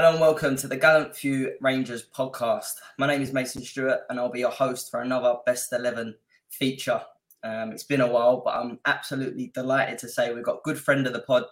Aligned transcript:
Hello 0.00 0.12
and 0.12 0.20
welcome 0.22 0.56
to 0.56 0.66
the 0.66 0.78
Gallant 0.78 1.14
Few 1.14 1.52
Rangers 1.60 2.06
podcast. 2.16 2.76
My 2.96 3.06
name 3.06 3.20
is 3.20 3.34
Mason 3.34 3.62
Stewart 3.62 4.00
and 4.08 4.18
I'll 4.18 4.30
be 4.30 4.38
your 4.38 4.50
host 4.50 4.90
for 4.90 5.02
another 5.02 5.36
Best 5.44 5.74
11 5.74 6.14
feature. 6.48 7.02
Um, 7.42 7.70
it's 7.70 7.82
been 7.82 8.00
a 8.00 8.10
while, 8.10 8.40
but 8.42 8.54
I'm 8.56 8.78
absolutely 8.86 9.48
delighted 9.52 9.98
to 9.98 10.08
say 10.08 10.32
we've 10.32 10.42
got 10.42 10.62
good 10.62 10.78
friend 10.78 11.06
of 11.06 11.12
the 11.12 11.18
pod, 11.18 11.44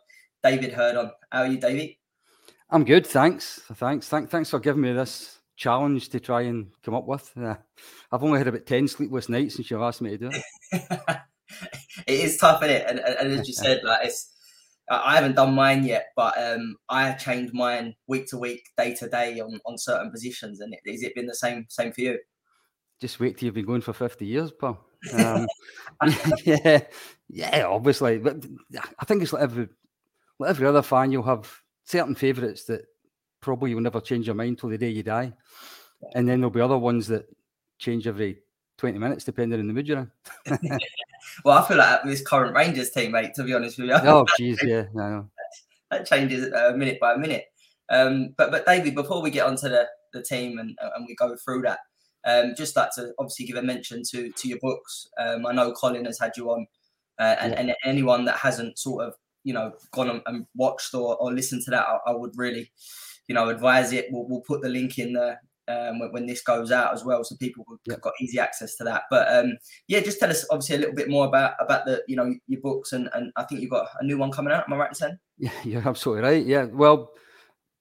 David 0.43 0.73
Hurdon. 0.73 1.11
How 1.30 1.41
are 1.41 1.47
you, 1.47 1.59
David? 1.59 1.97
I'm 2.71 2.87
good, 2.87 3.07
thanks. 3.07 3.61
Thanks. 3.75 4.09
Thank, 4.09 4.30
thanks 4.30 4.49
for 4.49 4.61
giving 4.61 4.80
me 4.80 4.95
this 4.95 5.41
challenge 5.57 6.09
to 6.09 6.19
try 6.19 6.41
and 6.41 6.69
come 6.83 6.95
up 6.95 7.07
with. 7.07 7.30
Uh, 7.37 7.57
I've 8.10 8.24
only 8.24 8.38
had 8.38 8.49
about 8.49 8.65
10 8.65 8.88
sleepless 8.88 9.29
nights 9.29 9.57
since 9.57 9.71
you 9.71 9.85
asked 9.85 10.01
me 10.01 10.16
to 10.16 10.16
do 10.16 10.30
it. 10.33 10.43
it 12.07 12.21
is 12.21 12.38
tough, 12.38 12.62
isn't 12.62 12.74
it? 12.74 12.87
And, 12.88 12.99
and, 12.99 13.15
and 13.15 13.41
as 13.41 13.46
you 13.46 13.52
said, 13.52 13.83
like 13.85 14.07
it's 14.07 14.38
I 14.91 15.15
haven't 15.16 15.37
done 15.37 15.55
mine 15.55 15.84
yet, 15.84 16.09
but 16.16 16.37
um, 16.42 16.77
I 16.88 17.06
have 17.09 17.20
changed 17.20 17.52
mine 17.52 17.95
week 18.06 18.27
to 18.29 18.38
week, 18.38 18.62
day 18.77 18.95
to 18.95 19.09
day 19.09 19.38
on, 19.41 19.60
on 19.66 19.77
certain 19.77 20.10
positions. 20.10 20.60
And 20.60 20.74
has 20.87 21.02
it 21.02 21.15
been 21.15 21.27
the 21.27 21.34
same 21.34 21.66
same 21.69 21.92
for 21.92 22.01
you? 22.01 22.19
Just 23.01 23.20
wait 23.20 23.37
till 23.37 23.46
you've 23.46 23.55
been 23.55 23.66
going 23.66 23.80
for 23.80 23.93
fifty 23.93 24.27
years, 24.27 24.51
Paul. 24.51 24.79
Um, 25.12 25.46
yeah, 26.45 26.80
yeah, 27.29 27.66
obviously, 27.66 28.19
but 28.19 28.45
I 28.98 29.05
think 29.05 29.23
it's 29.23 29.32
like 29.32 29.43
every 29.43 29.69
like 30.38 30.51
every 30.51 30.66
other 30.66 30.82
fan, 30.82 31.12
you'll 31.12 31.23
have 31.24 31.52
certain 31.84 32.15
favourites 32.15 32.65
that 32.65 32.82
probably 33.41 33.70
you'll 33.70 33.80
never 33.80 34.01
change 34.01 34.27
your 34.27 34.34
mind 34.34 34.59
till 34.59 34.70
the 34.70 34.79
day 34.79 34.88
you 34.88 35.02
die, 35.02 35.32
and 36.15 36.29
then 36.29 36.41
there'll 36.41 36.51
be 36.51 36.60
other 36.60 36.79
ones 36.79 37.09
that 37.09 37.27
change 37.79 38.07
every 38.07 38.41
20 38.79 38.98
minutes, 38.98 39.24
depending 39.24 39.60
on 39.60 39.66
the 39.66 39.73
mood 39.73 39.87
you're 39.87 39.98
in. 39.98 40.59
well, 41.45 41.59
I 41.59 41.68
feel 41.68 41.76
like 41.76 42.04
this 42.04 42.23
current 42.23 42.54
Rangers 42.54 42.90
team, 42.90 43.12
mate, 43.12 43.35
to 43.35 43.45
be 43.45 43.52
honest 43.52 43.79
with 43.79 43.88
you. 43.88 43.95
Oh, 43.95 44.24
jeez, 44.38 44.62
yeah, 44.62 44.85
no. 44.95 45.29
That 45.90 46.07
changes 46.07 46.52
uh, 46.52 46.74
minute 46.76 47.01
by 47.01 47.16
minute. 47.16 47.46
Um, 47.88 48.35
but, 48.37 48.51
but 48.51 48.66
David, 48.66 48.95
before 48.95 49.23
we 49.23 49.30
get 49.30 49.46
onto 49.46 49.70
the, 49.70 49.87
the 50.12 50.23
team 50.23 50.59
and, 50.59 50.76
and 50.95 51.07
we 51.07 51.15
go 51.15 51.35
through 51.35 51.62
that, 51.62 51.79
um, 52.26 52.54
just 52.54 52.76
like 52.76 52.90
to 52.96 53.12
obviously 53.18 53.46
give 53.46 53.57
a 53.57 53.62
mention 53.62 54.02
to 54.10 54.30
to 54.30 54.48
your 54.48 54.59
books. 54.60 55.09
Um, 55.18 55.46
I 55.46 55.52
know 55.52 55.73
Colin 55.73 56.04
has 56.04 56.18
had 56.18 56.37
you 56.37 56.51
on, 56.51 56.66
uh, 57.18 57.37
and, 57.40 57.52
yeah. 57.52 57.60
and 57.60 57.74
anyone 57.85 58.24
that 58.26 58.37
hasn't 58.37 58.79
sort 58.79 59.07
of 59.07 59.15
you 59.45 59.54
know 59.54 59.73
gone 59.92 60.20
and 60.26 60.46
watched 60.54 60.95
or, 60.95 61.16
or 61.16 61.32
listened 61.32 61.63
to 61.65 61.70
that, 61.70 61.87
I, 61.87 62.10
I 62.10 62.13
would 62.15 62.37
really 62.37 62.70
you 63.29 63.35
know 63.35 63.48
advise 63.48 63.92
it. 63.92 64.09
We'll, 64.10 64.26
we'll 64.28 64.41
put 64.42 64.62
the 64.62 64.69
link 64.69 64.98
in 64.98 65.15
the 65.15 65.38
um, 65.69 65.99
when, 65.99 66.12
when, 66.12 66.27
this 66.27 66.43
goes 66.43 66.72
out 66.72 66.93
as 66.93 67.05
well, 67.05 67.25
so 67.25 67.37
people 67.37 67.65
have 67.69 67.78
yep. 67.87 68.00
got 68.00 68.15
easy 68.21 68.38
access 68.38 68.77
to 68.77 68.84
that. 68.84 69.03
But 69.11 69.33
um, 69.33 69.56
yeah, 69.87 70.00
just 70.00 70.19
tell 70.19 70.31
us 70.31 70.47
obviously 70.50 70.77
a 70.77 70.78
little 70.78 70.94
bit 70.94 71.10
more 71.10 71.27
about 71.27 71.55
about 71.60 71.87
the 71.87 72.03
you 72.09 72.16
know 72.16 72.34
your 72.47 72.60
books 72.60 72.93
and 72.93 73.09
and 73.15 73.33
I 73.37 73.44
think 73.44 73.60
you've 73.60 73.71
got 73.71 73.88
a 74.00 74.05
new 74.05 74.19
one 74.19 74.31
coming 74.31 74.53
out. 74.53 74.65
Am 74.66 74.72
I 74.72 74.77
right 74.77 74.91
in 74.91 74.94
saying? 74.94 75.19
Yeah, 75.38 75.50
you're 75.65 75.88
absolutely 75.88 76.22
right. 76.22 76.47
Yeah, 76.47 76.65
well, 76.65 77.10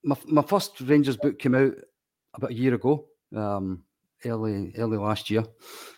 my 0.04 0.16
my 0.26 0.42
first 0.42 0.80
Rangers 0.80 1.16
book 1.16 1.38
came 1.38 1.54
out 1.54 1.72
about 2.34 2.50
a 2.50 2.54
year 2.54 2.74
ago, 2.74 3.06
um, 3.34 3.82
early 4.24 4.74
early 4.76 4.98
last 4.98 5.30
year. 5.30 5.44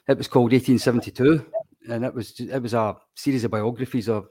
It 0.09 0.19
was 0.19 0.29
called 0.29 0.53
1872, 0.53 1.47
and 1.91 2.05
it 2.05 2.15
was 2.15 2.39
it 2.39 2.63
was 2.63 2.75
a 2.75 2.97
series 3.15 3.45
of 3.45 3.51
biographies 3.51 4.09
of 4.09 4.29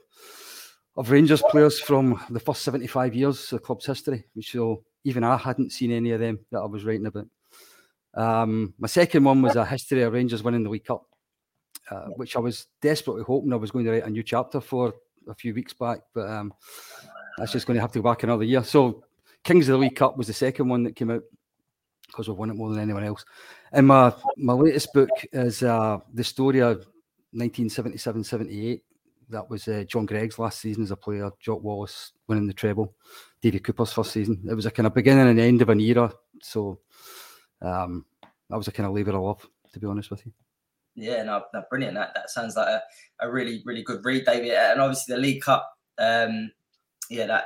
of 0.96 1.10
Rangers 1.10 1.42
players 1.42 1.80
from 1.80 2.20
the 2.30 2.40
first 2.40 2.62
75 2.62 3.14
years 3.14 3.44
of 3.44 3.60
the 3.60 3.64
club's 3.64 3.86
history, 3.86 4.24
which 4.34 4.52
so 4.52 4.84
even 5.04 5.24
I 5.24 5.36
hadn't 5.36 5.72
seen 5.72 5.92
any 5.92 6.10
of 6.10 6.20
them 6.20 6.40
that 6.50 6.60
I 6.60 6.66
was 6.66 6.84
writing 6.84 7.06
about. 7.06 7.26
Um, 8.14 8.74
my 8.78 8.88
second 8.88 9.24
one 9.24 9.42
was 9.42 9.56
a 9.56 9.64
history 9.64 10.02
of 10.02 10.12
Rangers 10.12 10.42
winning 10.42 10.64
the 10.64 10.70
League 10.70 10.84
Cup, 10.84 11.04
uh, 11.90 12.06
which 12.16 12.36
I 12.36 12.40
was 12.40 12.66
desperately 12.80 13.22
hoping 13.22 13.52
I 13.52 13.56
was 13.56 13.70
going 13.70 13.84
to 13.84 13.92
write 13.92 14.06
a 14.06 14.10
new 14.10 14.22
chapter 14.22 14.60
for 14.60 14.94
a 15.28 15.34
few 15.34 15.54
weeks 15.54 15.72
back, 15.72 16.00
but 16.14 16.28
um, 16.28 16.52
that's 17.38 17.52
just 17.52 17.66
going 17.66 17.76
to 17.76 17.80
have 17.80 17.92
to 17.92 18.00
go 18.00 18.10
back 18.10 18.22
another 18.22 18.44
year. 18.44 18.64
So, 18.64 19.04
Kings 19.44 19.68
of 19.68 19.74
the 19.74 19.78
League 19.78 19.96
Cup 19.96 20.16
was 20.18 20.26
the 20.26 20.32
second 20.32 20.68
one 20.68 20.82
that 20.84 20.96
came 20.96 21.10
out 21.10 21.22
because 22.06 22.28
we 22.28 22.34
won 22.34 22.50
it 22.50 22.56
more 22.56 22.70
than 22.70 22.82
anyone 22.82 23.04
else. 23.04 23.24
And 23.72 23.86
my 23.86 24.12
my 24.36 24.52
latest 24.52 24.92
book 24.92 25.10
is 25.32 25.62
uh, 25.62 25.98
the 26.12 26.24
story 26.24 26.60
of 26.60 26.86
1977-78. 27.34 28.82
That 29.28 29.48
was 29.48 29.68
uh, 29.68 29.84
John 29.86 30.06
Greig's 30.06 30.38
last 30.38 30.60
season 30.60 30.82
as 30.82 30.90
a 30.90 30.96
player. 30.96 31.30
Jock 31.38 31.62
Wallace 31.62 32.12
winning 32.26 32.48
the 32.48 32.52
treble. 32.52 32.94
Davy 33.40 33.60
Cooper's 33.60 33.92
first 33.92 34.12
season. 34.12 34.42
It 34.50 34.54
was 34.54 34.66
a 34.66 34.70
kind 34.70 34.88
of 34.88 34.94
beginning 34.94 35.28
and 35.28 35.38
end 35.38 35.62
of 35.62 35.68
an 35.68 35.80
era. 35.80 36.12
So 36.42 36.80
um, 37.62 38.04
that 38.50 38.56
was 38.56 38.68
a 38.68 38.72
kind 38.72 38.86
of 38.86 38.92
lever 38.92 39.12
of 39.12 39.22
love, 39.22 39.48
to 39.72 39.80
be 39.80 39.86
honest 39.86 40.10
with 40.10 40.26
you. 40.26 40.32
Yeah, 40.96 41.22
no, 41.22 41.44
no 41.54 41.62
brilliant. 41.70 41.94
That 41.94 42.12
that 42.14 42.30
sounds 42.30 42.56
like 42.56 42.66
a, 42.66 42.82
a 43.20 43.30
really, 43.30 43.62
really 43.64 43.82
good 43.82 44.04
read, 44.04 44.26
David. 44.26 44.52
And 44.52 44.80
obviously 44.80 45.14
the 45.14 45.20
League 45.20 45.42
Cup, 45.42 45.72
um, 45.98 46.50
yeah, 47.08 47.26
that 47.26 47.44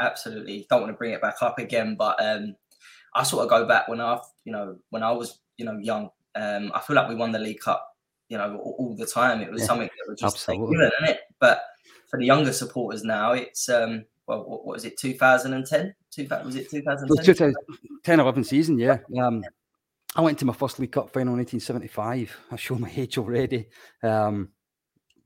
absolutely 0.00 0.66
don't 0.70 0.82
want 0.82 0.92
to 0.92 0.96
bring 0.96 1.12
it 1.12 1.20
back 1.20 1.42
up 1.42 1.58
again, 1.58 1.96
but 1.96 2.16
um, 2.24 2.54
I 3.14 3.24
sort 3.24 3.42
of 3.42 3.50
go 3.50 3.66
back 3.66 3.88
when 3.88 4.00
I, 4.00 4.18
you 4.44 4.52
know, 4.52 4.76
when 4.90 5.02
I 5.02 5.10
was, 5.10 5.40
you 5.56 5.64
know, 5.64 5.76
young. 5.78 6.10
Um, 6.34 6.70
I 6.72 6.80
feel 6.80 6.94
like 6.94 7.08
we 7.08 7.16
won 7.16 7.32
the 7.32 7.38
League 7.40 7.60
Cup, 7.60 7.84
you 8.28 8.38
know, 8.38 8.56
all, 8.58 8.76
all 8.78 8.96
the 8.96 9.06
time. 9.06 9.40
It 9.40 9.50
was 9.50 9.62
yeah, 9.62 9.66
something 9.66 9.88
that 9.88 10.10
was 10.10 10.20
just 10.20 10.46
given, 10.46 10.72
isn't 10.72 10.92
it? 11.08 11.20
But 11.40 11.62
for 12.08 12.18
the 12.18 12.26
younger 12.26 12.52
supporters 12.52 13.02
now, 13.02 13.32
it's 13.32 13.68
um, 13.68 14.04
well, 14.28 14.44
what, 14.44 14.64
what 14.64 14.74
was 14.74 14.84
it, 14.84 14.96
2010? 14.98 15.94
was 16.44 16.56
it 16.56 16.70
2010? 16.70 17.24
2010 17.24 18.20
11 18.20 18.44
season, 18.44 18.78
yeah. 18.78 18.98
Um, 19.20 19.42
I 20.18 20.20
went 20.20 20.36
to 20.40 20.44
my 20.44 20.52
first 20.52 20.80
League 20.80 20.90
Cup 20.90 21.10
final 21.10 21.34
in 21.34 21.38
1975. 21.38 22.36
I 22.50 22.56
show 22.56 22.74
my 22.74 22.90
age 22.94 23.18
already. 23.18 23.68
Um, 24.02 24.48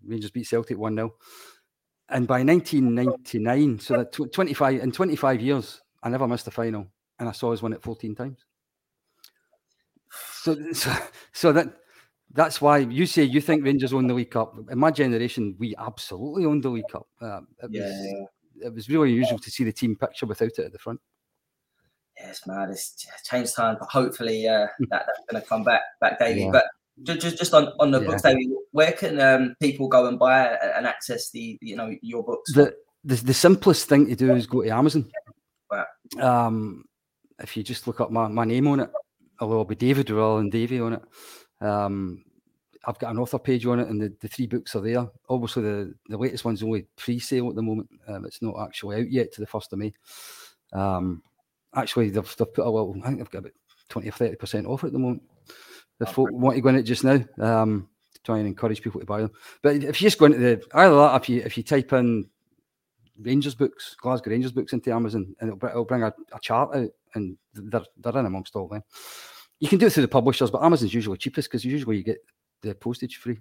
Rangers 0.07 0.31
beat 0.31 0.47
Celtic 0.47 0.77
1 0.77 0.95
0. 0.95 1.15
And 2.11 2.27
by 2.27 2.43
1999, 2.43 3.79
so 3.79 3.97
that 3.97 4.13
25 4.13 4.81
in 4.81 4.93
25 4.93 5.41
years, 5.41 5.81
I 6.03 6.11
never 6.11 6.29
missed 6.29 6.47
a 6.47 6.51
final, 6.51 6.89
and 7.19 7.27
I 7.27 7.33
saw 7.33 7.55
us 7.55 7.63
win 7.63 7.73
it 7.73 7.83
14 7.83 8.15
times. 8.15 8.45
So, 10.35 10.59
so, 10.73 10.95
so 11.33 11.53
that 11.53 11.75
that's 12.31 12.61
why 12.61 12.79
you 12.79 13.07
say 13.07 13.23
you 13.23 13.41
think 13.41 13.65
Rangers 13.65 13.95
won 13.95 14.07
the 14.07 14.15
League 14.15 14.31
Cup. 14.31 14.55
In 14.71 14.79
my 14.79 14.91
generation, 14.91 15.57
we 15.59 15.75
absolutely 15.79 16.45
owned 16.45 16.65
the 16.65 16.69
League 16.69 16.89
Cup. 16.93 17.07
Um, 17.19 17.49
it 17.63 17.71
yeah. 17.71 17.85
was 17.85 18.29
it 18.61 18.75
was 18.75 18.89
really 18.91 19.13
unusual 19.13 19.39
to 19.39 19.51
see 19.51 19.65
the 19.65 19.73
team 19.73 19.97
picture 19.97 20.27
without 20.27 20.51
it 20.51 20.67
at 20.67 20.73
the 20.73 20.79
front. 20.79 21.01
Yeah, 22.23 22.29
it's 22.29 22.47
mad. 22.47 22.71
It's 22.71 22.95
changed 23.25 23.57
time, 23.57 23.77
but 23.79 23.89
hopefully 23.89 24.49
uh, 24.49 24.67
that, 24.91 25.07
that's 25.07 25.21
going 25.31 25.43
to 25.43 25.49
come 25.49 25.65
back, 25.65 25.83
back 26.01 26.19
daily. 26.19 26.45
Yeah. 26.45 26.51
But 26.53 26.65
just 27.03 27.39
just 27.39 27.55
on, 27.55 27.73
on 27.81 27.91
the 27.91 28.01
yeah. 28.01 28.07
books, 28.07 28.23
David, 28.23 28.49
where 28.71 28.93
can 28.93 29.21
um, 29.21 29.55
people 29.61 29.89
go 29.89 30.07
and 30.07 30.19
buy 30.19 30.47
and 30.77 30.87
access 30.87 31.31
the 31.31 31.59
you 31.61 31.75
know 31.75 31.95
your 32.03 32.23
books? 32.23 32.53
The, 32.53 32.75
the 33.05 33.17
the 33.17 33.35
simplest 33.35 33.89
thing 33.89 34.07
to 34.07 34.15
do 34.15 34.35
is 34.35 34.47
go 34.47 34.63
to 34.63 34.69
Amazon. 34.69 35.11
Wow. 35.71 35.87
Um, 36.21 36.85
if 37.41 37.57
you 37.57 37.63
just 37.63 37.87
look 37.87 38.01
up 38.01 38.11
my, 38.11 38.29
my 38.29 38.45
name 38.45 38.69
on 38.69 38.81
it, 38.81 38.91
it'll 39.41 39.65
be 39.65 39.75
David 39.75 40.11
rather 40.11 40.39
than 40.39 40.51
Davy 40.51 40.81
on 40.81 40.93
it. 40.93 41.03
Um, 41.61 42.25
I've 42.85 42.99
got 42.99 43.13
an 43.13 43.19
author 43.19 43.39
page 43.39 43.65
on 43.67 43.81
it, 43.81 43.89
and 43.89 44.01
the, 44.01 44.13
the 44.21 44.29
three 44.29 44.47
books 44.47 44.75
are 44.75 44.81
there. 44.81 45.09
Obviously, 45.29 45.63
the, 45.63 45.95
the 46.09 46.19
latest 46.19 46.45
one's 46.45 46.63
only 46.63 46.87
pre-sale 46.97 47.49
at 47.49 47.55
the 47.55 47.63
moment. 47.63 47.89
Um, 48.09 48.25
it's 48.27 48.43
not 48.43 48.61
actually 48.61 49.01
out 49.01 49.11
yet 49.11 49.33
to 49.33 49.41
the 49.41 49.47
first 49.47 49.73
of 49.73 49.79
May. 49.79 49.93
Um, 50.73 51.23
actually, 51.75 52.11
they've, 52.11 52.37
they've 52.37 52.55
put 52.55 52.67
a 52.67 52.71
little. 52.71 52.95
I 53.03 53.09
think 53.09 53.19
they've 53.19 53.31
got 53.31 53.39
about 53.39 53.53
twenty 53.89 54.09
or 54.09 54.13
thirty 54.13 54.37
percent 54.37 54.67
off 54.67 54.85
at 54.85 54.93
the 54.93 54.99
moment. 54.99 55.23
The 55.99 56.07
folk 56.07 56.31
want 56.33 56.57
to 56.57 56.63
go 56.63 56.69
in 56.71 56.77
it 56.77 56.83
just 56.83 57.05
now 57.05 57.21
um, 57.39 57.89
to 58.13 58.23
try 58.23 58.39
and 58.39 58.47
encourage 58.47 58.83
people 58.83 59.01
to 59.01 59.07
buy 59.07 59.21
them. 59.21 59.31
But 59.63 59.77
if 59.77 60.01
you 60.01 60.07
just 60.07 60.19
go 60.19 60.27
into 60.27 60.39
the 60.39 60.65
either 60.75 60.95
that, 60.97 61.23
if 61.23 61.29
you 61.29 61.43
if 61.43 61.57
you 61.57 61.63
type 61.63 61.93
in 61.93 62.29
Rangers 63.21 63.55
books, 63.55 63.95
Glasgow 64.01 64.31
Rangers 64.31 64.53
books 64.53 64.73
into 64.73 64.93
Amazon, 64.93 65.35
and 65.41 65.53
it'll, 65.53 65.69
it'll 65.69 65.85
bring 65.85 66.03
a, 66.03 66.13
a, 66.33 66.41
chart 66.41 66.75
out, 66.75 66.89
and 67.15 67.37
they're 67.55 67.85
they're 67.99 68.19
in 68.19 68.27
amongst 68.27 68.57
all 68.57 68.69
them. 68.69 68.83
You 69.61 69.69
can 69.69 69.79
do 69.79 69.87
it 69.87 69.93
through 69.93 70.03
the 70.03 70.09
publishers, 70.09 70.51
but 70.51 70.63
Amazon's 70.63 70.95
usually 70.95 71.19
cheapest 71.19 71.49
because 71.49 71.65
usually 71.65 71.99
you 71.99 72.03
get 72.03 72.19
the 72.63 72.75
postage 72.75 73.17
free. 73.17 73.39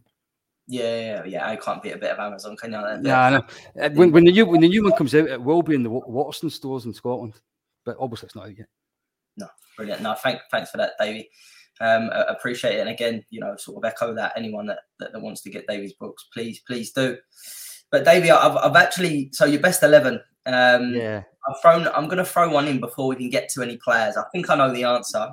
Yeah, 0.67 0.99
yeah, 0.99 1.23
yeah. 1.25 1.49
I 1.49 1.55
can't 1.55 1.81
beat 1.81 1.95
a 1.95 1.97
bit 1.97 2.11
of 2.11 2.19
Amazon, 2.19 2.55
can 2.55 2.71
you? 2.71 3.09
Yeah, 3.09 3.21
I 3.21 3.29
know. 3.31 3.43
Uh, 3.81 3.89
when, 3.89 4.11
when 4.11 4.25
the 4.25 4.31
new 4.31 4.45
when 4.45 4.61
the 4.61 4.69
new 4.69 4.83
one 4.83 4.93
comes 4.93 5.15
out, 5.15 5.27
it 5.27 5.41
will 5.41 5.63
be 5.63 5.75
in 5.75 5.83
the 5.83 5.89
Waterstone 5.89 6.51
stores 6.51 6.85
in 6.85 6.93
Scotland, 6.93 7.33
but 7.85 7.97
obviously 7.99 8.27
it's 8.27 8.35
not 8.35 8.47
out 8.47 8.57
yet. 8.57 8.67
No, 9.37 9.47
brilliant. 9.77 10.01
No, 10.01 10.15
thank, 10.15 10.39
thanks 10.51 10.71
for 10.71 10.77
that, 10.77 10.93
Davey. 10.99 11.29
Um, 11.79 12.09
appreciate 12.27 12.75
it. 12.75 12.81
And 12.81 12.89
again, 12.89 13.23
you 13.29 13.39
know, 13.39 13.55
sort 13.57 13.77
of 13.77 13.89
echo 13.89 14.13
that 14.13 14.33
anyone 14.35 14.67
that, 14.67 14.79
that, 14.99 15.13
that 15.13 15.21
wants 15.21 15.41
to 15.41 15.49
get 15.49 15.67
Davey's 15.67 15.93
books, 15.93 16.27
please, 16.33 16.61
please 16.67 16.91
do. 16.91 17.17
But 17.91 18.05
Davey, 18.05 18.31
I've, 18.31 18.55
I've 18.57 18.75
actually 18.75 19.29
so 19.33 19.45
your 19.45 19.61
best 19.61 19.83
eleven. 19.83 20.21
Um, 20.45 20.93
yeah. 20.93 21.23
I've 21.47 21.61
thrown. 21.61 21.87
I'm 21.87 22.05
going 22.05 22.17
to 22.17 22.25
throw 22.25 22.49
one 22.49 22.67
in 22.67 22.79
before 22.79 23.07
we 23.07 23.15
can 23.15 23.29
get 23.29 23.49
to 23.49 23.63
any 23.63 23.77
players. 23.77 24.15
I 24.15 24.23
think 24.31 24.49
I 24.49 24.55
know 24.55 24.71
the 24.71 24.83
answer, 24.83 25.29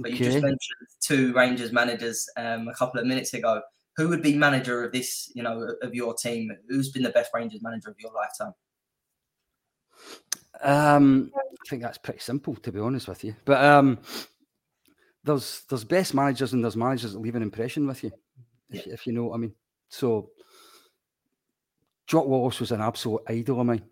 but 0.00 0.12
you 0.12 0.18
just 0.18 0.40
mentioned 0.40 0.58
two 1.00 1.32
Rangers 1.32 1.72
managers 1.72 2.28
um, 2.36 2.68
a 2.68 2.74
couple 2.74 3.00
of 3.00 3.06
minutes 3.06 3.34
ago. 3.34 3.60
Who 3.96 4.08
would 4.08 4.22
be 4.22 4.36
manager 4.36 4.84
of 4.84 4.92
this, 4.92 5.30
you 5.34 5.42
know, 5.42 5.74
of 5.82 5.94
your 5.94 6.14
team? 6.14 6.50
Who's 6.68 6.90
been 6.90 7.02
the 7.02 7.10
best 7.10 7.30
Rangers 7.34 7.60
manager 7.60 7.90
of 7.90 7.96
your 7.98 8.12
lifetime? 8.12 8.54
Um, 10.62 11.30
I 11.36 11.68
think 11.68 11.82
that's 11.82 11.98
pretty 11.98 12.20
simple, 12.20 12.54
to 12.56 12.72
be 12.72 12.80
honest 12.80 13.08
with 13.08 13.24
you. 13.24 13.34
But 13.44 13.62
um, 13.62 13.98
there's 15.24 15.62
there's 15.68 15.84
best 15.84 16.14
managers 16.14 16.52
and 16.52 16.62
there's 16.64 16.76
managers 16.76 17.12
that 17.12 17.20
leave 17.20 17.36
an 17.36 17.42
impression 17.42 17.86
with 17.86 18.02
you, 18.02 18.12
if, 18.70 18.86
if 18.86 19.06
you 19.06 19.12
know 19.12 19.24
what 19.24 19.34
I 19.34 19.38
mean. 19.38 19.54
So, 19.88 20.30
Jock 22.06 22.26
Wallace 22.26 22.60
was 22.60 22.72
an 22.72 22.80
absolute 22.80 23.22
idol 23.28 23.60
of 23.60 23.66
mine. 23.66 23.84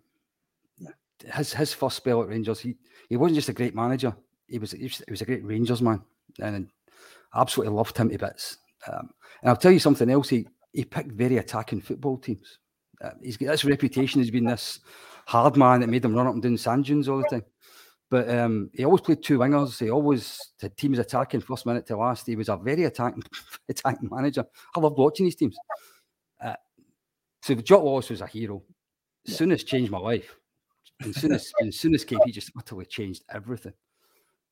Yeah. 0.79 0.91
his 1.35 1.53
his 1.53 1.75
first 1.75 1.97
spell 1.97 2.23
at 2.23 2.29
Rangers, 2.29 2.61
he 2.61 2.77
he 3.09 3.17
wasn't 3.17 3.37
just 3.37 3.49
a 3.49 3.55
great 3.55 3.75
manager. 3.75 4.15
He 4.49 4.59
was 4.59 4.73
he 4.73 4.85
was, 4.85 5.03
he 5.07 5.11
was 5.11 5.23
a 5.23 5.27
great 5.27 5.45
Rangers 5.45 5.83
man, 5.83 6.03
and 6.41 6.69
I 7.33 7.41
absolutely 7.41 7.75
loved 7.75 7.97
him 7.97 8.11
to 8.11 8.19
bits. 8.19 8.59
Um, 8.87 9.11
and 9.43 9.51
I'll 9.51 9.57
tell 9.57 9.73
you 9.73 9.79
something 9.79 10.11
else. 10.11 10.29
He 10.29 10.47
he 10.73 10.85
picked 10.85 11.13
very 11.13 11.39
attacking 11.39 11.81
football 11.81 12.19
teams. 12.19 12.59
Uh, 13.03 13.11
he's 13.23 13.37
got 13.37 13.49
this 13.49 13.65
reputation 13.65 14.21
as 14.21 14.31
being 14.31 14.45
this 14.45 14.81
hard 15.27 15.57
man 15.57 15.81
that 15.81 15.89
made 15.89 16.05
him 16.05 16.15
run 16.15 16.27
up 16.27 16.35
and 16.35 16.43
down 16.43 16.57
sand 16.57 16.85
dunes 16.85 17.09
all 17.09 17.19
the 17.19 17.29
time. 17.29 17.45
But 18.09 18.31
um, 18.31 18.71
he 18.73 18.85
always 18.85 19.01
played 19.01 19.23
two 19.23 19.39
wingers. 19.39 19.81
He 19.81 19.91
always 19.91 20.53
had 20.61 20.77
teams 20.77 21.01
attacking 21.01 21.41
first 21.41 21.67
minute 21.67 21.87
to 21.87 21.97
last. 21.97 22.27
He 22.27 22.37
was 22.37 22.49
a 22.49 22.57
very 22.57 22.85
attacking, 22.85 23.25
attacking 23.69 24.09
manager. 24.11 24.45
I 24.75 24.81
loved 24.81 24.97
watching 24.97 25.27
these 25.27 25.35
teams. 25.35 25.57
Uh, 26.43 26.55
so 27.43 27.55
Jock 27.57 27.83
Wallace 27.83 28.11
was 28.11 28.21
a 28.21 28.27
hero. 28.27 28.63
As 29.27 29.37
soon 29.37 29.51
as 29.51 29.65
changed 29.65 29.91
my 29.91 29.99
life. 29.99 30.37
And 31.01 31.15
soon 31.15 31.33
as, 31.33 31.53
as 31.61 31.77
soon 31.77 31.95
as 31.95 32.05
came, 32.05 32.21
he 32.25 32.33
just 32.33 32.53
utterly 32.57 32.87
changed 32.87 33.25
everything. 33.29 33.75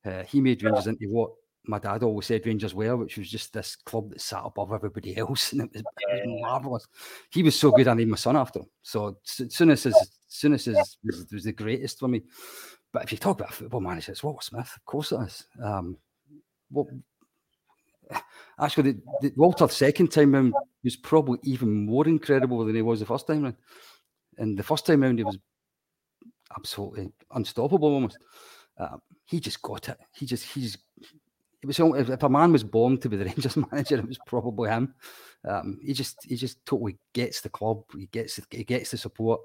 Uh, 0.05 0.25
he 0.25 0.41
made 0.41 0.63
Rangers 0.63 0.89
into 0.89 1.09
what 1.09 1.31
my 1.67 1.79
dad 1.79 2.03
always 2.03 2.27
said 2.27 2.47
Rangers 2.47 2.75
were, 2.75 2.97
which 2.97 3.17
was 3.17 3.31
just 3.31 3.53
this 3.53 3.77
club 3.77 4.11
that 4.11 4.21
sat 4.21 4.43
above 4.45 4.73
everybody 4.73 5.17
else, 5.17 5.53
and 5.53 5.63
it 5.63 5.71
was, 5.73 5.83
it 5.83 6.29
was 6.29 6.43
marvelous. 6.43 6.87
He 7.31 7.43
was 7.43 7.59
so 7.59 7.71
good, 7.71 7.89
I 7.89 7.95
named 7.95 8.11
my 8.11 8.17
son 8.17 8.37
after 8.37 8.61
him. 8.61 8.67
So 8.83 9.19
Souness 9.25 9.87
is 9.87 10.11
Souness 10.31 10.69
is 10.69 10.99
was, 11.05 11.27
was 11.33 11.45
the 11.45 11.53
greatest 11.53 11.99
for 12.01 12.09
me. 12.09 12.23
But 12.93 13.05
if 13.05 13.13
you 13.13 13.19
talk 13.19 13.41
about 13.41 13.53
football 13.53 13.81
manager, 13.81 14.13
it's 14.13 14.23
Walter 14.23 14.45
Smith. 14.45 14.71
Of 14.77 14.85
course 14.85 15.13
it 15.13 15.21
is. 15.21 15.45
Um, 15.63 15.97
what, 16.71 16.87
actually, 18.61 18.93
the, 18.93 19.01
the 19.23 19.33
Walter's 19.37 19.73
second 19.73 20.13
time 20.13 20.33
round 20.33 20.55
was 20.83 20.97
probably 20.97 21.39
even 21.43 21.87
more 21.87 22.07
incredible 22.07 22.65
than 22.65 22.77
he 22.77 22.83
was 22.83 23.01
the 23.01 23.07
first 23.07 23.27
time 23.27 23.43
round. 23.43 23.57
And 24.39 24.57
the 24.57 24.63
first 24.63 24.87
time 24.87 25.03
round, 25.03 25.19
he 25.19 25.25
was 25.25 25.39
absolutely 26.57 27.13
unstoppable 27.33 27.89
almost. 27.89 28.19
Um, 28.79 29.01
he 29.25 29.41
just 29.41 29.63
got 29.63 29.89
it. 29.89 29.99
He 30.15 30.27
just 30.27 30.45
he's 30.45 30.77
it 31.65 31.67
was 31.67 32.11
if, 32.11 32.23
a 32.23 32.29
man 32.29 32.53
was 32.53 32.63
born 32.63 32.99
to 32.99 33.09
be 33.09 33.17
the 33.17 33.25
Rangers 33.27 33.57
manager, 33.57 33.97
it 33.97 34.09
was 34.09 34.19
probably 34.27 34.69
him. 34.71 34.95
Um, 35.49 35.79
he 35.83 35.93
just 35.93 36.19
he 36.25 36.37
just 36.37 36.65
totally 36.67 36.99
gets 37.13 37.41
the 37.41 37.49
club. 37.49 37.85
He 37.97 38.07
gets 38.07 38.39
he 38.51 38.65
gets 38.65 38.91
the 38.91 38.99
support, 38.99 39.41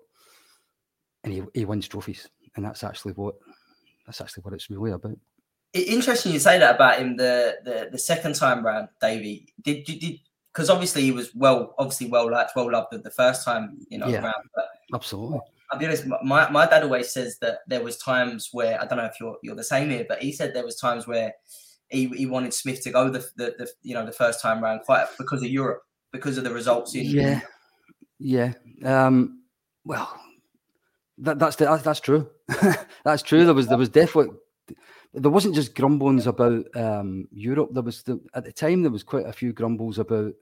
and 1.23 1.33
he, 1.33 1.43
he 1.53 1.65
wins 1.65 1.87
trophies. 1.87 2.27
And 2.55 2.65
that's 2.65 2.83
actually 2.83 3.13
what 3.13 3.35
that's 4.05 4.21
actually 4.21 4.41
what 4.41 4.53
it's 4.53 4.69
really 4.69 4.91
about. 4.91 5.17
Interesting 5.73 6.33
you 6.33 6.39
say 6.39 6.57
that 6.59 6.75
about 6.75 6.99
him 6.99 7.15
the 7.15 7.57
the, 7.63 7.89
the 7.91 7.97
second 7.97 8.35
time 8.35 8.65
round, 8.65 8.89
Davey. 9.01 9.53
Did 9.61 9.87
you 9.87 9.99
did 9.99 10.19
because 10.53 10.69
obviously 10.69 11.03
he 11.03 11.11
was 11.11 11.33
well 11.35 11.73
obviously 11.77 12.07
well 12.07 12.29
liked, 12.29 12.51
well 12.55 12.71
loved 12.71 12.87
the 12.91 13.11
first 13.11 13.45
time 13.45 13.79
you 13.89 13.97
know 13.97 14.07
yeah, 14.07 14.21
around. 14.21 14.43
But 14.55 14.65
absolutely. 14.93 15.39
I'll 15.71 15.77
be 15.77 15.85
honest, 15.85 16.05
my, 16.23 16.49
my 16.49 16.65
dad 16.65 16.81
always 16.81 17.11
says 17.11 17.37
that 17.41 17.59
there 17.67 17.83
was 17.83 17.97
times 17.97 18.49
where 18.51 18.81
I 18.81 18.87
don't 18.87 18.97
know 18.97 19.05
if 19.05 19.19
you're 19.19 19.37
you're 19.43 19.55
the 19.55 19.63
same 19.63 19.89
here, 19.89 20.05
but 20.07 20.21
he 20.21 20.31
said 20.31 20.53
there 20.53 20.65
was 20.65 20.77
times 20.77 21.07
where 21.07 21.33
he, 21.89 22.07
he 22.07 22.25
wanted 22.25 22.53
Smith 22.53 22.81
to 22.83 22.91
go 22.91 23.09
the, 23.09 23.19
the, 23.35 23.55
the 23.57 23.69
you 23.81 23.93
know 23.93 24.05
the 24.05 24.11
first 24.11 24.41
time 24.41 24.63
round 24.63 24.81
quite 24.81 25.07
because 25.17 25.41
of 25.41 25.49
Europe 25.49 25.83
because 26.11 26.37
of 26.37 26.43
the 26.43 26.53
results 26.53 26.95
in 26.95 27.05
yeah. 27.05 27.41
Yeah. 28.19 28.53
Um, 28.83 29.43
well 29.85 30.19
that, 31.19 31.39
that's 31.39 31.55
the, 31.57 31.81
that's 31.83 31.99
true. 31.99 32.29
That's 33.03 33.21
true. 33.21 33.45
There 33.45 33.53
was 33.53 33.67
there 33.67 33.77
was 33.77 33.89
definitely 33.89 34.35
there 35.13 35.31
wasn't 35.31 35.55
just 35.55 35.75
grumblings 35.75 36.27
about 36.27 36.65
um, 36.75 37.27
Europe. 37.31 37.69
There 37.73 37.83
was 37.83 38.03
the, 38.03 38.19
at 38.33 38.45
the 38.45 38.51
time 38.51 38.81
there 38.81 38.91
was 38.91 39.03
quite 39.03 39.25
a 39.25 39.33
few 39.33 39.53
grumbles 39.53 39.99
about 39.99 40.33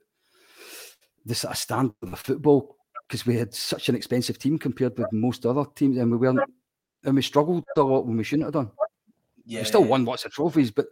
the 1.24 1.34
sort 1.34 1.52
of 1.52 1.58
standard 1.58 1.94
of 2.02 2.18
football 2.18 2.76
because 3.06 3.26
we 3.26 3.36
had 3.36 3.54
such 3.54 3.88
an 3.88 3.94
expensive 3.94 4.38
team 4.38 4.58
compared 4.58 4.98
with 4.98 5.12
most 5.12 5.44
other 5.46 5.64
teams 5.74 5.98
and 5.98 6.10
we 6.10 6.16
weren't 6.16 6.40
and 7.04 7.14
we 7.14 7.22
struggled 7.22 7.64
a 7.76 7.82
lot 7.82 8.06
when 8.06 8.16
we 8.16 8.24
shouldn't 8.24 8.46
have 8.46 8.54
done. 8.54 8.70
Yeah, 9.44 9.60
we 9.60 9.66
still 9.66 9.84
won 9.84 10.04
lots 10.04 10.24
of 10.24 10.32
trophies 10.32 10.70
but 10.70 10.86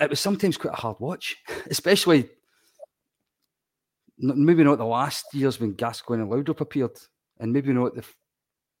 it 0.00 0.10
was 0.10 0.20
sometimes 0.20 0.56
quite 0.56 0.74
a 0.74 0.80
hard 0.80 0.96
watch, 1.00 1.36
especially 1.70 2.28
maybe 4.18 4.64
not 4.64 4.78
the 4.78 4.84
last 4.84 5.26
years 5.34 5.60
when 5.60 5.74
Gascoigne 5.74 6.22
and 6.22 6.30
Laudrup 6.30 6.60
appeared, 6.60 6.96
and 7.38 7.52
maybe 7.52 7.72
not 7.72 7.94
the, 7.94 8.04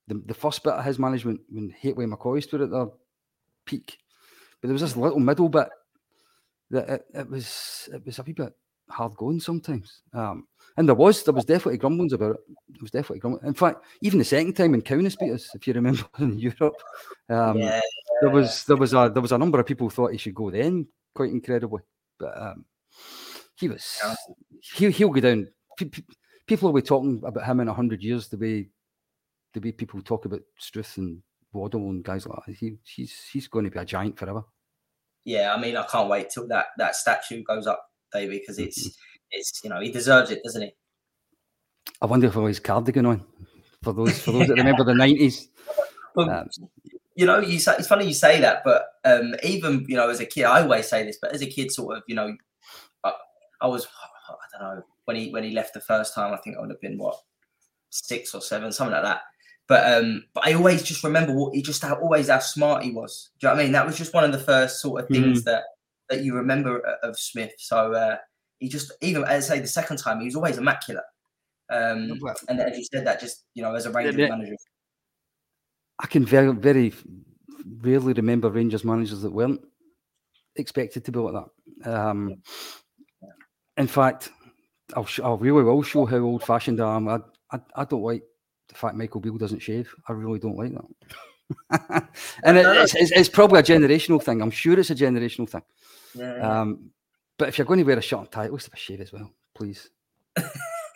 the, 0.08 0.22
the 0.26 0.34
first 0.34 0.62
bit 0.62 0.74
of 0.74 0.84
his 0.84 0.98
management 0.98 1.40
when 1.50 1.70
Hateley 1.70 2.06
McCoist 2.06 2.52
were 2.52 2.64
at 2.64 2.70
their 2.70 2.86
peak. 3.64 3.98
But 4.60 4.68
there 4.68 4.72
was 4.74 4.82
this 4.82 4.96
little 4.96 5.20
middle 5.20 5.48
bit 5.48 5.68
that 6.70 6.88
it, 6.88 7.06
it 7.14 7.30
was 7.30 7.88
it 7.92 8.04
was 8.04 8.18
a 8.18 8.22
wee 8.22 8.32
bit 8.32 8.52
hard 8.88 9.14
going 9.16 9.40
sometimes. 9.40 10.02
Um, 10.12 10.46
and 10.76 10.88
there 10.88 10.94
was 10.94 11.22
there 11.22 11.34
was 11.34 11.44
definitely 11.44 11.78
grumblings 11.78 12.12
about 12.12 12.36
it. 12.36 12.40
There 12.68 12.78
was 12.80 12.90
definitely 12.90 13.20
grumblings. 13.20 13.46
In 13.46 13.54
fact, 13.54 13.84
even 14.00 14.18
the 14.18 14.24
second 14.24 14.54
time 14.54 14.74
in 14.74 14.82
Kaunas 14.82 15.18
beat 15.18 15.32
us, 15.32 15.54
if 15.54 15.66
you 15.66 15.74
remember 15.74 16.04
in 16.18 16.38
Europe, 16.38 16.80
um, 17.28 17.58
yeah. 17.58 17.80
there 18.20 18.30
was 18.30 18.64
there 18.64 18.76
was 18.76 18.94
a 18.94 19.10
there 19.12 19.22
was 19.22 19.32
a 19.32 19.38
number 19.38 19.60
of 19.60 19.66
people 19.66 19.90
thought 19.90 20.12
he 20.12 20.18
should 20.18 20.34
go 20.34 20.50
then 20.50 20.86
quite 21.16 21.30
incredibly. 21.30 21.82
But 22.18 22.40
um, 22.40 22.64
he 23.58 23.68
was 23.68 23.98
he 24.74 24.90
he'll 24.90 25.08
go 25.08 25.20
down. 25.20 25.48
People 26.46 26.68
will 26.68 26.80
be 26.80 26.86
talking 26.86 27.22
about 27.24 27.44
him 27.44 27.60
in 27.60 27.68
hundred 27.68 28.02
years 28.02 28.28
the 28.28 28.36
way 28.36 28.68
the 29.54 29.60
way 29.60 29.72
people 29.72 30.00
talk 30.02 30.24
about 30.26 30.42
Struth 30.58 30.98
and 30.98 31.22
Waddell 31.52 31.90
and 31.90 32.04
guys 32.04 32.26
like 32.26 32.38
that. 32.46 32.54
He, 32.54 32.76
he's 32.84 33.28
he's 33.32 33.48
going 33.48 33.64
to 33.64 33.70
be 33.70 33.78
a 33.78 33.84
giant 33.84 34.18
forever. 34.18 34.44
Yeah, 35.24 35.52
I 35.54 35.60
mean, 35.60 35.76
I 35.76 35.84
can't 35.84 36.08
wait 36.08 36.30
till 36.30 36.46
that 36.48 36.66
that 36.78 36.94
statue 36.94 37.42
goes 37.42 37.66
up, 37.66 37.84
David, 38.12 38.40
because 38.40 38.58
it's 38.58 38.88
mm-hmm. 38.88 39.30
it's 39.32 39.60
you 39.64 39.70
know 39.70 39.80
he 39.80 39.90
deserves 39.90 40.30
it, 40.30 40.42
doesn't 40.44 40.62
he? 40.62 40.72
I 42.00 42.06
wonder 42.06 42.26
if 42.26 42.34
his 42.34 42.60
cardigan 42.60 43.06
on 43.06 43.24
for 43.82 43.92
those 43.92 44.20
for 44.20 44.32
those 44.32 44.46
that 44.48 44.54
remember 44.56 44.84
the 44.84 44.94
nineties. 44.94 45.48
Um, 46.16 46.48
you 47.14 47.26
know, 47.26 47.40
you 47.40 47.58
say 47.58 47.74
it's 47.78 47.88
funny 47.88 48.06
you 48.06 48.14
say 48.14 48.40
that, 48.40 48.62
but 48.64 48.86
um, 49.06 49.34
even 49.42 49.84
you 49.88 49.96
know, 49.96 50.10
as 50.10 50.20
a 50.20 50.26
kid, 50.26 50.44
I 50.44 50.62
always 50.62 50.88
say 50.88 51.04
this, 51.04 51.18
but 51.20 51.32
as 51.32 51.42
a 51.42 51.46
kid, 51.46 51.70
sort 51.70 51.96
of, 51.96 52.02
you 52.08 52.14
know, 52.14 52.36
I, 53.04 53.12
I 53.60 53.66
was, 53.68 53.86
I 54.28 54.58
don't 54.58 54.76
know, 54.76 54.82
when 55.04 55.16
he 55.16 55.30
when 55.30 55.44
he 55.44 55.52
left 55.52 55.74
the 55.74 55.80
first 55.80 56.14
time, 56.14 56.34
I 56.34 56.38
think 56.38 56.56
I 56.56 56.60
would 56.60 56.70
have 56.70 56.80
been 56.80 56.98
what 56.98 57.18
six 57.90 58.34
or 58.34 58.40
seven, 58.40 58.72
something 58.72 58.94
like 58.94 59.04
that. 59.04 59.22
But 59.68 59.92
um, 59.92 60.24
but 60.34 60.46
I 60.46 60.54
always 60.54 60.82
just 60.82 61.04
remember 61.04 61.32
what 61.32 61.54
he 61.54 61.62
just 61.62 61.82
how 61.82 61.94
always 61.94 62.28
how 62.28 62.40
smart 62.40 62.82
he 62.82 62.90
was. 62.90 63.30
Do 63.38 63.46
you 63.46 63.48
know 63.48 63.54
what 63.54 63.60
I 63.60 63.64
mean? 63.64 63.72
That 63.72 63.86
was 63.86 63.96
just 63.96 64.14
one 64.14 64.24
of 64.24 64.32
the 64.32 64.38
first 64.38 64.80
sort 64.80 65.02
of 65.02 65.08
things 65.08 65.42
mm. 65.42 65.44
that 65.44 65.64
that 66.08 66.24
you 66.24 66.34
remember 66.34 66.78
of 67.02 67.18
Smith. 67.18 67.52
So 67.58 67.92
uh, 67.92 68.16
he 68.58 68.68
just 68.68 68.92
even 69.00 69.24
as 69.24 69.50
I 69.50 69.56
say 69.56 69.60
the 69.60 69.68
second 69.68 69.98
time, 69.98 70.20
he 70.20 70.26
was 70.26 70.36
always 70.36 70.58
immaculate. 70.58 71.04
Um, 71.68 72.20
and 72.48 72.60
as 72.60 72.78
you 72.78 72.84
said, 72.84 73.06
that 73.06 73.20
just 73.20 73.44
you 73.54 73.62
know 73.62 73.74
as 73.74 73.86
a 73.86 73.90
Rangers 73.90 74.16
yeah, 74.16 74.28
manager, 74.28 74.54
I 75.98 76.06
can 76.06 76.24
very, 76.24 76.52
very 76.52 76.92
rarely 77.80 78.12
remember 78.12 78.50
Rangers 78.50 78.84
managers 78.84 79.22
that 79.22 79.32
weren't 79.32 79.60
expected 80.56 81.04
to 81.04 81.12
be 81.12 81.18
like 81.18 81.34
that. 81.34 81.90
Um, 81.90 82.42
in 83.76 83.86
fact, 83.86 84.30
I'll, 84.94 85.04
sh- 85.04 85.20
I'll 85.20 85.38
really 85.38 85.62
will 85.62 85.82
show 85.82 86.06
how 86.06 86.18
old 86.18 86.44
fashioned 86.44 86.80
I 86.80 86.96
am. 86.96 87.08
I, 87.08 87.18
I, 87.52 87.60
I, 87.74 87.84
don't 87.84 88.02
like 88.02 88.22
the 88.68 88.74
fact 88.74 88.94
Michael 88.94 89.20
Beale 89.20 89.36
doesn't 89.36 89.60
shave. 89.60 89.92
I 90.08 90.12
really 90.12 90.38
don't 90.38 90.56
like 90.56 90.72
that. 90.72 92.08
and 92.44 92.56
it, 92.56 92.66
it's, 92.66 92.94
it's, 92.94 93.12
it's, 93.12 93.28
probably 93.28 93.60
a 93.60 93.62
generational 93.62 94.22
thing. 94.22 94.40
I'm 94.40 94.50
sure 94.50 94.78
it's 94.78 94.90
a 94.90 94.94
generational 94.94 95.48
thing. 95.48 95.62
Um, 96.40 96.90
but 97.38 97.48
if 97.48 97.58
you're 97.58 97.66
going 97.66 97.78
to 97.78 97.84
wear 97.84 97.98
a 97.98 98.02
shirt 98.02 98.20
and 98.20 98.30
tie, 98.30 98.44
at 98.44 98.52
least 98.52 98.66
have 98.66 98.74
a 98.74 98.78
shave 98.78 99.00
as 99.00 99.12
well, 99.12 99.30
please. 99.54 99.90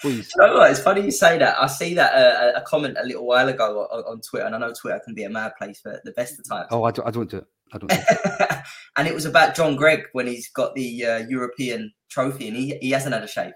Please. 0.00 0.32
You 0.34 0.46
know 0.46 0.54
what? 0.54 0.70
It's 0.70 0.80
funny 0.80 1.02
you 1.02 1.10
say 1.10 1.38
that. 1.38 1.60
I 1.60 1.66
see 1.66 1.94
that 1.94 2.14
uh, 2.14 2.58
a 2.58 2.62
comment 2.62 2.96
a 2.98 3.04
little 3.04 3.26
while 3.26 3.48
ago 3.48 3.86
on, 3.90 4.04
on, 4.04 4.20
Twitter, 4.20 4.46
and 4.46 4.54
I 4.54 4.58
know 4.58 4.72
Twitter 4.72 5.00
can 5.04 5.14
be 5.14 5.24
a 5.24 5.30
mad 5.30 5.52
place 5.58 5.80
for 5.80 6.00
the 6.04 6.12
best 6.12 6.38
of 6.38 6.48
times. 6.48 6.68
Oh, 6.70 6.84
I 6.84 6.90
don't, 6.90 7.06
I 7.06 7.10
don't 7.10 7.30
do 7.30 7.38
it. 7.38 7.46
I 7.72 7.78
don't. 7.78 7.90
Do 7.90 7.96
it. 7.98 8.58
and 8.96 9.06
it 9.06 9.14
was 9.14 9.26
about 9.26 9.54
John 9.54 9.76
Greig 9.76 10.04
when 10.12 10.26
he's 10.26 10.48
got 10.48 10.74
the 10.74 11.04
uh, 11.04 11.18
European 11.28 11.92
trophy, 12.08 12.48
and 12.48 12.56
he, 12.56 12.78
he 12.80 12.90
hasn't 12.90 13.14
had 13.14 13.22
a 13.22 13.28
shave. 13.28 13.52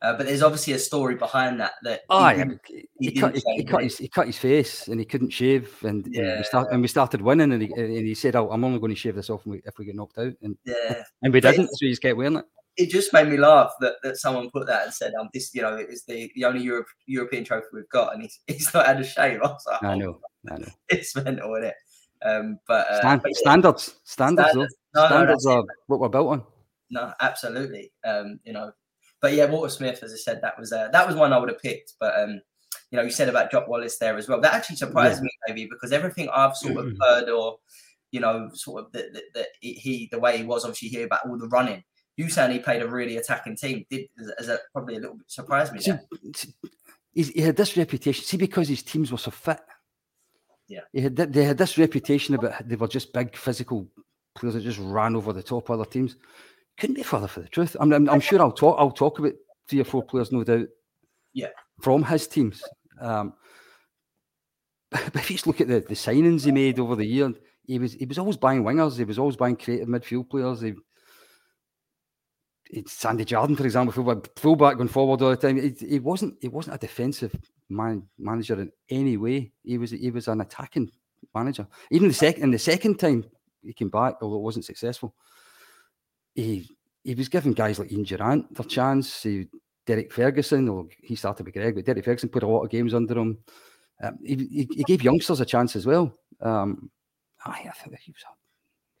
Uh, 0.00 0.16
but 0.16 0.26
there's 0.26 0.42
obviously 0.42 0.72
a 0.72 0.78
story 0.78 1.14
behind 1.14 1.60
that. 1.60 1.72
That 1.84 2.00
oh, 2.08 2.26
he, 2.28 2.38
yeah. 2.38 2.44
he, 2.66 2.86
he, 2.98 3.12
cut, 3.12 3.36
he, 3.36 3.64
cut, 3.64 3.82
his, 3.84 3.98
he 3.98 4.08
cut 4.08 4.26
his 4.26 4.38
face 4.38 4.88
and 4.88 4.98
he 4.98 5.06
couldn't 5.06 5.30
shave, 5.30 5.76
and, 5.82 6.08
yeah. 6.10 6.22
and, 6.22 6.38
we, 6.38 6.44
start, 6.44 6.68
and 6.72 6.82
we 6.82 6.88
started 6.88 7.20
winning, 7.20 7.52
and 7.52 7.62
he, 7.62 7.72
and 7.76 8.06
he 8.06 8.14
said, 8.14 8.34
oh, 8.34 8.50
"I'm 8.50 8.64
only 8.64 8.80
going 8.80 8.92
to 8.92 8.98
shave 8.98 9.14
this 9.14 9.30
off 9.30 9.42
if 9.46 9.78
we 9.78 9.84
get 9.84 9.94
knocked 9.94 10.18
out," 10.18 10.32
and 10.42 10.56
yeah, 10.64 11.04
and 11.22 11.32
we 11.32 11.40
didn't, 11.40 11.68
so 11.68 11.86
he's 11.86 12.00
kept 12.00 12.16
wearing 12.16 12.36
it 12.36 12.44
it 12.76 12.90
just 12.90 13.12
made 13.12 13.28
me 13.28 13.36
laugh 13.36 13.70
that, 13.80 13.94
that 14.02 14.16
someone 14.16 14.50
put 14.50 14.66
that 14.66 14.84
and 14.84 14.94
said, 14.94 15.12
"Um, 15.18 15.28
this, 15.32 15.54
you 15.54 15.62
know, 15.62 15.76
is 15.76 16.04
the, 16.04 16.30
the 16.34 16.44
only 16.44 16.62
Europe, 16.62 16.86
European 17.06 17.44
trophy 17.44 17.66
we've 17.72 17.88
got," 17.88 18.14
and 18.14 18.22
he's, 18.22 18.40
he's 18.46 18.72
not 18.74 18.86
had 18.86 19.00
a 19.00 19.04
shave. 19.04 19.40
I 19.42 19.46
was 19.48 19.64
like, 19.66 19.82
I 19.82 19.96
know, 19.96 20.20
I 20.50 20.58
know, 20.58 20.68
it's 20.88 21.14
mental, 21.16 21.54
isn't 21.56 21.70
it? 21.70 21.74
Um, 22.24 22.58
but, 22.68 22.86
uh, 22.88 23.00
Stand, 23.00 23.22
but 23.22 23.32
yeah. 23.32 23.40
standards, 23.40 23.96
standards, 24.04 24.50
standards, 24.50 24.76
no, 24.94 25.06
standards 25.06 25.44
no, 25.44 25.52
are 25.52 25.64
what 25.88 26.00
we're 26.00 26.08
built 26.08 26.28
on. 26.28 26.42
No, 26.90 27.12
absolutely. 27.20 27.90
Um, 28.04 28.38
you 28.44 28.52
know, 28.52 28.72
but 29.20 29.32
yeah, 29.32 29.46
Walter 29.46 29.68
Smith, 29.68 30.02
as 30.02 30.12
I 30.12 30.16
said, 30.16 30.40
that 30.42 30.58
was 30.58 30.72
uh, 30.72 30.88
that 30.92 31.06
was 31.06 31.16
one 31.16 31.32
I 31.32 31.38
would 31.38 31.48
have 31.48 31.60
picked. 31.60 31.94
But 31.98 32.18
um, 32.18 32.40
you 32.90 32.96
know, 32.96 33.02
you 33.02 33.10
said 33.10 33.28
about 33.28 33.50
Jock 33.50 33.68
Wallace 33.68 33.98
there 33.98 34.16
as 34.16 34.28
well. 34.28 34.40
That 34.40 34.54
actually 34.54 34.76
surprised 34.76 35.18
yeah. 35.18 35.24
me, 35.24 35.30
maybe 35.48 35.68
because 35.70 35.92
everything 35.92 36.28
I've 36.32 36.56
sort 36.56 36.76
of 36.76 36.92
heard 37.00 37.28
or 37.28 37.58
you 38.12 38.20
know, 38.20 38.50
sort 38.52 38.84
of 38.84 38.92
that 38.92 39.06
that 39.34 39.48
he 39.60 40.08
the 40.12 40.18
way 40.18 40.36
he 40.36 40.44
was 40.44 40.64
obviously 40.64 40.88
here 40.88 41.06
about 41.06 41.26
all 41.26 41.38
the 41.38 41.48
running 41.48 41.82
you 42.16 42.28
saying 42.28 42.52
he 42.52 42.58
played 42.58 42.82
a 42.82 42.88
really 42.88 43.16
attacking 43.16 43.56
team 43.56 43.84
did 43.90 44.08
as 44.38 44.48
a, 44.48 44.58
probably 44.72 44.96
a 44.96 45.00
little 45.00 45.16
bit 45.16 45.30
surprised 45.30 45.72
me. 45.72 45.80
See, 45.80 45.94
he 47.14 47.40
had 47.40 47.56
this 47.56 47.76
reputation. 47.76 48.24
See, 48.24 48.36
because 48.36 48.68
his 48.68 48.82
teams 48.82 49.10
were 49.10 49.18
so 49.18 49.30
fit. 49.30 49.60
Yeah. 50.68 50.80
He 50.92 51.02
had 51.02 51.16
they 51.16 51.44
had 51.44 51.58
this 51.58 51.76
reputation 51.78 52.34
about 52.34 52.66
they 52.66 52.76
were 52.76 52.88
just 52.88 53.12
big 53.12 53.36
physical 53.36 53.86
players 54.34 54.54
that 54.54 54.62
just 54.62 54.78
ran 54.78 55.16
over 55.16 55.32
the 55.32 55.42
top 55.42 55.68
of 55.68 55.80
other 55.80 55.90
teams. 55.90 56.16
Couldn't 56.78 56.96
be 56.96 57.02
further 57.02 57.28
for 57.28 57.40
the 57.40 57.48
truth. 57.48 57.76
I'm, 57.78 57.92
I'm, 57.92 58.08
I'm 58.08 58.20
sure 58.20 58.40
I'll 58.40 58.52
talk 58.52 58.76
I'll 58.78 58.90
talk 58.90 59.18
about 59.18 59.34
three 59.68 59.80
or 59.80 59.84
four 59.84 60.02
players, 60.02 60.32
no 60.32 60.44
doubt. 60.44 60.68
Yeah. 61.34 61.48
From 61.80 62.02
his 62.04 62.26
teams. 62.26 62.62
Um, 63.00 63.34
but 64.90 65.16
if 65.16 65.30
you 65.30 65.36
just 65.36 65.46
look 65.46 65.60
at 65.60 65.68
the, 65.68 65.80
the 65.80 65.94
signings 65.94 66.44
he 66.44 66.52
made 66.52 66.78
over 66.78 66.96
the 66.96 67.04
year, 67.04 67.32
he 67.66 67.78
was 67.78 67.94
he 67.94 68.06
was 68.06 68.18
always 68.18 68.36
buying 68.36 68.62
wingers. 68.62 68.96
He 68.96 69.04
was 69.04 69.18
always 69.18 69.36
buying 69.36 69.56
creative 69.56 69.88
midfield 69.88 70.30
players. 70.30 70.60
He, 70.60 70.74
Sandy 72.86 73.24
Jardine, 73.24 73.56
for 73.56 73.64
example, 73.64 73.92
fullback, 73.92 74.38
fullback 74.38 74.76
going 74.76 74.88
forward 74.88 75.20
all 75.22 75.30
the 75.30 75.36
time. 75.36 75.74
He, 75.78 75.98
wasn't 75.98 76.36
he 76.40 76.48
wasn't 76.48 76.76
a 76.76 76.78
defensive 76.78 77.34
man, 77.68 78.04
manager 78.18 78.60
in 78.60 78.72
any 78.88 79.16
way. 79.16 79.52
He 79.62 79.78
was 79.78 79.90
he 79.90 80.10
was 80.10 80.28
an 80.28 80.40
attacking 80.40 80.90
manager. 81.34 81.66
Even 81.90 82.08
the 82.08 82.14
second 82.14 82.44
in 82.44 82.50
the 82.50 82.58
second 82.58 82.98
time 82.98 83.24
he 83.62 83.72
came 83.72 83.90
back, 83.90 84.16
although 84.22 84.36
it 84.36 84.42
wasn't 84.42 84.64
successful, 84.64 85.14
he 86.34 86.68
he 87.04 87.14
was 87.14 87.28
giving 87.28 87.52
guys 87.52 87.78
like 87.78 87.92
Ian 87.92 88.04
Durrant 88.04 88.54
their 88.54 88.64
chance. 88.64 89.22
He, 89.22 89.48
Derek 89.84 90.12
Ferguson, 90.12 90.68
or 90.68 90.86
he 91.02 91.16
started 91.16 91.44
with 91.44 91.54
Greig, 91.54 91.74
but 91.74 91.84
Derek 91.84 92.04
Ferguson 92.04 92.28
put 92.28 92.44
a 92.44 92.46
lot 92.46 92.62
of 92.62 92.70
games 92.70 92.94
under 92.94 93.18
him. 93.18 93.38
Um, 94.00 94.18
he, 94.24 94.36
he, 94.36 94.68
he, 94.76 94.84
gave 94.84 95.02
youngsters 95.02 95.40
a 95.40 95.44
chance 95.44 95.74
as 95.74 95.86
well. 95.86 96.12
Um, 96.40 96.90
I, 97.44 97.68
I 97.68 97.72
think 97.72 97.98
he 98.00 98.12
was 98.12 98.22
a, 98.22 98.32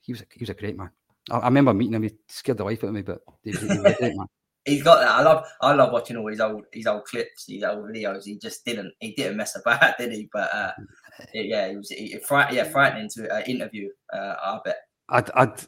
he 0.00 0.12
was 0.12 0.22
a, 0.22 0.24
he 0.32 0.40
was 0.40 0.50
a 0.50 0.54
great 0.54 0.76
man. 0.76 0.90
I, 1.30 1.38
I 1.38 1.44
remember 1.46 1.74
meeting 1.74 1.94
him. 1.94 2.02
He 2.02 2.10
scared 2.28 2.58
the 2.58 2.64
life 2.64 2.82
out 2.84 2.88
of 2.88 2.94
me, 2.94 3.02
but 3.02 3.20
he, 3.42 3.52
he 3.52 4.18
he's 4.64 4.82
got 4.82 5.00
that. 5.00 5.08
I 5.08 5.22
love. 5.22 5.44
I 5.60 5.72
love 5.74 5.92
watching 5.92 6.16
all 6.16 6.28
his 6.28 6.40
old 6.40 6.64
his 6.72 6.86
old 6.86 7.04
clips, 7.04 7.46
his 7.48 7.62
old 7.64 7.84
videos. 7.84 8.24
He 8.24 8.38
just 8.38 8.64
didn't. 8.64 8.92
He 9.00 9.12
didn't 9.12 9.36
mess 9.36 9.56
about, 9.56 9.96
did 9.98 10.12
he? 10.12 10.28
But 10.32 10.54
uh, 10.54 10.72
yeah, 11.34 11.66
it 11.66 11.76
was. 11.76 11.88
It, 11.90 12.24
fright, 12.24 12.52
yeah, 12.52 12.64
frightening 12.64 13.08
to 13.10 13.28
uh, 13.28 13.42
interview. 13.46 13.90
Uh, 14.12 14.34
I 14.42 14.60
bet. 14.64 14.76
I'd, 15.08 15.30
I'd, 15.34 15.60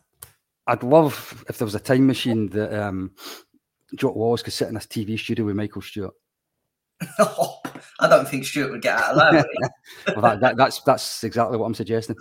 I'd 0.66 0.82
love 0.82 1.44
if 1.48 1.58
there 1.58 1.66
was 1.66 1.74
a 1.74 1.80
time 1.80 2.06
machine 2.06 2.48
that 2.50 2.72
um, 2.72 3.12
Jock 3.96 4.14
Wallace 4.14 4.42
could 4.42 4.54
sit 4.54 4.68
in 4.68 4.74
this 4.74 4.86
TV 4.86 5.18
studio 5.18 5.44
with 5.44 5.56
Michael 5.56 5.82
Stewart. 5.82 6.14
I 8.00 8.08
don't 8.08 8.26
think 8.26 8.46
Stewart 8.46 8.70
would 8.70 8.80
get 8.80 8.98
out 8.98 9.14
alive. 9.14 9.44
well, 10.08 10.22
that, 10.22 10.40
that, 10.40 10.56
that's 10.56 10.80
that's 10.82 11.24
exactly 11.24 11.58
what 11.58 11.66
I'm 11.66 11.74
suggesting. 11.74 12.16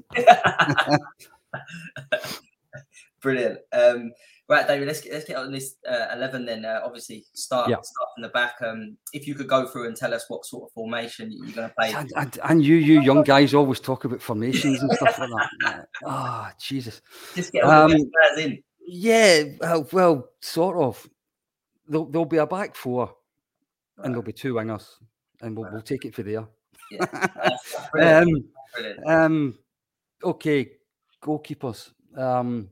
Brilliant. 3.23 3.59
Um, 3.71 4.11
right, 4.49 4.67
David. 4.67 4.87
Let's 4.87 5.01
get 5.01 5.13
let's 5.13 5.25
get 5.25 5.37
on 5.37 5.51
this 5.51 5.75
uh, 5.89 6.07
eleven. 6.13 6.45
Then 6.45 6.65
uh, 6.65 6.81
obviously 6.83 7.25
start 7.33 7.69
Yeah. 7.69 7.77
start 7.81 8.09
from 8.15 8.21
the 8.21 8.29
back. 8.29 8.55
Um, 8.61 8.97
if 9.13 9.27
you 9.27 9.33
could 9.33 9.47
go 9.47 9.65
through 9.65 9.87
and 9.87 9.95
tell 9.95 10.13
us 10.13 10.25
what 10.27 10.45
sort 10.45 10.65
of 10.69 10.73
formation 10.73 11.31
you're 11.31 11.55
going 11.55 11.69
to 11.69 11.73
play. 11.79 11.93
And, 11.93 12.11
and, 12.15 12.39
and 12.43 12.63
you, 12.63 12.75
you 12.75 13.01
young 13.01 13.23
guys 13.23 13.53
always 13.53 13.79
talk 13.79 14.03
about 14.05 14.21
formations 14.21 14.81
and 14.81 14.91
stuff 14.91 15.17
like 15.17 15.29
that. 15.61 15.87
Ah, 16.05 16.53
Jesus. 16.59 17.01
Just 17.33 17.51
get 17.53 17.63
all 17.63 17.71
Um, 17.91 17.95
in. 18.37 18.61
Yeah, 18.85 19.43
well, 19.61 19.87
well, 19.93 20.29
sort 20.41 20.77
of. 20.77 21.09
There'll, 21.87 22.05
there'll 22.05 22.25
be 22.25 22.37
a 22.37 22.45
back 22.45 22.75
four, 22.75 23.15
and 23.97 24.13
there'll 24.13 24.21
be 24.23 24.33
two 24.33 24.53
wingers, 24.55 24.87
and 25.41 25.57
we'll, 25.57 25.71
we'll 25.71 25.81
take 25.81 26.03
it 26.05 26.13
for 26.13 26.23
there. 26.23 26.45
Yeah. 26.91 27.05
That's 27.35 27.75
brilliant. 27.91 28.27
Um, 28.27 28.43
brilliant. 28.73 29.07
Um, 29.07 29.57
okay, 30.23 30.71
goalkeepers. 31.21 31.91
Um, 32.17 32.69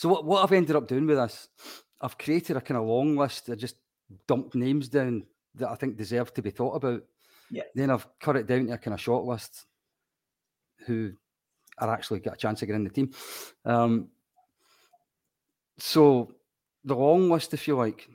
so 0.00 0.08
what, 0.08 0.24
what 0.24 0.42
I've 0.42 0.52
ended 0.52 0.76
up 0.76 0.88
doing 0.88 1.06
with 1.06 1.18
this, 1.18 1.50
I've 2.00 2.16
created 2.16 2.56
a 2.56 2.62
kind 2.62 2.78
of 2.78 2.86
long 2.86 3.18
list. 3.18 3.50
I 3.50 3.54
just 3.54 3.76
dumped 4.26 4.54
names 4.54 4.88
down 4.88 5.26
that 5.56 5.68
I 5.68 5.74
think 5.74 5.98
deserve 5.98 6.32
to 6.32 6.40
be 6.40 6.48
thought 6.48 6.76
about. 6.76 7.02
Yeah. 7.50 7.64
Then 7.74 7.90
I've 7.90 8.06
cut 8.18 8.36
it 8.36 8.46
down 8.46 8.68
to 8.68 8.72
a 8.72 8.78
kind 8.78 8.94
of 8.94 9.00
short 9.02 9.26
list 9.26 9.66
who 10.86 11.12
are 11.76 11.92
actually 11.92 12.20
got 12.20 12.32
a 12.32 12.38
chance 12.38 12.60
to 12.60 12.66
get 12.66 12.76
in 12.76 12.84
the 12.84 12.88
team. 12.88 13.10
Um, 13.66 14.08
so 15.76 16.32
the 16.82 16.96
long 16.96 17.28
list, 17.28 17.52
if 17.52 17.68
you 17.68 17.76
like, 17.76 18.08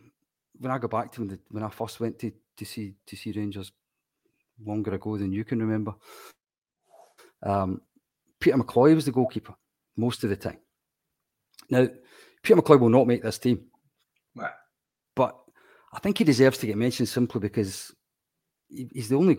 when 0.58 0.72
I 0.72 0.80
go 0.80 0.88
back 0.88 1.12
to 1.12 1.22
when, 1.22 1.27
the, 1.27 1.39
when 1.50 1.62
I 1.62 1.70
first 1.70 2.00
went 2.00 2.18
to, 2.18 2.32
to 2.58 2.65
see 2.65 2.96
to 3.06 3.15
see 3.15 3.32
Rangers 3.32 3.72
longer 4.65 4.96
ago 4.96 5.20
than 5.20 5.32
you 5.32 5.46
can 5.46 5.60
remember. 5.60 5.94
Um, 7.44 7.82
Peter 8.39 8.58
McCloy 8.58 8.96
was 8.96 9.06
the 9.06 9.12
goalkeeper 9.12 9.54
most 9.96 10.24
of 10.24 10.32
the 10.32 10.36
time. 10.36 10.58
Now, 11.69 11.88
Peter 12.43 12.62
McCloy 12.62 12.79
will 12.79 12.89
not 12.89 13.07
make 13.07 13.24
this 13.24 13.39
team, 13.39 13.65
Right. 14.36 14.51
but 15.15 15.36
I 15.93 16.00
think 16.00 16.17
he 16.17 16.24
deserves 16.24 16.57
to 16.60 16.67
get 16.67 16.77
mentioned 16.77 17.10
simply 17.10 17.39
because 17.39 17.93
he- 18.69 18.89
he's 18.93 19.10
the 19.10 19.15
only, 19.15 19.38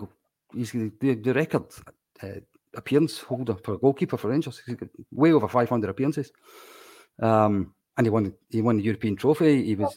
he's 0.53 0.73
the, 0.73 0.91
the, 1.15 1.33
record 1.33 1.65
uh, 2.23 2.41
appearance 2.75 3.19
holder 3.19 3.55
for 3.55 3.75
a 3.75 3.79
goalkeeper 3.79 4.17
for 4.17 4.29
Rangers. 4.29 4.63
He's 4.65 4.75
got 4.75 4.89
way 5.13 5.33
over 5.33 5.49
500 5.49 5.89
appearances. 5.91 6.33
Um, 7.21 7.75
and 7.97 8.07
he 8.07 8.11
won, 8.11 8.35
he 8.51 8.63
won 8.63 8.77
the 8.79 8.83
European 8.83 9.17
trophy. 9.17 9.65
He 9.65 9.75
was, 9.75 9.97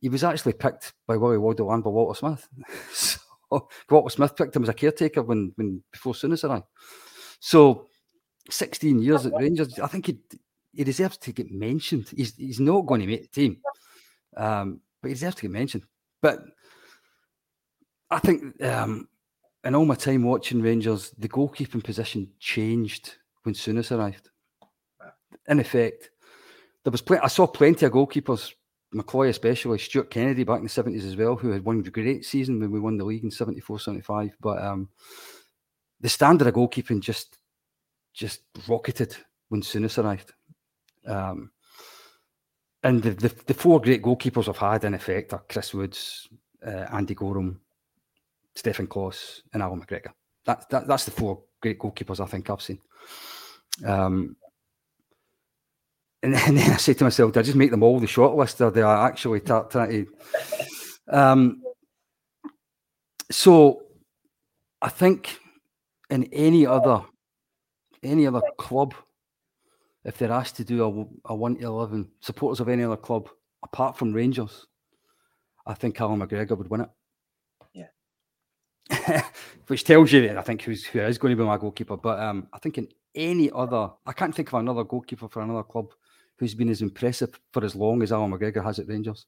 he 0.00 0.08
was 0.08 0.22
actually 0.24 0.52
picked 0.52 0.92
by 1.06 1.16
Willie 1.16 1.38
Waddell 1.38 1.72
and 1.72 1.82
by 1.82 1.90
Walter 1.90 2.18
Smith. 2.18 2.48
so 2.92 3.18
Walter 3.90 4.10
Smith 4.10 4.36
picked 4.36 4.54
him 4.54 4.62
as 4.62 4.68
a 4.68 4.74
caretaker 4.74 5.22
when, 5.22 5.52
when 5.56 5.82
before 5.92 6.12
Souness 6.12 6.44
arrived. 6.48 6.66
So 7.40 7.86
16 8.50 9.00
years 9.00 9.26
at 9.26 9.34
Rangers, 9.34 9.78
I 9.78 9.86
think 9.86 10.06
he 10.06 10.18
he 10.72 10.84
deserves 10.84 11.16
to 11.18 11.32
get 11.32 11.50
mentioned. 11.50 12.08
He's 12.14 12.34
he's 12.36 12.60
not 12.60 12.86
going 12.86 13.00
to 13.00 13.06
make 13.06 13.22
the 13.22 13.28
team, 13.28 13.58
um, 14.36 14.80
but 15.02 15.08
he 15.08 15.14
deserves 15.14 15.36
to 15.36 15.42
get 15.42 15.50
mentioned. 15.50 15.84
But 16.20 16.40
I 18.10 18.18
think 18.18 18.62
um, 18.62 19.08
in 19.64 19.74
all 19.74 19.84
my 19.84 19.94
time 19.94 20.22
watching 20.24 20.62
Rangers, 20.62 21.10
the 21.18 21.28
goalkeeping 21.28 21.84
position 21.84 22.30
changed 22.38 23.16
when 23.42 23.54
Souness 23.54 23.96
arrived. 23.96 24.30
In 25.46 25.60
effect, 25.60 26.10
there 26.84 26.90
was 26.90 27.02
plenty. 27.02 27.22
I 27.22 27.28
saw 27.28 27.46
plenty 27.46 27.86
of 27.86 27.92
goalkeepers, 27.92 28.52
McCloy 28.94 29.28
especially, 29.28 29.78
Stuart 29.78 30.10
Kennedy 30.10 30.44
back 30.44 30.58
in 30.58 30.64
the 30.64 30.68
seventies 30.68 31.04
as 31.04 31.16
well, 31.16 31.36
who 31.36 31.50
had 31.50 31.64
one 31.64 31.82
great 31.82 32.24
season 32.24 32.60
when 32.60 32.70
we 32.70 32.80
won 32.80 32.96
the 32.96 33.04
league 33.04 33.24
in 33.24 33.30
74, 33.30 33.80
75. 33.80 34.36
But 34.40 34.62
um, 34.62 34.88
the 36.00 36.08
standard 36.08 36.48
of 36.48 36.54
goalkeeping 36.54 37.00
just 37.00 37.38
just 38.14 38.40
rocketed 38.66 39.16
when 39.48 39.62
Souness 39.62 40.02
arrived. 40.02 40.32
Um, 41.06 41.50
and 42.82 43.02
the, 43.02 43.10
the 43.10 43.34
the 43.46 43.54
four 43.54 43.80
great 43.80 44.02
goalkeepers 44.02 44.48
I've 44.48 44.56
had 44.56 44.84
in 44.84 44.94
effect 44.94 45.32
are 45.32 45.42
Chris 45.48 45.74
Woods, 45.74 46.28
uh, 46.64 46.86
Andy 46.92 47.14
Goram, 47.14 47.60
Stefan 48.54 48.86
Klos, 48.86 49.40
and 49.52 49.62
Alan 49.62 49.80
McGregor. 49.82 50.12
That, 50.44 50.68
that 50.70 50.86
that's 50.86 51.04
the 51.04 51.10
four 51.10 51.42
great 51.60 51.78
goalkeepers 51.78 52.20
I 52.20 52.26
think 52.26 52.48
I've 52.50 52.62
seen. 52.62 52.78
Um, 53.84 54.36
and, 56.22 56.34
then- 56.34 56.42
and 56.48 56.58
then 56.58 56.70
I 56.72 56.76
say 56.76 56.94
to 56.94 57.04
myself, 57.04 57.32
do 57.32 57.40
I 57.40 57.42
just 57.42 57.56
make 57.56 57.70
them 57.70 57.82
all 57.82 57.98
the 58.00 58.06
short 58.06 58.36
list, 58.36 58.60
or 58.60 58.70
do 58.70 58.82
I 58.82 59.06
actually 59.06 59.40
trying 59.40 59.68
to? 59.70 60.06
Um, 61.10 61.62
so, 63.30 63.80
I 64.82 64.90
think 64.90 65.38
in 66.10 66.24
any 66.34 66.66
other 66.66 67.02
any 68.02 68.26
other 68.26 68.42
club, 68.58 68.92
if 70.04 70.18
they're 70.18 70.32
asked 70.32 70.56
to 70.56 70.64
do 70.64 71.08
a, 71.26 71.32
a 71.32 71.34
one 71.34 71.56
to 71.56 71.64
eleven 71.64 72.08
supporters 72.20 72.60
of 72.60 72.68
any 72.68 72.84
other 72.84 72.96
club 72.96 73.28
apart 73.62 73.96
from 73.96 74.12
Rangers, 74.12 74.66
I 75.66 75.74
think 75.74 76.00
Alan 76.00 76.20
McGregor 76.20 76.56
would 76.56 76.70
win 76.70 76.82
it. 76.82 76.90
Yeah. 77.72 79.22
Which 79.66 79.84
tells 79.84 80.12
you 80.12 80.26
that 80.26 80.38
I 80.38 80.42
think 80.42 80.62
who's 80.62 80.84
who 80.84 81.00
is 81.00 81.18
going 81.18 81.36
to 81.36 81.42
be 81.42 81.46
my 81.46 81.58
goalkeeper. 81.58 81.96
But 81.96 82.20
um, 82.20 82.48
I 82.52 82.58
think 82.58 82.78
in 82.78 82.88
any 83.14 83.50
other, 83.50 83.90
I 84.06 84.12
can't 84.12 84.34
think 84.34 84.52
of 84.52 84.60
another 84.60 84.84
goalkeeper 84.84 85.28
for 85.28 85.42
another 85.42 85.62
club 85.62 85.92
who's 86.36 86.54
been 86.54 86.68
as 86.68 86.82
impressive 86.82 87.38
for 87.52 87.64
as 87.64 87.74
long 87.74 88.02
as 88.02 88.12
Alan 88.12 88.30
McGregor 88.30 88.64
has 88.64 88.78
at 88.78 88.88
Rangers, 88.88 89.26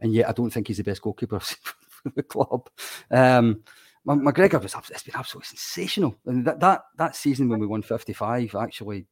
and 0.00 0.14
yet 0.14 0.28
I 0.28 0.32
don't 0.32 0.50
think 0.50 0.68
he's 0.68 0.78
the 0.78 0.84
best 0.84 1.02
goalkeeper 1.02 1.40
for 1.40 2.10
the 2.14 2.22
club. 2.22 2.68
Um, 3.10 3.62
McGregor 4.06 4.62
was 4.62 4.74
it's 4.90 5.02
been 5.02 5.16
absolutely 5.16 5.46
sensational, 5.46 6.16
and 6.26 6.46
that 6.46 6.60
that 6.60 6.84
that 6.96 7.16
season 7.16 7.48
when 7.48 7.60
we 7.60 7.66
won 7.66 7.82
fifty 7.82 8.12
five 8.12 8.54
actually 8.54 9.06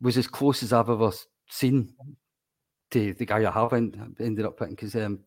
was 0.00 0.16
as 0.16 0.26
close 0.26 0.62
as 0.62 0.72
I've 0.72 0.90
ever 0.90 1.10
seen 1.48 1.92
to 2.90 3.14
the 3.14 3.26
guy 3.26 3.48
I 3.48 3.50
have 3.50 3.72
en- 3.72 4.16
ended 4.20 4.46
up 4.46 4.58
picking 4.58 4.74
because 4.74 4.94
um, 4.96 5.20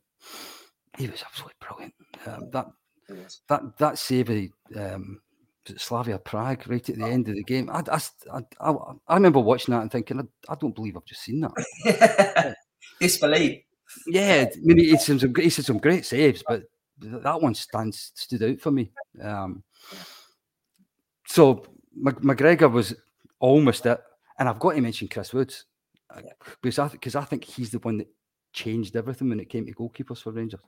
he 0.98 1.08
was 1.08 1.24
absolutely 1.24 1.56
brilliant. 1.60 1.94
Um, 2.26 2.50
that 2.52 2.68
that 3.50 3.78
that 3.78 3.98
save 3.98 4.30
of 4.30 4.38
um, 4.76 5.22
was 5.66 5.76
it 5.76 5.82
Slavia 5.82 6.18
Prague 6.18 6.68
right 6.68 6.90
at 6.90 6.98
the 6.98 7.06
end 7.06 7.28
of 7.28 7.36
the 7.36 7.44
game. 7.44 7.70
I 7.70 7.84
I 8.60 9.16
remember 9.16 9.40
watching 9.40 9.74
that 9.74 9.82
and 9.82 9.92
thinking, 9.92 10.20
I, 10.20 10.52
I 10.54 10.56
don't 10.56 10.76
believe 10.76 10.98
I've 10.98 11.06
just 11.06 11.24
seen 11.24 11.42
that. 11.42 12.56
Disbelief. 13.00 13.64
Yeah, 14.08 14.46
I 14.52 14.58
mean, 14.62 14.78
he's 14.78 15.06
some, 15.06 15.20
he's 15.36 15.58
had 15.58 15.66
some 15.66 15.78
great 15.78 16.06
saves, 16.06 16.44
but 16.48 16.64
that 16.98 17.42
one 17.42 17.54
stands 17.54 18.12
stood 18.16 18.44
out 18.44 18.60
for 18.60 18.72
me. 18.72 18.92
Um, 19.22 19.64
so 21.28 21.66
McGregor 22.00 22.72
was 22.72 22.96
almost 23.40 23.86
it, 23.86 24.00
and 24.42 24.50
I've 24.50 24.58
got 24.58 24.72
to 24.72 24.82
mention 24.82 25.08
Chris 25.08 25.34
Woods 25.34 25.66
uh, 26.10 26.22
because 26.64 26.80
I 26.80 26.88
because 26.88 27.16
I 27.16 27.24
think 27.24 27.44
he's 27.44 27.70
the 27.70 27.78
one 27.78 28.00
that 28.00 28.08
changed 28.54 28.96
everything 28.96 29.30
when 29.30 29.40
it 29.40 29.50
came 29.50 29.68
to 29.68 29.72
goalkeepers 29.72 30.24
for 30.24 30.32
Rangers. 30.32 30.60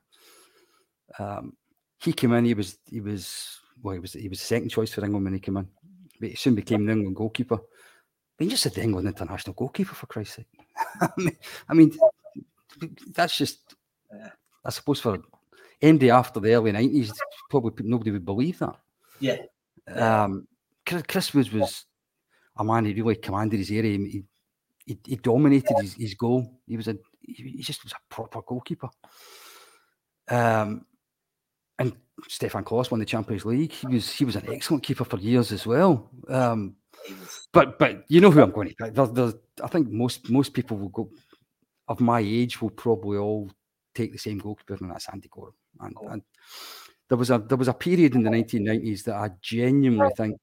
Um, 1.17 1.53
he 1.99 2.13
came 2.13 2.33
in, 2.33 2.45
he 2.45 2.53
was 2.53 2.77
he 2.87 3.01
was 3.01 3.59
well, 3.81 3.95
he 3.95 3.99
was 3.99 4.13
he 4.13 4.29
was 4.29 4.39
second 4.39 4.69
choice 4.69 4.93
for 4.93 5.03
England 5.03 5.25
when 5.25 5.33
he 5.33 5.39
came 5.39 5.57
in, 5.57 5.67
but 6.19 6.29
he 6.29 6.35
soon 6.35 6.53
became 6.53 6.85
the 6.85 6.91
England 6.91 7.15
goalkeeper. 7.15 7.57
But 8.37 8.43
he 8.43 8.47
just 8.47 8.61
said 8.61 8.75
the 8.75 8.83
England 8.83 9.07
international 9.07 9.55
goalkeeper 9.55 9.95
for 9.95 10.05
Christ's 10.05 10.35
sake. 10.35 10.47
I 11.01 11.09
mean, 11.17 11.37
I 11.67 11.73
mean, 11.73 11.97
that's 13.11 13.35
just, 13.35 13.73
I 14.63 14.69
suppose 14.69 14.99
for 14.99 15.17
MD 15.81 16.13
after 16.13 16.39
the 16.39 16.53
early 16.53 16.73
nineties, 16.73 17.11
probably 17.49 17.73
nobody 17.87 18.11
would 18.11 18.23
believe 18.25 18.59
that. 18.59 18.75
Yeah. 19.19 19.37
Um, 19.87 20.47
Chris 20.85 21.33
Woods 21.33 21.51
was 21.51 21.85
a 22.57 22.63
man 22.63 22.85
who 22.85 22.93
really 22.93 23.15
commanded 23.15 23.59
his 23.59 23.71
area. 23.71 23.97
He, 23.97 24.23
he, 24.85 24.97
he 25.05 25.15
dominated 25.15 25.75
his, 25.81 25.93
his 25.93 26.13
goal. 26.13 26.59
He 26.67 26.77
was 26.77 26.87
a 26.87 26.97
he 27.21 27.61
just 27.61 27.83
was 27.83 27.93
a 27.93 28.13
proper 28.13 28.41
goalkeeper. 28.41 28.89
Um, 30.29 30.85
and 31.79 31.95
Stefan 32.27 32.63
Klos 32.63 32.91
won 32.91 32.99
the 32.99 33.05
Champions 33.05 33.45
League. 33.45 33.71
He 33.71 33.87
was 33.87 34.11
he 34.11 34.25
was 34.25 34.35
an 34.35 34.49
excellent 34.51 34.83
keeper 34.83 35.05
for 35.05 35.17
years 35.17 35.51
as 35.51 35.65
well. 35.65 36.09
Um, 36.29 36.75
but 37.51 37.79
but 37.79 38.03
you 38.07 38.21
know 38.21 38.31
who 38.31 38.41
I'm 38.41 38.51
going 38.51 38.69
to 38.69 38.75
pick. 38.75 38.93
There, 38.93 39.07
there, 39.07 39.33
I 39.63 39.67
think 39.67 39.89
most 39.89 40.29
most 40.29 40.53
people 40.53 40.77
will 40.77 40.89
go 40.89 41.09
of 41.87 41.99
my 41.99 42.19
age 42.19 42.61
will 42.61 42.69
probably 42.69 43.17
all 43.17 43.49
take 43.93 44.11
the 44.11 44.17
same 44.17 44.37
goalkeeper, 44.37 44.77
and 44.79 44.91
that's 44.91 45.09
Andy 45.09 45.29
Goram. 45.31 45.53
And, 45.79 45.95
and 46.09 46.21
there 47.09 47.17
was 47.17 47.29
a 47.29 47.39
there 47.39 47.57
was 47.57 47.67
a 47.67 47.73
period 47.73 48.15
in 48.15 48.23
the 48.23 48.29
1990s 48.29 49.03
that 49.03 49.15
I 49.15 49.31
genuinely 49.41 50.13
think 50.15 50.39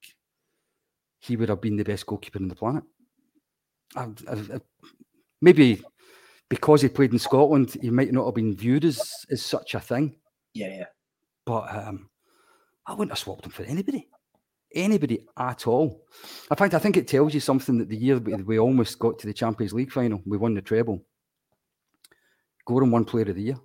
he 1.21 1.37
would 1.37 1.49
have 1.49 1.61
been 1.61 1.77
the 1.77 1.85
best 1.85 2.07
goalkeeper 2.07 2.39
in 2.39 2.49
the 2.49 2.55
planet. 2.55 2.83
I, 3.95 4.09
I, 4.29 4.33
I, 4.33 4.61
maybe 5.41 5.83
because 6.49 6.83
he 6.83 6.89
played 6.89 7.13
in 7.13 7.19
Scotland, 7.19 7.77
he 7.81 7.91
might 7.91 8.13
not 8.13 8.27
have 8.27 8.35
been 8.35 8.57
viewed 8.57 8.85
as 8.85 9.01
as 9.31 9.45
such 9.45 9.75
a 9.75 9.81
thing. 9.81 10.17
Yeah, 10.55 10.69
yeah. 10.69 10.87
But 11.47 11.75
um, 11.75 12.11
I 12.87 12.93
wouldn't 12.93 13.13
have 13.13 13.19
swapped 13.19 13.47
him 13.47 13.53
for 13.53 13.63
anybody, 13.63 14.09
anybody 14.75 15.27
at 15.39 15.67
all. 15.67 16.07
In 16.51 16.57
fact, 16.57 16.75
I 16.75 16.79
think 16.79 16.97
it 16.97 17.09
tells 17.09 17.35
you 17.35 17.41
something 17.41 17.79
that 17.79 17.89
the 17.89 17.97
year 17.97 18.19
we 18.19 18.59
almost 18.59 18.99
got 18.99 19.19
to 19.21 19.27
the 19.27 19.33
Champions 19.33 19.73
League 19.73 19.93
final, 19.93 20.21
we 20.27 20.39
won 20.39 20.55
the 20.55 20.63
treble. 20.63 21.05
Goram 22.67 22.91
won 22.91 23.05
Player 23.05 23.31
of 23.31 23.37
the 23.37 23.43
Year. 23.43 23.57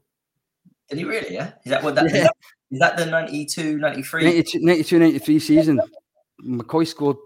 Did 0.89 0.99
he 0.99 1.03
really? 1.03 1.33
Yeah. 1.33 1.53
Is 1.65 1.71
that 1.71 1.83
what 1.83 1.95
that? 1.95 2.05
Yeah. 2.05 2.17
Is, 2.17 2.23
that, 2.23 2.35
is 2.71 2.79
that 2.79 2.97
the 2.97 3.05
92, 3.05 3.77
93? 3.77 4.23
92, 4.23 4.59
92, 4.59 4.99
93 4.99 5.39
season? 5.39 5.81
McCoist 6.45 6.87
scored 6.87 7.17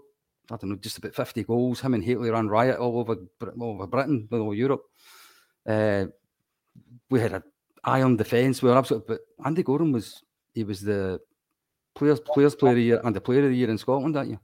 I 0.52 0.56
don't 0.56 0.70
know, 0.70 0.76
just 0.76 0.98
about 0.98 1.14
50 1.14 1.44
goals. 1.44 1.80
Him 1.80 1.94
and 1.94 2.04
Hateley 2.04 2.30
ran 2.30 2.48
riot 2.48 2.78
all 2.78 2.98
over, 2.98 3.16
all 3.60 3.74
over 3.74 3.86
Britain, 3.86 4.28
all 4.32 4.42
over 4.42 4.54
Europe. 4.54 4.82
Uh, 5.66 6.06
we 7.10 7.20
had 7.20 7.32
an 7.32 7.42
iron 7.84 8.16
defence. 8.16 8.62
We 8.62 8.70
were 8.70 8.78
absolute, 8.78 9.06
but 9.06 9.20
Andy 9.44 9.62
Goram 9.62 9.92
was 9.92 10.22
he 10.54 10.64
was 10.64 10.80
the 10.80 11.20
players 11.94 12.20
players 12.20 12.54
player 12.54 12.72
of 12.72 12.76
the 12.76 12.82
year 12.82 13.00
and 13.04 13.14
the 13.14 13.20
player 13.20 13.44
of 13.44 13.50
the 13.50 13.56
year 13.56 13.70
in 13.70 13.78
Scotland 13.78 14.14
that 14.16 14.26
year. 14.26 14.40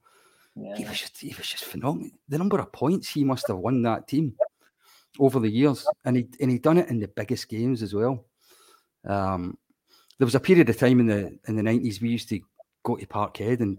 Yeah. 0.54 0.76
He 0.76 0.84
was 0.84 0.98
just 0.98 1.18
he 1.18 1.34
was 1.36 1.46
just 1.46 1.64
phenomenal. 1.64 2.10
The 2.28 2.38
number 2.38 2.58
of 2.58 2.72
points 2.72 3.08
he 3.08 3.24
must 3.24 3.48
have 3.48 3.58
won 3.58 3.82
that 3.82 4.08
team 4.08 4.34
over 5.18 5.40
the 5.40 5.50
years, 5.50 5.86
and 6.04 6.16
he 6.16 6.28
and 6.40 6.50
he 6.50 6.58
done 6.58 6.78
it 6.78 6.88
in 6.88 6.98
the 6.98 7.08
biggest 7.08 7.48
games 7.48 7.82
as 7.82 7.94
well. 7.94 8.24
Um, 9.04 9.58
there 10.18 10.26
was 10.26 10.34
a 10.34 10.40
period 10.40 10.68
of 10.68 10.78
time 10.78 11.00
in 11.00 11.06
the 11.06 11.38
in 11.46 11.56
the 11.56 11.62
nineties 11.62 12.00
we 12.00 12.08
used 12.08 12.28
to 12.30 12.40
go 12.82 12.96
to 12.96 13.06
Parkhead 13.06 13.60
and 13.60 13.78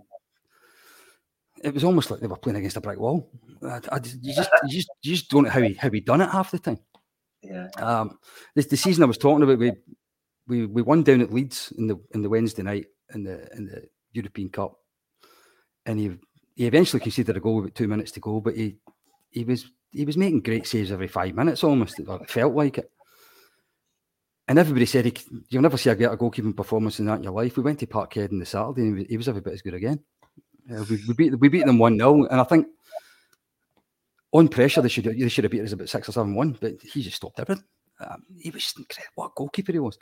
it 1.64 1.74
was 1.74 1.84
almost 1.84 2.12
like 2.12 2.20
they 2.20 2.28
were 2.28 2.38
playing 2.38 2.58
against 2.58 2.78
a 2.78 2.82
brick 2.82 3.00
wall. 3.00 3.30
I, 3.64 3.80
I, 3.92 4.00
you, 4.22 4.34
just, 4.34 4.50
you 4.64 4.70
just 4.70 4.90
you 5.02 5.16
just 5.16 5.30
don't 5.30 5.44
know 5.44 5.50
how 5.50 5.62
he 5.62 5.74
how 5.74 5.90
he 5.90 6.00
done 6.00 6.22
it 6.22 6.30
half 6.30 6.52
the 6.52 6.60
time. 6.60 6.80
Yeah. 7.42 7.68
Um, 7.78 8.20
this 8.56 8.68
the 8.68 8.78
season 8.78 9.04
I 9.04 9.08
was 9.08 9.18
talking 9.18 9.44
about, 9.44 9.60
we 9.60 9.72
we 10.48 10.66
we 10.66 10.82
won 10.82 11.04
down 11.04 11.22
at 11.22 11.34
Leeds 11.34 11.74
in 11.78 11.88
the 11.88 11.98
in 12.14 12.22
the 12.22 12.30
Wednesday 12.30 12.64
night 12.64 12.86
in 13.14 13.24
the 13.24 13.48
in 13.56 13.66
the 13.66 13.88
European 14.14 14.50
Cup, 14.50 14.78
and 15.86 16.00
he 16.00 16.18
he 16.56 16.66
eventually 16.66 17.00
conceded 17.00 17.38
a 17.38 17.40
goal 17.40 17.62
with 17.62 17.74
two 17.74 17.88
minutes 17.88 18.12
to 18.12 18.20
go, 18.20 18.42
but 18.42 18.56
he 18.56 18.78
he 19.30 19.44
was 19.44 19.70
he 19.92 20.06
was 20.06 20.18
making 20.18 20.42
great 20.42 20.68
saves 20.68 20.92
every 20.92 21.08
five 21.08 21.34
minutes 21.36 21.64
almost. 21.64 22.00
It 22.00 22.30
felt 22.30 22.54
like 22.54 22.78
it. 22.78 22.92
And 24.50 24.58
everybody 24.58 24.86
said 24.86 25.06
he, 25.06 25.14
you'll 25.50 25.62
never 25.62 25.78
see 25.78 25.90
a 25.90 25.96
better 25.96 26.16
goalkeeping 26.16 26.56
performance 26.56 26.98
than 26.98 27.06
that 27.08 27.18
in 27.18 27.24
your 27.24 27.34
life. 27.34 27.58
We 27.58 27.64
went 27.64 27.80
to 27.80 27.88
Parkhead 27.88 28.32
on 28.32 28.40
the 28.40 28.46
Saturday 28.46 28.82
and 28.84 29.06
he 29.06 29.18
was 29.18 29.28
every 29.28 29.42
bit 29.42 29.54
as 29.54 29.62
good 29.62 29.74
again. 29.74 30.00
We, 30.68 31.00
we, 31.08 31.14
beat 31.14 31.40
we 31.40 31.48
beat 31.48 31.66
them 31.66 31.80
one 31.80 31.98
0 31.98 32.26
and 32.26 32.42
I 32.42 32.44
think 32.44 32.68
on 34.34 34.48
pressure 34.50 34.82
they 34.82 34.90
should 34.90 35.06
they 35.06 35.30
should 35.30 35.46
have 35.46 35.52
beat 35.52 35.62
us 35.62 35.72
about 35.72 35.90
six 35.90 36.10
or 36.10 36.12
seven 36.12 36.36
one, 36.36 36.58
but 36.60 36.74
he 36.82 37.02
just 37.02 37.18
stopped 37.18 37.40
everything. 37.40 37.64
Um, 38.00 38.24
he 38.40 38.50
was 38.50 38.74
incredible. 38.78 39.14
What 39.16 39.36
goalkeeper 39.36 39.72
he 39.72 39.80
was. 39.80 39.98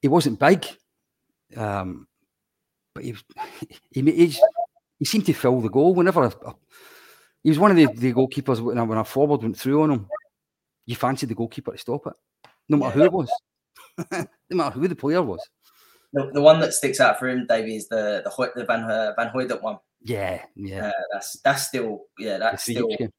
He 0.00 0.08
wasn't 0.08 0.38
big, 0.38 0.64
um, 1.56 2.06
but 2.94 3.04
he, 3.04 3.16
he 3.90 4.02
he 4.02 4.36
he 4.98 5.04
seemed 5.04 5.26
to 5.26 5.32
fill 5.32 5.60
the 5.60 5.68
goal 5.68 5.94
whenever. 5.94 6.24
A, 6.24 6.28
a, 6.28 6.54
he 7.42 7.50
was 7.50 7.58
one 7.58 7.70
of 7.70 7.76
the, 7.76 7.86
the 7.94 8.12
goalkeepers 8.12 8.60
when, 8.60 8.86
when 8.88 8.98
a 8.98 9.04
forward 9.04 9.42
went 9.42 9.58
through 9.58 9.82
on 9.82 9.90
him. 9.90 10.06
You 10.86 10.96
fancied 10.96 11.28
the 11.28 11.34
goalkeeper 11.34 11.72
to 11.72 11.78
stop 11.78 12.06
it, 12.06 12.14
no 12.68 12.78
matter 12.78 12.98
who 12.98 13.04
it 13.04 13.12
was, 13.12 13.30
no 14.12 14.26
matter 14.50 14.78
who 14.78 14.88
the 14.88 14.96
player 14.96 15.22
was. 15.22 15.46
The, 16.12 16.30
the 16.32 16.40
one 16.40 16.58
that 16.60 16.72
sticks 16.72 17.00
out 17.00 17.18
for 17.18 17.28
him, 17.28 17.46
Davey, 17.46 17.76
is 17.76 17.88
the 17.88 18.22
the, 18.24 18.52
the 18.54 18.64
Van 18.64 18.86
Van 19.16 19.30
Hooijdonk 19.30 19.62
one. 19.62 19.78
Yeah, 20.02 20.42
yeah. 20.54 20.88
Uh, 20.88 20.92
that's 21.12 21.40
that's 21.40 21.66
still 21.66 22.02
yeah, 22.18 22.38
that's 22.38 22.68
it's 22.68 22.78
still. 22.78 23.10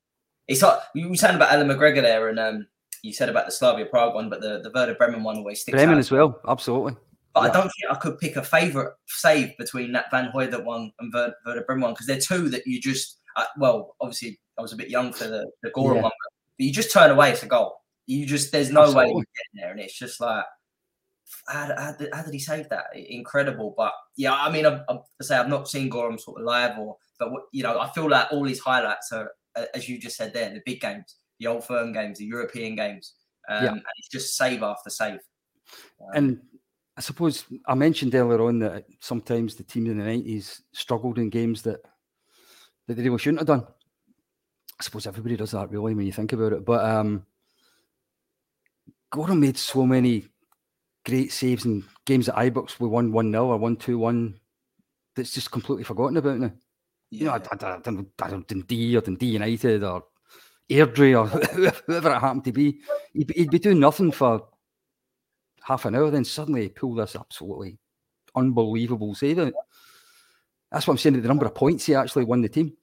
It's 0.47 0.61
like 0.61 0.79
you 0.95 1.09
were 1.09 1.15
saying 1.15 1.35
about 1.35 1.51
Alan 1.51 1.67
McGregor 1.67 2.01
there, 2.01 2.29
and 2.29 2.39
um, 2.39 2.67
you 3.03 3.13
said 3.13 3.29
about 3.29 3.45
the 3.45 3.51
Slavia 3.51 3.85
Prague 3.85 4.15
one, 4.15 4.29
but 4.29 4.41
the 4.41 4.61
the 4.63 4.71
Werder 4.73 4.95
Bremen 4.95 5.23
one 5.23 5.37
always 5.37 5.61
sticks 5.61 5.75
Bremen 5.75 5.95
out. 5.95 5.99
as 5.99 6.11
well, 6.11 6.39
absolutely. 6.47 6.95
But 7.33 7.43
yeah. 7.43 7.49
I 7.49 7.53
don't 7.53 7.63
think 7.69 7.91
I 7.91 7.95
could 7.95 8.17
pick 8.17 8.35
a 8.35 8.43
favourite 8.43 8.93
save 9.07 9.55
between 9.57 9.91
that 9.91 10.09
Van 10.09 10.31
Hooijdonk 10.33 10.63
one 10.63 10.91
and 10.99 11.13
Werder, 11.13 11.35
Werder 11.45 11.63
Bremen 11.67 11.83
one 11.83 11.93
because 11.93 12.07
they're 12.07 12.19
two 12.19 12.49
that 12.49 12.65
you 12.65 12.81
just 12.81 13.19
uh, 13.35 13.45
well, 13.57 13.95
obviously 14.01 14.39
I 14.57 14.61
was 14.61 14.73
a 14.73 14.77
bit 14.77 14.89
young 14.89 15.13
for 15.13 15.25
the 15.25 15.49
the 15.61 15.69
Goram 15.69 15.97
yeah. 15.97 16.03
one, 16.03 16.11
but 16.57 16.65
you 16.65 16.71
just 16.73 16.91
turn 16.91 17.11
away. 17.11 17.31
It's 17.31 17.43
a 17.43 17.47
goal. 17.47 17.75
You 18.07 18.25
just 18.25 18.51
there's 18.51 18.71
no 18.71 18.83
absolutely. 18.83 19.13
way 19.13 19.19
you 19.19 19.25
get 19.25 19.61
there, 19.61 19.71
and 19.71 19.79
it's 19.79 19.97
just 19.97 20.19
like 20.19 20.45
how, 21.47 21.73
how, 21.77 21.91
did, 21.93 22.09
how, 22.13 22.23
did, 22.23 22.33
he 22.33 22.39
save 22.39 22.69
that? 22.69 22.85
Incredible. 22.95 23.73
But 23.77 23.93
yeah, 24.17 24.33
I 24.33 24.51
mean, 24.51 24.65
I'm, 24.65 24.81
I 24.89 24.97
say 25.21 25.37
I've 25.37 25.49
not 25.49 25.69
seen 25.69 25.89
Goram 25.89 26.17
sort 26.17 26.39
of 26.39 26.45
live, 26.45 26.77
or 26.77 26.97
but 27.17 27.29
you 27.51 27.63
know, 27.63 27.79
I 27.79 27.89
feel 27.89 28.09
like 28.09 28.27
all 28.31 28.45
his 28.45 28.59
highlights 28.59 29.11
are, 29.11 29.31
as 29.73 29.87
you 29.87 29.99
just 29.99 30.17
said 30.17 30.33
there, 30.33 30.49
the 30.49 30.61
big 30.65 30.81
games, 30.81 31.15
the 31.39 31.47
old 31.47 31.65
firm 31.65 31.93
games, 31.93 32.19
the 32.19 32.25
European 32.25 32.75
games, 32.75 33.13
um, 33.49 33.63
yeah. 33.63 33.71
and 33.71 33.81
it's 33.97 34.09
just 34.09 34.37
save 34.37 34.63
after 34.63 34.89
save. 34.89 35.19
Um, 36.01 36.09
and 36.13 36.41
I 36.97 37.01
suppose 37.01 37.45
I 37.67 37.75
mentioned 37.75 38.15
earlier 38.15 38.41
on 38.41 38.59
that 38.59 38.85
sometimes 38.99 39.55
the 39.55 39.63
teams 39.63 39.89
in 39.89 39.99
the 39.99 40.05
nineties 40.05 40.61
struggled 40.73 41.17
in 41.17 41.29
games 41.29 41.61
that 41.63 41.81
that 42.87 42.95
they 42.95 43.03
really 43.03 43.19
shouldn't 43.19 43.39
have 43.39 43.47
done. 43.47 43.67
I 44.79 44.83
suppose 44.83 45.07
everybody 45.07 45.35
does 45.35 45.51
that 45.51 45.69
really 45.69 45.93
when 45.93 46.05
you 46.05 46.11
think 46.11 46.33
about 46.33 46.53
it. 46.53 46.65
But 46.65 46.83
um 46.83 47.25
Goram 49.11 49.39
made 49.39 49.57
so 49.57 49.85
many 49.85 50.27
great 51.05 51.31
saves 51.31 51.65
in 51.65 51.83
games 52.05 52.29
at 52.29 52.35
Ibrox 52.35 52.79
we 52.79 52.87
won 52.87 53.11
1 53.11 53.31
0 53.31 53.45
or 53.47 53.57
1 53.57 53.75
2 53.77 53.97
1 53.97 54.39
that's 55.15 55.33
just 55.33 55.51
completely 55.51 55.83
forgotten 55.83 56.17
about 56.17 56.39
now. 56.39 56.51
Yeah. 57.11 57.19
You 57.19 57.25
know, 57.25 57.31
I, 57.31 57.37
I, 57.37 57.75
I, 57.75 57.79
don't, 57.79 58.07
I 58.21 58.29
don't 58.29 58.47
Dundee 58.47 58.95
or 58.95 59.01
Dundee 59.01 59.27
United 59.27 59.83
or 59.83 60.03
Airdrie 60.69 61.19
or 61.19 61.27
whoever 61.87 62.11
it 62.11 62.19
happened 62.19 62.45
to 62.45 62.51
be. 62.51 62.79
He'd, 63.13 63.31
he'd, 63.35 63.49
be 63.49 63.59
doing 63.59 63.79
nothing 63.79 64.11
for 64.11 64.47
half 65.63 65.85
an 65.85 65.95
hour, 65.95 66.11
then 66.11 66.23
suddenly 66.23 66.63
he 66.63 66.69
pulled 66.69 66.99
this 66.99 67.15
absolutely 67.15 67.79
unbelievable 68.35 69.15
save 69.15 69.39
out. 69.39 69.53
That's 70.71 70.85
what 70.87 70.93
I'm 70.93 70.97
saying. 70.99 71.21
The 71.21 71.27
number 71.27 71.45
of 71.45 71.55
points 71.55 71.85
he 71.85 71.95
actually 71.95 72.25
won 72.25 72.41
the 72.41 72.49
team. 72.49 72.73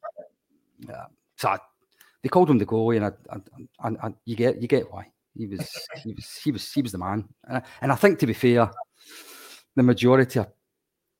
Yeah. 0.81 1.07
So 1.37 1.51
I, 1.51 1.59
they 2.23 2.29
called 2.29 2.51
him 2.51 2.59
the 2.59 2.67
goalie, 2.67 2.97
and 2.97 3.99
I, 4.03 4.15
you 4.25 4.35
get 4.35 4.61
you 4.61 4.67
get 4.67 4.91
why. 4.91 5.13
He 5.37 5.47
was, 5.47 5.89
he 6.03 6.13
was, 6.15 6.41
he 6.43 6.53
was, 6.53 6.73
he 6.73 6.83
was 6.83 6.93
the 6.93 6.99
man. 6.99 7.29
And 7.81 7.93
I 7.93 7.95
think, 7.95 8.19
to 8.21 8.27
be 8.27 8.33
fair, 8.33 8.71
the 9.75 9.83
majority 9.83 10.41
of 10.41 10.49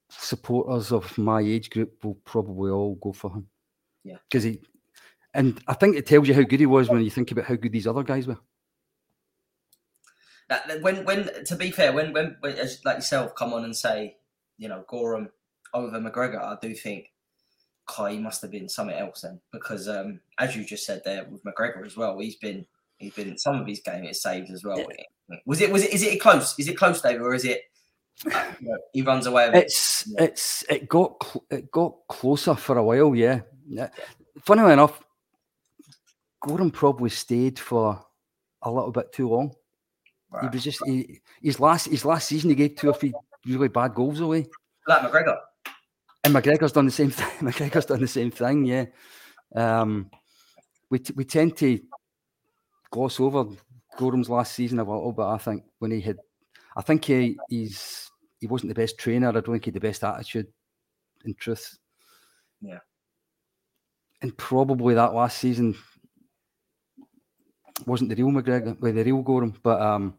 supporters 0.09 0.93
of 0.93 1.17
my 1.19 1.41
age 1.41 1.69
group 1.71 2.05
will 2.05 2.15
probably 2.25 2.71
all 2.71 2.95
go 2.97 3.13
for 3.13 3.31
him. 3.31 3.49
Yeah, 4.05 4.19
because 4.31 4.45
he, 4.45 4.61
and 5.35 5.61
I 5.67 5.75
think 5.75 5.97
it 5.97 6.07
tells 6.07 6.29
you 6.29 6.35
how 6.35 6.43
good 6.43 6.61
he 6.61 6.67
was 6.67 6.89
when 6.89 7.03
you 7.03 7.11
think 7.11 7.33
about 7.33 7.47
how 7.47 7.57
good 7.57 7.73
these 7.73 7.87
other 7.87 8.03
guys 8.03 8.27
were. 8.27 8.39
That 10.49 10.81
when, 10.81 11.05
when 11.05 11.45
to 11.45 11.57
be 11.57 11.73
fair, 11.73 11.93
when, 11.93 12.13
when, 12.13 12.37
when 12.41 12.57
as 12.57 12.81
like 12.85 12.99
yourself 12.99 13.35
come 13.35 13.53
on 13.53 13.65
and 13.65 13.77
say, 13.77 14.17
you 14.59 14.69
know, 14.69 14.85
Goram 14.89 15.29
over 15.75 15.99
McGregor, 15.99 16.41
I 16.41 16.57
do 16.63 16.73
think, 16.73 17.11
he 18.09 18.19
must 18.19 18.43
have 18.43 18.51
been 18.51 18.69
something 18.69 18.97
else 18.97 19.23
then, 19.23 19.41
because 19.53 19.89
um, 19.89 20.21
as 20.39 20.57
you 20.57 20.65
just 20.65 20.87
said 20.87 21.03
there 21.05 21.25
with 21.25 21.45
McGregor 21.45 21.85
as 21.85 21.97
well, 21.97 22.19
he's 22.19 22.37
been 22.37 22.65
He's 22.99 23.15
been 23.15 23.37
some 23.39 23.61
of 23.61 23.67
his 23.67 23.81
game 23.81 24.05
it 24.05 24.17
saved 24.17 24.51
as 24.51 24.65
well. 24.65 24.79
Yeah. 24.79 25.37
Was 25.45 25.61
it 25.61 25.71
was 25.71 25.85
it 25.85 25.93
is 25.93 26.03
it 26.03 26.21
close? 26.21 26.59
Is 26.59 26.69
it 26.69 26.77
close, 26.79 27.01
David, 27.01 27.23
or 27.23 27.35
is 27.35 27.45
it? 27.45 27.63
You 28.25 28.31
know, 28.69 28.79
he 28.93 29.03
runs 29.03 29.27
away. 29.27 29.51
it's 29.53 30.07
it. 30.13 30.21
it's 30.21 30.65
it 30.71 30.89
got 30.89 31.37
it 31.51 31.71
got 31.71 31.97
closer 32.09 32.55
for 32.55 32.79
a 32.79 32.83
while. 32.83 33.15
Yeah. 33.15 33.41
yeah. 33.69 33.89
Funnily 34.43 34.73
enough, 34.73 35.03
Goram 36.41 36.71
probably 36.71 37.11
stayed 37.11 37.59
for 37.59 38.03
a 38.63 38.71
little 38.71 38.93
bit 38.93 39.13
too 39.13 39.29
long. 39.29 39.55
Right. 40.31 40.45
He 40.45 40.57
was 40.57 40.65
just 40.65 40.85
he, 40.87 41.21
his 41.43 41.61
last 41.61 41.87
his 41.89 42.05
last 42.05 42.29
season. 42.29 42.51
He 42.51 42.57
gave 42.57 42.77
two 42.77 42.89
or 42.89 42.95
three 42.95 43.13
really 43.47 43.69
bad 43.69 43.95
goals 43.95 44.21
away. 44.21 44.47
Like 44.87 45.03
McGregor. 45.03 45.39
and 46.25 46.35
McGregor's 46.35 46.73
done 46.73 46.87
the 46.87 46.93
same 46.93 47.11
thing. 47.11 47.29
McGregor's 47.41 47.87
done 47.87 48.01
the 48.01 48.09
same 48.09 48.31
thing. 48.31 48.65
Yeah. 48.65 48.87
Um, 49.55 50.11
we 50.91 51.01
t- 51.01 51.15
we 51.17 51.25
tend 51.25 51.57
to 51.59 51.81
gloss 52.91 53.21
over 53.21 53.47
Goram's 53.97 54.29
last 54.31 54.53
season 54.55 54.79
a 54.79 54.85
little 54.85 55.13
bit. 55.13 55.25
I 55.25 55.39
think 55.39 55.65
when 55.79 55.91
he 55.91 56.01
had, 56.01 56.19
I 56.77 56.83
think 56.83 57.05
he 57.05 57.39
he's 57.49 58.11
he 58.41 58.47
wasn't 58.47 58.69
the 58.75 58.81
best 58.81 58.99
trainer. 58.99 59.29
I 59.29 59.33
don't 59.33 59.45
think 59.47 59.65
he 59.65 59.69
had 59.71 59.75
the 59.75 59.81
best 59.81 60.05
attitude. 60.05 60.47
In 61.25 61.35
truth. 61.35 61.77
Yeah. 62.61 62.79
And 64.23 64.37
probably 64.37 64.95
that 64.95 65.15
last 65.15 65.39
season 65.39 65.75
wasn't 67.87 68.11
the 68.11 68.17
real 68.17 68.29
McGregor, 68.31 68.79
with 68.81 68.95
the 68.95 69.05
real 69.05 69.23
Goram, 69.23 69.55
but 69.63 69.81
um, 69.81 70.15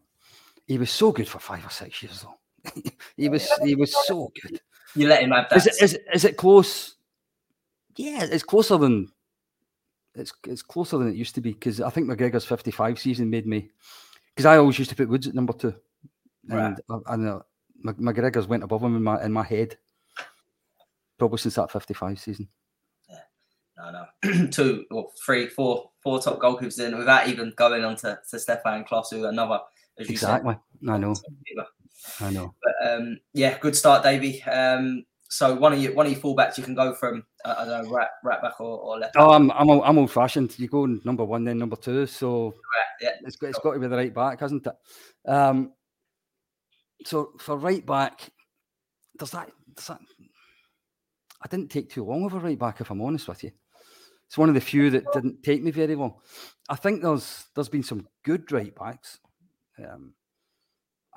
he 0.66 0.78
was 0.78 0.90
so 0.90 1.10
good 1.12 1.28
for 1.28 1.38
five 1.38 1.64
or 1.64 1.70
six 1.70 2.02
years 2.02 2.22
though. 2.22 2.82
he 3.16 3.28
was 3.28 3.50
he 3.64 3.74
was 3.74 3.94
so 4.06 4.30
good. 4.42 4.60
You 4.94 5.08
let 5.08 5.22
him 5.22 5.30
have 5.30 5.48
that. 5.50 5.56
Is 5.56 5.66
it, 5.66 5.74
is, 5.82 5.94
it- 5.94 6.04
is 6.14 6.24
it 6.24 6.36
close? 6.36 6.96
Yeah, 7.96 8.24
it's 8.24 8.44
closer 8.44 8.76
than 8.76 9.08
it's 10.18 10.32
it's 10.46 10.62
closer 10.62 10.98
than 10.98 11.08
it 11.08 11.16
used 11.16 11.34
to 11.36 11.40
be 11.40 11.52
because 11.52 11.80
I 11.80 11.90
think 11.90 12.08
McGregor's 12.08 12.44
fifty-five 12.44 12.98
season 12.98 13.30
made 13.30 13.46
me 13.46 13.70
because 14.34 14.46
I 14.46 14.56
always 14.56 14.78
used 14.78 14.90
to 14.90 14.96
put 14.96 15.08
Woods 15.08 15.26
at 15.26 15.34
number 15.34 15.52
two, 15.52 15.74
and 16.50 16.80
and 17.06 17.28
uh, 17.28 17.40
Mc- 17.82 17.98
McGregor's 17.98 18.46
went 18.46 18.62
above 18.62 18.82
him 18.82 18.96
in 18.96 19.02
my 19.02 19.22
in 19.22 19.32
my 19.32 19.44
head 19.44 19.76
probably 21.18 21.38
since 21.38 21.56
that 21.56 21.70
fifty-five 21.70 22.18
season. 22.18 22.48
Yeah, 23.08 23.20
no, 23.76 24.06
no, 24.22 24.46
two 24.50 24.84
or 24.90 25.10
three, 25.24 25.48
four, 25.48 25.90
four 26.02 26.20
top 26.20 26.38
goalkeepers 26.38 26.80
in 26.80 26.96
without 26.96 27.28
even 27.28 27.52
going 27.56 27.84
on 27.84 27.96
to, 27.96 28.18
to 28.30 28.38
Stefan 28.38 28.84
Klos, 28.84 29.10
who 29.10 29.24
another, 29.26 29.60
as 29.98 30.08
you 30.08 30.12
Exactly, 30.12 30.56
I 30.88 30.98
know. 30.98 31.14
I 32.20 32.30
know. 32.30 32.54
But 32.62 32.92
um, 32.92 33.18
yeah, 33.34 33.58
good 33.58 33.74
start, 33.76 34.04
Davey. 34.04 34.42
Um, 34.44 35.04
so 35.28 35.54
one 35.54 35.72
of 35.72 35.78
your 35.82 35.94
one 35.94 36.06
of 36.06 36.12
your 36.12 36.20
fullbacks, 36.20 36.58
you 36.58 36.64
can 36.64 36.74
go 36.74 36.94
from 36.94 37.24
uh, 37.44 37.54
I 37.58 37.64
don't 37.64 37.84
know, 37.84 37.90
right, 37.90 38.08
right 38.24 38.42
back 38.42 38.60
or, 38.60 38.78
or 38.78 38.98
left. 38.98 39.14
Oh, 39.16 39.30
I'm 39.30 39.50
I'm, 39.52 39.70
old- 39.70 39.84
I'm 39.84 39.98
old-fashioned. 39.98 40.58
You 40.58 40.68
go 40.68 40.86
number 40.86 41.24
one, 41.24 41.44
then 41.44 41.58
number 41.58 41.76
two, 41.76 42.06
so 42.06 42.54
yeah, 43.00 43.10
it's 43.22 43.36
got, 43.36 43.50
it's 43.50 43.58
got 43.58 43.74
to 43.74 43.78
be 43.78 43.86
the 43.86 43.96
right 43.96 44.14
back, 44.14 44.40
hasn't 44.40 44.66
it? 44.66 45.30
Um, 45.30 45.72
so 47.04 47.32
for 47.38 47.56
right 47.56 47.84
back, 47.84 48.28
does 49.18 49.30
that, 49.30 49.50
does 49.74 49.86
that? 49.86 50.00
I 51.40 51.46
didn't 51.48 51.70
take 51.70 51.90
too 51.90 52.04
long 52.04 52.24
of 52.24 52.34
a 52.34 52.40
right 52.40 52.58
back, 52.58 52.80
if 52.80 52.90
I'm 52.90 53.00
honest 53.02 53.28
with 53.28 53.44
you. 53.44 53.52
It's 54.26 54.36
one 54.36 54.48
of 54.48 54.54
the 54.54 54.60
few 54.60 54.90
that 54.90 55.12
didn't 55.12 55.42
take 55.42 55.62
me 55.62 55.70
very 55.70 55.94
long. 55.94 56.14
I 56.68 56.74
think 56.76 57.02
there's 57.02 57.44
there's 57.54 57.68
been 57.68 57.82
some 57.82 58.08
good 58.24 58.50
right 58.52 58.74
backs. 58.74 59.20
Um, 59.78 60.14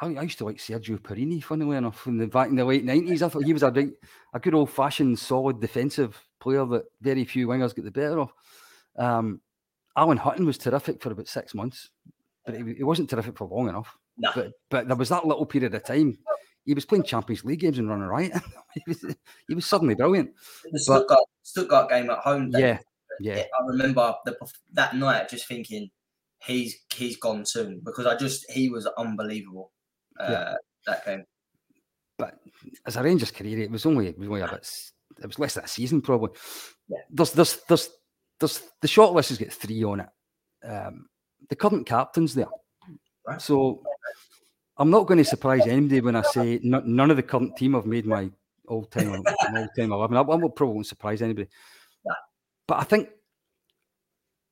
I, 0.02 0.08
I 0.16 0.22
used 0.24 0.40
to 0.40 0.46
like 0.46 0.58
Sergio 0.58 0.98
Porrini, 0.98 1.44
funnily 1.44 1.78
enough, 1.78 2.08
in 2.08 2.18
the 2.18 2.28
back 2.28 2.50
in 2.50 2.56
the 2.56 2.66
late 2.66 2.84
nineties. 2.84 3.22
I 3.22 3.30
thought 3.30 3.46
he 3.46 3.54
was 3.54 3.64
a 3.64 3.72
right, 3.72 3.92
a 4.34 4.40
good 4.40 4.56
old 4.56 4.72
fashioned, 4.72 5.20
solid 5.20 5.62
defensive 5.62 6.20
player 6.40 6.66
that 6.66 6.86
very 7.02 7.24
few 7.24 7.48
wingers 7.48 7.76
get 7.76 7.86
the 7.86 7.92
better 7.92 8.20
of. 8.20 8.34
Um, 8.98 9.42
Alan 9.96 10.18
Hutton 10.18 10.46
was 10.46 10.58
terrific 10.58 11.02
for 11.02 11.12
about 11.12 11.28
six 11.28 11.54
months, 11.54 11.90
but 12.46 12.56
he, 12.56 12.76
he 12.78 12.84
wasn't 12.84 13.10
terrific 13.10 13.38
for 13.38 13.48
long 13.48 13.70
enough. 13.70 13.96
No. 14.18 14.32
But 14.34 14.52
but 14.70 14.88
there 14.88 14.98
was 14.98 15.10
that 15.10 15.26
little 15.26 15.46
period 15.46 15.76
of 15.76 15.84
time. 15.84 16.18
He 16.66 16.74
was 16.74 16.86
playing 16.86 17.04
Champions 17.04 17.44
League 17.44 17.60
games 17.60 17.80
and 17.80 17.90
running 17.90 18.06
right. 18.06 18.32
he 18.74 18.84
was 18.88 19.16
he 19.48 19.56
was 19.56 19.66
suddenly 19.66 19.96
brilliant. 19.96 20.32
the 20.72 20.80
Stuttgart, 20.80 21.20
Stuttgart 21.44 21.90
game 21.90 22.10
at 22.10 22.20
home. 22.20 22.52
Yeah, 22.54 22.80
yeah, 23.20 23.44
I 23.60 23.66
remember 23.68 24.16
the, 24.26 24.36
that 24.74 24.96
night 24.96 25.30
just 25.30 25.48
thinking 25.48 25.90
he's 26.44 26.76
he's 26.94 27.18
gone 27.18 27.46
soon 27.46 27.82
because 27.84 28.06
I 28.06 28.16
just 28.16 28.50
he 28.52 28.70
was 28.70 28.88
unbelievable. 28.98 29.72
Uh, 30.20 30.28
Yeah. 30.30 30.56
That 30.88 31.06
game. 31.06 31.26
but 32.18 32.40
as 32.86 32.96
a 32.96 33.04
Rangers 33.04 33.32
career, 33.32 33.60
it 33.60 33.72
was 33.72 33.86
only 33.86 34.08
it 34.08 34.18
was 34.18 34.28
only 34.28 34.42
a 34.42 34.48
bit. 34.48 34.60
s- 34.62 34.94
It 35.20 35.28
was 35.28 35.38
less 35.40 35.54
than 35.56 35.64
a 35.66 35.68
season 35.68 36.02
probably. 36.02 36.32
Yeah. 36.88 36.98
There's 37.10 37.32
there's 37.34 37.62
there's 37.68 37.90
there's 38.40 38.62
the 38.82 38.88
short 38.88 39.14
list 39.14 39.30
has 39.30 39.38
got 39.38 39.54
three 39.54 39.84
on 39.84 40.00
it. 40.02 40.10
Um, 40.68 41.08
the 41.50 41.56
current 41.56 41.86
captain's 41.86 42.34
there, 42.34 42.48
Right. 43.28 43.42
so 43.42 43.84
I'm 44.78 44.90
not 44.90 45.06
going 45.08 45.18
to 45.20 45.26
surprise 45.26 45.68
anybody 45.68 46.02
when 46.02 46.16
I 46.16 46.22
say 46.24 46.60
no, 46.64 46.80
none 46.86 47.12
of 47.12 47.18
the 47.18 47.24
current 47.24 47.56
team 47.58 47.74
have 47.74 47.86
made 47.86 48.06
my 48.08 48.32
all 48.68 48.86
time 48.86 49.12
all 49.12 49.68
time 49.76 49.92
eleven. 49.92 50.18
I, 50.18 50.22
I 50.22 50.36
will 50.36 50.50
probably 50.50 50.76
won't 50.76 50.88
surprise 50.88 51.22
anybody. 51.22 51.48
Yeah. 52.06 52.14
But 52.68 52.80
I 52.80 52.84
think 52.86 53.10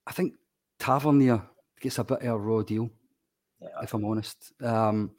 I 0.05 0.11
think 0.11 0.33
Tavernier 0.79 1.41
gets 1.79 1.97
a 1.99 2.03
bit 2.03 2.21
of 2.21 2.35
a 2.35 2.37
raw 2.37 2.61
deal 2.61 2.89
Yeah, 3.61 3.69
if 3.83 3.93
I'm 3.93 4.05
honest. 4.05 4.53
Um, 4.61 5.11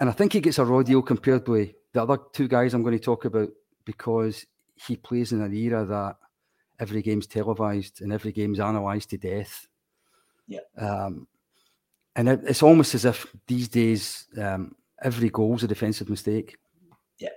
and 0.00 0.08
I 0.08 0.12
think 0.12 0.32
he 0.32 0.40
gets 0.40 0.58
a 0.58 0.64
raw 0.64 0.82
deal 0.82 1.02
compared 1.02 1.46
with 1.46 1.72
the 1.92 2.02
other 2.02 2.18
two 2.32 2.48
guys 2.48 2.72
I'm 2.72 2.82
going 2.82 2.98
to 2.98 3.04
talk 3.04 3.26
about 3.26 3.50
because 3.84 4.46
he 4.74 4.96
plays 4.96 5.32
in 5.32 5.42
an 5.42 5.54
era 5.54 5.84
that 5.84 6.16
every 6.80 7.02
game's 7.02 7.26
televised 7.26 8.00
and 8.00 8.12
every 8.12 8.32
game's 8.32 8.58
analysed 8.58 9.10
to 9.10 9.18
death. 9.18 9.68
Yeah. 10.46 10.60
Um, 10.78 11.28
and 12.16 12.28
it, 12.28 12.40
it's 12.44 12.62
almost 12.62 12.94
as 12.94 13.04
if 13.04 13.26
these 13.46 13.68
days 13.68 14.26
um, 14.40 14.74
every 15.02 15.28
goal's 15.28 15.62
a 15.62 15.68
defensive 15.68 16.08
mistake. 16.08 16.56
Yeah. 17.18 17.28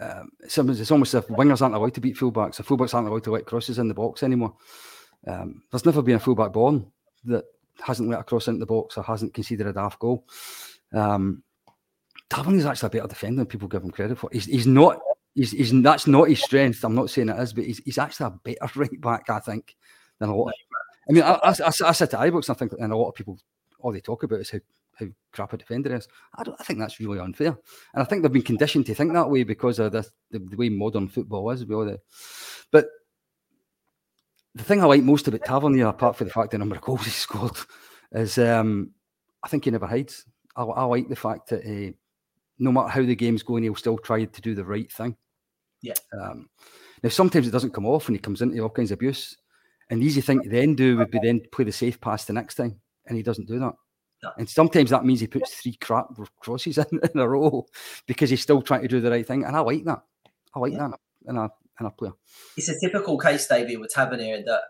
Um, 0.00 0.30
it's, 0.40 0.56
almost, 0.56 0.80
it's 0.80 0.90
almost 0.90 1.14
as 1.14 1.24
if 1.24 1.28
wingers 1.28 1.60
aren't 1.60 1.74
allowed 1.74 1.94
to 1.94 2.00
beat 2.00 2.16
fullbacks, 2.16 2.58
or 2.58 2.62
fullbacks 2.62 2.94
aren't 2.94 3.08
allowed 3.08 3.24
to 3.24 3.32
let 3.32 3.46
crosses 3.46 3.78
in 3.78 3.88
the 3.88 3.94
box 3.94 4.22
anymore. 4.22 4.56
Um, 5.26 5.62
there's 5.70 5.86
never 5.86 6.02
been 6.02 6.16
a 6.16 6.20
fullback 6.20 6.52
born 6.52 6.90
that 7.24 7.44
hasn't 7.80 8.08
let 8.08 8.20
a 8.20 8.24
cross 8.24 8.48
into 8.48 8.60
the 8.60 8.66
box 8.66 8.96
or 8.96 9.04
hasn't 9.04 9.34
conceded 9.34 9.66
a 9.66 9.72
daft 9.72 9.98
goal. 9.98 10.26
Um, 10.92 11.42
Tavernier's 12.28 12.66
actually 12.66 12.88
a 12.88 12.90
better 12.90 13.08
defender 13.08 13.40
than 13.40 13.46
people 13.46 13.68
give 13.68 13.82
him 13.82 13.90
credit 13.90 14.18
for. 14.18 14.30
He's, 14.32 14.46
he's 14.46 14.66
not. 14.66 14.98
He's, 15.34 15.52
he's 15.52 15.82
that's 15.82 16.06
not 16.06 16.28
his 16.28 16.42
strength. 16.42 16.84
I'm 16.84 16.94
not 16.94 17.10
saying 17.10 17.30
it 17.30 17.38
is, 17.38 17.52
but 17.52 17.64
he's, 17.64 17.78
he's 17.84 17.98
actually 17.98 18.26
a 18.26 18.30
better 18.30 18.70
right 18.80 19.00
back, 19.00 19.30
I 19.30 19.40
think, 19.40 19.74
than 20.18 20.28
a 20.28 20.36
lot. 20.36 20.48
Of, 20.48 20.54
I 21.08 21.12
mean, 21.12 21.22
I, 21.22 21.34
I, 21.34 21.50
I, 21.50 21.68
I 21.86 21.92
sit 21.92 22.14
at 22.14 22.20
Ibrox 22.20 22.50
I 22.50 22.54
think, 22.54 22.72
and 22.78 22.92
a 22.92 22.96
lot 22.96 23.08
of 23.08 23.14
people, 23.14 23.38
all 23.80 23.92
they 23.92 24.00
talk 24.00 24.22
about 24.22 24.40
is 24.40 24.50
how, 24.50 24.58
how 24.98 25.06
crap 25.32 25.52
a 25.52 25.56
defender 25.56 25.94
is. 25.94 26.06
I. 26.36 26.44
I 26.58 26.64
think 26.64 26.78
that's 26.78 27.00
really 27.00 27.18
unfair, 27.18 27.56
and 27.94 28.02
I 28.02 28.04
think 28.04 28.22
they've 28.22 28.32
been 28.32 28.42
conditioned 28.42 28.86
to 28.86 28.94
think 28.94 29.12
that 29.12 29.30
way 29.30 29.42
because 29.42 29.78
of 29.78 29.92
the, 29.92 30.06
the, 30.30 30.38
the 30.38 30.56
way 30.56 30.68
modern 30.68 31.08
football 31.08 31.50
is. 31.50 31.62
All 31.62 31.84
the, 31.86 31.98
but 32.70 32.86
the 34.54 34.64
thing 34.64 34.82
I 34.82 34.86
like 34.86 35.02
most 35.02 35.28
about 35.28 35.44
Tavernier, 35.44 35.86
apart 35.86 36.16
from 36.16 36.28
the 36.28 36.32
fact 36.32 36.50
the 36.50 36.58
number 36.58 36.76
of 36.76 36.82
goals 36.82 37.04
he 37.04 37.10
scored, 37.10 37.56
is 38.12 38.38
um, 38.38 38.90
I 39.42 39.48
think 39.48 39.64
he 39.64 39.70
never 39.70 39.86
hides. 39.86 40.26
I, 40.56 40.62
I 40.62 40.84
like 40.84 41.08
the 41.08 41.16
fact 41.16 41.48
that 41.48 41.64
uh, 41.64 41.92
no 42.58 42.72
matter 42.72 42.88
how 42.88 43.02
the 43.02 43.16
game's 43.16 43.42
going, 43.42 43.62
he'll 43.62 43.74
still 43.74 43.98
try 43.98 44.24
to 44.24 44.40
do 44.40 44.54
the 44.54 44.64
right 44.64 44.90
thing. 44.90 45.16
Yeah. 45.80 45.94
Um, 46.18 46.48
now 47.02 47.08
sometimes 47.08 47.46
it 47.48 47.50
doesn't 47.52 47.74
come 47.74 47.86
off 47.86 48.08
and 48.08 48.16
he 48.16 48.20
comes 48.20 48.42
into 48.42 48.60
all 48.60 48.70
kinds 48.70 48.90
of 48.92 48.96
abuse. 48.96 49.36
And 49.90 50.00
the 50.00 50.06
easy 50.06 50.20
thing 50.20 50.40
to 50.42 50.48
then 50.48 50.74
do 50.74 50.96
would 50.98 51.10
be 51.10 51.18
then 51.22 51.42
play 51.52 51.64
the 51.64 51.72
safe 51.72 52.00
pass 52.00 52.24
the 52.24 52.32
next 52.32 52.54
time, 52.54 52.80
and 53.06 53.16
he 53.16 53.22
doesn't 53.22 53.48
do 53.48 53.58
that. 53.58 53.74
No. 54.22 54.30
And 54.38 54.48
sometimes 54.48 54.90
that 54.90 55.04
means 55.04 55.20
he 55.20 55.26
puts 55.26 55.54
three 55.54 55.74
crap 55.74 56.06
crosses 56.40 56.78
in, 56.92 57.00
in 57.12 57.20
a 57.20 57.28
row 57.28 57.66
because 58.06 58.30
he's 58.30 58.40
still 58.40 58.62
trying 58.62 58.82
to 58.82 58.88
do 58.88 59.00
the 59.00 59.10
right 59.10 59.26
thing. 59.26 59.44
And 59.44 59.56
I 59.56 59.60
like 59.60 59.84
that. 59.84 60.02
I 60.54 60.60
like 60.60 60.72
Yeah. 60.72 60.88
that 60.88 61.00
in 61.28 61.36
a 61.36 61.50
in 61.80 61.86
a 61.86 61.90
player. 61.90 62.12
It's 62.56 62.68
a 62.68 62.78
typical 62.78 63.18
case, 63.18 63.46
Davey, 63.48 63.76
with 63.76 63.90
Tavernier 63.90 64.42
that 64.46 64.60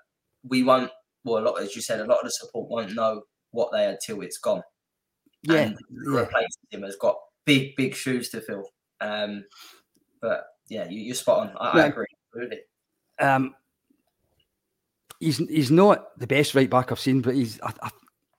we 0.49 0.63
won't. 0.63 0.91
Well, 1.25 1.43
a 1.43 1.45
lot 1.45 1.61
as 1.63 1.77
you 1.77 1.83
said, 1.83 2.01
a 2.01 2.07
lot 2.07 2.19
of 2.19 2.25
the 2.25 2.31
support 2.31 2.71
won't 2.71 2.95
know 2.95 3.23
what 3.51 3.71
they 3.73 3.85
had 3.85 3.99
till 4.05 4.23
it's 4.23 4.39
gone. 4.39 4.63
Yeah, 5.43 5.57
and 5.57 5.79
yeah. 5.91 6.21
replacing 6.21 6.49
him 6.71 6.83
has 6.83 6.97
got 6.97 7.17
big, 7.45 7.77
big 7.77 7.95
shoes 7.95 8.31
to 8.31 8.41
fill. 8.41 8.71
Um, 9.01 9.45
but 10.21 10.45
yeah, 10.69 10.89
you, 10.89 11.01
you're 11.01 11.15
spot 11.15 11.49
on. 11.49 11.57
I, 11.59 11.81
I 11.81 11.87
agree. 11.87 12.07
Really. 12.35 12.61
Um, 13.19 13.55
he's 15.21 15.39
he's 15.39 15.71
not 15.71 16.19
the 16.19 16.27
best 16.27 16.55
right 16.55 16.71
back 16.71 16.93
I've 16.93 17.01
seen, 17.01 17.21
but 17.21 17.35
he's. 17.35 17.61
I, 17.63 17.73
I, 17.83 17.91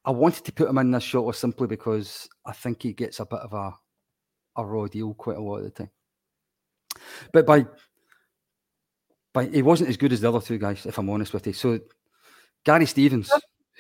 I 0.06 0.12
wanted 0.12 0.46
to 0.46 0.52
put 0.52 0.70
him 0.70 0.78
in 0.78 0.92
this 0.92 1.04
shot 1.04 1.36
simply 1.36 1.68
because 1.68 2.28
I 2.46 2.52
think 2.52 2.84
he 2.84 2.94
gets 2.94 3.20
a 3.20 3.26
bit 3.26 3.40
of 3.40 3.54
a 3.54 3.74
a 4.56 4.66
raw 4.66 4.88
deal 4.88 5.14
quite 5.14 5.38
a 5.38 5.42
lot 5.42 5.58
of 5.58 5.64
the 5.64 5.70
time. 5.72 5.92
But 7.32 7.46
by 7.46 7.66
by 9.34 9.46
he 9.46 9.62
wasn't 9.62 9.90
as 9.90 9.98
good 9.98 10.14
as 10.14 10.22
the 10.22 10.30
other 10.30 10.42
two 10.42 10.58
guys, 10.58 10.86
if 10.86 10.98
I'm 10.98 11.10
honest 11.10 11.34
with 11.34 11.48
you. 11.48 11.54
So 11.54 11.80
Gary 12.64 12.86
Stevens, 12.86 13.32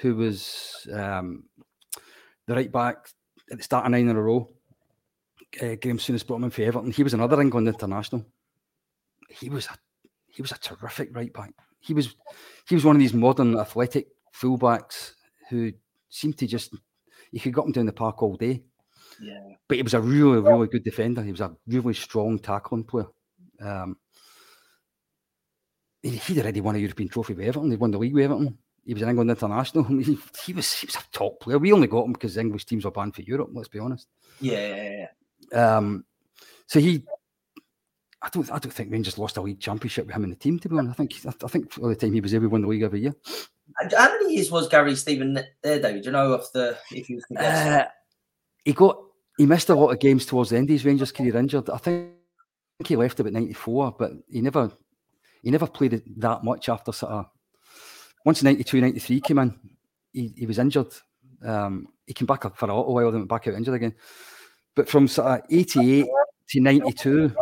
who 0.02 0.16
was 0.16 0.88
um, 0.94 1.44
the 2.48 2.56
right 2.56 2.72
back 2.72 3.10
at 3.52 3.58
the 3.58 3.64
start 3.64 3.86
of 3.86 3.92
nine 3.92 4.10
in 4.10 4.16
a 4.16 4.22
row, 4.22 4.50
uh, 5.62 5.76
Graeme 5.76 5.98
Souness 5.98 6.26
brought 6.26 6.38
him 6.38 6.46
in 6.46 6.50
for 6.50 6.64
Everton. 6.64 6.92
He 6.92 7.04
was 7.04 7.14
another 7.14 7.40
England 7.42 7.68
international. 7.68 8.26
He 9.30 9.50
was 9.50 9.68
a 9.68 9.78
he 10.28 10.42
was 10.42 10.52
a 10.52 10.58
terrific 10.58 11.16
right 11.16 11.32
back. 11.32 11.54
He 11.80 11.94
was 11.94 12.16
he 12.68 12.76
was 12.76 12.86
one 12.86 12.96
of 12.96 13.00
these 13.00 13.14
modern 13.14 13.58
athletic 13.58 14.08
fullbacks 14.36 15.14
who 15.50 15.74
seemed 16.10 16.38
to 16.40 16.48
just 16.48 16.76
you 17.32 17.40
could 17.40 17.54
get 17.54 17.66
him 17.66 17.72
down 17.72 17.86
the 17.86 17.94
park 17.94 18.22
all 18.22 18.36
day. 18.36 18.64
Yeah. 19.22 19.56
But 19.68 19.78
he 19.78 19.84
was 19.84 19.94
a 19.94 20.02
really, 20.02 20.40
really 20.40 20.68
good 20.68 20.84
defender. 20.84 21.24
He 21.24 21.32
was 21.32 21.42
a 21.42 21.56
really 21.68 21.94
strong 21.94 22.40
tackling 22.40 22.84
player. 22.84 23.08
Um, 23.62 23.98
he, 26.02 26.10
he'd 26.10 26.40
already 26.40 26.62
won 26.62 26.76
a 26.76 26.80
European 26.80 27.10
trophy 27.10 27.34
with 27.34 27.48
Everton. 27.48 27.72
He 27.72 27.78
won 27.78 27.92
the 27.92 27.98
league 27.98 28.14
with 28.14 28.26
Everton. 28.26 28.58
He 28.86 28.94
was 28.94 29.04
an 29.04 29.10
England 29.10 29.30
international. 29.30 29.84
He, 30.04 30.18
he 30.46 30.54
was 30.54 30.74
he 30.74 30.86
was 30.86 30.96
a 30.96 31.04
top 31.12 31.40
player. 31.40 31.60
We 31.60 31.74
only 31.74 31.88
got 31.88 32.06
him 32.06 32.14
because 32.14 32.38
English 32.38 32.66
teams 32.66 32.86
were 32.86 32.92
banned 32.92 33.16
for 33.16 33.22
Europe. 33.22 33.50
Let's 33.54 33.70
be 33.70 33.80
honest. 33.80 34.08
Yeah, 34.42 34.68
yeah, 34.68 34.84
yeah. 34.92 35.08
Um, 35.54 36.06
so 36.68 36.80
he, 36.80 37.04
I 38.22 38.30
don't, 38.30 38.50
I 38.52 38.60
don't 38.60 38.72
think 38.72 38.92
Rangers 38.92 39.18
lost 39.18 39.38
a 39.38 39.42
league 39.42 39.60
championship 39.60 40.08
with 40.08 40.16
him 40.16 40.24
in 40.24 40.30
the 40.30 40.36
team. 40.36 40.60
To 40.60 40.70
be 40.70 40.78
honest, 40.78 41.00
I 41.00 41.06
think, 41.06 41.44
I 41.44 41.48
think 41.48 41.78
all 41.80 41.90
the 41.90 41.96
time 41.96 42.14
he 42.14 42.22
was 42.22 42.32
there, 42.32 42.42
we 42.42 42.48
won 42.48 42.62
the 42.62 42.68
league 42.68 42.84
every 42.84 43.02
year. 43.02 43.16
How 43.96 44.10
many 44.10 44.36
years 44.36 44.52
was 44.52 44.68
Gary 44.68 44.96
Stevens 44.96 45.40
there, 45.62 45.80
David? 45.80 46.04
Do 46.04 46.08
you 46.08 46.12
know 46.12 46.34
off 46.34 46.52
the 46.54 46.78
if 46.92 47.08
he 47.08 47.16
was 47.16 47.24
the 47.30 47.42
uh, 47.42 47.88
he 48.66 48.74
got 48.74 48.98
he 49.38 49.46
missed 49.46 49.70
a 49.70 49.76
lot 49.76 49.90
of 49.90 50.00
games 50.00 50.26
towards 50.26 50.50
the 50.50 50.58
end 50.58 50.70
of 50.70 50.74
his 50.74 50.86
Rangers 50.86 51.12
career 51.12 51.36
injured. 51.38 51.70
I 51.70 51.78
think 51.78 52.12
he 52.86 52.96
left 52.96 53.20
about 53.20 53.34
ninety 53.34 53.54
four, 53.54 53.96
but 53.98 54.12
he 54.30 54.42
never 54.42 54.72
he 55.42 55.50
never 55.50 55.66
played 55.66 56.04
that 56.18 56.44
much 56.44 56.70
after 56.70 56.92
sort 56.92 57.14
of 57.14 57.26
once 58.26 58.42
92, 58.44 58.82
93 58.82 59.22
came 59.22 59.40
in, 59.40 59.60
he, 60.12 60.34
he 60.38 60.46
was 60.46 60.60
injured. 60.60 60.94
Um, 61.46 61.88
he 62.08 62.14
came 62.14 62.26
back 62.26 62.42
for 62.56 62.66
a 62.66 62.76
little 62.76 62.94
while, 62.94 63.12
then 63.12 63.22
went 63.22 63.30
back 63.30 63.48
out 63.48 63.56
injured 63.56 63.76
again. 63.76 63.96
But 64.76 64.90
from 64.90 65.08
sort 65.08 65.40
of 65.40 65.46
88 65.50 66.08
to 66.50 66.60
92, 66.60 67.36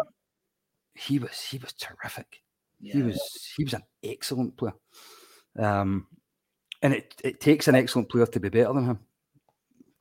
he 0.96 1.20
was 1.20 1.40
he 1.42 1.58
was 1.58 1.74
terrific. 1.74 2.42
Yeah. 2.80 2.94
He 2.94 3.02
was 3.04 3.54
he 3.58 3.64
was 3.64 3.74
an 3.74 3.84
excellent 4.04 4.58
player. 4.58 4.74
Um, 5.58 6.08
and 6.82 6.94
it, 6.94 7.16
it 7.24 7.40
takes 7.40 7.68
an 7.68 7.76
excellent 7.76 8.10
player 8.10 8.26
to 8.26 8.40
be 8.40 8.50
better 8.50 8.74
than 8.74 8.86
him. 8.86 9.00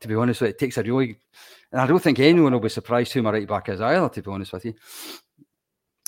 To 0.00 0.08
be 0.08 0.14
honest 0.14 0.40
with 0.40 0.48
you, 0.48 0.54
it 0.54 0.58
takes 0.58 0.78
a 0.78 0.82
really 0.82 1.18
and 1.72 1.80
I 1.80 1.86
don't 1.86 2.02
think 2.02 2.18
anyone 2.18 2.52
will 2.52 2.60
be 2.60 2.68
surprised 2.68 3.12
who 3.12 3.22
my 3.22 3.30
right 3.30 3.46
back 3.46 3.68
is 3.68 3.80
either, 3.80 4.08
to 4.08 4.22
be 4.22 4.30
honest 4.30 4.52
with 4.52 4.64
you. 4.64 4.74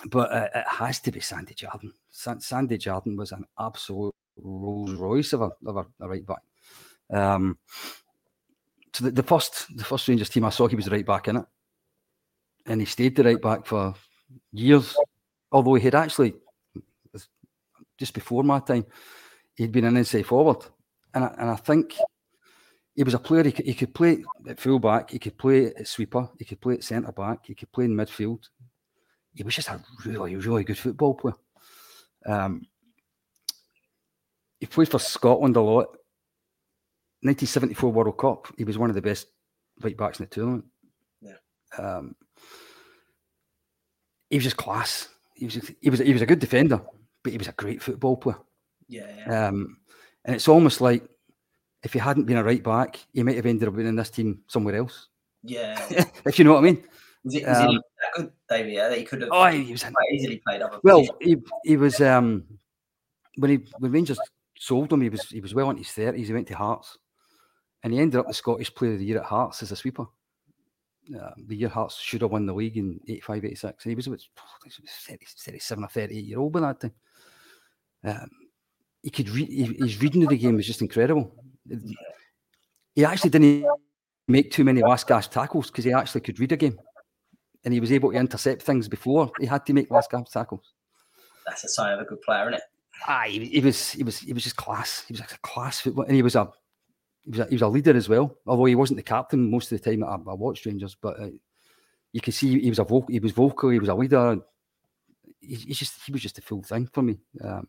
But 0.07 0.33
uh, 0.33 0.49
it 0.55 0.67
has 0.67 0.99
to 1.01 1.13
be 1.13 1.21
Sandy 1.21 1.55
Jardine. 1.55 1.93
Sandy 2.11 2.79
Jardine 2.79 3.17
was 3.17 3.31
an 3.31 3.45
absolute 3.59 4.15
Rolls 4.37 4.95
Royce 4.95 5.33
of 5.33 5.43
a, 5.43 5.51
of 5.67 5.77
a, 5.77 5.87
a 6.01 6.09
right 6.09 6.27
back. 6.27 6.43
Um, 7.13 7.59
so 8.95 9.05
the, 9.05 9.11
the, 9.11 9.23
first 9.23 9.77
the 9.77 9.85
first 9.85 10.09
Rangers 10.09 10.29
team 10.29 10.45
I 10.45 10.51
saw, 10.51 10.69
he 10.69 10.77
was 10.77 10.91
right 10.91 11.07
back 11.07 11.29
in 11.29 11.37
it, 11.37 11.45
and 12.67 12.81
he 12.81 12.87
stayed 12.87 13.17
the 13.17 13.25
right 13.25 13.41
back 13.41 13.67
for 13.67 13.95
years. 14.53 14.97
Although 15.51 15.75
he 15.75 15.85
had 15.85 15.95
actually 15.95 16.35
just 17.99 18.15
before 18.15 18.43
my 18.43 18.59
time, 18.59 18.85
he'd 19.55 19.73
been 19.73 19.85
an 19.85 19.97
inside 19.97 20.27
forward, 20.27 20.65
and 21.15 21.25
I, 21.25 21.35
and 21.39 21.51
I 21.51 21.57
think 21.57 21.97
he 22.95 23.05
was 23.05 23.15
a 23.15 23.19
player. 23.19 23.45
He 23.45 23.53
could, 23.53 23.67
he 23.67 23.75
could 23.75 23.95
play 23.95 24.25
at 24.49 24.61
full 24.61 24.79
back, 24.79 25.11
he 25.11 25.19
could 25.19 25.39
play 25.39 25.67
at 25.67 25.87
sweeper, 25.87 26.29
he 26.39 26.45
could 26.45 26.61
play 26.61 26.75
at 26.75 26.85
centre 26.85 27.13
back, 27.13 27.47
he 27.47 27.55
could 27.55 27.71
play 27.73 27.85
in 27.85 27.95
midfield. 27.95 28.49
He 29.35 29.43
was 29.43 29.55
just 29.55 29.69
a 29.69 29.81
really, 30.05 30.37
really 30.37 30.65
good 30.65 30.79
football 30.79 31.15
player. 31.15 31.35
Um, 32.27 32.67
he 34.61 34.67
played 34.67 34.91
for 34.91 34.99
Scotland 34.99 35.57
a 35.57 35.61
lot. 35.61 35.97
1974 37.23 37.93
World 37.93 38.19
Cup, 38.19 38.53
he 38.57 38.65
was 38.65 38.79
one 38.79 38.91
of 38.91 38.97
the 38.97 39.03
best 39.03 39.29
right 39.81 39.97
backs 39.97 40.19
in 40.19 40.27
the 40.27 40.31
tournament. 40.31 40.65
Yeah. 41.21 41.37
Um, 41.79 42.15
he 44.29 44.37
was 44.37 44.45
just 44.45 44.57
class. 44.57 45.09
He 45.35 45.47
was 45.47 45.55
he 45.81 45.91
was 45.91 46.01
he 46.01 46.13
was 46.13 46.23
a 46.23 46.27
good 46.27 46.39
defender, 46.39 46.81
but 47.23 47.33
he 47.33 47.39
was 47.39 47.49
a 47.49 47.53
great 47.53 47.83
football 47.83 48.17
player. 48.17 48.39
Yeah. 48.89 49.07
yeah. 49.17 49.49
Um, 49.49 49.79
and 50.25 50.37
it's 50.37 50.49
almost 50.49 50.81
like 50.81 51.09
if 51.83 51.93
he 51.93 51.99
hadn't 51.99 52.25
been 52.25 52.37
a 52.37 52.45
right 52.45 52.63
back, 52.63 52.99
he 53.13 53.23
might 53.23 53.37
have 53.37 53.47
ended 53.47 53.69
up 53.69 53.75
being 53.75 53.89
in 53.89 53.97
this 53.97 54.11
team 54.11 54.43
somewhere 54.47 54.77
else. 54.77 55.09
Yeah. 55.43 55.81
if 56.25 56.39
you 56.39 56.45
know 56.45 56.55
what 56.55 56.61
I 56.61 56.63
mean. 56.63 56.85
Was 57.25 57.35
it, 57.37 57.47
was 57.47 57.59
um, 57.59 57.69
he 57.69 57.81
good, 58.17 58.33
David? 58.49 58.73
Yeah, 58.73 58.89
that 58.89 58.99
he 58.99 59.05
could 59.05 59.21
have. 59.23 59.31
Oh, 59.33 59.47
he 59.47 59.71
was 59.71 59.83
quite 59.83 60.13
easily 60.13 60.43
played 60.45 60.63
up. 60.63 60.81
Well, 60.83 61.07
he, 61.21 61.37
he 61.65 61.77
was 61.77 62.01
um 62.01 62.45
when 63.37 63.51
he 63.51 63.59
when 63.79 63.93
Rangers 63.93 64.19
sold 64.59 64.93
him. 64.93 65.03
He 65.03 65.09
was 65.09 65.29
he 65.29 65.41
was 65.41 65.55
well 65.55 65.71
into 65.71 65.83
his 65.83 65.93
thirties. 65.93 66.27
He 66.27 66.35
went 66.35 66.49
to 66.49 66.57
Hearts, 66.57 66.99
and 67.83 67.93
he 67.93 67.99
ended 67.99 68.21
up 68.21 68.27
the 68.27 68.35
Scottish 68.35 68.75
Player 68.75 68.93
of 68.93 68.99
the 68.99 69.05
Year 69.05 69.19
at 69.19 69.25
Hearts 69.25 69.63
as 69.63 69.73
a 69.73 69.77
sweeper. 69.77 70.07
Uh, 71.21 71.31
the 71.49 71.57
year 71.57 71.69
Hearts 71.69 71.99
should 71.99 72.23
have 72.23 72.31
won 72.31 72.47
the 72.47 72.55
league 72.55 72.77
in 72.77 73.01
85, 73.09 73.45
86. 73.45 73.85
And 73.85 73.91
he 73.91 73.97
was 73.97 74.07
about 74.07 74.21
30, 75.07 75.25
37 75.27 75.85
or 75.85 75.89
38 75.89 76.25
year 76.25 76.39
old 76.39 76.53
by 76.53 76.61
that 76.61 76.81
time. 76.81 76.93
Um, 78.05 78.31
he 79.03 79.11
could 79.11 79.29
read, 79.29 79.51
his 79.51 80.01
reading 80.01 80.23
of 80.23 80.29
the 80.29 80.37
game 80.37 80.57
was 80.57 80.67
just 80.67 80.81
incredible. 80.81 81.35
He 82.95 83.05
actually 83.05 83.31
didn't 83.31 83.67
make 84.29 84.53
too 84.53 84.63
many 84.63 84.81
last 84.81 85.09
gasp 85.09 85.33
tackles 85.33 85.71
because 85.71 85.85
he 85.85 85.93
actually 85.93 86.21
could 86.21 86.39
read 86.39 86.53
a 86.53 86.57
game. 86.57 86.79
And 87.65 87.75
he 87.75 87.81
was 87.81 87.91
able 87.91 88.13
to 88.13 88.19
intercept 88.19 88.63
things 88.63 88.89
before 88.89 89.31
he 89.41 89.47
had 89.47 89.67
to 89.67 89.73
make 89.73 89.91
last 89.91 90.11
gasp 90.11 90.33
tackles. 90.33 90.73
That's 91.47 91.65
a 91.65 91.69
sign 91.69 91.95
of 91.95 92.01
a 92.01 92.05
good 92.05 92.21
player, 92.23 92.43
isn't 92.43 92.55
it? 92.55 92.63
Ah, 93.07 93.25
he, 93.27 93.45
he, 93.45 93.61
was 93.61 93.91
he 93.91 94.05
was 94.05 94.19
he 94.19 94.33
was 94.33 94.45
just 94.45 94.57
class. 94.57 95.05
He 95.09 95.13
was 95.13 95.21
like 95.21 95.33
a 95.33 95.39
class 95.39 95.81
football, 95.81 96.05
and 96.05 96.15
he 96.15 96.23
was 96.23 96.37
a 96.37 96.49
he 97.25 97.31
was 97.31 97.41
a, 97.41 97.47
he 97.47 97.55
was 97.55 97.63
a 97.63 97.69
leader 97.69 97.97
as 97.97 98.09
well. 98.09 98.37
Although 98.47 98.65
he 98.65 98.75
wasn't 98.75 98.99
the 98.99 99.03
captain 99.03 99.51
most 99.51 99.71
of 99.71 99.81
the 99.81 99.91
time 99.91 100.05
I, 100.05 100.15
I 100.15 100.35
watched 100.35 100.67
Rangers, 100.67 100.97
but 101.01 101.21
uh, 101.21 101.31
you 102.13 102.21
can 102.21 102.33
see 102.33 102.61
he 102.61 102.69
was 102.69 102.79
a 102.79 102.85
vocal. 102.85 103.09
He 103.09 103.21
was 103.21 103.33
vocal. 103.33 103.71
He 103.71 103.79
was 103.79 103.89
a 103.89 103.95
leader. 103.95 104.39
He, 105.41 105.55
he's 105.55 105.79
just 105.79 106.03
he 106.05 106.13
was 106.13 106.23
just 106.23 106.39
a 106.39 106.43
full 106.43 106.63
thing 106.63 106.89
for 106.93 107.03
me. 107.03 107.19
Um, 107.43 107.69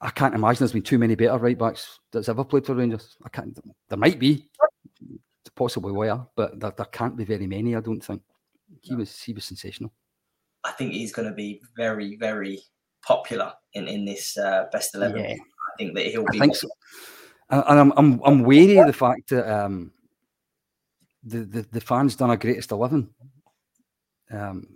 I 0.00 0.10
can't 0.10 0.34
imagine 0.34 0.58
there's 0.58 0.72
been 0.72 0.82
too 0.82 0.98
many 0.98 1.14
better 1.14 1.38
right 1.38 1.56
backs 1.56 2.00
that's 2.12 2.28
ever 2.28 2.44
played 2.44 2.66
for 2.66 2.74
Rangers. 2.74 3.16
I 3.24 3.28
can't. 3.28 3.58
There 3.88 3.98
might 3.98 4.18
be, 4.18 4.48
possibly 5.54 5.92
where, 5.92 6.26
but 6.36 6.58
there, 6.60 6.72
there 6.76 6.86
can't 6.86 7.16
be 7.16 7.24
very 7.24 7.46
many. 7.46 7.76
I 7.76 7.80
don't 7.80 8.04
think 8.04 8.20
he 8.82 8.94
was 8.94 9.22
he 9.22 9.32
was 9.32 9.44
sensational. 9.44 9.92
I 10.64 10.72
think 10.72 10.92
he's 10.92 11.12
going 11.12 11.28
to 11.28 11.34
be 11.34 11.62
very 11.76 12.16
very 12.16 12.60
popular 13.06 13.52
in 13.74 13.86
in 13.88 14.04
this 14.04 14.36
uh, 14.36 14.66
best 14.72 14.94
eleven. 14.94 15.24
Yeah. 15.24 15.34
I 15.34 15.76
think 15.78 15.94
that 15.94 16.06
he'll 16.06 16.26
be. 16.26 16.38
I 16.38 16.40
think 16.40 16.56
so. 16.56 16.68
And 17.50 17.80
I'm 17.80 17.92
I'm 17.96 18.20
I'm 18.24 18.42
wary 18.42 18.78
of 18.78 18.86
the 18.86 18.92
fact 18.92 19.28
that 19.30 19.48
um, 19.48 19.92
the, 21.22 21.38
the 21.44 21.62
the 21.72 21.80
fans 21.80 22.16
done 22.16 22.30
a 22.30 22.36
greatest 22.36 22.70
eleven. 22.72 23.10
Um, 24.30 24.66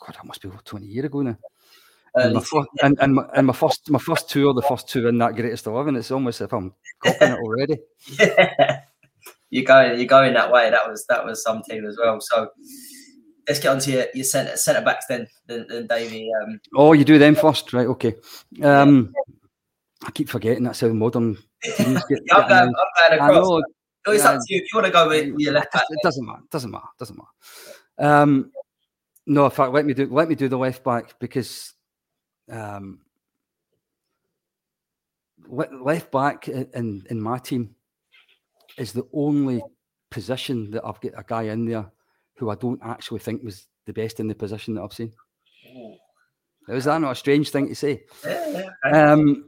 God, 0.00 0.14
that 0.14 0.26
must 0.26 0.42
be 0.42 0.48
over 0.48 0.60
twenty 0.64 0.86
years 0.86 1.06
ago 1.06 1.22
now. 1.22 1.38
Uh, 2.16 2.22
and, 2.22 2.34
my 2.34 2.40
first, 2.40 2.68
and, 2.82 2.98
and, 3.00 3.14
my, 3.14 3.24
and 3.36 3.46
my 3.46 3.52
first 3.52 3.88
my 3.88 3.98
first 3.98 4.28
two 4.28 4.48
are 4.48 4.54
the 4.54 4.62
first 4.62 4.88
two 4.88 5.06
in 5.08 5.18
that 5.18 5.34
greatest 5.34 5.66
eleven. 5.66 5.96
It's 5.96 6.10
almost 6.10 6.40
if 6.40 6.52
I'm 6.52 6.74
copying 7.02 7.32
it 7.32 7.38
already. 7.38 7.78
yeah, 8.18 8.80
you're 9.50 9.64
going 9.64 9.96
you're 9.98 10.06
going 10.06 10.34
that 10.34 10.50
way. 10.50 10.70
That 10.70 10.88
was 10.88 11.06
that 11.08 11.24
was 11.24 11.42
some 11.42 11.62
team 11.62 11.86
as 11.86 11.96
well. 11.98 12.20
So 12.20 12.50
let's 13.50 13.60
get 13.60 13.68
on 13.68 13.80
to 13.80 13.90
your, 13.90 14.06
your 14.14 14.24
centre 14.24 14.56
centre 14.56 14.82
backs 14.82 15.06
then, 15.08 15.26
then, 15.46 15.66
then 15.68 15.86
Davey. 15.86 16.30
Um, 16.42 16.60
oh, 16.76 16.92
you 16.92 17.04
do 17.04 17.18
them 17.18 17.34
first, 17.34 17.72
right? 17.72 17.86
Okay. 17.86 18.14
Um, 18.62 19.12
I 20.04 20.10
keep 20.12 20.28
forgetting 20.28 20.64
that's 20.64 20.80
how 20.80 20.88
modern 20.88 21.36
teams 21.36 21.36
get. 21.36 21.38
yeah, 21.38 21.49
I'm, 21.78 21.94
going, 21.94 22.22
I'm 22.30 22.48
going 22.48 23.12
across. 23.12 23.48
Know, 23.48 23.62
no, 24.06 24.12
it's 24.12 24.24
up 24.24 24.40
to 24.40 24.54
you. 24.54 24.62
If 24.62 24.72
you 24.72 24.76
want 24.76 24.86
to 24.86 24.92
go 24.92 25.08
with 25.08 25.34
your 25.38 25.52
left 25.52 25.72
back, 25.72 25.84
it 25.90 25.98
doesn't 26.02 26.24
matter. 26.24 26.42
Doesn't 26.50 26.70
matter. 26.70 26.86
Doesn't 26.98 27.18
matter. 27.18 28.12
Um, 28.12 28.50
no, 29.26 29.44
in 29.44 29.50
fact, 29.50 29.72
let 29.72 29.84
me 29.84 29.94
do 29.94 30.08
let 30.10 30.28
me 30.28 30.34
do 30.34 30.48
the 30.48 30.56
left 30.56 30.82
back 30.82 31.18
because 31.18 31.74
um, 32.50 33.00
left 35.48 36.10
back 36.10 36.48
in 36.48 37.04
in 37.10 37.20
my 37.20 37.38
team 37.38 37.74
is 38.78 38.92
the 38.92 39.06
only 39.12 39.62
position 40.10 40.70
that 40.70 40.84
I've 40.84 41.00
got 41.00 41.12
a 41.16 41.24
guy 41.26 41.42
in 41.44 41.66
there 41.66 41.90
who 42.36 42.50
I 42.50 42.54
don't 42.54 42.80
actually 42.82 43.20
think 43.20 43.42
was 43.42 43.66
the 43.86 43.92
best 43.92 44.18
in 44.18 44.28
the 44.28 44.34
position 44.34 44.74
that 44.74 44.82
I've 44.82 44.92
seen. 44.92 45.12
Is 46.68 46.84
that 46.84 47.00
not 47.00 47.12
a 47.12 47.16
strange 47.16 47.50
thing 47.50 47.68
to 47.68 47.74
say? 47.74 48.04
Um, 48.84 49.44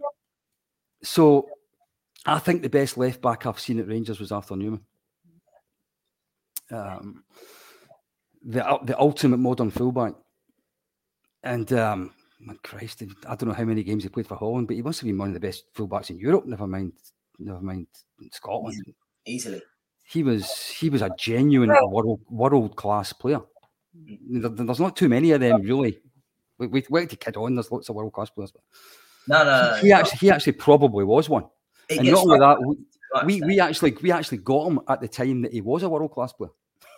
so 1.03 1.49
I 2.25 2.39
think 2.39 2.63
the 2.63 2.69
best 2.69 2.97
left 2.97 3.21
back 3.21 3.47
I've 3.47 3.61
seen 3.61 3.81
at 3.81 3.89
Rangers 3.89 4.21
was 4.21 4.33
Arthur 4.33 4.55
Numan. 4.55 4.81
Um, 6.71 7.25
the 8.45 8.79
the 8.85 8.99
ultimate 8.99 9.39
modern 9.39 9.71
fullback. 9.71 10.15
And 11.43 11.73
um, 11.73 12.13
my 12.41 12.55
Christ, 12.63 13.03
I 13.27 13.35
don't 13.35 13.49
know 13.49 13.55
how 13.55 13.65
many 13.65 13.83
games 13.83 14.05
he 14.05 14.09
played 14.09 14.29
for 14.29 14.37
Holland, 14.37 14.69
but 14.69 14.77
he 14.77 14.83
must 14.83 15.01
have 15.01 15.07
been 15.07 15.19
one 15.19 15.29
of 15.29 15.35
the 15.35 15.41
best 15.41 15.65
fullbacks 15.75 16.11
in 16.11 16.19
Europe. 16.19 16.47
Never 16.47 16.67
mind, 16.67 16.93
never 17.39 17.61
mind 17.61 17.89
Scotland. 18.31 18.95
Easily 19.27 19.61
he 20.05 20.23
was 20.23 20.69
he 20.69 20.91
was 20.91 21.03
a 21.03 21.11
genuine 21.19 21.71
world 21.91 22.21
world 22.29 22.77
class 22.77 23.13
player. 23.13 23.41
Mm. 23.97 24.57
There's 24.67 24.81
not 24.81 24.97
too 24.97 25.09
many 25.09 25.33
of 25.33 25.41
them 25.41 25.63
really. 25.63 26.01
We, 26.59 26.67
we 26.67 26.85
wait 26.91 27.11
to 27.11 27.17
kid 27.17 27.37
on. 27.37 27.55
There's 27.55 27.71
lots 27.71 27.89
of 27.89 27.95
world 27.95 28.13
class 28.13 28.31
players, 28.31 28.53
but 28.53 28.63
no, 29.29 29.45
no, 29.45 29.77
he, 29.77 29.87
he 29.87 29.93
actually 29.93 30.19
he 30.19 30.31
actually 30.31 30.53
probably 30.53 31.05
was 31.05 31.29
one. 31.29 31.47
It 31.93 31.99
and 32.01 32.09
not 32.09 32.25
only 32.25 32.39
that, 32.39 32.61
we, 33.27 33.41
we, 33.41 33.47
we 33.47 33.61
actually 33.61 33.97
we 34.03 34.13
actually 34.13 34.39
got 34.39 34.69
him 34.69 34.81
at 34.89 35.01
the 35.01 35.09
time 35.09 35.43
that 35.43 35.53
he 35.53 35.61
was 35.61 35.83
a 35.83 35.89
world 35.89 36.13
class 36.13 36.33
player. 36.33 36.51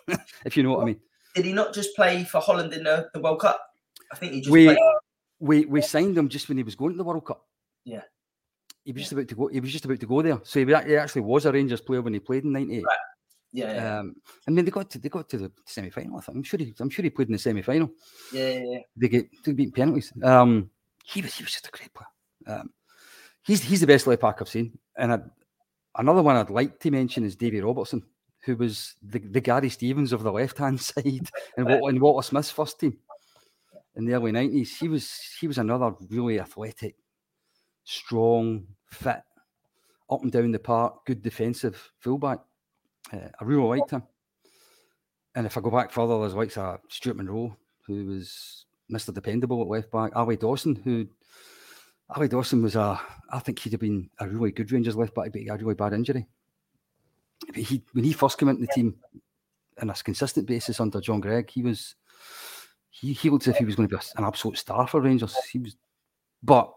if 0.45 0.55
you 0.55 0.63
know 0.63 0.71
what 0.71 0.81
I 0.81 0.85
mean. 0.85 0.99
Did 1.35 1.45
he 1.45 1.53
not 1.53 1.73
just 1.73 1.95
play 1.95 2.23
for 2.23 2.39
Holland 2.39 2.73
in 2.73 2.83
the, 2.83 3.09
the 3.13 3.19
World 3.19 3.41
Cup? 3.41 3.59
I 4.11 4.15
think 4.15 4.33
he 4.33 4.39
just 4.39 4.51
we, 4.51 4.65
played. 4.65 4.77
We 5.39 5.65
we 5.65 5.81
signed 5.81 6.17
him 6.17 6.29
just 6.29 6.47
when 6.47 6.57
he 6.57 6.63
was 6.63 6.75
going 6.75 6.93
to 6.93 6.97
the 6.97 7.03
World 7.03 7.25
Cup. 7.25 7.45
Yeah. 7.83 8.01
He 8.85 8.91
was 8.91 8.99
yeah. 8.99 9.03
just 9.03 9.11
about 9.13 9.27
to 9.27 9.35
go. 9.35 9.47
He 9.47 9.59
was 9.59 9.71
just 9.71 9.85
about 9.85 9.99
to 9.99 10.05
go 10.05 10.21
there. 10.21 10.39
So 10.43 10.59
he, 10.59 10.65
he 10.65 10.95
actually 10.95 11.21
was 11.21 11.45
a 11.45 11.51
Rangers 11.51 11.81
player 11.81 12.01
when 12.01 12.13
he 12.13 12.19
played 12.19 12.43
in 12.43 12.53
'98. 12.53 12.83
Right. 12.83 12.97
Yeah, 13.51 13.73
yeah. 13.73 13.99
Um, 13.99 14.15
I 14.47 14.51
mean, 14.51 14.65
they 14.65 14.71
got 14.71 14.89
to 14.91 14.99
they 14.99 15.09
got 15.09 15.29
to 15.29 15.37
the 15.37 15.51
semi 15.65 15.89
final. 15.89 16.21
I'm 16.27 16.43
sure 16.43 16.59
he, 16.59 16.73
I'm 16.79 16.89
sure 16.89 17.03
he 17.03 17.09
played 17.09 17.29
in 17.29 17.33
the 17.33 17.39
semi 17.39 17.61
final. 17.61 17.89
Yeah, 18.33 18.49
yeah, 18.49 18.63
yeah. 18.65 18.79
They 18.97 19.07
get 19.07 19.43
to 19.43 19.53
beat 19.53 19.73
penalties. 19.73 20.11
Um, 20.21 20.69
he 21.03 21.21
was 21.21 21.33
he 21.33 21.43
was 21.43 21.53
just 21.53 21.67
a 21.67 21.71
great 21.71 21.91
player. 21.93 22.59
Um, 22.59 22.69
he's 23.43 23.63
he's 23.63 23.79
the 23.79 23.87
best 23.87 24.07
left 24.07 24.21
back 24.21 24.41
I've 24.41 24.49
seen. 24.49 24.77
And 24.97 25.13
I, 25.13 25.19
another 25.97 26.21
one 26.21 26.35
I'd 26.35 26.49
like 26.49 26.79
to 26.81 26.91
mention 26.91 27.23
is 27.23 27.35
Davy 27.35 27.61
Robertson, 27.61 28.03
who 28.43 28.55
was 28.55 28.95
the, 29.01 29.19
the 29.19 29.41
Gary 29.41 29.69
Stevens 29.69 30.13
of 30.13 30.23
the 30.23 30.31
left 30.31 30.57
hand 30.57 30.79
side 30.81 31.29
Walter, 31.57 31.99
Walter 31.99 32.25
Smith's 32.25 32.51
first 32.51 32.79
team. 32.79 32.97
in 33.95 34.05
the 34.05 34.13
early 34.13 34.31
nineties. 34.31 34.77
He 34.77 34.87
was 34.87 35.19
he 35.39 35.47
was 35.47 35.57
another 35.57 35.93
really 36.09 36.39
athletic, 36.39 36.95
strong, 37.83 38.67
fit, 38.87 39.21
up 40.09 40.21
and 40.21 40.31
down 40.31 40.51
the 40.51 40.59
park, 40.59 41.05
good 41.05 41.21
defensive 41.21 41.91
fullback. 41.99 42.39
Uh, 43.11 43.29
I 43.39 43.43
really 43.43 43.79
liked 43.79 43.91
him. 43.91 44.03
And 45.35 45.45
if 45.45 45.57
I 45.57 45.61
go 45.61 45.69
back 45.69 45.91
further, 45.91 46.19
there's 46.19 46.33
likes 46.33 46.57
of 46.57 46.79
Stuart 46.87 47.17
Munro, 47.17 47.57
who 47.85 48.05
was 48.05 48.65
Mr. 48.91 49.13
Dependable 49.13 49.61
at 49.61 49.67
left 49.67 49.91
back. 49.91 50.15
Ali 50.15 50.37
Dawson, 50.37 50.75
who 50.75 51.07
Ali 52.09 52.27
Dawson 52.27 52.61
was 52.61 52.75
a, 52.75 52.99
I 53.31 53.39
think 53.39 53.59
he'd 53.59 53.73
have 53.73 53.81
been 53.81 54.09
a 54.19 54.27
really 54.27 54.51
good 54.51 54.71
Rangers 54.71 54.95
left 54.95 55.15
back, 55.15 55.31
but 55.31 55.41
he 55.41 55.47
had 55.47 55.61
a 55.61 55.63
really 55.63 55.75
bad 55.75 55.93
injury. 55.93 56.27
But 57.47 57.57
he, 57.57 57.83
when 57.93 58.03
he 58.03 58.13
first 58.13 58.37
came 58.37 58.49
into 58.49 58.61
the 58.61 58.73
team 58.73 58.95
on 59.81 59.89
a 59.89 59.93
consistent 59.93 60.47
basis 60.47 60.79
under 60.79 61.01
John 61.01 61.19
Greig, 61.19 61.49
he 61.49 61.63
was, 61.63 61.95
he, 62.89 63.13
he 63.13 63.29
looked 63.29 63.47
as 63.47 63.55
if 63.55 63.57
he 63.57 63.65
was 63.65 63.75
going 63.75 63.89
to 63.89 63.95
be 63.95 64.01
an 64.17 64.23
absolute 64.23 64.57
star 64.57 64.87
for 64.87 65.01
Rangers. 65.01 65.35
He 65.51 65.59
was, 65.59 65.75
but 66.43 66.73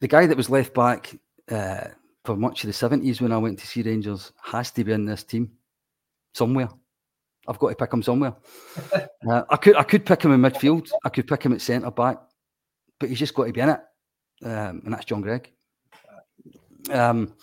the 0.00 0.08
guy 0.08 0.26
that 0.26 0.36
was 0.36 0.50
left 0.50 0.72
back 0.72 1.18
uh, 1.50 1.88
for 2.24 2.36
much 2.36 2.64
of 2.64 2.68
the 2.68 2.88
70s 2.88 3.20
when 3.20 3.32
I 3.32 3.38
went 3.38 3.58
to 3.58 3.66
see 3.66 3.82
Rangers 3.82 4.32
has 4.42 4.70
to 4.72 4.84
be 4.84 4.92
in 4.92 5.04
this 5.04 5.24
team 5.24 5.50
somewhere. 6.34 6.68
I've 7.48 7.58
got 7.58 7.70
to 7.70 7.76
pick 7.76 7.92
him 7.92 8.02
somewhere. 8.02 8.34
uh, 9.28 9.42
I 9.48 9.56
could 9.56 9.76
I 9.76 9.84
could 9.84 10.04
pick 10.04 10.22
him 10.22 10.32
in 10.32 10.40
midfield. 10.40 10.90
I 11.04 11.08
could 11.08 11.28
pick 11.28 11.44
him 11.44 11.52
at 11.52 11.60
centre 11.60 11.92
back, 11.92 12.18
but 12.98 13.08
he's 13.08 13.18
just 13.18 13.34
got 13.34 13.44
to 13.44 13.52
be 13.52 13.60
in 13.60 13.70
it, 13.70 13.80
um, 14.44 14.82
and 14.84 14.92
that's 14.92 15.04
John 15.04 15.20
Greig. 15.20 15.52
Um, 16.90 17.34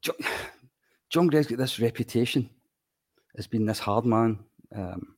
John, 0.00 0.16
John 1.10 1.26
Greig's 1.28 1.46
got 1.46 1.58
this 1.58 1.78
reputation 1.78 2.50
as 3.36 3.46
being 3.46 3.66
this 3.66 3.78
hard 3.78 4.04
man. 4.04 4.38
Um, 4.74 5.16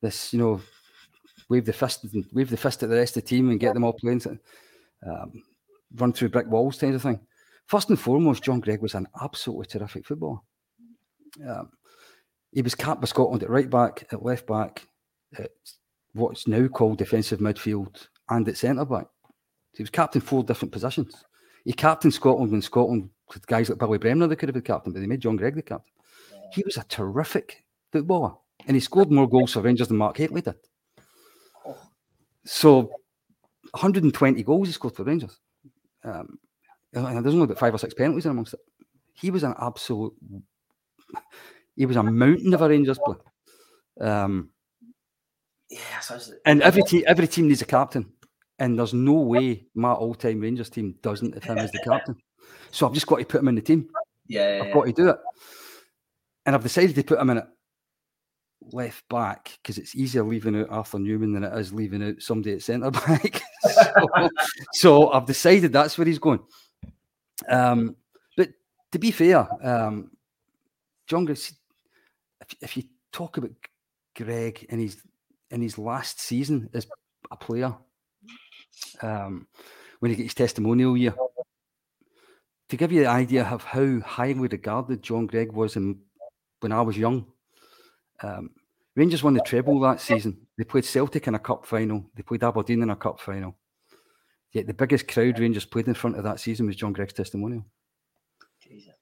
this, 0.00 0.32
you 0.32 0.38
know, 0.38 0.60
wave 1.48 1.66
the 1.66 1.72
fist, 1.72 2.06
wave 2.32 2.50
the 2.50 2.56
fist 2.56 2.82
at 2.82 2.88
the 2.88 2.96
rest 2.96 3.16
of 3.16 3.22
the 3.22 3.28
team 3.28 3.50
and 3.50 3.60
get 3.60 3.74
them 3.74 3.84
all 3.84 3.92
playing. 3.92 4.22
Um, 5.06 5.42
run 5.96 6.12
through 6.12 6.30
brick 6.30 6.46
walls, 6.46 6.78
kind 6.78 6.94
of 6.94 7.02
thing. 7.02 7.20
First 7.66 7.88
and 7.88 8.00
foremost, 8.00 8.42
John 8.42 8.60
Greig 8.60 8.82
was 8.82 8.94
an 8.94 9.06
absolutely 9.20 9.66
terrific 9.66 10.06
footballer. 10.06 10.40
Um, 11.46 11.70
he 12.52 12.62
was 12.62 12.74
capped 12.74 13.00
by 13.00 13.06
Scotland 13.06 13.42
at 13.42 13.50
right 13.50 13.70
back, 13.70 14.06
at 14.12 14.24
left 14.24 14.46
back, 14.46 14.86
at 15.38 15.50
what's 16.14 16.48
now 16.48 16.66
called 16.66 16.98
defensive 16.98 17.38
midfield, 17.38 18.08
and 18.30 18.48
at 18.48 18.56
centre 18.56 18.84
back. 18.84 19.06
He 19.76 19.82
was 19.82 19.90
captain 19.90 20.20
four 20.20 20.42
different 20.42 20.72
positions. 20.72 21.24
He 21.64 21.72
captained 21.72 22.14
Scotland 22.14 22.50
when 22.50 22.62
Scotland 22.62 23.10
with 23.32 23.46
guys 23.46 23.68
like 23.68 23.78
Billy 23.78 23.98
Bremner 23.98 24.26
they 24.26 24.36
could 24.36 24.48
have 24.48 24.54
been 24.54 24.62
captain, 24.62 24.92
but 24.92 25.00
they 25.00 25.06
made 25.06 25.20
John 25.20 25.36
Greig 25.36 25.54
the 25.54 25.62
captain. 25.62 25.92
He 26.52 26.62
was 26.64 26.76
a 26.76 26.84
terrific 26.84 27.64
footballer, 27.92 28.32
and 28.66 28.76
he 28.76 28.80
scored 28.80 29.10
more 29.10 29.28
goals 29.28 29.52
for 29.52 29.60
Rangers 29.60 29.88
than 29.88 29.96
Mark 29.96 30.16
Hateley 30.16 30.40
did. 30.40 30.54
So, 32.44 32.90
120 33.72 34.42
goals 34.42 34.68
he 34.68 34.72
scored 34.72 34.96
for 34.96 35.04
Rangers. 35.04 35.38
Um, 36.02 36.38
and 36.92 37.24
there's 37.24 37.34
only 37.34 37.44
about 37.44 37.58
five 37.58 37.74
or 37.74 37.78
six 37.78 37.94
penalties 37.94 38.24
in 38.24 38.32
amongst 38.32 38.54
it. 38.54 38.60
He 39.12 39.30
was 39.30 39.44
an 39.44 39.54
absolute 39.60 40.14
he 41.76 41.86
was 41.86 41.96
a 41.96 42.02
mountain 42.02 42.52
of 42.54 42.62
a 42.62 42.68
Rangers 42.68 42.98
player. 42.98 43.18
Um, 44.00 44.50
yeah, 45.70 46.00
so 46.00 46.18
and 46.44 46.62
every 46.62 46.82
team, 46.82 47.04
every 47.06 47.28
team 47.28 47.48
needs 47.48 47.62
a 47.62 47.66
captain, 47.66 48.12
and 48.60 48.78
there's 48.78 48.94
no 48.94 49.14
way 49.14 49.66
my 49.74 49.92
all-time 49.92 50.40
Rangers 50.40 50.70
team 50.70 50.94
doesn't 51.02 51.34
if 51.34 51.42
him 51.42 51.58
as 51.58 51.72
the 51.72 51.80
captain. 51.80 52.16
So 52.70 52.86
I've 52.86 52.92
just 52.92 53.06
got 53.06 53.18
to 53.18 53.24
put 53.24 53.40
him 53.40 53.48
in 53.48 53.56
the 53.56 53.62
team. 53.62 53.88
Yeah, 54.28 54.58
yeah 54.58 54.62
I've 54.62 54.74
got 54.74 54.84
to 54.84 54.92
do 54.92 55.08
it, 55.08 55.16
and 56.46 56.54
I've 56.54 56.62
decided 56.62 56.94
to 56.94 57.02
put 57.02 57.18
him 57.18 57.30
in 57.30 57.38
at 57.38 57.48
left 58.72 59.08
back 59.08 59.58
because 59.62 59.78
it's 59.78 59.96
easier 59.96 60.22
leaving 60.22 60.60
out 60.60 60.68
Arthur 60.70 60.98
Numan 60.98 61.32
than 61.32 61.44
it 61.44 61.58
is 61.58 61.72
leaving 61.72 62.02
out 62.02 62.20
somebody 62.20 62.54
at 62.54 62.62
centre 62.62 62.90
back. 62.90 63.42
so, 63.62 64.28
so, 64.74 65.12
I've 65.12 65.26
decided 65.26 65.72
that's 65.72 65.96
where 65.96 66.06
he's 66.06 66.18
going. 66.18 66.40
Um, 67.48 67.96
but 68.36 68.50
to 68.92 68.98
be 68.98 69.10
fair, 69.10 69.48
um, 69.66 70.10
John 71.06 71.26
if, 71.28 71.54
if 72.60 72.76
you 72.76 72.84
talk 73.10 73.38
about 73.38 73.50
Greig 74.14 74.66
in 74.68 74.78
his 74.78 75.02
in 75.50 75.62
his 75.62 75.78
last 75.78 76.20
season 76.20 76.68
as 76.74 76.86
a 77.30 77.36
player, 77.36 77.74
um, 79.02 79.46
when 80.00 80.10
he 80.10 80.16
gets 80.16 80.28
his 80.28 80.34
testimonial 80.34 80.96
year, 80.96 81.14
to 82.68 82.76
give 82.76 82.92
you 82.92 83.00
the 83.00 83.08
idea 83.08 83.44
of 83.44 83.64
how 83.64 84.00
highly 84.00 84.48
regarded 84.48 85.02
John 85.02 85.26
Greig 85.26 85.52
was 85.52 85.76
in, 85.76 85.98
when 86.60 86.72
I 86.72 86.80
was 86.82 86.96
young. 86.96 87.26
Um, 88.22 88.50
Rangers 88.96 89.22
won 89.22 89.34
the 89.34 89.40
treble 89.40 89.78
that 89.80 90.00
season. 90.00 90.46
They 90.56 90.64
played 90.64 90.84
Celtic 90.84 91.26
in 91.26 91.34
a 91.34 91.38
cup 91.38 91.66
final. 91.66 92.04
They 92.14 92.22
played 92.22 92.44
Aberdeen 92.44 92.82
in 92.82 92.90
a 92.90 92.96
cup 92.96 93.20
final. 93.20 93.56
Yet 94.52 94.66
the 94.66 94.74
biggest 94.74 95.08
crowd 95.08 95.38
Rangers 95.38 95.64
played 95.64 95.86
in 95.86 95.94
front 95.94 96.16
of 96.16 96.24
that 96.24 96.40
season 96.40 96.66
was 96.66 96.76
John 96.76 96.92
Greig's 96.92 97.12
testimonial. 97.12 97.64
Jesus. 98.60 98.94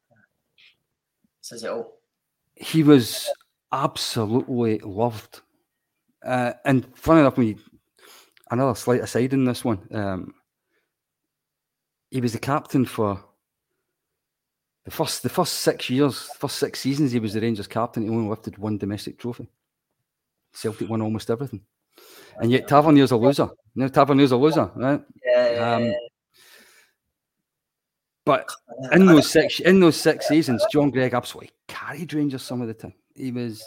Says 1.41 1.65
it 1.65 1.71
all. 1.71 2.01
He 2.55 2.83
was 2.83 3.31
absolutely 3.73 4.79
loved. 4.81 5.41
Uh, 6.25 6.53
and 6.65 6.87
funny 6.95 7.21
enough, 7.21 7.39
me 7.39 7.57
another 8.51 8.75
slight 8.75 9.01
aside 9.01 9.33
in 9.33 9.45
this 9.45 9.65
one. 9.65 9.87
Um, 9.93 10.35
he 12.11 12.21
was 12.21 12.33
the 12.33 12.39
captain 12.39 12.85
for 12.85 13.23
the 14.85 14.91
first 14.91 15.23
the 15.23 15.29
first 15.29 15.55
six 15.55 15.91
years, 15.91 16.23
first 16.39 16.57
six 16.57 16.81
seasons. 16.81 17.13
He 17.13 17.19
was 17.19 17.35
the 17.35 17.41
Rangers 17.41 17.67
captain. 17.67 18.05
He 18.05 18.09
only 18.09 18.29
lifted 18.29 18.57
one 18.59 18.79
domestic 18.79 19.19
trophy. 19.19 19.49
Celtic 20.53 20.89
won 20.89 21.03
almost 21.03 21.31
everything, 21.31 21.61
and 22.41 22.51
yet 22.51 22.67
Tavernier's 22.67 23.11
a 23.11 23.17
loser. 23.17 23.51
You 23.75 23.83
know, 23.83 23.89
Tavernier's 23.89 24.33
a 24.33 24.37
loser, 24.37 24.71
right? 24.75 25.03
Yeah. 25.25 25.77
Um, 25.77 25.95
but 28.25 28.51
in 28.93 29.07
those 29.07 29.31
six 29.31 29.61
in 29.61 29.81
those 29.81 29.97
six 29.97 30.29
seasons, 30.29 30.65
John 30.73 30.91
Greig 30.91 31.15
absolutely 31.15 31.51
carried 31.67 32.13
Rangers 32.15 32.43
some 32.43 32.63
of 32.63 32.69
the 32.69 32.75
time. 32.75 32.95
He 33.15 33.31
was 33.31 33.63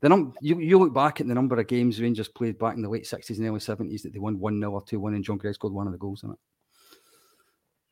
the 0.00 0.08
num 0.08 0.34
you, 0.40 0.58
you 0.58 0.78
look 0.78 0.92
back 0.92 1.20
at 1.20 1.26
the 1.26 1.34
number 1.34 1.58
of 1.58 1.66
games 1.66 2.00
Rangers 2.00 2.28
played 2.28 2.58
back 2.58 2.74
in 2.74 2.82
the 2.82 2.88
late 2.88 3.06
sixties 3.06 3.38
and 3.38 3.48
early 3.48 3.60
seventies 3.60 4.02
that 4.02 4.12
they 4.12 4.18
won 4.18 4.38
one 4.38 4.60
0 4.60 4.72
or 4.72 4.82
two 4.82 5.00
one, 5.00 5.14
and 5.14 5.24
John 5.24 5.38
Greig 5.38 5.54
scored 5.54 5.72
one 5.72 5.86
of 5.86 5.92
the 5.92 5.98
goals 5.98 6.22
in 6.22 6.30
it 6.30 6.38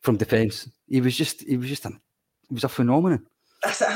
from 0.00 0.16
defence. 0.16 0.68
He 0.86 1.00
was 1.00 1.16
just 1.16 1.42
he 1.42 1.56
was 1.56 1.68
just 1.68 1.86
a 1.86 1.90
he 2.48 2.54
was 2.54 2.64
a 2.64 2.68
phenomenon. 2.68 3.26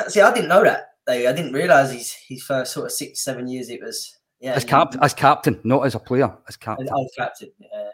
See, 0.09 0.21
I 0.21 0.33
didn't 0.33 0.49
know 0.49 0.65
that. 0.65 0.95
Like, 1.07 1.27
I 1.27 1.33
didn't 1.33 1.53
realise 1.53 1.93
his 1.93 2.13
his 2.13 2.43
first 2.43 2.73
sort 2.73 2.87
of 2.87 2.93
six 2.93 3.23
seven 3.23 3.47
years 3.47 3.69
it 3.69 3.81
was 3.83 4.17
yeah 4.41 4.55
as 4.55 4.65
captain 4.65 5.03
as 5.03 5.15
captain, 5.15 5.61
not 5.65 5.87
as 5.87 5.95
a 5.95 5.99
player, 5.99 6.35
as 6.49 6.57
captain. 6.57 6.89
Oh, 6.91 7.09
captain, 7.17 7.51
yeah. 7.61 7.91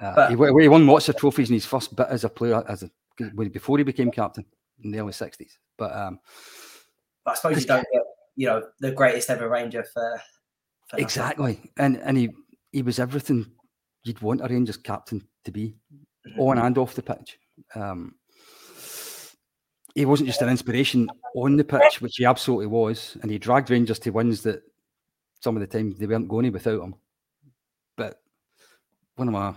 Uh, 0.00 0.14
but, 0.16 0.30
he, 0.30 0.62
he, 0.62 0.68
won 0.68 0.86
lots 0.86 1.08
of 1.08 1.16
trophies 1.16 1.48
in 1.48 1.54
his 1.54 1.66
first 1.66 1.94
bit 1.94 2.08
as 2.10 2.24
a 2.24 2.28
player, 2.28 2.64
as 2.68 2.82
a 2.82 2.90
before 3.50 3.78
he 3.78 3.84
became 3.84 4.10
captain 4.10 4.44
in 4.82 4.90
the 4.90 4.98
early 4.98 5.12
sixties. 5.12 5.58
But 5.76 5.94
um, 5.94 6.18
but 7.24 7.32
I 7.32 7.34
suppose 7.34 7.60
you 7.60 7.66
don't 7.66 7.86
get 7.92 8.02
you 8.36 8.46
know 8.46 8.62
the 8.80 8.92
greatest 8.92 9.30
ever 9.30 9.48
Ranger 9.48 9.84
for, 9.84 10.20
for 10.88 10.98
exactly, 10.98 11.70
and 11.76 11.96
and 11.98 12.16
he 12.16 12.30
he 12.72 12.82
was 12.82 12.98
everything 12.98 13.46
you'd 14.04 14.22
want 14.22 14.40
a 14.40 14.48
Rangers 14.48 14.76
captain 14.76 15.26
to 15.44 15.52
be, 15.52 15.74
mm-hmm. 16.26 16.40
on 16.40 16.58
and 16.58 16.78
off 16.78 16.94
the 16.94 17.02
pitch. 17.02 17.38
Um, 17.74 18.14
he 19.94 20.06
wasn't 20.06 20.28
just 20.28 20.42
an 20.42 20.48
inspiration 20.48 21.08
on 21.36 21.56
the 21.56 21.64
pitch, 21.64 22.00
which 22.00 22.16
he 22.16 22.24
absolutely 22.24 22.66
was, 22.66 23.16
and 23.22 23.30
he 23.30 23.38
dragged 23.38 23.70
Rangers 23.70 23.98
to 24.00 24.10
wins 24.10 24.42
that 24.42 24.62
some 25.40 25.56
of 25.56 25.60
the 25.60 25.66
time 25.66 25.94
they 25.98 26.06
weren't 26.06 26.28
going 26.28 26.50
without 26.52 26.82
him. 26.82 26.94
But 27.96 28.20
one 29.16 29.28
of 29.28 29.34
my, 29.34 29.52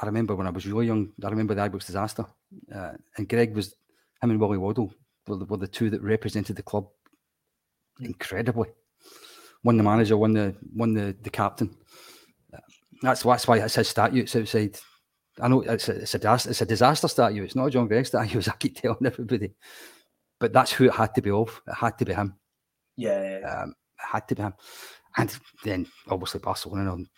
I 0.00 0.06
remember 0.06 0.36
when 0.36 0.46
I 0.46 0.50
was 0.50 0.66
really 0.66 0.86
young, 0.86 1.12
I 1.24 1.28
remember 1.28 1.54
the 1.54 1.62
Ibrox 1.68 1.86
disaster, 1.86 2.24
uh, 2.72 2.92
and 3.16 3.28
Greig 3.28 3.54
was 3.54 3.74
him 4.22 4.30
and 4.30 4.40
Willie 4.40 4.58
Waddell 4.58 4.92
were 5.26 5.36
the, 5.36 5.44
were 5.46 5.56
the 5.56 5.66
two 5.66 5.90
that 5.90 6.02
represented 6.02 6.56
the 6.56 6.62
club 6.62 6.88
incredibly. 8.00 8.68
Won 9.62 9.76
the 9.76 9.82
manager, 9.82 10.16
won 10.16 10.32
the 10.32 10.54
won 10.74 10.94
the 10.94 11.16
the 11.22 11.30
captain. 11.30 11.76
That's 13.02 13.22
that's 13.22 13.46
why 13.46 13.58
it 13.58 13.68
says 13.68 13.88
statutes 13.88 14.36
outside 14.36 14.78
I 15.40 15.48
know 15.48 15.62
it's 15.62 15.88
a, 15.88 15.92
it's 15.92 16.14
a, 16.14 16.34
it's 16.50 16.60
a 16.60 16.66
disaster 16.66 17.08
statue. 17.08 17.44
It's 17.44 17.54
not 17.54 17.66
a 17.66 17.70
John 17.70 17.88
Greig 17.88 18.06
statue, 18.06 18.38
as 18.38 18.48
I 18.48 18.52
keep 18.52 18.76
telling 18.76 19.04
everybody. 19.04 19.54
But 20.38 20.52
that's 20.52 20.72
who 20.72 20.84
it 20.84 20.94
had 20.94 21.14
to 21.14 21.22
be 21.22 21.30
of. 21.30 21.60
It 21.66 21.74
had 21.74 21.98
to 21.98 22.04
be 22.04 22.14
him. 22.14 22.34
Yeah. 22.96 23.62
Um, 23.62 23.70
it 23.70 24.06
had 24.06 24.28
to 24.28 24.34
be 24.34 24.42
him. 24.42 24.54
And 25.16 25.38
then 25.64 25.86
obviously 26.08 26.40
Barcelona 26.40 26.92
on 26.92 27.08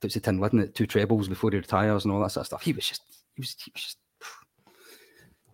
puts 0.00 0.14
the 0.14 0.20
tin 0.20 0.38
lid 0.38 0.54
at 0.54 0.74
two 0.74 0.86
trebles 0.86 1.28
before 1.28 1.50
he 1.50 1.56
retires 1.56 2.04
and 2.04 2.12
all 2.12 2.20
that 2.20 2.30
sort 2.30 2.42
of 2.42 2.46
stuff. 2.46 2.62
He 2.62 2.72
was 2.72 2.86
just, 2.86 3.02
he 3.34 3.40
was, 3.40 3.56
he 3.64 3.72
was 3.74 3.82
just, 3.82 3.98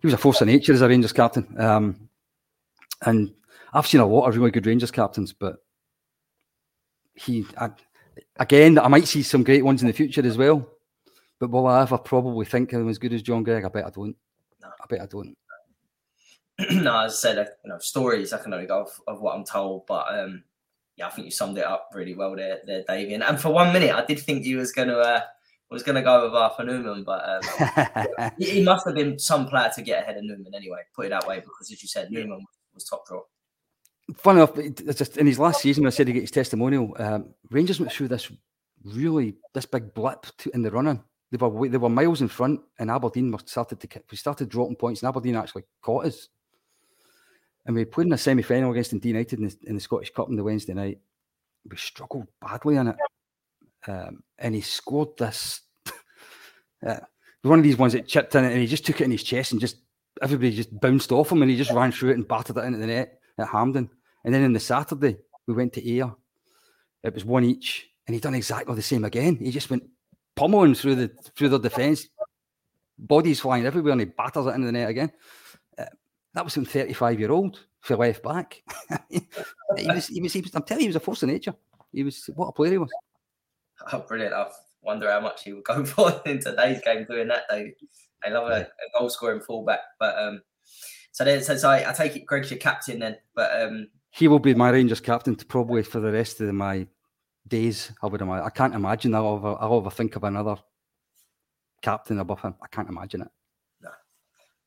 he 0.01 0.07
was 0.07 0.13
a 0.13 0.17
force 0.17 0.41
of 0.41 0.47
nature 0.47 0.73
as 0.73 0.81
a 0.81 0.87
Rangers 0.87 1.13
captain. 1.13 1.47
Um, 1.59 2.09
and 3.05 3.33
I've 3.75 3.87
seen 3.87 3.99
a 3.99 4.07
lot 4.07 4.27
of 4.27 4.37
really 4.37 4.51
good 4.51 4.65
Rangers 4.65 4.89
captains, 4.89 5.33
but 5.33 5.57
he, 7.13 7.45
I, 7.57 7.71
again, 8.37 8.79
I 8.79 8.87
might 8.87 9.07
see 9.07 9.21
some 9.21 9.43
great 9.43 9.65
ones 9.65 9.81
in 9.81 9.87
the 9.87 9.93
future 9.93 10.25
as 10.25 10.37
well. 10.37 10.67
But 11.39 11.51
will 11.51 11.67
I 11.67 11.81
ever 11.81 11.97
probably 11.97 12.45
think 12.45 12.71
him 12.71 12.87
as 12.87 12.97
good 12.97 13.11
as 13.11 13.21
John 13.21 13.43
Greig? 13.43 13.65
I 13.65 13.67
bet 13.67 13.85
I 13.85 13.89
don't. 13.89 14.15
No. 14.61 14.69
I 14.69 14.85
bet 14.87 15.01
I 15.01 15.05
don't. 15.05 15.35
no, 16.83 17.01
as 17.01 17.11
I 17.11 17.15
said, 17.15 17.49
you 17.65 17.69
know, 17.69 17.77
stories 17.79 18.31
I 18.31 18.37
can 18.37 18.53
only 18.53 18.65
go 18.65 18.83
off 18.83 19.01
of 19.07 19.19
what 19.19 19.35
I'm 19.35 19.43
told, 19.43 19.85
but 19.87 20.07
um, 20.17 20.45
yeah, 20.95 21.07
I 21.07 21.09
think 21.09 21.25
you 21.25 21.31
summed 21.31 21.57
it 21.57 21.65
up 21.65 21.89
really 21.93 22.15
well 22.15 22.33
there, 22.37 22.59
there, 22.65 22.85
Davey. 22.87 23.15
And, 23.15 23.39
for 23.41 23.49
one 23.49 23.73
minute, 23.73 23.93
I 23.93 24.05
did 24.05 24.19
think 24.19 24.45
you 24.45 24.57
was 24.57 24.71
going 24.71 24.87
to 24.87 24.99
uh, 24.99 25.21
was 25.69 25.83
going 25.83 25.95
to 25.95 26.01
go 26.01 26.23
with 26.23 26.33
Arthur 26.33 26.63
Numan, 26.63 27.03
but 27.03 27.27
um, 27.27 28.31
he, 28.39 28.51
he, 28.51 28.63
must 28.63 28.85
have 28.85 28.95
been 28.95 29.19
some 29.19 29.47
player 29.47 29.69
to 29.75 29.81
get 29.81 30.03
ahead 30.03 30.15
of 30.15 30.23
Numan 30.23 30.55
anyway. 30.55 30.79
Put 30.95 31.07
it 31.07 31.09
that 31.09 31.27
way, 31.27 31.41
because 31.41 31.69
as 31.69 31.81
you 31.81 31.89
said, 31.89 32.09
Numan 32.09 32.39
was 32.73 32.85
top 32.85 33.05
draw. 33.05 33.23
Funny 34.13 34.39
enough, 34.39 34.55
just 34.95 35.17
in 35.17 35.25
his 35.25 35.39
last 35.39 35.61
season, 35.61 35.83
when 35.83 35.87
I 35.87 35.91
said 35.91 36.07
he 36.07 36.13
get 36.13 36.21
his 36.21 36.31
testimonial. 36.31 36.95
Um, 36.99 37.33
Rangers 37.49 37.79
went 37.79 37.91
through 37.91 38.09
this 38.09 38.31
really 38.83 39.35
this 39.53 39.65
big 39.65 39.93
blip 39.95 40.27
to, 40.37 40.51
in 40.53 40.61
the 40.61 40.69
running. 40.69 41.03
They 41.31 41.37
were 41.37 41.67
they 41.67 41.77
were 41.77 41.89
miles 41.89 42.21
in 42.21 42.27
front, 42.27 42.61
and 42.77 42.91
Aberdeen 42.91 43.35
started 43.45 43.79
to 43.79 44.01
we 44.11 44.17
started 44.17 44.49
dropping 44.49 44.75
points, 44.75 45.01
and 45.01 45.09
Aberdeen 45.09 45.35
actually 45.35 45.63
caught 45.81 46.05
us. 46.05 46.29
And 47.65 47.75
we 47.75 47.83
played 47.83 48.07
in 48.07 48.13
a 48.13 48.17
semi 48.17 48.43
final 48.43 48.71
against 48.71 48.93
United 48.93 49.39
in 49.39 49.47
the, 49.47 49.57
in 49.63 49.75
the, 49.75 49.81
Scottish 49.81 50.13
Cup 50.13 50.29
on 50.29 50.35
the 50.35 50.43
Wednesday 50.43 50.75
night. 50.75 50.99
We 51.67 51.75
struggled 51.77 52.27
badly 52.39 52.75
in 52.75 52.89
it, 52.89 52.95
um, 53.87 54.21
and 54.37 54.53
he 54.53 54.61
scored 54.61 55.17
this. 55.17 55.61
uh, 56.85 56.99
one 57.41 57.57
of 57.57 57.63
these 57.63 57.77
ones 57.77 57.93
that 57.93 58.07
chipped 58.07 58.35
in 58.35 58.43
and 58.43 58.57
he 58.57 58.67
just 58.67 58.85
took 58.85 59.01
it 59.01 59.05
in 59.05 59.11
his 59.11 59.23
chest, 59.23 59.51
and 59.51 59.59
just 59.59 59.77
everybody 60.21 60.51
just 60.51 60.79
bounced 60.79 61.11
off 61.11 61.31
him, 61.31 61.41
and 61.41 61.49
he 61.49 61.57
just 61.57 61.71
ran 61.71 61.91
through 61.91 62.11
it 62.11 62.17
and 62.17 62.27
battered 62.27 62.57
it 62.57 62.65
into 62.65 62.77
the 62.77 62.85
net 62.85 63.19
at 63.37 63.47
Hampden. 63.47 63.89
And 64.23 64.33
then 64.33 64.43
on 64.43 64.53
the 64.53 64.59
Saturday, 64.59 65.17
we 65.47 65.53
went 65.53 65.73
to 65.73 65.87
Ayr. 65.87 66.13
It 67.03 67.13
was 67.13 67.25
one 67.25 67.43
each, 67.43 67.87
and 68.07 68.13
he 68.15 68.19
done 68.19 68.33
exactly 68.33 68.73
the 68.75 68.81
same 68.81 69.05
again. 69.05 69.35
He 69.37 69.51
just 69.51 69.69
went 69.69 69.83
pummeling 70.35 70.75
through 70.75 70.95
the 70.95 71.07
through 71.35 71.49
the 71.49 71.59
defence, 71.59 72.07
bodies 72.97 73.39
flying 73.39 73.65
everywhere, 73.65 73.91
and 73.91 74.01
he 74.01 74.05
batters 74.05 74.47
it 74.47 74.55
into 74.55 74.65
the 74.65 74.71
net 74.71 74.89
again. 74.89 75.11
Uh, 75.77 75.85
that 76.33 76.43
was 76.43 76.53
some 76.53 76.65
35 76.65 77.19
year 77.19 77.31
old 77.31 77.59
for 77.81 77.95
left 77.95 78.23
back. 78.23 78.63
he, 79.09 79.21
was, 79.77 80.07
he, 80.07 80.21
was, 80.21 80.33
he 80.33 80.41
was, 80.41 80.55
I'm 80.55 80.63
telling 80.63 80.81
you, 80.81 80.85
he 80.85 80.89
was 80.89 80.95
a 80.95 80.99
force 81.01 81.21
of 81.21 81.29
nature. 81.29 81.53
He 81.91 82.03
was 82.03 82.27
what 82.35 82.47
a 82.47 82.51
player 82.51 82.71
he 82.71 82.77
was. 82.77 82.91
Oh, 83.91 83.99
brilliant! 84.07 84.33
I 84.33 84.47
wonder 84.83 85.11
how 85.11 85.19
much 85.19 85.43
he 85.43 85.51
would 85.51 85.65
go 85.65 85.83
for 85.85 86.21
in 86.25 86.39
today's 86.39 86.81
game 86.81 87.05
doing 87.09 87.27
that. 87.27 87.43
Though 87.49 87.67
I 88.23 88.29
love 88.29 88.49
a, 88.49 88.61
a 88.61 88.99
goal 88.99 89.09
scoring 89.09 89.41
fullback, 89.41 89.81
but 89.99 90.17
um, 90.17 90.41
so 91.15 91.23
then 91.23 91.41
so, 91.41 91.55
so 91.55 91.69
I, 91.69 91.89
I, 91.89 91.93
take 91.93 92.17
it 92.17 92.25
Greig's 92.25 92.51
your 92.51 92.59
captain 92.59 92.99
then, 92.99 93.15
but 93.35 93.61
um, 93.61 93.87
he 94.09 94.27
will 94.27 94.37
be 94.37 94.53
my 94.53 94.69
Rangers 94.69 94.99
captain 94.99 95.33
to 95.37 95.45
probably 95.45 95.81
for 95.81 96.01
the 96.01 96.11
rest 96.11 96.41
of 96.41 96.53
my 96.53 96.85
days. 97.47 97.89
I 98.03 98.07
would 98.07 98.19
imagine. 98.19 98.45
I 98.45 98.49
can't 98.49 98.75
imagine 98.75 99.15
I'll 99.15 99.37
ever, 99.37 99.55
I'll 99.61 99.77
ever 99.77 99.89
think 99.89 100.17
of 100.17 100.25
another 100.25 100.57
captain 101.81 102.19
above 102.19 102.41
him. 102.41 102.55
I 102.61 102.67
can't 102.67 102.89
imagine 102.89 103.21
it. 103.21 103.29
No, 103.79 103.91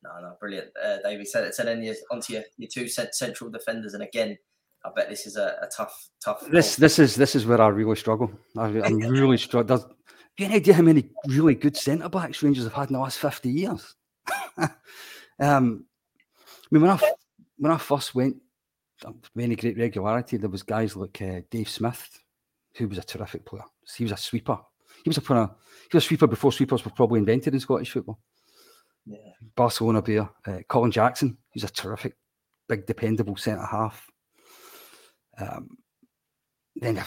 no, 0.05 0.21
no. 0.23 0.37
Brilliant, 0.41 0.69
uh, 0.83 0.97
David. 1.05 1.29
So, 1.29 1.51
so 1.51 1.65
then 1.65 1.83
you're 1.83 1.97
onto 2.11 2.33
your, 2.33 2.45
your 2.57 2.71
two 2.73 2.89
central 2.89 3.51
defenders, 3.51 3.93
and 3.93 4.03
again, 4.03 4.39
I 4.87 4.91
bet 4.97 5.11
this 5.11 5.27
is 5.27 5.37
a, 5.37 5.59
a 5.61 5.69
tough, 5.77 6.09
tough. 6.25 6.41
This 6.51 6.77
ball. 6.77 6.81
this 6.81 6.99
is 6.99 7.15
this 7.15 7.37
is 7.37 7.45
where 7.45 7.61
I 7.61 7.69
really 7.69 7.97
struggle. 7.97 8.31
I, 8.57 8.69
am 8.69 8.97
really 9.01 9.37
struggling. 9.37 9.81
Have 9.81 9.91
you 10.39 10.47
any 10.47 10.55
idea 10.55 10.73
how 10.73 10.83
many 10.83 11.11
really 11.27 11.57
good 11.57 11.77
centre 11.77 12.09
backs 12.09 12.43
Rangers 12.43 12.65
have 12.65 12.73
had 12.73 12.89
in 12.89 12.95
the 12.95 13.01
last 13.01 13.19
fifty 13.19 13.51
years? 13.51 13.95
um, 15.41 15.85
I 16.69 16.75
mean, 16.75 16.83
when 16.83 16.91
I 16.91 17.01
when 17.57 17.73
I 17.73 17.79
first 17.79 18.15
went, 18.15 18.37
with 19.07 19.45
any 19.45 19.57
great 19.57 19.79
regularity, 19.79 20.37
there 20.37 20.51
was 20.51 20.63
guys 20.63 20.97
like 20.97 21.23
uh, 21.23 21.41
Dave 21.51 21.69
Smith, 21.69 22.21
who 22.77 22.89
was 22.89 22.99
a 22.99 23.03
terrific 23.03 23.45
player. 23.47 23.65
He 23.97 24.05
was 24.05 24.13
a 24.13 24.17
sweeper. 24.17 24.59
He 25.05 25.09
was 25.09 25.19
a 25.19 25.21
he 25.21 25.97
was 25.97 26.05
a 26.05 26.07
sweeper 26.07 26.27
before 26.27 26.53
sweepers 26.53 26.85
were 26.85 26.91
probably 26.91 27.21
invented 27.21 27.55
in 27.55 27.61
Scottish 27.61 27.93
football. 27.93 28.19
Yeah. 29.07 29.17
Barcelona 29.57 30.03
player, 30.03 30.29
uh, 30.47 30.59
Colin 30.69 30.91
Jackson. 30.91 31.39
He's 31.53 31.65
a 31.65 31.69
terrific, 31.69 32.17
big, 32.69 32.87
dependable 32.87 33.37
centre 33.37 33.65
half. 33.65 34.07
Um, 35.39 35.79
then 36.77 36.99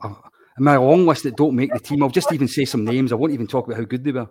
uh, 0.00 0.08
my 0.58 0.76
long 0.76 1.06
list 1.06 1.24
that 1.24 1.36
don't 1.36 1.56
make 1.56 1.72
the 1.72 1.80
team, 1.80 2.02
I'll 2.02 2.10
just 2.10 2.32
even 2.32 2.46
say 2.46 2.64
some 2.64 2.84
names. 2.84 3.10
I 3.10 3.16
won't 3.16 3.32
even 3.32 3.46
talk 3.46 3.66
about 3.66 3.78
how 3.78 3.84
good 3.84 4.04
they 4.04 4.12
were. 4.12 4.28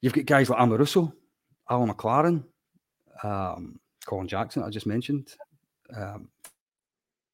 You've 0.00 0.12
got 0.12 0.26
guys 0.26 0.50
like 0.50 0.60
Amoruso, 0.60 1.12
Alan 1.68 1.90
McLaren, 1.90 2.44
um, 3.22 3.78
Colin 4.06 4.28
Jackson, 4.28 4.62
I 4.62 4.70
just 4.70 4.86
mentioned, 4.86 5.34
um, 5.96 6.28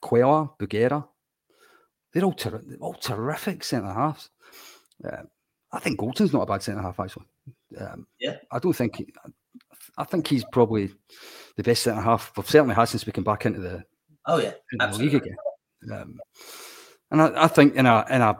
Cuéllar, 0.02 0.50
Bougherra, 0.58 1.06
they're 2.12 2.24
all, 2.24 2.32
ter- 2.32 2.62
all 2.80 2.94
terrific 2.94 3.64
centre 3.64 3.92
halves. 3.92 4.30
Uh, 5.04 5.22
I 5.72 5.78
think 5.78 5.98
Goldson's 5.98 6.32
not 6.32 6.42
a 6.42 6.46
bad 6.46 6.62
centre 6.62 6.82
half 6.82 6.98
actually. 6.98 7.26
Um, 7.78 8.06
yeah, 8.18 8.36
I 8.50 8.58
don't 8.58 8.72
think. 8.72 8.96
He, 8.96 9.12
I 9.96 10.04
think 10.04 10.26
he's 10.26 10.44
probably 10.52 10.90
the 11.56 11.62
best 11.62 11.84
centre 11.84 12.00
half. 12.00 12.32
We've 12.36 12.48
certainly 12.48 12.74
had 12.74 12.86
since 12.86 13.06
we 13.06 13.12
came 13.12 13.24
back 13.24 13.46
into 13.46 13.60
the. 13.60 13.84
Oh 14.26 14.38
yeah, 14.38 14.52
the 14.72 14.98
league 14.98 15.14
again. 15.14 15.36
Um, 15.92 16.18
and 17.10 17.22
I, 17.22 17.44
I, 17.44 17.46
think 17.46 17.74
in 17.76 17.86
a 17.86 18.04
in 18.10 18.20
a 18.20 18.36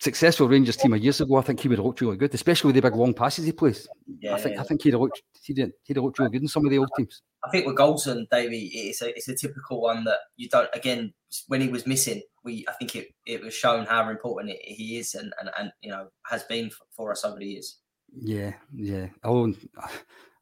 successful 0.00 0.48
Rangers 0.48 0.76
team 0.76 0.94
a 0.94 0.96
years 0.96 1.20
ago, 1.20 1.36
I 1.36 1.42
think 1.42 1.60
he 1.60 1.68
would 1.68 1.78
have 1.78 1.84
looked 1.84 2.00
really 2.00 2.16
good, 2.16 2.34
especially 2.34 2.68
with 2.68 2.76
the 2.76 2.82
big 2.82 2.96
long 2.96 3.14
passes 3.14 3.44
he 3.44 3.52
plays. 3.52 3.86
Yeah, 4.20 4.34
I 4.34 4.40
think. 4.40 4.58
I 4.58 4.62
think 4.62 4.82
he'd 4.82 4.94
have 4.94 5.00
looked 5.00 5.22
he'd, 5.42 5.72
he'd 5.84 5.96
have 5.96 6.04
looked 6.04 6.18
really 6.18 6.32
good 6.32 6.42
in 6.42 6.48
some 6.48 6.64
of 6.64 6.70
the 6.70 6.78
old 6.78 6.90
teams. 6.96 7.22
I 7.44 7.50
think 7.50 7.66
with 7.66 7.76
Goldson, 7.76 8.28
Davey, 8.30 8.70
it's 8.72 9.02
a 9.02 9.10
it's 9.10 9.28
a 9.28 9.34
typical 9.34 9.80
one 9.80 10.04
that 10.04 10.18
you 10.36 10.48
don't 10.48 10.68
again 10.74 11.12
when 11.46 11.60
he 11.60 11.68
was 11.68 11.86
missing. 11.86 12.22
We 12.42 12.64
I 12.68 12.72
think 12.72 12.96
it, 12.96 13.08
it 13.26 13.42
was 13.42 13.54
shown 13.54 13.86
how 13.86 14.08
important 14.08 14.54
it, 14.54 14.60
he 14.62 14.98
is 14.98 15.14
and, 15.14 15.32
and 15.38 15.50
and 15.58 15.72
you 15.82 15.90
know 15.90 16.08
has 16.26 16.42
been 16.44 16.70
for, 16.70 16.84
for 16.96 17.12
us 17.12 17.24
over 17.24 17.38
the 17.38 17.46
years. 17.46 17.76
Yeah, 18.18 18.54
yeah. 18.74 19.08
Oh, 19.22 19.54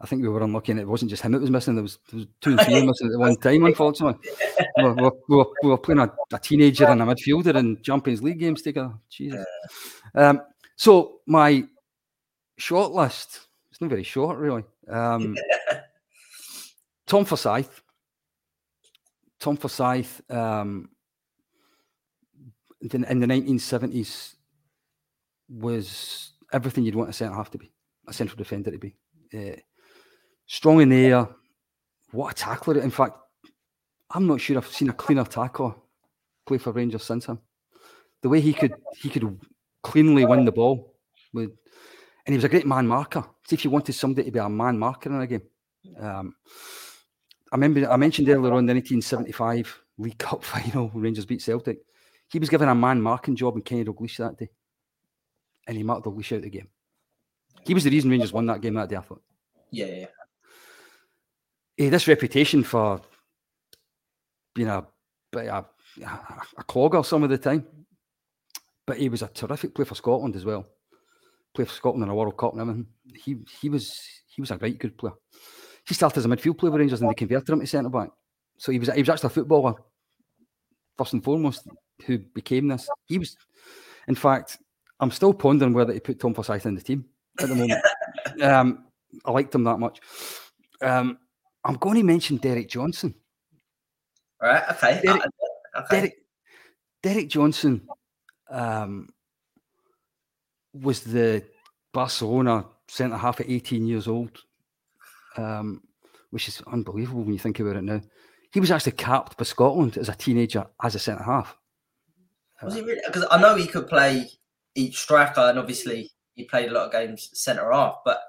I 0.00 0.06
think 0.06 0.22
we 0.22 0.28
were 0.28 0.42
unlucky, 0.42 0.72
and 0.72 0.80
it 0.80 0.86
wasn't 0.86 1.10
just 1.10 1.22
him 1.22 1.32
that 1.32 1.40
was 1.40 1.50
missing. 1.50 1.74
There 1.74 1.82
was, 1.82 1.98
there 2.10 2.18
was 2.18 2.26
two 2.40 2.50
and 2.50 2.60
three 2.64 2.86
missing 2.86 3.10
at 3.12 3.18
one 3.18 3.36
time, 3.36 3.64
unfortunately. 3.64 4.30
we, 4.76 4.84
were, 4.84 4.94
we, 5.28 5.36
were, 5.36 5.46
we, 5.62 5.68
were, 5.70 5.78
playing 5.78 6.00
a, 6.00 6.12
a, 6.32 6.38
teenager 6.38 6.86
and 6.86 7.02
a 7.02 7.04
midfielder 7.04 7.56
in 7.56 7.82
Champions 7.82 8.22
League 8.22 8.38
games 8.38 8.62
together. 8.62 8.92
Jesus. 9.10 9.44
Um, 10.14 10.40
so 10.76 11.20
my 11.26 11.64
short 12.58 12.92
list, 12.92 13.40
it's 13.70 13.80
not 13.80 13.90
very 13.90 14.04
short, 14.04 14.38
really. 14.38 14.64
Um, 14.88 15.36
Tom 17.06 17.24
Forsyth. 17.24 17.82
Tom 19.40 19.56
Forsyth 19.56 20.20
um, 20.30 20.90
in, 22.80 23.04
in 23.04 23.20
the 23.20 23.26
1970s 23.26 24.34
was 25.48 26.32
everything 26.52 26.84
you'd 26.84 26.94
want 26.94 27.10
a 27.10 27.12
centre 27.12 27.34
half 27.34 27.50
to 27.50 27.58
be, 27.58 27.72
a 28.06 28.12
central 28.12 28.36
defender 28.36 28.70
to 28.70 28.78
be. 28.78 28.94
Uh, 29.34 29.56
strong 30.48 30.80
in 30.80 30.88
the 30.88 31.06
air. 31.06 31.28
What 32.10 32.32
a 32.32 32.34
tackler! 32.34 32.80
In 32.80 32.90
fact, 32.90 33.16
I'm 34.10 34.26
not 34.26 34.40
sure 34.40 34.56
I've 34.56 34.66
seen 34.66 34.88
a 34.88 34.94
cleaner 34.94 35.24
tackler 35.24 35.74
play 36.46 36.58
for 36.58 36.72
Rangers 36.72 37.04
since 37.04 37.26
him. 37.26 37.38
The 38.22 38.28
way 38.28 38.40
he 38.40 38.52
could 38.52 38.74
he 38.96 39.08
could 39.10 39.38
cleanly 39.82 40.24
win 40.24 40.44
the 40.44 40.52
ball 40.52 40.96
with, 41.32 41.50
and 42.26 42.32
he 42.32 42.34
was 42.34 42.44
a 42.44 42.48
great 42.48 42.66
man 42.66 42.86
marker. 42.86 43.24
See 43.46 43.54
if 43.54 43.64
you 43.64 43.70
wanted 43.70 43.92
somebody 43.92 44.24
to 44.24 44.32
be 44.32 44.38
a 44.38 44.48
man 44.48 44.78
marker 44.78 45.10
in 45.10 45.20
a 45.20 45.26
game. 45.26 45.42
Um, 46.00 46.34
I 47.52 47.56
remember 47.56 47.88
I 47.88 47.96
mentioned 47.96 48.28
earlier 48.28 48.52
on 48.52 48.66
the 48.66 48.74
1975 48.74 49.82
League 49.98 50.18
Cup 50.18 50.42
final, 50.52 50.90
Rangers 50.94 51.26
beat 51.26 51.42
Celtic. 51.42 51.78
He 52.30 52.38
was 52.38 52.48
given 52.48 52.68
a 52.68 52.74
man 52.74 53.00
marking 53.00 53.36
job 53.36 53.56
in 53.56 53.62
Kenny 53.62 53.84
Dalglish 53.84 54.16
that 54.16 54.38
day, 54.38 54.48
and 55.66 55.76
he 55.76 55.82
marked 55.82 56.06
Dalglish 56.06 56.34
out 56.34 56.42
the 56.42 56.50
game. 56.50 56.68
He 57.66 57.74
was 57.74 57.84
the 57.84 57.90
reason 57.90 58.10
Rangers 58.10 58.32
won 58.32 58.46
that 58.46 58.62
game 58.62 58.74
that 58.74 58.88
day. 58.88 58.96
I 58.96 59.00
thought. 59.00 59.22
Yeah, 59.70 59.86
yeah 59.86 60.06
he 61.78 61.84
had 61.84 61.92
this 61.92 62.08
reputation 62.08 62.64
for 62.64 63.00
being 64.54 64.68
a, 64.68 64.84
a, 65.34 65.64
a 66.02 66.64
clogger 66.64 67.06
some 67.06 67.22
of 67.22 67.30
the 67.30 67.38
time. 67.38 67.64
But 68.84 68.98
he 68.98 69.08
was 69.08 69.22
a 69.22 69.28
terrific 69.28 69.74
player 69.74 69.86
for 69.86 69.94
Scotland 69.94 70.34
as 70.34 70.44
well. 70.44 70.66
Played 71.54 71.68
for 71.68 71.74
Scotland 71.74 72.02
in 72.02 72.10
a 72.10 72.14
World 72.14 72.36
Cup 72.36 72.52
and 72.52 72.60
everything. 72.60 72.86
He 73.14 73.36
he 73.60 73.68
was 73.68 73.98
he 74.26 74.42
was 74.42 74.50
a 74.50 74.56
great 74.56 74.78
good 74.78 74.98
player. 74.98 75.14
He 75.86 75.94
started 75.94 76.18
as 76.18 76.24
a 76.24 76.28
midfield 76.28 76.58
player 76.58 76.72
with 76.72 76.80
Rangers 76.80 77.00
and 77.00 77.08
they 77.08 77.14
converted 77.14 77.50
him 77.50 77.60
to 77.60 77.66
centre 77.66 77.90
back. 77.90 78.10
So 78.58 78.72
he 78.72 78.78
was 78.78 78.92
he 78.92 79.00
was 79.00 79.08
actually 79.08 79.28
a 79.28 79.30
footballer 79.30 79.74
first 80.96 81.12
and 81.12 81.22
foremost 81.22 81.68
who 82.06 82.18
became 82.18 82.68
this. 82.68 82.88
He 83.06 83.18
was, 83.18 83.36
in 84.08 84.16
fact, 84.16 84.58
I'm 84.98 85.12
still 85.12 85.32
pondering 85.32 85.74
whether 85.74 85.94
to 85.94 86.00
put 86.00 86.18
Tom 86.18 86.34
Forsyth 86.34 86.66
in 86.66 86.74
the 86.74 86.82
team 86.82 87.04
at 87.40 87.48
the 87.48 87.54
moment. 87.54 87.82
um, 88.42 88.86
I 89.24 89.30
liked 89.30 89.54
him 89.54 89.64
that 89.64 89.78
much. 89.78 90.00
Um, 90.82 91.18
I'm 91.64 91.76
going 91.76 91.96
to 91.96 92.02
mention 92.02 92.36
Derek 92.36 92.68
Johnstone. 92.68 93.14
Right. 94.40 94.62
Okay. 94.70 95.00
Derek, 95.02 95.22
okay. 95.76 95.86
Derek, 95.90 96.14
Derek 97.02 97.28
Johnstone 97.28 97.82
um, 98.50 99.08
was 100.72 101.00
the 101.00 101.44
Barcelona 101.92 102.64
centre 102.88 103.16
half 103.16 103.40
at 103.40 103.50
18 103.50 103.86
years 103.86 104.08
old, 104.08 104.38
um, 105.36 105.82
which 106.30 106.48
is 106.48 106.62
unbelievable 106.72 107.22
when 107.22 107.32
you 107.32 107.38
think 107.38 107.60
about 107.60 107.76
it 107.76 107.84
now. 107.84 108.00
He 108.52 108.60
was 108.60 108.70
actually 108.70 108.92
capped 108.92 109.36
by 109.36 109.44
Scotland 109.44 109.98
as 109.98 110.08
a 110.08 110.14
teenager 110.14 110.66
as 110.82 110.94
a 110.94 110.98
centre 110.98 111.22
half. 111.22 111.56
Was 112.62 112.74
he 112.74 112.82
really? 112.82 113.00
Because 113.06 113.26
I 113.30 113.40
know 113.40 113.54
he 113.54 113.66
could 113.66 113.88
play 113.88 114.28
each 114.74 114.98
striker, 114.98 115.42
and 115.42 115.58
obviously 115.58 116.10
he 116.34 116.44
played 116.44 116.70
a 116.70 116.72
lot 116.72 116.86
of 116.86 116.92
games 116.92 117.30
centre 117.34 117.70
half, 117.70 117.96
but 118.04 118.22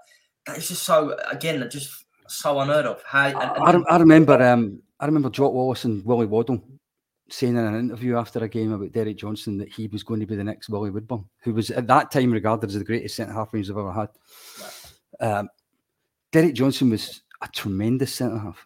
it's 0.48 0.68
just 0.68 0.84
so 0.84 1.18
again, 1.32 1.68
just 1.72 2.06
so 2.30 2.60
unheard 2.60 2.86
of. 2.86 3.04
And 3.14 3.36
I, 3.38 3.82
I, 3.90 3.98
remember, 3.98 4.42
um, 4.42 4.82
I 5.00 5.06
remember 5.06 5.30
Jock 5.30 5.54
Wallace 5.54 5.86
and 5.86 6.04
Willie 6.06 6.26
Waddell 6.26 6.62
saying 7.32 7.56
in 7.56 7.64
an 7.64 7.80
interview 7.80 8.18
after 8.18 8.40
a 8.40 8.50
game 8.50 8.72
about 8.72 8.92
Derek 8.92 9.18
Johnstone 9.18 9.58
that 9.58 9.72
he 9.72 9.88
was 9.88 10.04
going 10.04 10.20
to 10.20 10.26
be 10.26 10.36
the 10.36 10.44
next 10.44 10.70
Willie 10.70 10.90
Woodburn, 10.90 11.26
who 11.42 11.54
was 11.54 11.72
at 11.72 11.88
that 11.88 12.12
time 12.12 12.32
regarded 12.32 12.70
as 12.70 12.78
the 12.78 12.84
greatest 12.84 13.16
centre 13.16 13.34
half 13.34 13.54
Rangers 13.54 13.70
have 13.70 13.78
ever 13.78 13.92
had. 13.92 14.10
Um, 15.20 15.50
Derek 16.32 16.56
Johnstone 16.56 16.92
was 16.92 17.22
a 17.42 17.48
tremendous 17.48 18.14
centre 18.14 18.38
half. 18.38 18.66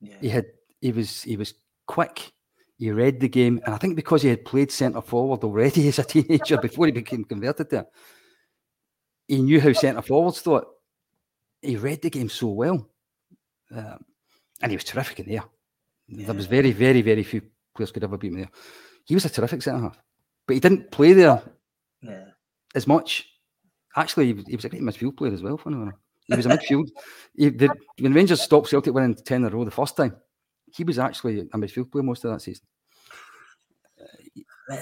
Yeah. 0.00 0.16
He 0.20 0.28
had 0.28 0.46
he 0.80 0.92
was 0.92 1.22
he 1.22 1.36
was 1.36 1.54
quick. 1.86 2.32
He 2.78 2.90
read 2.90 3.20
the 3.20 3.28
game, 3.28 3.60
and 3.66 3.74
I 3.74 3.78
think 3.78 3.96
because 3.96 4.22
he 4.22 4.28
had 4.30 4.44
played 4.44 4.72
centre 4.72 5.02
forward 5.02 5.44
already 5.44 5.88
as 5.88 5.98
a 5.98 6.04
teenager 6.04 6.56
before 6.58 6.86
he 6.86 6.92
became 6.92 7.24
converted 7.24 7.70
there, 7.70 7.86
he 9.28 9.42
knew 9.42 9.60
how 9.60 9.72
centre 9.72 10.02
forwards 10.02 10.40
thought. 10.40 10.66
He 11.62 11.76
read 11.76 12.00
the 12.00 12.10
game 12.10 12.30
so 12.30 12.48
well, 12.48 12.88
um, 13.74 14.04
and 14.62 14.70
he 14.72 14.76
was 14.76 14.84
terrific 14.84 15.20
in 15.20 15.28
there. 15.28 15.44
There 16.08 16.34
was 16.34 16.46
very, 16.46 16.72
very, 16.72 17.02
very 17.02 17.22
few 17.22 17.42
players 17.74 17.92
could 17.92 18.04
ever 18.04 18.18
beat 18.18 18.32
him 18.32 18.38
there. 18.38 18.50
He 19.04 19.14
was 19.14 19.24
a 19.24 19.28
terrific 19.30 19.62
centre 19.62 19.80
half, 19.82 19.98
but 20.46 20.54
he 20.54 20.60
didn't 20.60 20.90
play 20.90 21.12
there 21.12 21.42
Yeah. 22.02 22.24
as 22.74 22.86
much. 22.86 23.26
Actually, 23.96 24.26
he 24.26 24.32
was, 24.34 24.44
he 24.46 24.56
was 24.56 24.64
a 24.64 24.68
great 24.68 24.82
midfield 24.82 25.16
player 25.16 25.32
as 25.32 25.42
well. 25.42 25.56
Funny 25.56 25.76
enough. 25.76 25.94
He 26.26 26.36
was 26.36 26.46
a 26.46 26.48
midfield. 26.56 26.88
He, 27.36 27.48
the, 27.50 27.70
when 28.00 28.12
Rangers 28.12 28.40
stopped 28.40 28.68
Celtic 28.68 28.92
winning 28.94 29.14
10 29.14 29.36
in 29.44 29.52
a 29.52 29.56
row 29.56 29.64
the 29.64 29.70
first 29.70 29.96
time, 29.96 30.16
he 30.72 30.84
was 30.84 30.98
actually 30.98 31.40
a 31.40 31.58
midfield 31.58 31.90
player 31.90 32.02
most 32.02 32.24
of 32.24 32.32
that 32.32 32.40
season. 32.40 32.64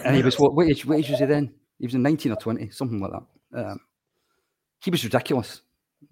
And 0.04 0.14
he 0.16 0.22
was, 0.22 0.38
what, 0.38 0.54
what, 0.54 0.68
age, 0.68 0.84
what 0.84 0.98
age 0.98 1.08
was 1.10 1.18
he 1.20 1.24
then? 1.26 1.54
He 1.78 1.86
was 1.86 1.94
in 1.94 2.02
19 2.02 2.32
or 2.32 2.36
20, 2.36 2.70
something 2.70 3.00
like 3.00 3.12
that. 3.12 3.66
Um, 3.70 3.80
he 4.82 4.90
was 4.90 5.02
ridiculous. 5.04 5.62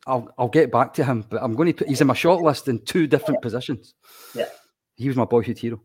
I'll, 0.07 0.33
I'll 0.39 0.49
get 0.49 0.71
back 0.71 0.95
to 0.95 1.05
him, 1.05 1.25
but 1.29 1.43
I'm 1.43 1.55
going 1.55 1.69
to 1.69 1.75
put, 1.75 1.89
he's 1.89 2.01
in 2.01 2.07
my 2.07 2.15
short 2.15 2.43
list 2.43 2.69
in 2.69 2.85
two 2.85 3.07
different 3.07 3.43
positions. 3.43 3.95
Yeah. 4.35 4.49
He 4.97 5.09
was 5.09 5.17
my 5.17 5.25
boyhood 5.25 5.59
hero. 5.59 5.83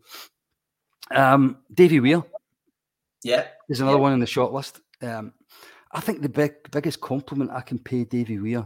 Um, 1.10 1.58
Davy 1.72 2.00
Weir. 2.00 2.22
Yeah. 3.22 3.46
There's 3.68 3.80
another 3.80 3.96
Yeah. 3.98 4.02
one 4.02 4.12
in 4.14 4.20
the 4.20 4.26
short 4.26 4.52
list. 4.52 4.80
Um, 5.02 5.34
I 5.92 6.00
think 6.00 6.22
the 6.22 6.28
big, 6.28 6.54
biggest 6.70 7.00
compliment 7.00 7.50
I 7.50 7.60
can 7.60 7.78
pay 7.78 8.04
Davy 8.04 8.38
Weir 8.38 8.64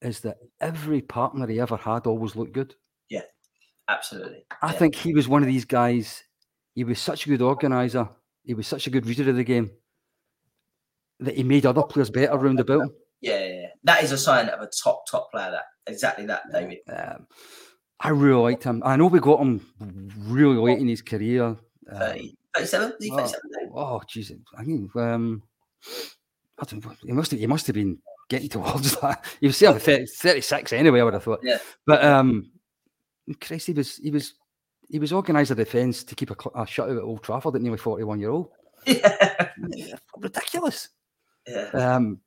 is 0.00 0.20
that 0.20 0.38
every 0.60 1.02
partner 1.02 1.46
he 1.46 1.60
ever 1.60 1.76
had 1.76 2.06
always 2.06 2.36
looked 2.36 2.52
good. 2.52 2.74
Yeah, 3.08 3.22
absolutely. 3.88 4.46
I 4.62 4.72
Yeah. 4.72 4.78
think 4.78 4.94
he 4.94 5.14
was 5.14 5.28
one 5.28 5.42
of 5.42 5.48
these 5.48 5.64
guys. 5.64 6.22
He 6.74 6.84
was 6.84 6.98
such 7.00 7.26
a 7.26 7.28
good 7.28 7.42
organizer. 7.42 8.08
He 8.44 8.54
was 8.54 8.66
such 8.66 8.86
a 8.86 8.90
good 8.90 9.06
reader 9.06 9.28
of 9.28 9.36
the 9.36 9.44
game 9.44 9.70
that 11.20 11.36
he 11.36 11.42
made 11.42 11.66
other 11.66 11.82
players 11.82 12.10
better 12.10 12.36
round 12.36 12.60
about 12.60 12.82
him. 12.82 12.94
That 13.86 14.02
is 14.02 14.10
a 14.10 14.18
sign 14.18 14.48
of 14.48 14.60
a 14.60 14.68
top, 14.82 15.06
top 15.08 15.30
player. 15.30 15.52
That 15.52 15.64
exactly 15.86 16.26
that, 16.26 16.42
David. 16.52 16.78
Um, 16.88 17.26
I 18.00 18.08
really 18.10 18.42
liked 18.42 18.64
him. 18.64 18.82
I 18.84 18.96
know 18.96 19.06
we 19.06 19.20
got 19.20 19.40
him 19.40 19.64
really 20.18 20.56
late 20.56 20.80
in 20.80 20.88
his 20.88 21.02
career. 21.02 21.44
Um, 21.44 21.58
30, 21.92 22.36
37? 22.56 22.88
Is 22.88 22.94
he 22.98 23.10
oh. 23.12 23.16
37? 23.16 23.50
David? 23.54 23.72
Oh, 23.74 24.02
jeez. 24.12 24.38
I 24.58 24.62
mean, 24.64 24.90
um, 24.96 25.42
I 26.60 26.64
don't 26.64 26.84
know. 26.84 26.92
He 27.04 27.12
must 27.12 27.30
have, 27.30 27.40
he 27.40 27.46
must 27.46 27.66
have 27.68 27.74
been 27.74 27.98
getting 28.28 28.48
towards 28.48 28.96
that. 29.00 29.24
He 29.40 29.46
was 29.46 29.56
certainly 29.56 29.80
30, 29.80 30.06
36 30.06 30.72
anyway, 30.72 31.00
I 31.00 31.04
would 31.04 31.14
have 31.14 31.22
thought. 31.22 31.40
Yeah. 31.44 31.58
But 31.86 32.04
um, 32.04 32.50
Christ, 33.40 33.68
he 33.68 33.72
was, 33.72 33.96
he 33.98 34.10
was, 34.10 34.34
he 34.88 34.98
was 34.98 35.12
organised 35.12 35.52
a 35.52 35.54
defence 35.54 36.02
to 36.04 36.14
keep 36.16 36.30
a, 36.30 36.34
cl- 36.34 36.60
a 36.60 36.66
shutout 36.66 36.96
at 36.96 37.02
Old 37.02 37.22
Trafford 37.22 37.54
at 37.54 37.62
nearly 37.62 37.78
41 37.78 38.18
year 38.20 38.30
old. 38.30 38.48
Yeah. 38.86 39.96
Ridiculous. 40.16 40.90
yeah. 41.46 41.70
Um, 41.70 42.20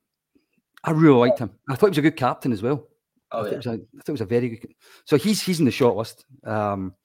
I 0.84 0.92
really 0.92 1.18
liked 1.20 1.40
him. 1.40 1.52
I 1.70 1.76
thought 1.76 1.88
he 1.88 1.92
was 1.92 1.98
a 2.00 2.02
good 2.04 2.16
captain 2.18 2.52
as 2.52 2.62
well. 2.62 2.88
I, 3.32 3.38
Oh, 3.38 3.44
thought 3.44 3.48
yeah. 3.48 3.54
it 3.54 3.58
was 3.58 3.66
a, 3.68 3.72
I 3.72 3.76
thought 3.76 4.10
it 4.10 4.12
was 4.12 4.22
a 4.22 4.26
very 4.26 4.50
good. 4.50 4.74
So 5.06 5.18
he's 5.18 5.42
he's 5.42 5.60
in 5.60 5.66
the 5.66 5.72
short 5.72 5.96
list. 5.96 6.26
Um, 6.44 6.96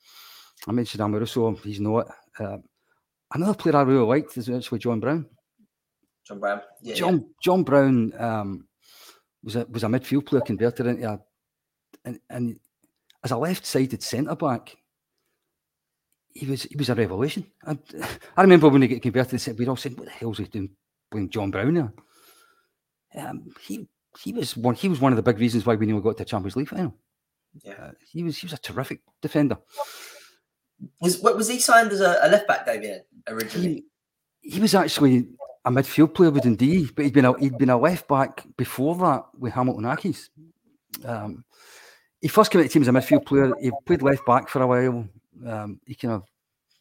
I 0.67 0.73
mentioned 0.73 1.03
Amoruso. 1.03 1.59
He's 1.63 1.81
not. 1.81 2.09
Um, 2.39 2.63
another 3.35 3.55
player 3.55 3.77
I 3.77 3.83
really 3.83 4.07
liked 4.07 4.37
is 4.39 4.49
actually 4.49 4.79
John 4.79 5.01
Brown. 5.01 5.27
John 6.27 6.41
Brown. 6.41 6.63
Yeah. 6.81 6.95
John 6.95 7.27
John 7.43 7.63
Brown 7.63 8.13
um, 8.19 8.67
was 9.43 9.57
a 9.57 9.67
was 9.67 9.85
a 9.85 9.89
midfield 9.89 10.25
player 10.27 10.41
converted 10.41 10.87
into 10.87 11.07
a 11.11 11.21
and, 12.07 12.21
and 12.31 12.59
as 13.23 13.31
a 13.31 13.37
left-sided 13.37 14.03
centre 14.03 14.35
back, 14.35 14.77
he 16.33 16.47
was 16.47 16.63
he 16.63 16.77
was 16.77 16.89
a 16.89 16.95
revelation. 16.95 17.47
I, 17.67 17.77
I 18.37 18.43
remember 18.43 18.69
when 18.69 18.83
he 18.83 18.89
got 18.89 19.03
converted, 19.03 19.59
we 19.59 19.67
all 19.67 19.77
said, 19.77 19.99
"What 19.99 20.07
the 20.07 20.11
hell's 20.13 20.39
he 20.39 20.45
doing 20.45 20.71
playing 21.11 21.31
John 21.31 21.51
Brown 21.51 21.75
there?" 21.75 21.93
Um, 23.15 23.51
he 23.61 23.87
he 24.19 24.33
was 24.33 24.57
one 24.57 24.75
he 24.75 24.89
was 24.89 25.01
one 25.01 25.13
of 25.13 25.17
the 25.17 25.23
big 25.23 25.39
reasons 25.39 25.67
why 25.67 25.75
we 25.75 25.87
nearly 25.87 26.03
got 26.03 26.17
to 26.19 26.25
Champions 26.25 26.57
League 26.57 26.69
final. 26.69 26.95
Yeah. 27.63 27.73
Uh, 27.73 27.91
he 28.11 28.23
was 28.23 28.37
he 28.37 28.47
was 28.47 28.55
a 28.55 28.59
terrific 28.59 29.01
defender. 29.23 29.59
Was 31.01 31.21
what 31.21 31.37
was 31.37 31.49
he 31.49 31.59
signed 31.59 31.93
as 31.93 32.01
a, 32.01 32.19
a 32.23 32.29
left 32.29 32.49
back, 32.49 32.67
David, 32.67 33.03
originally? 33.29 33.85
He, 34.41 34.51
he 34.51 34.61
was 34.61 34.75
actually 34.75 35.29
a 35.65 35.71
midfield 35.71 36.15
player 36.15 36.31
with 36.31 36.43
Dundee, 36.43 36.91
but 36.95 37.05
he'd 37.05 37.15
been 37.15 37.25
a, 37.25 37.39
he'd 37.39 37.59
been 37.59 37.71
a 37.71 37.79
left 37.79 38.09
back 38.09 38.45
before 38.57 38.95
that 38.97 39.25
with 39.39 39.53
Hamilton 39.53 39.85
Accies. 39.85 40.29
Um, 41.05 41.45
he 42.21 42.29
first 42.29 42.51
came 42.51 42.61
to 42.61 42.69
the 42.69 42.73
team 42.73 42.83
as 42.83 42.89
a 42.89 42.93
midfield 42.93 43.27
player. 43.27 43.53
He 43.61 43.71
played 43.87 44.03
left 44.03 44.27
back 44.27 44.49
for 44.49 44.63
a 44.63 44.67
while. 44.67 45.09
Um, 45.47 45.81
he 45.87 45.95
kind 45.95 46.15
of 46.15 46.25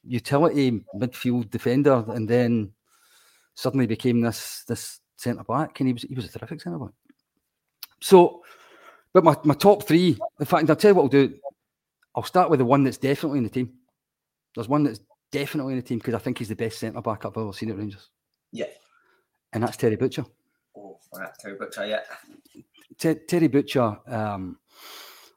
utility 0.04 0.84
midfield 0.96 1.50
defender, 1.50 2.04
and 2.10 2.28
then 2.28 2.74
suddenly 3.56 3.86
became 3.86 4.22
this 4.22 4.64
this 4.68 5.00
centre 5.16 5.44
back, 5.44 5.80
and 5.80 5.88
he 5.88 5.94
was 5.94 6.04
he 6.04 6.16
was 6.16 6.26
a 6.26 6.30
terrific 6.40 6.62
centre 6.62 6.80
back. 6.80 6.92
So, 8.02 8.44
but 9.14 9.24
my, 9.24 9.36
my 9.44 9.54
top 9.54 9.84
three, 9.88 10.18
in 10.40 10.46
fact, 10.46 10.70
I'll 10.70 10.76
tell 10.76 10.92
you 10.92 10.96
what 10.96 11.04
I'll 11.04 11.08
do. 11.10 11.34
I'll 12.16 12.24
start 12.24 12.50
with 12.50 12.60
the 12.60 12.66
one 12.66 12.84
that's 12.84 12.98
definitely 12.98 13.38
in 13.40 13.44
the 13.44 13.50
team. 13.50 13.74
There's 14.56 14.68
one 14.68 14.84
that's 14.84 15.00
definitely 15.32 15.74
in 15.74 15.80
the 15.80 15.86
team 15.86 15.98
because 16.00 16.14
I 16.14 16.20
think 16.20 16.38
he's 16.38 16.50
the 16.50 16.56
best 16.56 16.80
centre 16.80 17.02
back 17.02 17.26
I've 17.26 17.38
ever 17.38 17.54
seen 17.54 17.72
at 17.72 17.78
Rangers, 17.78 18.10
Yeah. 18.52 18.66
and 19.54 19.64
that's 19.64 19.78
Terry 19.78 19.96
Butcher. 19.96 20.26
Oh, 20.78 21.00
right. 21.16 21.32
Terry 21.40 21.56
Butcher, 21.58 21.86
yeah. 21.86 22.02
Ter- 23.00 23.16
Terry 23.28 23.48
Butcher. 23.48 23.98
Um, 24.08 24.60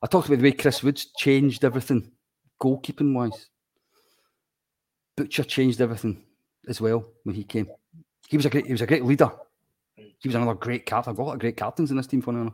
I 0.03 0.07
talked 0.07 0.29
about 0.29 0.39
the 0.39 0.45
way 0.45 0.53
Chris 0.53 0.83
Woods 0.83 1.07
changed 1.17 1.65
everything, 1.65 2.11
goalkeeping 2.61 3.15
wise. 3.15 3.49
Butcher 5.17 5.45
changed 5.45 5.81
everything 5.81 6.23
as 6.69 6.81
well 6.81 7.05
when 7.25 7.35
he 7.35 7.45
came. 7.45 7.69
He 8.29 8.37
was 8.37 8.45
a 8.47 8.51
great. 8.51 8.67
He 8.67 8.73
was 8.73 8.83
a 8.83 8.87
great 8.87 9.05
leader. 9.05 9.31
He 9.97 10.29
was 10.29 10.35
another 10.35 10.55
great 10.55 10.87
captain. 10.87 11.11
I've 11.11 11.17
got 11.17 11.23
a 11.23 11.27
lot 11.27 11.35
of 11.35 11.41
great 11.41 11.57
captains 11.57 11.91
in 11.91 11.97
this 11.97 12.07
team. 12.07 12.23
Funny 12.23 12.51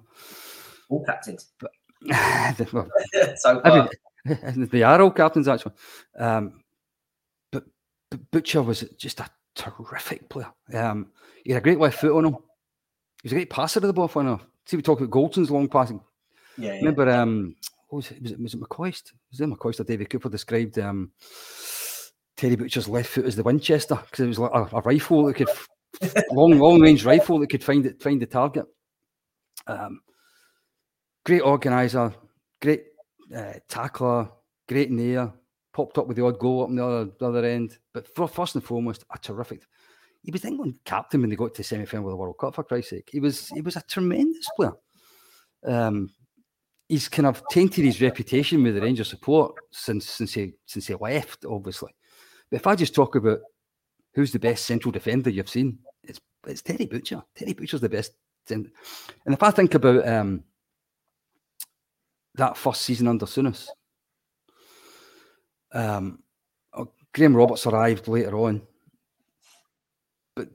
All 0.88 1.04
captains. 1.04 1.52
enough. 2.02 2.72
well, 2.72 2.88
so 3.36 3.60
far. 3.60 3.88
every, 4.26 4.66
they 4.66 4.82
are 4.82 5.00
all 5.00 5.10
captains 5.10 5.48
actually. 5.48 5.72
Um, 6.18 6.62
but, 7.50 7.64
but 8.10 8.30
Butcher 8.30 8.62
was 8.62 8.82
just 8.96 9.20
a 9.20 9.28
terrific 9.54 10.28
player. 10.28 10.52
Um, 10.74 11.08
he 11.44 11.52
had 11.52 11.58
a 11.62 11.64
great 11.64 11.78
left 11.78 11.98
foot 12.00 12.16
on 12.16 12.26
him. 12.26 12.32
He 13.22 13.26
was 13.26 13.32
a 13.32 13.36
great 13.36 13.50
passer 13.50 13.78
of 13.80 13.84
the 13.84 13.92
ball. 13.92 14.08
Funny 14.08 14.28
enough. 14.28 14.46
See, 14.66 14.76
we 14.76 14.82
talk 14.82 14.98
about 15.00 15.10
Goldson's 15.10 15.50
long 15.50 15.68
passing. 15.68 16.00
yeah, 16.56 16.72
yeah. 16.72 16.78
Remember, 16.78 17.10
um, 17.10 17.56
what 17.88 17.96
was 17.96 18.10
it? 18.12 18.22
Was 18.22 18.32
it, 18.32 18.40
was 18.40 18.54
it 18.54 18.60
McCoist? 18.60 19.12
Was 19.30 19.40
it 19.40 19.48
McCoist 19.48 19.80
or 19.80 19.84
David 19.84 20.08
Cooper 20.10 20.28
described 20.28 20.78
um, 20.78 21.10
Terry 22.36 22.56
Butcher's 22.56 22.88
left 22.88 23.10
foot 23.10 23.26
as 23.26 23.36
the 23.36 23.42
Winchester 23.42 23.96
because 23.96 24.20
it 24.24 24.28
was 24.28 24.38
like 24.38 24.52
a, 24.52 24.76
a 24.76 24.80
rifle 24.82 25.24
that 25.26 25.34
could 25.34 25.48
f- 25.48 25.68
long, 26.32 26.58
long 26.58 26.80
range 26.80 27.04
rifle 27.04 27.38
that 27.38 27.48
could 27.48 27.64
find 27.64 27.86
it, 27.86 28.02
find 28.02 28.20
the 28.20 28.26
target. 28.26 28.66
Um, 29.66 30.00
great 31.24 31.40
organizer, 31.40 32.12
great 32.60 32.84
uh, 33.34 33.54
tackler, 33.68 34.28
great 34.68 34.88
in 34.88 34.96
the 34.96 35.14
air, 35.14 35.32
popped 35.72 35.98
up 35.98 36.06
with 36.06 36.16
the 36.16 36.24
odd 36.24 36.38
goal 36.38 36.62
up 36.62 36.68
on 36.68 36.76
the 36.76 36.84
other, 36.84 37.10
the 37.18 37.26
other 37.26 37.44
end. 37.44 37.78
But 37.92 38.06
for, 38.14 38.28
first 38.28 38.54
and 38.54 38.64
foremost, 38.64 39.04
a 39.14 39.18
terrific. 39.18 39.62
He 40.22 40.30
was 40.30 40.44
England 40.44 40.76
captain 40.84 41.20
when 41.20 41.30
they 41.30 41.36
got 41.36 41.54
to 41.54 41.58
the 41.58 41.64
semi 41.64 41.84
final 41.84 42.06
of 42.06 42.12
the 42.12 42.16
World 42.16 42.38
Cup. 42.38 42.54
For 42.54 42.62
Christ's 42.62 42.90
sake, 42.90 43.08
he 43.10 43.20
was 43.20 43.48
he 43.48 43.60
was 43.60 43.76
a 43.76 43.82
tremendous 43.82 44.46
player. 44.56 44.72
Um, 45.66 46.10
he's 46.88 47.08
kind 47.08 47.26
of 47.26 47.42
tainted 47.50 47.84
his 47.84 48.00
reputation 48.00 48.62
with 48.62 48.74
the 48.76 48.80
Rangers 48.80 49.08
support 49.08 49.56
since 49.72 50.06
since 50.06 50.34
he 50.34 50.52
since 50.66 50.86
he 50.86 50.94
left, 50.94 51.44
obviously. 51.44 51.92
But 52.50 52.58
if 52.58 52.66
I 52.66 52.76
just 52.76 52.94
talk 52.94 53.16
about 53.16 53.40
who's 54.14 54.32
the 54.32 54.38
best 54.38 54.64
central 54.64 54.92
defender 54.92 55.30
you've 55.30 55.48
seen, 55.48 55.78
it's 56.04 56.20
it's 56.46 56.62
Terry 56.62 56.86
Butcher. 56.86 57.22
Terry 57.34 57.52
Butcher's 57.52 57.80
the 57.80 57.88
best. 57.88 58.12
And 58.50 58.70
if 59.26 59.42
I 59.42 59.50
think 59.50 59.74
about 59.74 60.06
um, 60.06 60.42
that 62.34 62.56
first 62.56 62.82
season 62.82 63.06
under 63.06 63.26
Souness, 63.26 63.68
um, 65.72 66.22
oh, 66.74 66.90
Graham 67.14 67.36
Roberts 67.36 67.66
arrived 67.66 68.08
later 68.08 68.36
on, 68.36 68.62
but 70.34 70.48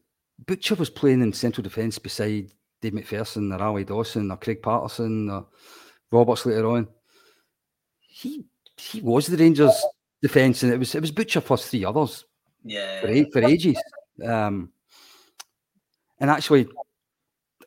Butcher 0.45 0.76
was 0.76 0.89
playing 0.89 1.22
in 1.22 1.32
central 1.32 1.64
defence 1.64 1.97
beside 1.97 2.51
Dave 2.82 2.93
McPherson 2.93 3.58
or 3.58 3.64
Ali 3.64 3.86
Dawson 3.86 4.32
or 4.32 4.38
Craig 4.38 4.62
Paterson 4.62 5.30
or 5.30 5.47
Roberts 6.12 6.45
later 6.45 6.68
on. 6.68 6.88
He 7.99 8.45
he 8.76 9.01
was 9.01 9.28
the 9.28 9.38
Rangers 9.38 9.82
defence, 10.22 10.62
and 10.64 10.74
it 10.74 10.78
was 10.78 10.93
it 10.93 11.01
was 11.01 11.12
Butcher 11.12 11.41
plus 11.41 11.70
three 11.70 11.86
others 11.86 12.26
yeah. 12.64 13.01
for, 13.01 13.32
for 13.32 13.43
ages. 13.43 13.78
Um, 14.24 14.72
and 16.20 16.30
actually, 16.30 16.68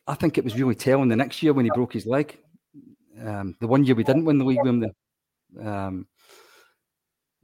I 0.07 0.15
think 0.15 0.39
it 0.39 0.45
was 0.45 0.59
really 0.59 0.75
telling 0.75 1.09
the 1.09 1.17
next 1.17 1.43
year 1.43 1.53
when 1.53 1.65
he 1.65 1.71
broke 1.75 1.93
his 1.93 2.07
leg. 2.07 2.37
Um, 3.25 3.55
the 3.61 3.67
one 3.67 3.85
year 3.85 3.95
we 3.95 4.05
didn't 4.05 4.25
win 4.25 4.39
the 4.39 4.45
league 4.45 4.59
with 4.63 4.69
him, 4.69 4.81
there. 4.81 5.69
Um, 5.69 6.07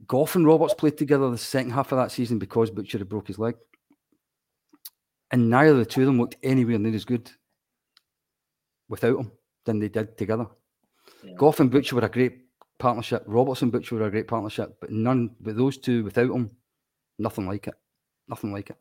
Gough 0.05 0.35
and 0.35 0.45
Roberts 0.45 0.73
played 0.73 0.97
together 0.97 1.29
the 1.29 1.37
second 1.37 1.71
half 1.71 1.91
of 1.91 1.97
that 1.97 2.11
season 2.11 2.39
because 2.39 2.69
Butcher 2.69 2.97
had 2.99 3.09
broke 3.09 3.27
his 3.27 3.39
leg. 3.39 3.55
And 5.31 5.49
neither 5.49 5.71
of 5.71 5.77
the 5.77 5.85
two 5.85 6.01
of 6.01 6.07
them 6.07 6.19
looked 6.19 6.37
anywhere 6.43 6.77
near 6.77 6.93
as 6.93 7.03
good 7.03 7.29
without 8.87 9.19
him 9.19 9.31
than 9.65 9.79
they 9.79 9.89
did 9.89 10.17
together. 10.17 10.47
Yeah. 11.23 11.33
Gough 11.35 11.59
and 11.59 11.71
Butcher 11.71 11.95
were 11.95 12.05
a 12.05 12.09
great 12.09 12.45
partnership. 12.77 13.23
Roberts 13.25 13.61
and 13.61 13.71
Butcher 13.71 13.95
were 13.95 14.07
a 14.07 14.11
great 14.11 14.27
partnership, 14.27 14.77
but 14.79 14.91
none, 14.91 15.35
but 15.41 15.57
those 15.57 15.77
two 15.77 16.03
without 16.03 16.31
him, 16.31 16.51
nothing 17.17 17.47
like 17.47 17.67
it. 17.67 17.75
Nothing 18.27 18.53
like 18.53 18.69
it. 18.69 18.77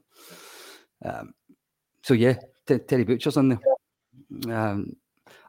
Um, 1.05 1.35
so 2.03 2.15
yeah, 2.15 2.35
T- 2.67 2.79
Terry 2.79 3.05
Butcher's 3.05 3.37
in 3.37 3.49
there. 3.49 4.57
Um, 4.57 4.97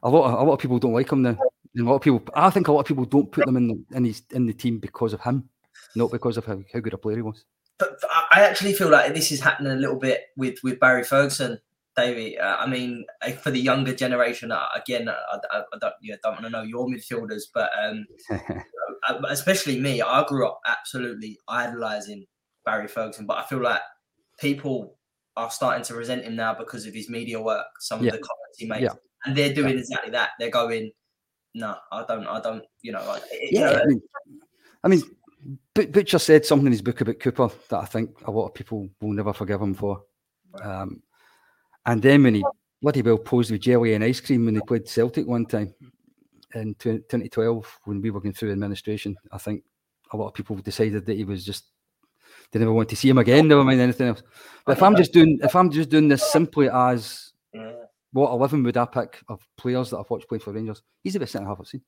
a 0.02 0.08
lot, 0.08 0.32
of, 0.32 0.40
a 0.40 0.42
lot 0.42 0.54
of 0.54 0.58
people 0.60 0.78
don't 0.78 0.92
like 0.92 1.10
him 1.10 1.22
now. 1.22 1.36
And 1.74 1.86
a 1.86 1.90
lot 1.90 1.96
of 1.96 2.02
people, 2.02 2.22
I 2.34 2.50
think, 2.50 2.68
a 2.68 2.72
lot 2.72 2.80
of 2.80 2.86
people 2.86 3.04
don't 3.04 3.30
put 3.30 3.46
them 3.46 3.56
in 3.56 3.68
the 3.68 3.96
in 3.96 4.04
his 4.04 4.22
in 4.30 4.46
the 4.46 4.52
team 4.52 4.78
because 4.78 5.12
of 5.12 5.20
him, 5.20 5.48
not 5.94 6.10
because 6.10 6.36
of 6.36 6.44
how, 6.44 6.60
how 6.72 6.80
good 6.80 6.94
a 6.94 6.98
player 6.98 7.16
he 7.16 7.22
was. 7.22 7.44
But, 7.78 7.98
I 8.32 8.40
actually 8.42 8.72
feel 8.72 8.90
like 8.90 9.14
this 9.14 9.30
is 9.30 9.40
happening 9.40 9.72
a 9.72 9.76
little 9.76 9.98
bit 9.98 10.22
with 10.36 10.58
with 10.62 10.80
Barry 10.80 11.04
Ferguson. 11.04 11.60
Davey, 11.96 12.38
uh, 12.38 12.56
I 12.56 12.66
mean, 12.66 13.04
for 13.42 13.50
the 13.50 13.58
younger 13.58 13.92
generation, 13.92 14.52
uh, 14.52 14.66
again, 14.76 15.08
I, 15.08 15.14
I, 15.50 15.58
I 15.58 15.78
don't, 15.80 15.94
yeah, 16.00 16.14
don't 16.22 16.34
want 16.34 16.44
to 16.44 16.50
know 16.50 16.62
your 16.62 16.86
midfielders, 16.86 17.42
but 17.52 17.70
um, 17.82 18.06
uh, 18.30 19.20
especially 19.28 19.80
me, 19.80 20.00
I 20.00 20.24
grew 20.24 20.46
up 20.46 20.60
absolutely 20.64 21.38
idolizing 21.48 22.26
Barry 22.68 22.86
Ferguson, 22.86 23.24
but 23.24 23.38
I 23.38 23.44
feel 23.44 23.62
like 23.62 23.80
people 24.38 24.98
are 25.36 25.50
starting 25.50 25.84
to 25.84 25.94
resent 25.94 26.24
him 26.24 26.36
now 26.36 26.52
because 26.52 26.84
of 26.84 26.92
his 26.92 27.08
media 27.08 27.40
work, 27.40 27.66
some 27.80 28.02
yeah. 28.02 28.08
of 28.08 28.12
the 28.12 28.18
comments 28.18 28.58
he 28.58 28.66
makes, 28.66 28.82
yeah. 28.82 28.92
and 29.24 29.34
they're 29.34 29.54
doing 29.54 29.74
yeah. 29.74 29.80
exactly 29.80 30.10
that. 30.10 30.30
They're 30.38 30.50
going, 30.50 30.90
"No, 31.54 31.76
I 31.90 32.04
don't, 32.06 32.26
I 32.26 32.40
don't," 32.40 32.64
you 32.82 32.92
know. 32.92 33.04
Like, 33.06 33.22
yeah, 33.50 33.80
I 33.82 33.86
mean, 33.86 34.02
I 34.84 34.88
mean, 34.88 35.02
Butcher 35.74 36.18
said 36.18 36.44
something 36.44 36.66
in 36.66 36.72
his 36.72 36.82
book 36.82 37.00
about 37.00 37.20
Cooper 37.20 37.48
that 37.70 37.78
I 37.78 37.86
think 37.86 38.10
a 38.26 38.30
lot 38.30 38.48
of 38.48 38.54
people 38.54 38.86
will 39.00 39.12
never 39.12 39.32
forgive 39.32 39.62
him 39.62 39.74
for. 39.74 40.02
Um, 40.62 41.02
and 41.86 42.02
then 42.02 42.22
when 42.22 42.34
he 42.34 42.44
bloody 42.82 43.00
well 43.00 43.18
posed 43.18 43.50
with 43.50 43.62
jelly 43.62 43.94
and 43.94 44.04
ice 44.04 44.20
cream 44.20 44.44
when 44.44 44.54
they 44.54 44.60
played 44.60 44.86
Celtic 44.86 45.26
one 45.26 45.46
time 45.46 45.74
in 46.54 46.74
2012 46.74 47.78
when 47.84 48.02
we 48.02 48.10
were 48.10 48.20
going 48.20 48.34
through 48.34 48.52
administration, 48.52 49.16
I 49.32 49.38
think 49.38 49.64
a 50.12 50.16
lot 50.16 50.28
of 50.28 50.34
people 50.34 50.56
decided 50.56 51.06
that 51.06 51.16
he 51.16 51.24
was 51.24 51.44
just 51.44 51.64
they 52.50 52.58
never 52.58 52.72
want 52.72 52.88
to 52.88 52.96
see 52.96 53.08
him 53.08 53.18
again. 53.18 53.48
Never 53.48 53.64
mind 53.64 53.80
anything 53.80 54.08
else. 54.08 54.22
But 54.64 54.76
if 54.76 54.82
I'm 54.82 54.96
just 54.96 55.12
doing 55.12 55.38
if 55.42 55.54
I'm 55.54 55.70
just 55.70 55.88
doing 55.88 56.08
this 56.08 56.30
simply 56.32 56.68
as 56.70 57.32
what 58.12 58.30
eleven 58.30 58.62
would 58.62 58.76
I 58.76 58.86
pick 58.86 59.20
of 59.28 59.46
players 59.56 59.90
that 59.90 59.98
I've 59.98 60.10
watched 60.10 60.28
play 60.28 60.38
for 60.38 60.52
Rangers, 60.52 60.82
he's 61.02 61.12
the 61.14 61.20
best 61.20 61.32
centre 61.32 61.48
half 61.48 61.60
I've 61.60 61.66
seen. 61.66 61.82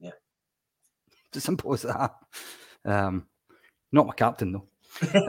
Yeah, 0.00 0.10
it's 1.28 1.38
as 1.38 1.44
simple 1.44 1.72
as 1.74 1.82
that. 1.82 2.14
Um, 2.84 3.26
not 3.92 4.06
my 4.06 4.14
captain 4.14 4.52
though. 4.52 4.66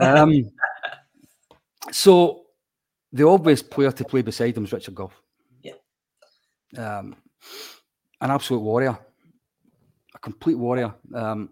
um, 0.00 0.50
so 1.90 2.46
the 3.12 3.26
obvious 3.26 3.62
player 3.62 3.92
to 3.92 4.04
play 4.04 4.22
beside 4.22 4.56
him 4.56 4.64
is 4.64 4.72
Richard 4.72 4.94
Gough. 4.94 5.20
Yeah. 5.62 5.74
Um, 6.76 7.16
an 8.20 8.30
absolute 8.30 8.60
warrior, 8.60 8.98
a 10.14 10.18
complete 10.18 10.56
warrior. 10.56 10.94
Um, 11.14 11.50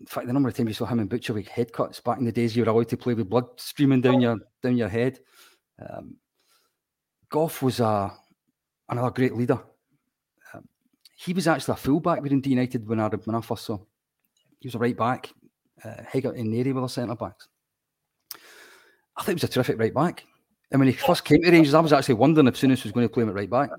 in 0.00 0.06
fact, 0.06 0.26
the 0.26 0.32
number 0.32 0.48
of 0.48 0.54
times 0.54 0.68
you 0.68 0.74
saw 0.74 0.84
him 0.84 1.00
in 1.00 1.06
Butcher 1.06 1.32
with 1.32 1.48
head 1.48 1.72
cuts 1.72 2.00
back 2.00 2.18
in 2.18 2.24
the 2.24 2.32
days 2.32 2.54
you 2.54 2.64
were 2.64 2.70
allowed 2.70 2.88
to 2.88 2.96
play 2.96 3.14
with 3.14 3.30
blood 3.30 3.46
streaming 3.56 4.02
down 4.02 4.20
your 4.20 4.36
down 4.62 4.76
your 4.76 4.88
head. 4.88 5.18
Um, 5.80 6.16
Gough 7.30 7.62
was 7.62 7.80
a, 7.80 8.12
another 8.88 9.10
great 9.10 9.34
leader. 9.34 9.58
Um, 10.52 10.68
he 11.16 11.32
was 11.32 11.48
actually 11.48 11.72
a 11.72 11.76
fullback 11.76 12.22
within 12.22 12.40
D 12.40 12.50
United 12.50 12.86
when 12.86 13.00
I 13.00 13.08
when 13.08 13.36
I 13.36 13.40
first 13.40 13.64
saw. 13.64 13.78
He 14.60 14.68
was 14.68 14.74
a 14.74 14.78
right 14.78 14.96
back. 14.96 15.32
Uh, 15.82 16.02
Hegarty 16.06 16.40
and 16.40 16.52
Narey 16.52 16.72
were 16.72 16.82
the 16.82 16.88
centre 16.88 17.14
backs. 17.14 17.48
I 19.16 19.22
think 19.22 19.38
he 19.38 19.44
was 19.44 19.50
a 19.50 19.52
terrific 19.52 19.78
right 19.78 19.94
back. 19.94 20.24
And 20.70 20.80
when 20.80 20.88
he 20.88 20.94
first 20.94 21.24
came 21.24 21.42
to 21.42 21.50
Rangers, 21.50 21.74
I 21.74 21.80
was 21.80 21.92
actually 21.92 22.14
wondering 22.14 22.48
if 22.48 22.56
Souness 22.56 22.82
was 22.82 22.92
going 22.92 23.06
to 23.06 23.12
play 23.12 23.22
him 23.22 23.28
at 23.30 23.34
right 23.34 23.50
back. 23.50 23.70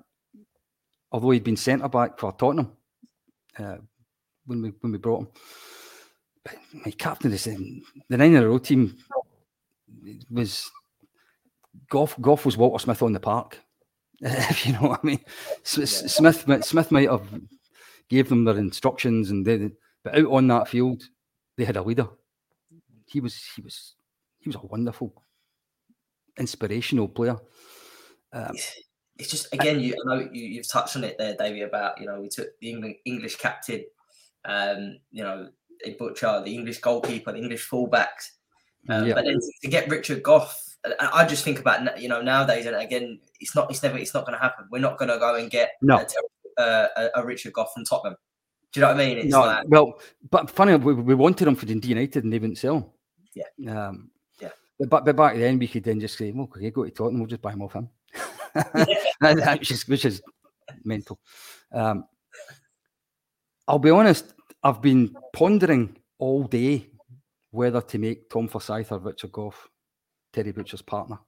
Although 1.12 1.32
he'd 1.32 1.44
been 1.44 1.58
centre 1.58 1.90
back 1.90 2.18
for 2.18 2.32
Tottenham 2.34 2.72
uh, 3.60 3.78
when 4.46 4.62
we 4.62 4.70
when 4.82 4.92
we 4.92 4.98
brought 4.98 5.22
him 5.22 5.28
my 6.86 6.92
captain 6.92 7.32
is 7.34 7.48
in 7.48 7.82
the 8.10 8.18
nine 8.18 8.34
in 8.34 8.44
a 8.44 8.48
row 8.48 8.58
team 8.58 8.98
was 10.30 10.70
golf. 11.90 12.16
Gough 12.22 12.46
was 12.46 12.58
Walter 12.58 12.82
Smith 12.82 13.02
on 13.02 13.14
the 13.14 13.20
park, 13.20 13.60
if 14.22 14.66
you 14.66 14.74
know 14.74 14.82
what 14.82 15.00
I 15.04 15.08
mean. 15.08 15.20
Smith 15.64 15.90
Smith 16.66 16.92
might 16.92 17.10
have 17.10 17.28
gave 18.10 18.30
them 18.30 18.46
their 18.46 18.58
instructions, 18.58 19.32
and 19.32 19.46
they, 19.46 19.72
but 20.04 20.18
out 20.18 20.32
on 20.32 20.48
that 20.48 20.68
field, 20.68 21.04
they 21.58 21.66
had 21.66 21.78
a 21.78 21.82
leader. 21.82 22.08
He 23.06 23.20
was 23.20 23.42
he 23.56 23.62
was 23.62 23.96
he 24.40 24.50
was 24.50 24.56
a 24.56 24.66
wonderful, 24.66 25.24
inspirational 26.38 27.08
player. 27.08 27.38
Um, 28.34 28.56
it's 29.18 29.32
just 29.32 29.54
again, 29.54 29.80
you 29.80 29.94
I 29.94 30.16
know 30.16 30.30
you, 30.32 30.58
have 30.58 30.68
touched 30.68 30.96
on 30.96 31.04
it 31.04 31.18
there, 31.18 31.36
Davey, 31.36 31.62
about 31.62 32.00
you 32.00 32.06
know 32.06 32.22
we 32.22 32.30
took 32.30 32.50
the 32.60 32.70
England, 32.70 32.96
English 33.06 33.38
captain, 33.38 33.86
um, 34.46 34.98
you 35.12 35.24
know 35.24 35.50
a 35.86 35.94
Butcher, 35.94 36.42
the 36.44 36.54
English 36.54 36.80
goalkeeper, 36.80 37.32
the 37.32 37.40
English 37.40 37.70
fullbacks. 37.70 38.32
Um, 38.90 39.08
yeah. 39.08 39.14
But 39.16 39.26
then 39.26 39.40
to 39.62 39.68
get 39.68 39.90
Richard 39.90 40.24
Gough, 40.24 40.56
I 41.00 41.26
just 41.26 41.44
think 41.44 41.60
about 41.60 42.02
you 42.02 42.08
know 42.08 42.22
nowadays, 42.22 42.66
and 42.66 42.76
again, 42.76 43.20
it's 43.40 43.56
not, 43.56 43.70
it's 43.70 43.84
never, 43.84 43.98
it's 43.98 44.14
not 44.14 44.26
going 44.26 44.38
to 44.38 44.42
happen. 44.42 44.66
We're 44.72 44.80
not 44.80 44.98
going 44.98 45.10
to 45.10 45.18
go 45.18 45.36
and 45.36 45.50
get 45.50 45.72
no. 45.82 46.06
a, 46.58 46.64
a, 46.64 47.10
a, 47.16 47.26
Richard 47.26 47.54
Gough 47.54 47.74
from 47.74 47.84
Tottenham. 47.84 48.16
Do 48.72 48.80
you 48.80 48.86
know 48.86 48.94
what 48.94 49.02
I 49.02 49.06
mean? 49.08 49.18
It's 49.18 49.32
no, 49.32 49.42
like, 49.42 49.66
well, 49.68 50.00
but 50.30 50.50
funny, 50.50 50.76
we, 50.76 50.94
we 50.94 51.16
wanted 51.16 51.48
him 51.48 51.56
for 51.56 51.66
the 51.66 51.74
United 51.74 52.24
and 52.24 52.32
they 52.32 52.40
wouldn't 52.40 52.58
sell 52.58 52.78
him. 52.78 52.86
Yeah. 53.34 53.88
Um, 53.88 54.12
yeah. 54.40 54.50
But, 54.80 55.06
but 55.06 55.16
back 55.16 55.36
then, 55.36 55.58
we 55.58 55.68
could 55.68 55.84
then 55.84 56.00
just 56.00 56.18
say, 56.18 56.32
well, 56.32 56.44
okay, 56.44 56.70
go 56.70 56.84
to 56.84 56.92
Tottenham, 56.92 57.20
we'll 57.20 57.28
just 57.28 57.42
buy 57.42 57.54
him 57.54 57.62
off 57.62 57.74
him. 57.74 57.90
which, 59.60 59.72
is, 59.72 59.88
which 59.88 60.06
is 60.06 60.22
mental. 60.84 61.20
Um, 61.72 62.06
I'll 63.68 63.80
be 63.80 63.90
honest, 63.90 64.34
I've 64.68 64.82
been 64.82 65.16
pondering 65.32 65.96
all 66.20 66.44
day 66.44 66.90
whether 67.52 67.80
to 67.80 67.98
make 67.98 68.30
Tom 68.30 68.50
Forsyth 68.50 68.92
or 68.92 69.00
Richard 69.00 69.32
Gough 69.32 69.70
Terry 70.34 70.52
Butcher's 70.52 70.82
partner. 70.82 71.20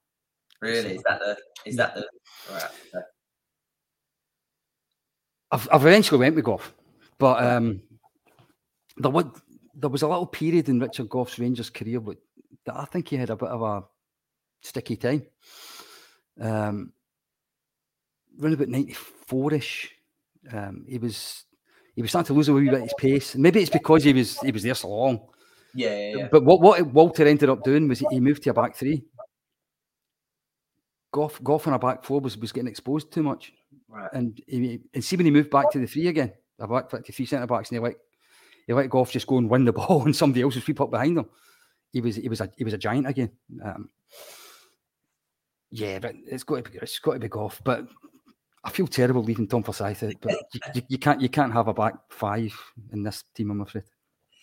Really? 0.62 0.96
Is 0.96 1.04
that 1.04 1.20
the? 1.20 1.38
Is 1.66 1.78
that 1.78 1.96
the? 1.96 2.06
Right. 2.52 3.04
I've, 5.52 5.70
I've 5.72 5.86
eventually 5.86 6.20
went 6.20 6.36
with 6.36 6.44
Gough, 6.44 6.74
but 7.18 7.42
um, 7.42 7.82
there 8.98 9.10
was 9.10 9.26
there 9.74 9.90
was 9.90 10.02
a 10.02 10.08
little 10.10 10.26
period 10.26 10.68
in 10.68 10.82
Richard 10.82 11.08
Gough's 11.08 11.40
Rangers 11.40 11.70
career 11.70 12.02
that 12.66 12.76
I 12.76 12.84
think 12.84 13.08
he 13.08 13.16
had 13.16 13.30
a 13.30 13.38
bit 13.38 13.48
of 13.48 13.62
a 13.62 13.84
sticky 14.62 14.98
time. 14.98 15.26
Um, 16.42 16.92
around 18.42 18.54
about 18.56 18.68
ninety 18.68 18.92
four 18.94 19.54
ish, 19.54 19.96
um, 20.52 20.84
he 20.90 20.98
was 20.98 21.46
he 22.00 22.02
was 22.02 22.12
starting 22.12 22.28
to 22.28 22.34
lose 22.34 22.48
a 22.48 22.54
wee 22.54 22.64
bit 22.64 22.76
of 22.76 22.82
his 22.84 22.94
pace. 22.98 23.36
Maybe 23.36 23.60
it's 23.60 23.70
because 23.70 24.06
he 24.06 24.14
was 24.14 24.40
he 24.40 24.54
was 24.54 24.64
there 24.64 24.74
so 24.74 24.88
long. 24.88 25.20
Yeah, 25.74 25.90
yeah, 25.90 26.16
yeah. 26.16 26.28
But 26.32 26.46
what, 26.46 26.62
what 26.62 26.82
Walter 26.94 27.28
ended 27.28 27.50
up 27.50 27.62
doing 27.62 27.90
was 27.90 28.00
he 28.00 28.22
moved 28.22 28.42
to 28.44 28.52
a 28.52 28.54
back 28.54 28.78
three. 28.78 29.04
Gough, 31.12 31.44
Gough 31.44 31.68
on 31.68 31.74
a 31.74 31.80
back 31.80 32.06
four 32.06 32.22
was, 32.22 32.38
was 32.38 32.54
getting 32.54 32.70
exposed 32.70 33.12
too 33.12 33.22
much. 33.22 33.52
Right. 33.90 34.10
And 34.14 34.42
he, 34.48 34.80
and 34.94 35.04
see 35.04 35.18
when 35.18 35.26
he 35.26 35.32
moved 35.32 35.50
back 35.50 35.72
to 35.72 35.80
the 35.80 35.88
three 35.88 36.08
again, 36.08 36.32
a 36.58 36.70
back 36.70 36.90
to 36.90 37.12
three 37.12 37.26
centre 37.26 37.46
backs, 37.46 37.70
and 37.70 37.76
he 37.76 37.84
let 37.84 37.96
he 38.66 38.72
let 38.72 38.90
Gough 38.90 39.12
just 39.12 39.28
go 39.28 39.38
and 39.38 39.50
win 39.50 39.66
the 39.66 39.74
ball, 39.82 40.06
and 40.06 40.16
somebody 40.16 40.42
else 40.42 40.56
was 40.56 40.64
sweep 40.64 40.80
up 40.80 40.92
behind 40.92 41.18
him. 41.18 41.26
He 41.92 42.00
was 42.00 42.16
he 42.16 42.30
was 42.30 42.40
a 42.40 42.50
he 42.56 42.64
was 42.64 42.74
a 42.74 42.78
giant 42.78 43.08
again. 43.08 43.32
Um, 43.62 43.90
yeah, 45.70 46.00
but 46.00 46.16
it's 46.26 46.46
got 46.46 46.64
to 46.64 46.72
be 46.72 46.78
it's 46.78 47.00
got 47.00 47.16
to 47.16 47.20
be 47.20 47.28
Gough. 47.28 47.60
But 47.66 47.90
I 48.70 48.72
feel 48.72 48.86
terrible 48.86 49.24
leaving 49.24 49.48
Tom 49.48 49.64
Forsyth 49.64 50.14
but 50.22 50.36
you, 50.76 50.82
you, 50.90 51.00
can't 51.00 51.20
you 51.20 51.28
can't 51.28 51.52
have 51.52 51.68
a 51.68 51.74
back 51.74 51.96
five 52.10 52.54
in 52.94 53.02
this 53.02 53.24
team. 53.34 53.50
I'm 53.50 53.62
afraid 53.62 53.84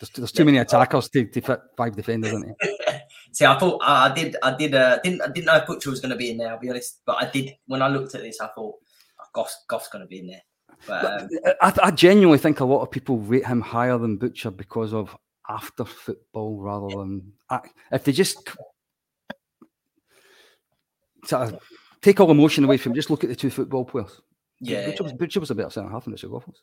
there's, 0.01 0.11
there's 0.11 0.33
too 0.33 0.45
many 0.45 0.59
attackers 0.59 1.09
to, 1.11 1.27
to 1.27 1.41
fit 1.41 1.61
five 1.77 1.95
defenders, 1.95 2.33
isn't 2.33 2.57
it? 2.61 3.03
See, 3.33 3.45
I 3.45 3.57
thought 3.57 3.81
uh, 3.83 4.11
I 4.11 4.13
did 4.13 4.37
I 4.43 4.57
did 4.57 4.75
uh, 4.75 4.99
didn't 5.05 5.23
I 5.23 5.29
didn't 5.29 5.47
know 5.47 5.63
Butcher 5.65 5.91
was 5.91 6.01
going 6.01 6.11
to 6.11 6.17
be 6.17 6.31
in 6.31 6.39
there. 6.39 6.49
I'll 6.49 6.59
be 6.59 6.71
honest, 6.71 7.03
but 7.07 7.23
I 7.23 7.31
did 7.31 7.55
when 7.67 7.83
I 7.83 7.89
looked 7.89 8.17
at 8.17 8.23
this, 8.23 8.41
I 8.41 8.49
thought 8.49 8.75
oh, 9.21 9.25
Gough, 9.33 9.55
Gough's 9.69 9.89
going 9.89 10.03
to 10.03 10.09
be 10.09 10.19
in 10.19 10.27
there. 10.27 10.43
But, 10.89 11.23
um, 11.23 11.29
I, 11.63 11.73
I 11.85 11.91
genuinely 11.93 12.39
think 12.39 12.59
a 12.59 12.65
lot 12.65 12.83
of 12.83 12.91
people 12.91 13.19
rate 13.19 13.47
him 13.47 13.61
higher 13.61 13.97
than 13.97 14.17
Butcher 14.17 14.51
because 14.51 14.93
of 14.93 15.17
after 15.49 15.85
football 15.85 16.59
rather 16.61 16.89
than 16.89 17.33
if 17.93 18.03
they 18.03 18.11
just 18.11 18.51
sort 21.25 21.53
of 21.53 21.61
take 22.07 22.21
all 22.21 22.31
emotion 22.31 22.63
away 22.63 22.77
from 22.77 22.95
just 22.95 23.11
look 23.11 23.25
at 23.25 23.31
the 23.31 23.37
two 23.37 23.51
football 23.51 23.85
players. 23.85 24.21
Yeah, 24.61 24.87
Butcher, 24.87 25.03
was, 25.03 25.13
Butcher 25.13 25.41
was 25.41 25.51
a 25.51 25.55
better 25.55 25.71
centre 25.71 25.91
half 25.91 26.05
than 26.05 26.15
Gough 26.15 26.47
was. 26.47 26.63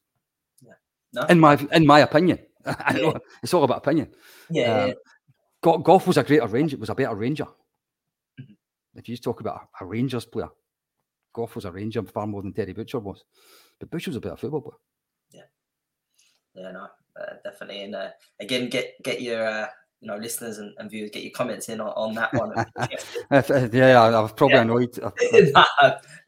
Yeah. 0.62 0.74
No. 1.14 1.22
In 1.28 1.40
my 1.40 1.60
in 1.74 1.86
my 1.86 2.00
opinion, 2.00 2.40
I 2.66 2.94
know 2.94 3.12
yeah. 3.12 3.18
it's 3.44 3.54
all 3.54 3.64
about 3.64 3.80
opinion. 3.80 4.10
Yeah, 4.50 4.84
um, 4.84 4.88
yeah. 4.90 5.78
Gough 5.84 6.08
was 6.08 6.18
a 6.18 6.24
greater 6.24 6.48
range. 6.48 6.74
It 6.74 6.80
was 6.80 6.90
a 6.90 6.96
better 6.96 7.14
ranger. 7.14 7.46
Mm-hmm. 8.40 8.54
If 8.96 9.10
you 9.10 9.18
talk 9.18 9.42
about 9.42 9.68
a, 9.80 9.84
a, 9.84 9.88
Rangers 9.88 10.26
player, 10.26 10.50
Gough 11.34 11.56
was 11.56 11.66
a 11.66 11.72
ranger 11.72 12.02
far 12.04 12.26
more 12.26 12.42
than 12.42 12.54
Terry 12.54 12.74
Butcher 12.74 13.00
was. 13.00 13.24
But 13.80 13.92
Butcher 13.92 14.12
was 14.12 14.18
a 14.18 14.22
better 14.22 14.38
football 14.38 14.62
player. 14.62 14.80
Yeah. 15.32 16.62
Yeah, 16.64 16.72
no, 16.72 16.88
uh, 17.20 17.34
definitely. 17.44 17.84
And 17.84 17.96
uh, 17.96 18.10
again, 18.40 18.70
get 18.70 18.94
get 19.04 19.22
your 19.22 19.46
uh, 19.46 19.68
you 20.04 20.10
know 20.10 20.18
listeners 20.18 20.58
and, 20.58 20.74
and, 20.78 20.92
viewers 20.92 21.12
get 21.12 21.24
your 21.24 21.32
comments 21.32 21.70
in 21.70 21.80
on, 21.80 21.88
on 21.96 22.14
that 22.16 22.34
one. 22.34 22.52
yeah, 23.72 24.02
I've 24.12 24.36
probably 24.36 24.56
yeah. 24.56 24.62
annoyed. 24.62 25.00
no, 25.02 25.14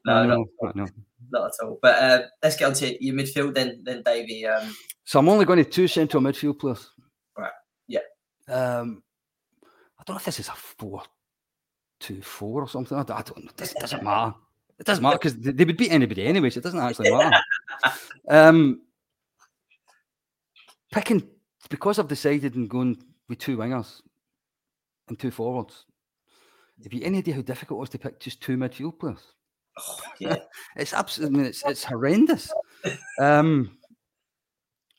no, 0.05 0.25
no, 0.25 0.45
no, 0.61 0.71
no, 0.73 0.87
not 1.29 1.47
at 1.47 1.65
all. 1.65 1.77
But 1.81 2.03
uh, 2.03 2.21
let's 2.41 2.55
get 2.55 2.65
on 2.65 2.73
to 2.75 3.03
your 3.03 3.13
midfield 3.15 3.53
then, 3.53 3.81
then 3.83 4.01
Davey. 4.03 4.47
Um, 4.47 4.73
so 5.03 5.19
I'm 5.19 5.27
only 5.27 5.43
going 5.43 5.63
to 5.63 5.69
two 5.69 5.89
central 5.89 6.23
midfield 6.23 6.59
players. 6.59 6.89
Right. 7.37 7.51
Yeah. 7.87 7.99
Um, 8.47 9.03
I 9.99 10.03
don't 10.05 10.15
know 10.15 10.19
if 10.19 10.25
this 10.25 10.39
is 10.39 10.47
a 10.47 10.53
four, 10.53 11.03
two, 11.99 12.21
four 12.21 12.61
or 12.61 12.69
something. 12.69 12.97
I 12.97 13.03
don't, 13.03 13.19
I 13.19 13.21
don't 13.23 13.43
know. 13.43 13.51
It 13.59 13.73
doesn't 13.77 14.03
matter. 14.05 14.35
It 14.79 14.85
doesn't 14.85 15.03
matter 15.03 15.17
because 15.17 15.35
they 15.35 15.65
would 15.65 15.77
beat 15.77 15.91
anybody 15.91 16.25
anyway, 16.25 16.49
so 16.49 16.59
it 16.59 16.63
doesn't 16.63 16.79
actually 16.79 17.11
matter. 17.11 17.41
um, 18.29 18.81
picking 20.91 21.27
because 21.69 21.99
I've 21.99 22.07
decided 22.07 22.55
and 22.55 22.69
going 22.69 23.01
with 23.29 23.39
two 23.39 23.57
wingers 23.57 24.01
and 25.07 25.17
two 25.19 25.31
forwards. 25.31 25.85
Have 26.83 26.93
you 26.93 27.01
any 27.03 27.19
idea 27.19 27.35
how 27.35 27.41
difficult 27.41 27.77
it 27.77 27.81
was 27.81 27.89
to 27.91 27.99
pick 27.99 28.19
just 28.19 28.41
two 28.41 28.57
midfield 28.57 28.99
players? 28.99 29.33
Oh, 29.79 29.97
yeah. 30.19 30.37
it's 30.75 30.93
absolutely, 30.93 31.35
I 31.35 31.37
mean, 31.39 31.49
it's, 31.49 31.63
it's 31.65 31.83
horrendous. 31.83 32.51
um, 33.19 33.77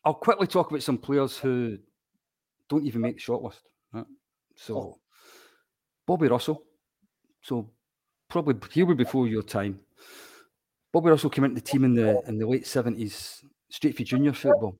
I'll 0.04 0.14
quickly 0.14 0.46
talk 0.46 0.70
about 0.70 0.82
some 0.82 0.98
players 0.98 1.36
who 1.36 1.78
don't 2.68 2.86
even 2.86 3.02
make 3.02 3.16
the 3.16 3.22
shortlist. 3.22 3.60
Right? 3.92 4.06
So, 4.54 4.76
oh. 4.76 4.98
Bobby 6.06 6.28
Russell. 6.28 6.62
So, 7.42 7.70
probably 8.28 8.56
he 8.72 8.82
was 8.82 8.96
before 8.96 9.26
your 9.26 9.42
time. 9.42 9.80
Bobby 10.92 11.10
Russell 11.10 11.30
came 11.30 11.44
into 11.44 11.56
the 11.56 11.60
team 11.60 11.84
in 11.84 11.94
the 11.94 12.22
in 12.26 12.38
the 12.38 12.46
late 12.46 12.66
seventies, 12.66 13.44
straight 13.68 13.96
for 13.96 14.02
junior 14.02 14.32
football. 14.32 14.78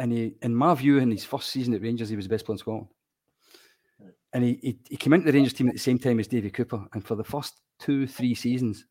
And 0.00 0.12
he, 0.12 0.34
in 0.40 0.54
my 0.54 0.74
view, 0.74 0.96
in 0.96 1.10
his 1.10 1.26
first 1.26 1.50
season 1.50 1.74
at 1.74 1.82
Rangers, 1.82 2.08
he 2.08 2.16
was 2.16 2.24
the 2.24 2.30
best 2.30 2.46
player 2.46 2.54
in 2.54 2.58
Scotland. 2.58 2.86
And 4.32 4.42
he, 4.42 4.58
he, 4.62 4.78
he 4.88 4.96
came 4.96 5.12
into 5.12 5.26
the 5.26 5.32
Rangers 5.32 5.52
team 5.52 5.68
at 5.68 5.74
the 5.74 5.78
same 5.78 5.98
time 5.98 6.18
as 6.18 6.26
Davy 6.26 6.48
Cooper. 6.48 6.86
And 6.94 7.04
for 7.04 7.16
the 7.16 7.22
first 7.22 7.60
two, 7.78 8.06
three 8.06 8.34
seasons, 8.34 8.86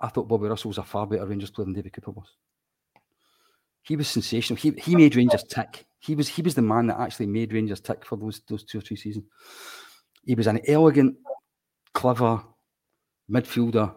I 0.00 0.08
thought 0.08 0.26
Bobby 0.26 0.48
Russell 0.48 0.70
was 0.70 0.78
a 0.78 0.82
far 0.82 1.06
better 1.06 1.24
Rangers 1.24 1.50
player 1.50 1.66
than 1.66 1.74
Davy 1.74 1.90
Cooper 1.90 2.10
was. 2.10 2.26
He 3.82 3.94
was 3.94 4.08
sensational. 4.08 4.56
He, 4.56 4.72
he 4.72 4.96
made 4.96 5.14
Rangers 5.14 5.44
tick. 5.44 5.86
He 6.00 6.16
was 6.16 6.26
he 6.26 6.42
was 6.42 6.56
the 6.56 6.62
man 6.62 6.88
that 6.88 6.98
actually 6.98 7.26
made 7.26 7.52
Rangers 7.52 7.80
tick 7.80 8.04
for 8.04 8.16
those 8.16 8.40
those 8.48 8.64
two 8.64 8.78
or 8.78 8.80
three 8.80 8.96
seasons. 8.96 9.26
He 10.24 10.34
was 10.34 10.48
an 10.48 10.60
elegant, 10.66 11.14
clever 11.94 12.42
midfielder 13.30 13.94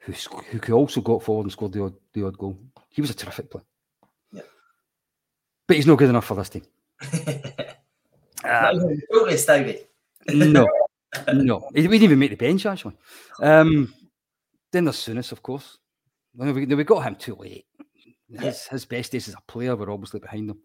who, 0.00 0.12
who 0.12 0.72
also 0.72 1.00
got 1.00 1.22
forward 1.22 1.44
and 1.44 1.52
scored 1.52 1.72
the 1.72 1.84
odd, 1.84 1.94
the 2.12 2.26
odd 2.26 2.36
goal. 2.36 2.58
He 2.88 3.00
was 3.00 3.10
a 3.10 3.14
terrific 3.14 3.48
player. 3.48 3.64
But 5.66 5.76
he's 5.76 5.86
not 5.86 5.98
good 5.98 6.10
enough 6.10 6.26
for 6.26 6.34
this 6.34 6.50
team. 6.50 6.62
uh, 8.44 8.72
David. 9.46 9.86
no, 10.28 10.66
no, 11.32 11.68
he 11.74 11.82
didn't 11.82 12.02
even 12.02 12.18
make 12.18 12.30
the 12.30 12.36
bench 12.36 12.66
actually. 12.66 12.96
Um, 13.40 13.92
then 14.72 14.84
there's 14.84 14.96
Souness, 14.96 15.32
of 15.32 15.42
course. 15.42 15.78
We, 16.34 16.66
we 16.66 16.84
got 16.84 17.04
him 17.04 17.14
too 17.14 17.36
late. 17.36 17.66
His, 18.28 18.66
yeah. 18.66 18.70
his 18.70 18.84
best 18.84 19.12
days 19.12 19.28
as 19.28 19.34
a 19.34 19.42
player 19.46 19.76
were 19.76 19.90
obviously 19.90 20.20
behind 20.20 20.50
him, 20.50 20.58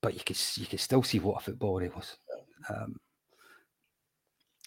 but 0.00 0.14
you 0.14 0.20
could 0.24 0.38
you 0.56 0.66
could 0.66 0.80
still 0.80 1.02
see 1.02 1.18
what 1.18 1.40
a 1.40 1.44
footballer 1.44 1.82
he 1.82 1.88
was. 1.88 2.16
Um, 2.68 2.96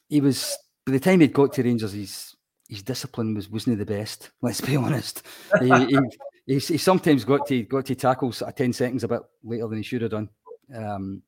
he 0.09 0.19
was 0.19 0.57
by 0.85 0.91
the 0.91 0.99
time 0.99 1.21
he'd 1.21 1.33
got 1.33 1.53
to 1.53 1.63
Rangers, 1.63 1.93
his 1.93 2.35
his 2.67 2.83
discipline 2.83 3.33
was 3.33 3.49
wasn't 3.49 3.77
the 3.77 3.85
best. 3.85 4.31
Let's 4.41 4.61
be 4.61 4.75
honest. 4.77 5.23
he, 5.59 5.67
he, 5.67 5.99
he, 6.45 6.55
he, 6.55 6.77
sometimes 6.77 7.23
got 7.23 7.47
to 7.47 7.63
got 7.63 7.85
to 7.85 7.95
tackle 7.95 8.31
sort 8.31 8.49
of 8.49 8.55
ten 8.55 8.73
seconds 8.73 9.03
a 9.03 9.07
bit 9.07 9.21
later 9.43 9.67
than 9.67 9.77
he 9.77 9.83
should 9.83 10.01
have 10.01 10.11
done. 10.11 10.29
Um, 10.73 11.21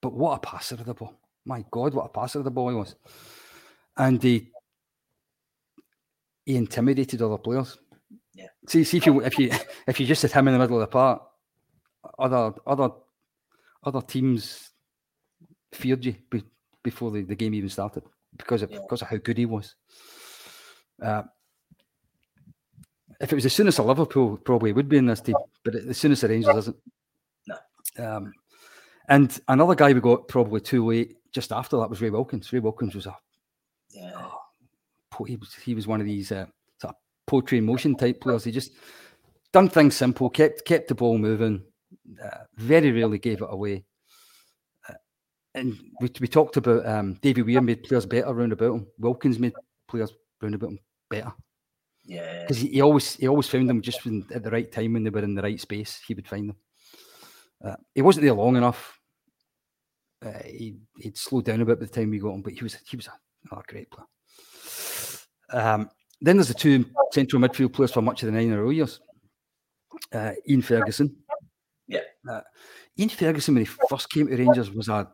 but 0.00 0.12
what 0.12 0.36
a 0.36 0.40
passer 0.40 0.76
of 0.76 0.84
the 0.84 0.94
ball! 0.94 1.18
My 1.44 1.64
God, 1.70 1.94
what 1.94 2.06
a 2.06 2.08
passer 2.08 2.38
of 2.38 2.44
the 2.44 2.50
ball 2.50 2.70
he 2.70 2.74
was, 2.74 2.94
and 3.96 4.22
he 4.22 4.50
he 6.44 6.56
intimidated 6.56 7.22
other 7.22 7.38
players. 7.38 7.78
Yeah. 8.34 8.48
See, 8.68 8.84
see 8.84 8.98
if 8.98 9.06
you 9.06 9.20
if 9.20 9.38
you 9.38 9.50
if 9.86 10.00
you 10.00 10.06
just 10.06 10.22
had 10.22 10.32
him 10.32 10.48
in 10.48 10.54
the 10.54 10.60
middle 10.60 10.76
of 10.76 10.80
the 10.80 10.86
park, 10.86 11.22
other 12.18 12.54
other 12.66 12.90
other 13.82 14.00
teams 14.02 14.70
feared 15.72 16.04
you 16.04 16.14
be, 16.30 16.42
before 16.82 17.10
the, 17.10 17.22
the 17.22 17.34
game 17.34 17.54
even 17.54 17.68
started 17.68 18.02
because 18.36 18.62
of 18.62 18.70
yeah. 18.70 18.78
because 18.80 19.02
of 19.02 19.08
how 19.08 19.16
good 19.16 19.38
he 19.38 19.46
was. 19.46 19.74
Uh, 21.02 21.22
if 23.20 23.32
it 23.32 23.34
was 23.34 23.46
as 23.46 23.52
soon 23.52 23.68
as 23.68 23.78
Liverpool, 23.78 24.36
probably 24.38 24.72
would 24.72 24.88
be 24.88 24.96
in 24.96 25.06
this 25.06 25.20
team, 25.20 25.36
but 25.64 25.74
as 25.74 25.98
soon 25.98 26.12
as 26.12 26.20
the 26.20 26.28
Rangers 26.28 26.56
isn't. 26.56 26.76
No. 27.46 27.56
Um, 27.98 28.32
and 29.08 29.38
another 29.48 29.74
guy 29.74 29.92
we 29.92 30.00
got 30.00 30.28
probably 30.28 30.60
too 30.60 30.86
late 30.86 31.16
just 31.32 31.52
after 31.52 31.76
that 31.78 31.90
was 31.90 32.00
Ray 32.00 32.10
Wilkins. 32.10 32.52
Ray 32.52 32.60
Wilkins 32.60 32.94
was 32.94 33.06
a 33.06 33.16
yeah. 33.90 34.12
Oh, 34.16 35.24
he 35.24 35.36
was 35.36 35.54
he 35.54 35.74
was 35.74 35.86
one 35.86 36.00
of 36.00 36.06
these 36.06 36.32
uh, 36.32 36.46
sort 36.78 36.94
of 36.94 36.96
poetry 37.26 37.58
in 37.58 37.66
motion 37.66 37.94
type 37.94 38.20
players. 38.20 38.44
He 38.44 38.52
just 38.52 38.72
done 39.52 39.68
things 39.68 39.96
simple, 39.96 40.30
kept 40.30 40.64
kept 40.64 40.88
the 40.88 40.94
ball 40.94 41.18
moving, 41.18 41.62
uh, 42.22 42.44
very 42.56 42.90
rarely 42.92 43.18
gave 43.18 43.42
it 43.42 43.48
away. 43.50 43.84
Uh, 44.88 44.94
and 45.54 45.78
we, 46.00 46.10
we 46.20 46.26
talked 46.26 46.56
about 46.56 46.86
um, 46.86 47.14
Davy 47.22 47.42
Weir 47.42 47.60
made 47.60 47.84
players 47.84 48.06
better 48.06 48.28
around 48.28 48.52
about 48.52 48.74
him. 48.74 48.86
Wilkins 48.98 49.38
made 49.38 49.52
players 49.86 50.12
around 50.42 50.54
about 50.54 50.70
him 50.70 50.78
better. 51.10 51.32
Yeah, 52.06 52.42
because 52.42 52.58
he, 52.58 52.68
he, 52.68 52.80
always 52.82 53.14
he 53.14 53.28
always 53.28 53.48
found 53.48 53.68
them 53.68 53.80
just 53.80 54.04
when, 54.04 54.26
at 54.34 54.42
the 54.42 54.50
right 54.50 54.70
time 54.70 54.92
when 54.92 55.04
they 55.04 55.10
were 55.10 55.24
in 55.24 55.34
the 55.34 55.42
right 55.42 55.60
space. 55.60 56.00
He 56.06 56.14
would 56.14 56.28
find 56.28 56.50
them. 56.50 56.56
Uh, 57.64 57.76
he 57.94 58.02
wasn't 58.02 58.24
there 58.24 58.34
long 58.34 58.56
enough. 58.56 58.98
Uh, 60.24 60.42
he 60.44 60.76
he'd 60.98 61.16
slowed 61.16 61.46
down 61.46 61.60
a 61.60 61.64
bit 61.64 61.80
by 61.80 61.86
the 61.86 61.92
time 61.92 62.10
we 62.10 62.18
got 62.18 62.34
him, 62.34 62.42
but 62.42 62.52
he 62.52 62.62
was 62.62 62.76
he 62.88 62.96
was 62.96 63.08
a, 63.08 63.56
a 63.56 63.62
great 63.66 63.90
player. 63.90 64.06
Um, 65.50 65.90
then 66.20 66.36
there's 66.36 66.48
the 66.48 66.54
two 66.54 66.84
central 67.12 67.40
midfield 67.40 67.72
players 67.72 67.92
for 67.92 68.02
much 68.02 68.22
of 68.22 68.26
the 68.26 68.32
nine 68.32 68.52
row 68.52 68.70
years. 68.70 69.00
Uh, 70.12 70.32
Ian 70.48 70.62
Ferguson. 70.62 71.16
Yeah. 71.86 72.00
Uh, 72.28 72.40
Ian 72.98 73.08
Ferguson, 73.08 73.54
when 73.54 73.64
he 73.64 73.70
first 73.88 74.10
came 74.10 74.26
to 74.26 74.36
Rangers, 74.36 74.70
was 74.70 74.88
a 74.88 75.08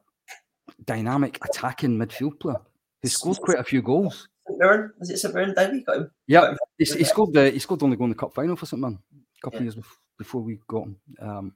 dynamic 0.84 1.38
attacking 1.44 1.96
midfield 1.96 2.38
player 2.38 2.60
who 3.02 3.08
scored 3.08 3.38
quite 3.38 3.58
a 3.58 3.64
few 3.64 3.82
goals. 3.82 4.28
St 4.50 4.58
Mirren, 4.58 4.92
was 4.98 5.10
it 5.10 5.18
St 5.18 5.34
Mirren? 5.34 5.54
Got 5.54 5.96
him. 5.96 6.10
Yeah, 6.26 6.54
he, 6.78 6.84
he, 6.84 7.04
scored 7.04 7.32
the 7.32 7.50
he 7.50 7.58
scored 7.58 7.82
only 7.82 7.96
going 7.96 8.10
the 8.10 8.16
cup 8.16 8.34
final 8.34 8.56
for 8.56 8.66
St 8.66 8.80
Mirren 8.80 8.98
a 9.14 9.40
couple 9.42 9.60
yeah. 9.60 9.68
of 9.68 9.74
years 9.76 9.86
before 10.18 10.42
we 10.42 10.58
got 10.68 10.84
him 10.84 10.96
um, 11.20 11.54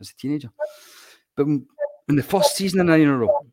as 0.00 0.10
a 0.10 0.14
teenager. 0.16 0.50
But 1.36 1.46
in 1.46 1.66
the 2.08 2.22
first 2.22 2.56
season 2.56 2.80
in 2.80 3.00
in 3.00 3.08
a 3.08 3.18
row, 3.18 3.46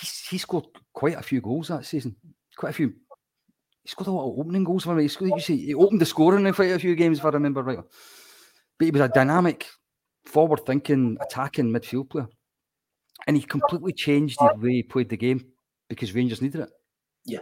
he, 0.00 0.08
he 0.30 0.38
scored 0.38 0.66
quite 0.92 1.16
a 1.16 1.22
few 1.22 1.40
goals 1.40 1.68
that 1.68 1.86
season. 1.86 2.16
Quite 2.56 2.70
a 2.70 2.74
few 2.74 2.94
he 3.82 3.88
scored 3.88 4.08
a 4.08 4.12
lot 4.12 4.30
of 4.30 4.38
opening 4.38 4.64
goals 4.64 4.84
for 4.84 4.94
me. 4.94 5.02
He, 5.02 5.08
scored, 5.08 5.30
you 5.30 5.40
see, 5.40 5.56
he 5.56 5.74
opened 5.74 6.00
the 6.00 6.06
scoring 6.06 6.46
in 6.46 6.52
quite 6.52 6.70
a 6.72 6.78
few 6.78 6.94
games, 6.94 7.18
if 7.18 7.24
I 7.24 7.30
remember 7.30 7.62
right. 7.62 7.78
But 8.78 8.84
he 8.84 8.90
was 8.90 9.00
a 9.00 9.08
dynamic, 9.08 9.66
forward 10.26 10.60
thinking, 10.66 11.16
attacking 11.20 11.70
midfield 11.70 12.10
player. 12.10 12.28
And 13.26 13.36
he 13.36 13.42
completely 13.42 13.92
changed 13.92 14.38
the 14.38 14.54
way 14.56 14.72
he 14.72 14.82
played 14.82 15.08
the 15.08 15.16
game 15.16 15.44
because 15.88 16.14
Rangers 16.14 16.42
needed 16.42 16.62
it. 16.62 16.70
Yeah. 17.24 17.40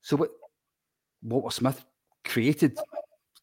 So 0.00 0.16
what 0.16 0.30
Walter 1.22 1.54
Smith 1.54 1.84
created 2.24 2.78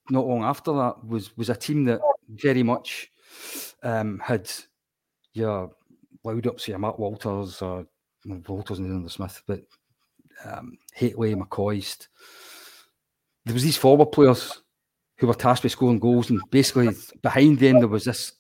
not 0.10 0.26
long 0.26 0.44
after 0.44 0.72
that 0.74 1.06
was 1.06 1.36
was 1.38 1.50
a 1.50 1.56
team 1.56 1.86
that 1.86 2.00
very 2.30 2.64
much 2.64 3.12
um, 3.84 4.20
had 4.20 4.50
your 5.34 5.72
Laudrups, 6.26 6.68
your 6.68 6.80
Mark 6.80 7.00
Walters 7.00 7.62
or 7.62 7.86
Walters 8.48 8.80
and 8.80 9.06
the 9.06 9.10
Smith, 9.10 9.42
but 9.48 9.62
um, 10.46 10.78
Hateley, 10.94 11.36
McCoist. 11.36 12.08
There 13.46 13.54
was 13.54 13.64
these 13.64 13.78
forward 13.78 14.08
players 14.08 14.62
who 15.18 15.28
were 15.28 15.34
tasked 15.34 15.64
with 15.64 15.72
scoring 15.72 16.00
goals, 16.00 16.30
and 16.30 16.42
basically 16.52 16.90
behind 17.22 17.60
them 17.60 17.80
there 17.80 17.88
was 17.88 18.04
this 18.04 18.34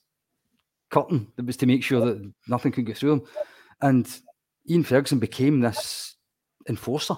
curtain 0.89 1.31
that 1.35 1.45
was 1.45 1.57
to 1.57 1.65
make 1.65 1.83
sure 1.83 2.01
that 2.01 2.33
nothing 2.47 2.71
could 2.71 2.85
get 2.85 2.97
through 2.97 3.11
them. 3.11 3.23
And 3.81 4.21
Ian 4.69 4.83
Ferguson 4.83 5.19
became 5.19 5.59
this 5.59 6.15
enforcer 6.67 7.15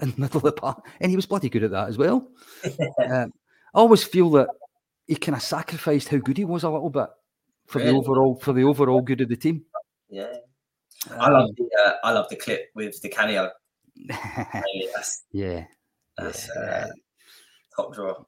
in 0.00 0.10
the 0.10 0.20
middle 0.20 0.38
of 0.38 0.44
the 0.44 0.52
park, 0.52 0.86
and 1.00 1.10
he 1.10 1.16
was 1.16 1.26
bloody 1.26 1.48
good 1.48 1.64
at 1.64 1.70
that 1.70 1.88
as 1.88 1.98
well. 1.98 2.28
um, 3.04 3.32
I 3.74 3.78
always 3.78 4.04
feel 4.04 4.30
that 4.30 4.48
he 5.06 5.16
kind 5.16 5.36
of 5.36 5.42
sacrificed 5.42 6.08
how 6.08 6.18
good 6.18 6.36
he 6.36 6.44
was 6.44 6.64
a 6.64 6.70
little 6.70 6.90
bit 6.90 7.08
for 7.66 7.78
really? 7.78 7.92
the 7.92 7.96
overall 7.98 8.36
for 8.36 8.52
the 8.52 8.64
overall 8.64 9.00
good 9.00 9.20
of 9.20 9.28
the 9.28 9.36
team. 9.36 9.64
Yeah, 10.08 10.32
um, 11.10 11.20
I 11.20 11.30
love 11.30 11.50
the 11.56 11.68
uh, 11.86 11.92
I 12.04 12.12
love 12.12 12.28
the 12.28 12.36
clip 12.36 12.70
with 12.74 13.00
the 13.02 13.08
cameo 13.08 13.50
that's, 13.96 15.24
yeah. 15.32 15.64
That's 16.16 16.48
yeah. 16.54 16.62
Uh, 16.62 16.86
top 17.74 17.94
draw. 17.94 18.24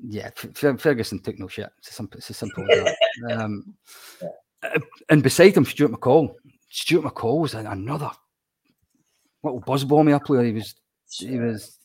Yeah, 0.00 0.30
Ferguson 0.54 1.20
took 1.20 1.38
no 1.38 1.48
shit. 1.48 1.68
It's 1.78 1.88
as 1.88 1.94
simple, 1.94 2.18
it's 2.18 2.36
simple. 2.36 2.66
Um, 3.30 3.74
yeah. 4.22 4.78
And 5.08 5.22
beside 5.22 5.56
him, 5.56 5.64
Stuart 5.64 5.92
McCall. 5.92 6.34
Stuart 6.70 7.04
McCall 7.04 7.40
was 7.40 7.54
another 7.54 8.10
little 9.42 9.60
buzz 9.60 9.84
bomber 9.84 10.18
player. 10.20 10.44
He 10.44 10.52
was 10.52 10.74
he 11.10 11.38
was 11.38 11.78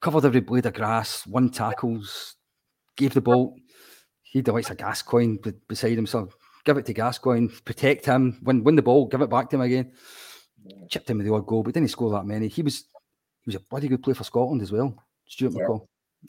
covered 0.00 0.24
every 0.24 0.40
blade 0.40 0.66
of 0.66 0.74
grass, 0.74 1.26
won 1.26 1.50
tackles, 1.50 2.36
gave 2.96 3.14
the 3.14 3.20
ball. 3.20 3.56
He 4.22 4.42
delights 4.42 4.70
a 4.70 4.74
Gascoigne 4.74 5.38
beside 5.68 5.96
him, 5.96 6.06
so 6.06 6.28
give 6.64 6.76
it 6.76 6.86
to 6.86 6.92
Gascoigne, 6.92 7.48
protect 7.64 8.06
him, 8.06 8.40
win 8.42 8.64
win 8.64 8.76
the 8.76 8.82
ball, 8.82 9.06
give 9.06 9.20
it 9.20 9.30
back 9.30 9.50
to 9.50 9.56
him 9.56 9.62
again. 9.62 9.92
Chipped 10.88 11.08
him 11.08 11.18
with 11.18 11.26
the 11.26 11.34
odd 11.34 11.46
goal, 11.46 11.62
but 11.62 11.74
didn't 11.74 11.90
score 11.90 12.10
that 12.12 12.26
many. 12.26 12.48
He 12.48 12.62
was 12.62 12.84
he 13.44 13.48
was 13.48 13.56
a 13.56 13.60
bloody 13.60 13.88
good 13.88 14.02
player 14.02 14.14
for 14.14 14.24
Scotland 14.24 14.62
as 14.62 14.72
well. 14.72 14.96
Stuart 15.26 15.52
yeah. 15.54 15.60
McCall. 15.60 15.86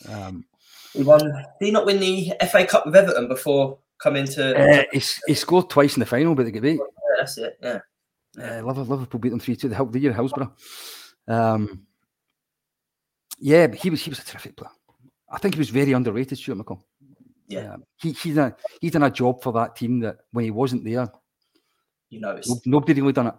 Um, 0.10 0.46
he 0.94 1.04
won. 1.04 1.20
Did 1.20 1.66
he 1.66 1.72
not 1.72 1.86
win 1.86 2.00
the 2.00 2.34
FA 2.52 2.66
Cup 2.66 2.86
with 2.86 2.96
Everton 2.96 3.28
before 3.28 3.80
coming 3.98 4.26
to? 4.26 4.80
Uh, 4.80 4.84
he, 4.92 5.02
he 5.28 5.34
scored 5.34 5.70
twice 5.70 5.96
in 5.96 6.02
the 6.02 6.06
final, 6.06 6.36
but 6.36 6.44
they 6.44 6.52
get 6.52 6.64
beat. 6.64 6.76
Yeah, 6.76 7.16
that's 7.18 7.38
it. 7.38 7.58
Yeah. 7.62 7.80
Uh, 8.38 8.62
Liverpool 8.62 9.20
beat 9.20 9.30
them 9.30 9.40
three 9.40 9.56
two. 9.56 9.70
The, 9.70 9.86
the 9.86 10.00
year 10.00 10.14
Hillsborough. 10.14 10.54
Um, 11.28 11.88
yeah, 13.40 13.68
but 13.68 13.78
he 13.78 13.90
was 13.90 14.02
he 14.02 14.10
was 14.10 14.20
a 14.20 14.26
terrific 14.26 14.56
player. 14.56 14.72
I 15.30 15.38
think 15.38 15.56
he 15.56 15.60
was 15.60 15.70
very 15.70 15.92
underrated, 15.94 16.38
Stuart 16.38 16.60
McCall. 16.60 16.82
Yeah, 17.48 17.74
um, 17.74 17.84
he 17.98 18.12
he's 18.12 18.36
done 18.36 18.56
he's 18.82 18.92
done 18.92 19.04
a 19.04 19.12
job 19.12 19.42
for 19.42 19.54
that 19.54 19.76
team 19.76 20.00
that 20.00 20.18
when 20.32 20.46
he 20.46 20.52
wasn't 20.52 20.84
there, 20.84 21.12
you 22.10 22.20
know, 22.20 22.40
nobody 22.66 23.00
really 23.02 23.14
done 23.14 23.28
it. 23.28 23.36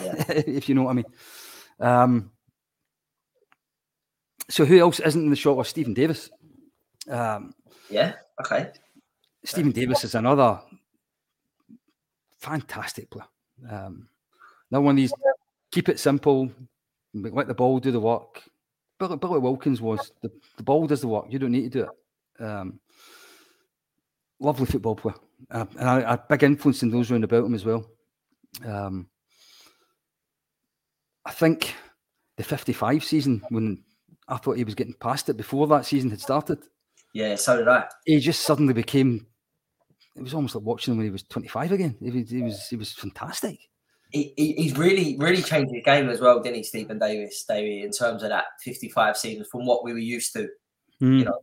Yeah. 0.00 0.24
if 0.28 0.68
you 0.68 0.74
know 0.74 0.84
what 0.84 0.90
I 0.90 0.94
mean. 0.94 1.04
Um, 1.80 2.30
so 4.48 4.64
who 4.64 4.78
else 4.78 5.00
isn't 5.00 5.22
in 5.22 5.30
the 5.30 5.36
shot? 5.36 5.56
Was 5.56 5.68
Stephen 5.68 5.94
Davis? 5.94 6.30
Um, 7.08 7.54
yeah. 7.88 8.14
Okay. 8.40 8.70
Stephen 9.44 9.72
Davis 9.72 10.04
is 10.04 10.14
another 10.14 10.60
fantastic 12.38 13.10
player. 13.10 13.26
Um, 13.68 14.08
another 14.70 14.84
one 14.84 14.92
of 14.92 14.96
these 14.96 15.12
keep 15.70 15.88
it 15.88 16.00
simple, 16.00 16.50
let 17.14 17.46
the 17.46 17.54
ball 17.54 17.78
do 17.78 17.90
the 17.90 18.00
work. 18.00 18.42
Billy, 19.00 19.16
Billy 19.16 19.38
Wilkins 19.38 19.80
was 19.80 20.12
the, 20.20 20.30
the 20.58 20.62
ball 20.62 20.86
does 20.86 21.00
the 21.00 21.08
work. 21.08 21.24
You 21.30 21.38
don't 21.38 21.50
need 21.50 21.72
to 21.72 21.78
do 21.80 21.88
it. 21.88 22.44
Um, 22.44 22.78
lovely 24.38 24.66
football 24.66 24.94
player, 24.94 25.16
uh, 25.50 25.64
and 25.78 25.88
a, 25.88 26.12
a, 26.12 26.24
big 26.28 26.42
influence 26.42 26.82
in 26.82 26.90
those 26.90 27.10
around 27.10 27.24
about 27.24 27.44
him 27.44 27.54
as 27.54 27.64
well. 27.64 27.84
Um, 28.64 29.08
I 31.24 31.32
think 31.32 31.74
the 32.36 32.44
55 32.44 33.04
season, 33.04 33.42
when 33.48 33.82
I 34.28 34.36
thought 34.36 34.56
he 34.56 34.64
was 34.64 34.74
getting 34.74 34.94
past 34.94 35.28
it 35.28 35.36
before 35.36 35.66
that 35.68 35.86
season 35.86 36.10
had 36.10 36.20
started. 36.20 36.58
Yeah, 37.14 37.34
so 37.36 37.56
did 37.56 37.68
I. 37.68 37.86
He 38.04 38.20
just 38.20 38.42
suddenly 38.42 38.74
became. 38.74 39.26
It 40.16 40.22
was 40.22 40.34
almost 40.34 40.54
like 40.54 40.64
watching 40.64 40.92
him 40.92 40.98
when 40.98 41.06
he 41.06 41.10
was 41.10 41.22
25 41.22 41.72
again. 41.72 41.96
He 42.00 42.10
was, 42.10 42.30
he 42.30 42.42
was, 42.42 42.68
he 42.68 42.76
was 42.76 42.92
fantastic. 42.92 43.58
He, 44.10 44.34
he's 44.36 44.76
really, 44.76 45.16
really 45.18 45.42
changed 45.42 45.72
the 45.72 45.82
game 45.82 46.08
as 46.08 46.20
well, 46.20 46.40
didn't 46.40 46.56
he, 46.56 46.62
Stephen 46.64 46.98
Davis, 46.98 47.44
Davey, 47.48 47.82
in 47.82 47.90
terms 47.90 48.22
of 48.22 48.30
that 48.30 48.46
55 48.62 49.16
seasons 49.16 49.48
from 49.48 49.66
what 49.66 49.84
we 49.84 49.92
were 49.92 49.98
used 49.98 50.32
to. 50.32 50.48
Mm. 51.00 51.20
You 51.20 51.24
know, 51.26 51.38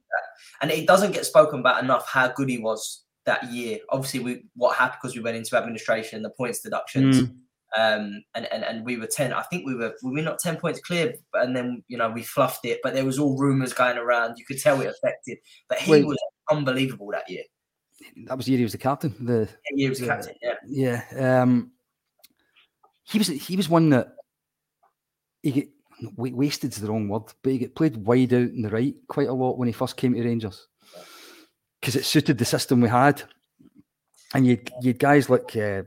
and 0.62 0.72
it 0.72 0.88
doesn't 0.88 1.14
get 1.14 1.26
spoken 1.26 1.60
about 1.60 1.84
enough 1.84 2.08
how 2.08 2.28
good 2.28 2.50
he 2.50 2.58
was 2.58 3.04
that 3.26 3.52
year. 3.52 3.80
Obviously, 3.90 4.20
we 4.20 4.44
what 4.56 4.76
happened 4.76 5.00
because 5.02 5.16
we 5.16 5.22
went 5.22 5.38
into 5.38 5.58
administration, 5.58 6.22
the 6.22 6.30
points 6.32 6.62
deductions, 6.62 7.22
mm. 7.22 7.30
um, 7.78 8.24
and, 8.36 8.52
and 8.52 8.64
and 8.64 8.86
we 8.86 8.98
were 8.98 9.08
ten. 9.08 9.34
I 9.34 9.44
think 9.44 9.66
we 9.66 9.76
were 9.76 9.94
we 10.04 10.12
were 10.12 10.22
not 10.22 10.40
ten 10.40 10.58
points 10.58 10.80
clear, 10.80 11.14
and 11.34 11.56
then 11.56 11.84
you 11.88 11.98
know 11.98 12.10
we 12.10 12.24
fluffed 12.24 12.66
it. 12.66 12.80
But 12.84 12.94
there 12.94 13.06
was 13.06 13.20
all 13.20 13.38
rumours 13.38 13.74
going 13.74 13.98
around. 13.98 14.38
You 14.38 14.46
could 14.46 14.60
tell 14.60 14.80
it 14.82 14.88
affected. 14.88 15.38
But 15.70 15.80
he 15.80 15.92
Wait. 15.92 16.06
was 16.06 16.18
unbelievable 16.50 17.10
that 17.12 17.30
year. 17.30 17.44
That 18.26 18.38
was 18.38 18.46
the 18.46 18.52
year 18.52 18.60
he 18.60 18.66
was 18.66 18.74
the 18.74 18.78
captain. 18.78 19.16
The 19.20 19.50
yeah, 19.72 19.84
he 19.86 19.90
was 19.90 20.00
the, 20.00 20.06
the 20.06 20.12
captain. 20.12 20.36
Yeah. 20.42 21.02
Yeah. 21.12 21.42
Um, 21.42 21.72
he 23.08 23.18
was 23.18 23.28
he 23.28 23.56
was 23.56 23.70
one 23.70 23.90
that 23.90 24.16
he 25.42 25.52
get 25.52 25.70
wasted 26.16 26.72
is 26.72 26.82
the 26.82 26.90
wrong 26.90 27.08
word, 27.08 27.24
but 27.42 27.52
he 27.52 27.58
get 27.58 27.76
played 27.76 27.98
wide 27.98 28.34
out 28.34 28.42
in 28.42 28.62
the 28.62 28.70
right 28.70 28.96
quite 29.08 29.30
a 29.30 29.34
lot 29.34 29.58
when 29.58 29.68
he 29.68 29.74
first 29.74 29.98
came 29.98 30.14
to 30.14 30.24
Rangers 30.24 30.68
because 31.80 31.96
it 31.96 32.06
suited 32.06 32.38
the 32.38 32.46
system 32.46 32.82
we 32.82 32.90
had. 32.90 33.24
And 34.34 34.46
you 34.46 34.60
you 34.82 34.94
guys 34.94 35.30
like 35.30 35.56
uh, 35.56 35.84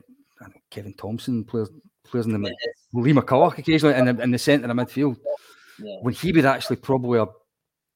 Kevin 0.70 0.94
Thompson 0.94 1.44
players 1.44 1.70
players 2.04 2.26
in 2.26 2.32
the 2.32 2.48
yeah. 2.48 3.00
Lee 3.00 3.12
McCulloch 3.12 3.58
occasionally 3.58 3.94
in 3.94 4.04
the, 4.06 4.22
in 4.22 4.30
the 4.30 4.38
centre 4.38 4.68
of 4.68 4.76
midfield 4.76 5.16
yeah. 5.78 5.96
when 6.00 6.14
he 6.14 6.32
would 6.32 6.46
actually 6.46 6.76
probably 6.76 7.18
have 7.18 7.28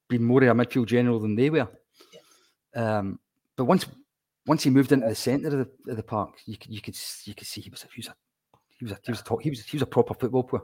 been 0.08 0.22
more 0.22 0.44
of 0.44 0.50
a 0.50 0.64
midfield 0.64 0.86
general 0.86 1.18
than 1.18 1.34
they 1.34 1.48
were. 1.50 1.66
Yeah. 2.74 2.98
Um, 2.98 3.18
but 3.56 3.64
once 3.64 3.86
once 4.46 4.62
he 4.64 4.70
moved 4.70 4.92
into 4.92 5.08
the 5.08 5.14
centre 5.14 5.48
of 5.48 5.66
the, 5.66 5.90
of 5.90 5.96
the 5.96 6.02
park, 6.02 6.34
you 6.44 6.58
could 6.58 6.70
you 6.70 6.82
could 6.82 6.96
you 7.24 7.34
could 7.34 7.46
see 7.46 7.62
he 7.62 7.70
was 7.70 7.82
a, 7.84 7.86
he 7.86 8.00
was 8.00 8.08
a 8.08 8.14
he 8.78 8.84
was 8.84 8.92
a, 8.92 8.98
he 9.04 9.12
was 9.12 9.20
a, 9.20 9.24
top, 9.24 9.42
he 9.42 9.50
was 9.50 9.64
he 9.64 9.76
was 9.76 9.82
a 9.82 9.86
proper 9.86 10.14
football 10.14 10.44
player. 10.44 10.62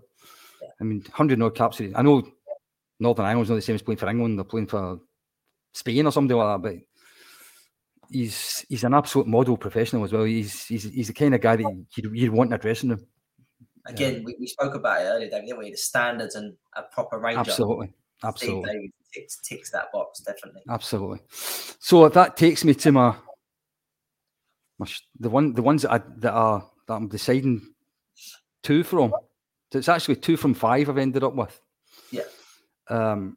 I 0.81 0.85
mean, 0.85 1.05
hundred 1.13 1.41
odd 1.43 1.55
caps. 1.55 1.81
I 1.81 2.03
know 2.03 2.27
Northern 2.99 3.27
Ireland's 3.27 3.51
not 3.51 3.57
the 3.57 3.63
same 3.63 3.77
as 3.77 3.83
playing 3.83 3.99
for 3.99 4.09
England. 4.09 4.39
They're 4.39 4.45
playing 4.45 4.67
for 4.67 5.01
Spain 5.73 6.07
or 6.07 6.13
something 6.13 6.37
like 6.37 6.63
that. 6.63 6.63
But 6.63 6.81
he's 8.11 8.65
he's 8.69 8.85
an 8.85 8.95
absolute 8.95 9.27
model 9.27 9.57
professional 9.57 10.05
as 10.05 10.13
well. 10.13 10.25
He's 10.25 10.67
he's, 10.67 10.85
he's 10.85 11.07
the 11.09 11.15
kind 11.15 11.35
of 11.35 11.41
guy 11.41 11.57
that 11.57 11.87
you'd, 11.97 12.15
you'd 12.15 12.33
want 12.33 12.51
in 12.51 12.55
a 12.55 12.59
dressing 12.59 12.91
room. 12.91 13.07
Again, 13.87 14.17
yeah. 14.17 14.21
we, 14.25 14.37
we 14.39 14.47
spoke 14.47 14.75
about 14.75 15.01
it 15.01 15.07
earlier, 15.07 15.31
David, 15.31 15.47
didn't 15.47 15.59
we? 15.59 15.71
The 15.71 15.77
standards 15.77 16.35
and 16.35 16.55
a 16.77 16.83
proper 16.83 17.19
range. 17.19 17.39
Absolutely, 17.39 17.93
absolutely. 18.23 18.93
Ticks, 19.15 19.41
ticks 19.43 19.71
that 19.71 19.91
box 19.93 20.21
definitely. 20.21 20.63
Absolutely. 20.69 21.21
So 21.31 22.09
that 22.09 22.37
takes 22.37 22.65
me 22.65 22.75
to 22.75 22.93
my, 22.93 23.17
my 24.79 24.87
the 25.19 25.31
one 25.31 25.53
the 25.55 25.63
ones 25.63 25.83
that 25.83 25.93
I 25.93 26.01
that 26.19 26.33
are 26.33 26.71
that 26.87 26.95
I'm 26.95 27.09
deciding 27.09 27.75
two 28.63 28.83
from. 28.83 29.13
So 29.73 29.79
it's 29.79 29.89
actually 29.89 30.17
two 30.17 30.37
from 30.37 30.55
five 30.55 30.89
I've 30.89 30.99
ended 30.99 31.23
up 31.23 31.35
with. 31.35 31.61
Yeah. 32.11 32.23
Um, 32.89 33.37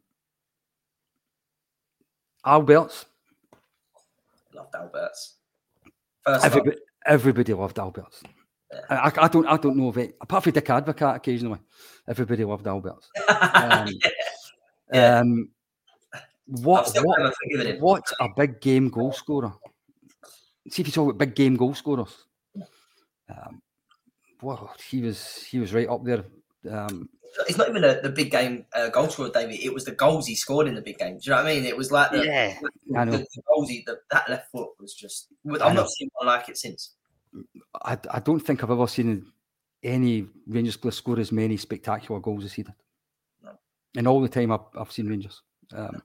Albertz. 2.46 3.06
Loved 4.54 4.74
Albertz. 4.74 5.34
First 6.26 6.46
everybody, 6.46 6.78
everybody 7.06 7.54
loved 7.54 7.78
Albertz. 7.78 8.24
Yeah. 8.72 8.80
I, 8.90 9.12
I, 9.18 9.28
don't 9.28 9.46
I 9.46 9.58
don't 9.58 9.78
know 9.78 9.90
of 9.90 9.98
it 9.98 10.16
apart 10.22 10.44
from 10.44 10.54
Dick 10.54 10.66
Advocaat 10.66 11.16
occasionally. 11.18 11.60
Everybody 12.08 12.44
loved 12.44 12.66
Albertz. 12.66 13.08
Um, 13.56 13.88
yeah. 14.92 15.20
um, 15.20 15.50
what 16.48 16.92
what, 17.02 17.36
what 17.80 18.12
a 18.20 18.30
big 18.36 18.60
game 18.60 18.90
goal 18.90 19.12
scorer. 19.12 19.54
See 20.70 20.82
if 20.82 20.88
you 20.88 20.94
talk 20.94 21.10
about 21.10 21.18
big 21.18 21.36
game 21.36 21.56
goal 21.56 21.74
scorers. 21.74 22.26
Um, 23.30 23.62
well, 24.44 24.76
he 24.90 25.02
was 25.02 25.44
he 25.44 25.60
was 25.60 25.74
right 25.74 25.90
up 25.90 26.04
there. 26.04 26.26
Um, 26.70 27.10
it's 27.48 27.58
not 27.58 27.70
even 27.70 27.84
a, 27.84 28.02
the 28.02 28.10
big 28.10 28.32
game 28.32 28.66
uh, 28.74 28.90
goal 28.90 29.10
scorer, 29.10 29.32
David. 29.34 29.60
It 29.60 29.74
was 29.74 29.86
the 29.86 29.92
goals 29.94 30.28
he 30.28 30.36
scored 30.36 30.68
in 30.68 30.76
the 30.76 30.82
big 30.82 31.00
game. 31.00 31.18
Do 31.18 31.22
you 31.24 31.32
know 31.32 31.38
what 31.38 31.48
I 31.48 31.56
mean? 31.56 31.66
It 31.66 31.76
was 31.76 31.92
like 31.92 32.12
the, 32.12 32.26
yeah, 32.26 32.60
the, 32.62 32.98
I 32.98 33.04
know. 33.06 33.12
The, 33.14 33.18
the 33.18 33.42
goals 33.48 33.70
he, 33.70 33.84
the, 33.86 34.00
that 34.12 34.30
left 34.30 34.52
foot 34.52 34.70
was 34.80 34.94
just. 34.94 35.28
I've 35.62 35.74
not 35.74 35.90
seen 35.90 36.10
one 36.14 36.28
like 36.28 36.50
it 36.50 36.58
since. 36.58 36.92
I, 37.84 37.98
I 38.12 38.20
don't 38.20 38.40
think 38.40 38.64
I've 38.64 38.70
ever 38.70 38.88
seen 38.88 39.26
any 39.82 40.28
Rangers 40.48 40.78
player 40.78 40.92
score 40.92 41.20
as 41.20 41.32
many 41.32 41.58
spectacular 41.58 42.20
goals 42.22 42.46
as 42.46 42.54
he 42.54 42.64
did. 42.64 42.74
No. 43.44 43.52
And 43.98 44.08
all 44.08 44.22
the 44.22 44.30
time 44.30 44.52
I've, 44.52 44.68
I've 44.78 44.92
seen 44.92 45.08
Rangers. 45.08 45.42
Um, 45.76 46.04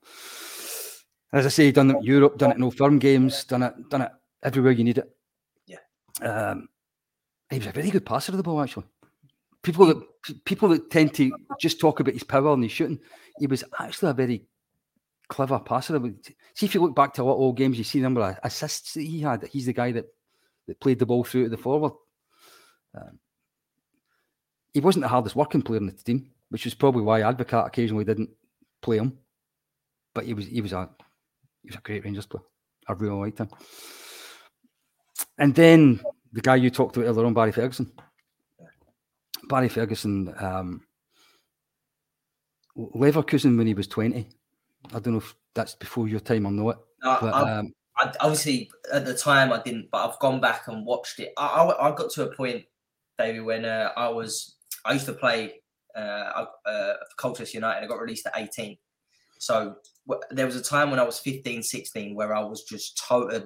as 1.32 1.44
I 1.44 1.50
say, 1.50 1.70
done 1.70 1.90
it 1.90 1.96
in 1.96 2.02
Europe, 2.02 2.38
done 2.38 2.52
it 2.52 2.56
in 2.56 2.62
Old 2.62 2.76
Firm 2.76 2.98
games, 2.98 3.44
done 3.44 3.62
it, 3.62 3.74
done 3.90 4.02
it 4.02 4.12
everywhere 4.42 4.72
you 4.72 4.84
need 4.84 4.98
it. 4.98 5.14
Yeah. 5.66 5.78
Um, 6.22 6.68
he 7.50 7.58
was 7.58 7.66
a 7.66 7.72
very 7.72 7.90
good 7.90 8.06
passer 8.06 8.32
of 8.32 8.36
the 8.36 8.42
ball, 8.42 8.60
actually. 8.60 8.86
People 9.62 9.86
that 9.86 10.44
people 10.44 10.68
that 10.68 10.90
tend 10.90 11.14
to 11.14 11.32
just 11.58 11.80
talk 11.80 12.00
about 12.00 12.14
his 12.14 12.22
power 12.22 12.52
and 12.52 12.62
his 12.62 12.72
shooting, 12.72 13.00
he 13.38 13.46
was 13.46 13.64
actually 13.80 14.10
a 14.10 14.14
very 14.14 14.46
clever 15.28 15.58
passer. 15.58 16.00
See 16.54 16.66
if 16.66 16.74
you 16.74 16.82
look 16.82 16.94
back 16.94 17.14
to 17.14 17.22
a 17.22 17.24
lot 17.24 17.34
of 17.34 17.40
old 17.40 17.56
games, 17.56 17.78
you 17.78 17.84
see 17.84 17.98
the 17.98 18.04
number 18.04 18.20
of 18.20 18.38
assists 18.42 18.94
that 18.94 19.02
he 19.02 19.20
had. 19.20 19.46
He's 19.50 19.66
the 19.66 19.72
guy 19.72 19.92
that, 19.92 20.06
that 20.66 20.80
played 20.80 20.98
the 20.98 21.06
ball 21.06 21.24
through 21.24 21.44
to 21.44 21.50
the 21.50 21.56
forward. 21.56 21.92
Um, 22.94 23.18
he 24.72 24.80
wasn't 24.80 25.02
the 25.02 25.08
hardest 25.08 25.36
working 25.36 25.62
player 25.62 25.78
in 25.78 25.86
the 25.86 25.92
team, 25.92 26.30
which 26.50 26.66
is 26.66 26.74
probably 26.74 27.02
why 27.02 27.20
Advocaat 27.20 27.66
occasionally 27.66 28.04
didn't 28.04 28.30
play 28.80 28.98
him. 28.98 29.18
But 30.14 30.24
he 30.24 30.34
was 30.34 30.46
he 30.46 30.60
was 30.60 30.72
a 30.72 30.88
he 31.62 31.68
was 31.68 31.76
a 31.76 31.80
great 31.80 32.04
Rangers 32.04 32.26
player. 32.26 32.44
I 32.86 32.92
really 32.92 33.16
liked 33.16 33.38
him. 33.38 33.48
And 35.36 35.54
then 35.54 36.00
the 36.32 36.40
guy 36.40 36.56
you 36.56 36.70
talked 36.70 36.96
about 36.96 37.06
earlier 37.06 37.26
on, 37.26 37.34
Barry 37.34 37.52
Ferguson. 37.52 37.90
Barry 39.48 39.68
Ferguson, 39.68 40.34
um, 40.38 40.82
Leverkusen 42.76 43.56
when 43.56 43.66
he 43.66 43.74
was 43.74 43.88
20. 43.88 44.28
I 44.94 44.98
don't 44.98 45.14
know 45.14 45.18
if 45.18 45.34
that's 45.54 45.74
before 45.74 46.08
your 46.08 46.20
time 46.20 46.46
or 46.46 46.52
not. 46.52 46.80
No, 47.02 47.18
but, 47.20 47.34
I, 47.34 47.58
um, 47.58 47.72
I, 47.96 48.12
obviously, 48.20 48.70
at 48.92 49.04
the 49.04 49.14
time 49.14 49.52
I 49.52 49.62
didn't, 49.62 49.88
but 49.90 50.08
I've 50.08 50.18
gone 50.18 50.40
back 50.40 50.68
and 50.68 50.84
watched 50.84 51.18
it. 51.20 51.32
I, 51.36 51.46
I, 51.46 51.88
I 51.88 51.96
got 51.96 52.10
to 52.12 52.28
a 52.28 52.34
point, 52.34 52.64
David, 53.18 53.44
when 53.44 53.64
uh, 53.64 53.92
I 53.96 54.08
was, 54.08 54.56
I 54.84 54.92
used 54.92 55.06
to 55.06 55.12
play 55.12 55.54
uh, 55.96 56.44
uh, 56.66 56.94
Colchester 57.16 57.56
United. 57.56 57.84
I 57.84 57.88
got 57.88 58.00
released 58.00 58.26
at 58.26 58.34
18. 58.36 58.76
So 59.38 59.76
w- 60.06 60.22
there 60.30 60.46
was 60.46 60.56
a 60.56 60.62
time 60.62 60.90
when 60.90 61.00
I 61.00 61.04
was 61.04 61.18
15, 61.18 61.62
16 61.62 62.14
where 62.14 62.34
I 62.34 62.40
was 62.40 62.64
just 62.64 62.98
total, 62.98 63.42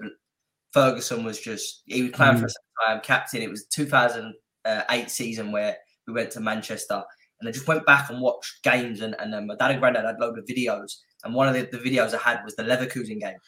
Ferguson 0.72 1.22
was 1.22 1.38
just 1.38 1.82
he 1.86 2.02
was 2.04 2.12
playing 2.12 2.36
mm. 2.36 2.40
for 2.40 2.46
us 2.46 2.56
time, 2.86 3.00
captain. 3.02 3.42
It 3.42 3.50
was 3.50 3.66
2008 3.66 5.10
season 5.10 5.52
where 5.52 5.76
we 6.06 6.12
went 6.12 6.30
to 6.32 6.40
Manchester, 6.40 7.02
and 7.40 7.48
I 7.48 7.52
just 7.52 7.68
went 7.68 7.86
back 7.86 8.10
and 8.10 8.20
watched 8.20 8.62
games. 8.62 9.00
And, 9.00 9.14
and 9.18 9.32
then 9.32 9.46
my 9.46 9.56
dad 9.56 9.72
and 9.72 9.80
granddad 9.80 10.04
had 10.04 10.16
a 10.16 10.20
load 10.20 10.38
of 10.38 10.46
videos, 10.46 10.98
and 11.24 11.34
one 11.34 11.48
of 11.48 11.54
the, 11.54 11.68
the 11.76 11.78
videos 11.78 12.14
I 12.14 12.18
had 12.18 12.44
was 12.44 12.56
the 12.56 12.62
Leverkusen 12.62 13.20
game. 13.20 13.38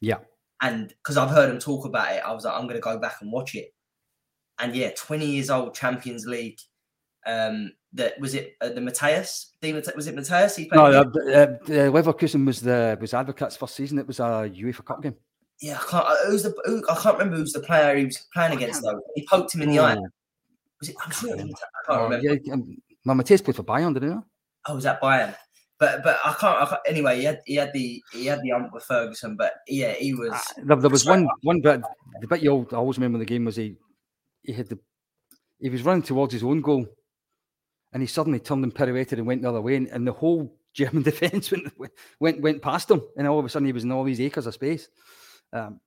Yeah. 0.00 0.18
And 0.62 0.88
because 0.88 1.16
I've 1.16 1.30
heard 1.30 1.50
him 1.50 1.58
talk 1.58 1.84
about 1.84 2.12
it, 2.12 2.22
I 2.24 2.32
was 2.32 2.44
like, 2.44 2.54
I'm 2.54 2.62
going 2.62 2.76
to 2.76 2.80
go 2.80 2.98
back 2.98 3.16
and 3.20 3.30
watch 3.30 3.54
it. 3.54 3.74
And 4.58 4.74
yeah, 4.74 4.90
20 4.96 5.26
years 5.26 5.50
old, 5.50 5.74
Champions 5.74 6.26
League. 6.26 6.58
Um, 7.26 7.72
that 7.92 8.18
was 8.20 8.34
it. 8.34 8.56
Uh, 8.60 8.68
the 8.68 8.80
Matthias, 8.80 9.52
was 9.62 10.06
it 10.06 10.14
Matthias? 10.14 10.56
He 10.56 10.66
played. 10.66 10.78
No, 10.78 11.00
uh, 11.00 11.02
uh, 11.02 11.90
Leverkusen 11.90 12.46
was 12.46 12.60
the 12.60 12.96
was 13.00 13.14
Advocate's 13.14 13.56
first 13.56 13.74
season. 13.74 13.98
It 13.98 14.06
was 14.06 14.20
a 14.20 14.50
UEFA 14.54 14.84
Cup 14.84 15.02
game. 15.02 15.16
Yeah, 15.60 15.78
I 15.80 15.90
can't. 15.90 16.06
Uh, 16.06 16.16
who's 16.26 16.42
the? 16.42 16.54
Who, 16.64 16.82
I 16.88 16.94
can't 16.96 17.18
remember 17.18 17.36
who's 17.36 17.52
the 17.52 17.60
player 17.60 17.96
he 17.96 18.04
was 18.04 18.26
playing 18.34 18.52
against 18.56 18.82
though. 18.82 19.00
He 19.14 19.26
poked 19.26 19.54
him 19.54 19.62
in 19.62 19.70
the 19.70 19.80
eye. 19.80 19.96
Was 20.80 20.90
it? 20.90 20.96
I'm 21.02 21.10
sure. 21.10 21.34
I 21.34 21.36
can't 21.36 21.56
oh, 21.88 22.04
remember. 22.04 22.26
Yeah, 22.26 22.52
um, 22.52 22.76
Matthias 23.04 23.40
played 23.40 23.56
for 23.56 23.62
Bayern, 23.62 23.94
didn't 23.94 24.12
he? 24.12 24.18
Oh, 24.68 24.74
was 24.74 24.84
that 24.84 25.00
Bayern? 25.00 25.34
But 25.78 26.02
but 26.02 26.18
I 26.24 26.32
can't, 26.32 26.62
I 26.62 26.66
can't, 26.66 26.80
Anyway, 26.86 27.18
he 27.18 27.24
had 27.24 27.40
he 27.46 27.54
had 27.54 27.72
the 27.72 28.02
he 28.12 28.26
had 28.26 28.40
the 28.42 28.52
ump 28.52 28.72
with 28.72 28.84
Ferguson, 28.84 29.36
but 29.36 29.54
yeah, 29.66 29.92
he 29.92 30.14
was. 30.14 30.32
Uh, 30.32 30.62
there, 30.64 30.76
there, 30.76 30.90
was 30.90 31.06
one 31.06 31.28
one 31.42 31.60
bit. 31.60 31.82
The 32.20 32.28
bit 32.28 32.42
you 32.42 32.66
I 32.72 32.76
always 32.76 32.98
remember 32.98 33.18
the 33.18 33.24
game 33.24 33.44
was 33.44 33.56
he 33.56 33.76
he 34.42 34.52
had 34.52 34.68
the 34.68 34.78
he 35.60 35.68
was 35.68 35.82
running 35.82 36.02
towards 36.02 36.32
his 36.32 36.42
own 36.42 36.62
goal, 36.62 36.86
and 37.92 38.02
he 38.02 38.06
suddenly 38.06 38.40
turned 38.40 38.64
and 38.64 38.74
pirouetted 38.74 39.18
and 39.18 39.26
went 39.26 39.42
the 39.42 39.48
other 39.48 39.60
way, 39.60 39.76
and, 39.76 39.88
and 39.88 40.06
the 40.06 40.12
whole 40.12 40.54
German 40.72 41.02
defence 41.04 41.50
went, 41.50 41.72
went 42.20 42.40
went 42.40 42.62
past 42.62 42.90
him, 42.90 43.02
and 43.16 43.26
all 43.26 43.38
of 43.38 43.44
a 43.44 43.48
sudden 43.48 43.66
he 43.66 43.72
was 43.72 43.84
in 43.84 43.92
all 43.92 44.04
these 44.04 44.20
acres 44.20 44.46
of 44.46 44.54
space. 44.54 44.88
Um, 45.52 45.80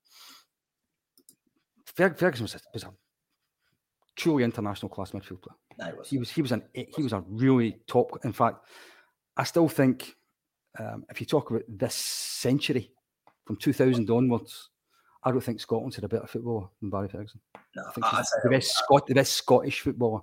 Ferguson 1.85 2.43
was 2.43 2.55
a, 2.55 2.59
was 2.73 2.83
a 2.83 2.93
truly 4.15 4.43
international 4.43 4.89
class 4.89 5.11
midfield 5.11 5.41
player. 5.41 5.57
No, 5.77 5.95
was. 5.97 6.09
He 6.09 6.17
was 6.17 6.29
he 6.29 6.41
was 6.41 6.51
an 6.51 6.63
he 6.73 7.03
was 7.03 7.13
a 7.13 7.23
really 7.27 7.77
top. 7.87 8.19
In 8.23 8.33
fact, 8.33 8.65
I 9.37 9.43
still 9.43 9.67
think 9.67 10.15
um, 10.77 11.05
if 11.09 11.19
you 11.19 11.25
talk 11.25 11.49
about 11.49 11.63
this 11.67 11.95
century 11.95 12.91
from 13.45 13.55
2000 13.55 14.09
onwards, 14.09 14.69
I 15.23 15.31
don't 15.31 15.41
think 15.41 15.59
Scotland's 15.59 15.95
had 15.95 16.05
a 16.05 16.09
better 16.09 16.27
footballer 16.27 16.67
than 16.81 16.89
Barry 16.89 17.07
Ferguson. 17.07 17.41
No, 17.75 17.83
I 17.87 17.91
think 17.91 18.05
he's 18.05 18.33
the 18.43 18.49
best 18.49 18.77
Scot 18.77 19.07
the 19.07 19.15
best 19.15 19.33
Scottish 19.33 19.81
footballer. 19.81 20.21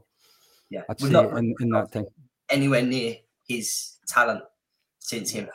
Yeah, 0.71 0.83
I'd 0.89 1.01
say 1.01 1.09
in, 1.09 1.55
in 1.61 1.71
that 1.71 1.93
time. 1.93 2.07
Anywhere 2.51 2.83
near 2.83 3.17
his 3.49 3.99
talent 4.09 4.43
since 4.99 5.31
him. 5.31 5.49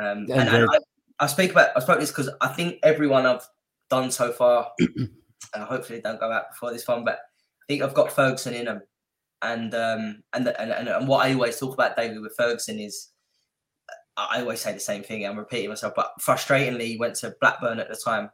Um, 0.00 0.26
and, 0.30 0.30
and 0.30 0.48
I, 0.70 0.78
I, 1.20 1.26
speak 1.26 1.52
about 1.52 1.70
I 1.76 1.80
spoke 1.80 2.00
this 2.00 2.10
because 2.10 2.30
I 2.40 2.48
think 2.48 2.78
everyone 2.82 3.26
I've 3.26 3.46
done 3.88 4.10
so 4.10 4.32
far, 4.32 4.72
uh, 5.54 5.64
hopefully 5.64 6.00
don't 6.00 6.20
go 6.20 6.32
out 6.32 6.50
before 6.50 6.72
this 6.72 6.86
one, 6.88 7.04
but 7.04 7.14
I 7.14 7.64
think 7.68 7.82
I've 7.82 7.94
got 7.94 8.12
Ferguson 8.12 8.54
in 8.54 8.64
them. 8.66 8.82
And 9.42 9.74
um 9.74 10.22
and, 10.32 10.48
and 10.48 10.70
and, 10.70 10.88
and 10.88 11.08
what 11.08 11.24
I 11.26 11.32
always 11.32 11.58
talk 11.58 11.72
about 11.72 11.96
David 11.96 12.20
with 12.20 12.36
Ferguson 12.36 12.78
is 12.78 13.08
I 14.16 14.40
always 14.40 14.60
say 14.60 14.72
the 14.72 14.80
same 14.80 15.02
thing. 15.02 15.24
I'm 15.24 15.38
repeating 15.38 15.68
myself, 15.68 15.94
but 15.96 16.12
frustratingly, 16.20 16.82
he 16.82 16.96
went 16.96 17.14
to 17.16 17.34
Blackburn 17.40 17.80
at 17.80 17.88
the 17.88 17.96
time. 17.96 18.30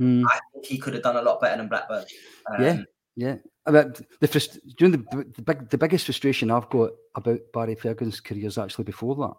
Mm. 0.00 0.24
I 0.28 0.38
think 0.52 0.64
he 0.64 0.78
could 0.78 0.94
have 0.94 1.02
done 1.02 1.16
a 1.16 1.22
lot 1.22 1.40
better 1.40 1.56
than 1.56 1.68
Blackburn. 1.68 2.04
Um, 2.50 2.64
yeah, 2.64 2.82
yeah. 3.16 3.36
About 3.66 4.00
the 4.20 4.28
frust- 4.28 4.60
during 4.76 4.92
the 4.92 5.26
the 5.36 5.42
big 5.42 5.68
the 5.68 5.78
biggest 5.78 6.06
frustration 6.06 6.50
I've 6.50 6.70
got 6.70 6.92
about 7.14 7.40
Barry 7.52 7.74
Ferguson's 7.74 8.20
career 8.20 8.46
is 8.46 8.58
actually 8.58 8.84
before 8.84 9.16
that. 9.16 9.34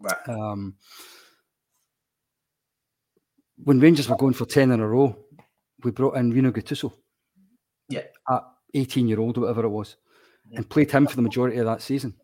Right. 0.00 0.28
Um, 0.28 0.74
when 3.64 3.80
Rangers 3.80 4.08
were 4.08 4.16
going 4.16 4.34
for 4.34 4.46
ten 4.46 4.70
in 4.70 4.80
a 4.80 4.86
row, 4.86 5.16
we 5.84 5.90
brought 5.90 6.16
in 6.16 6.30
Rino 6.30 6.50
Gattuso. 6.50 6.92
Yeah. 7.88 8.02
At 8.28 8.44
18 8.74 9.08
year 9.08 9.20
old, 9.20 9.36
or 9.36 9.42
whatever 9.42 9.64
it 9.64 9.70
was, 9.70 9.96
yeah. 10.48 10.58
and 10.58 10.68
played 10.68 10.90
him 10.90 11.06
for 11.06 11.16
the 11.16 11.22
majority 11.22 11.58
of 11.58 11.66
that 11.66 11.82
season. 11.82 12.14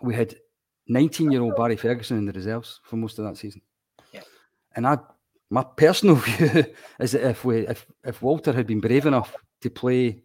We 0.00 0.14
had 0.14 0.34
19 0.88 1.30
year 1.30 1.42
old 1.42 1.56
Barry 1.56 1.76
Ferguson 1.76 2.18
in 2.18 2.26
the 2.26 2.32
reserves 2.32 2.80
for 2.84 2.96
most 2.96 3.18
of 3.18 3.24
that 3.24 3.36
season. 3.36 3.62
Yeah. 4.12 4.22
And 4.74 4.86
I, 4.86 4.98
my 5.50 5.64
personal 5.64 6.14
view 6.16 6.64
is 6.98 7.12
that 7.12 7.28
if 7.28 7.44
we, 7.44 7.66
if, 7.68 7.86
if 8.04 8.22
Walter 8.22 8.52
had 8.52 8.66
been 8.66 8.80
brave 8.80 9.06
enough 9.06 9.36
to 9.60 9.70
play 9.70 10.22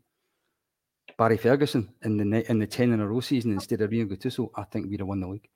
Barry 1.17 1.37
Ferguson 1.37 1.93
in 2.03 2.17
the 2.17 2.49
in 2.49 2.59
the 2.59 2.67
10 2.67 2.93
in 2.93 2.99
a 2.99 3.07
row 3.07 3.19
season 3.19 3.51
instead 3.51 3.81
of 3.81 3.91
Rino 3.91 4.05
Gattuso, 4.05 4.49
I 4.55 4.63
think 4.63 4.87
we'd 4.87 4.99
have 4.99 5.07
won 5.07 5.19
the 5.19 5.27
league. 5.27 5.49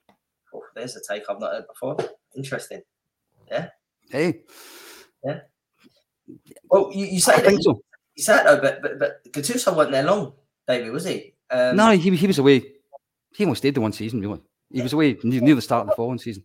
Oh, 0.53 0.64
there's 0.76 0.95
a 0.95 1.01
take 1.07 1.24
I've 1.30 1.39
not 1.39 1.53
heard 1.53 1.68
before. 1.68 1.97
Interesting. 2.36 2.82
Yeah. 3.49 3.70
Hey. 4.12 4.41
Yeah. 5.24 5.39
Well, 6.70 6.91
you, 6.93 7.05
you 7.05 7.20
say 7.20 7.36
I 7.36 7.39
think 7.39 7.62
so. 7.62 7.82
You 8.16 8.24
said 8.24 8.43
though, 8.43 8.59
but 8.62 8.82
but 8.82 8.99
but 8.99 9.24
Gattuso 9.32 9.76
wasn't 9.76 9.93
there 9.93 10.03
long, 10.03 10.34
David, 10.68 10.91
was 10.91 11.05
he? 11.05 11.34
Um, 11.49 11.76
no, 11.76 11.91
he, 11.91 12.16
he 12.16 12.28
was 12.28 12.39
away. 12.39 12.64
He 13.34 13.43
only 13.43 13.55
stayed 13.55 13.76
the 13.76 13.82
one 13.82 13.93
season, 13.93 14.22
really. 14.22 14.41
He 14.70 14.82
was 14.82 14.93
away 14.93 15.18
near 15.24 15.55
the 15.55 15.62
start 15.62 15.84
of 15.84 15.89
the 15.89 15.95
following 15.95 16.20
season. 16.20 16.43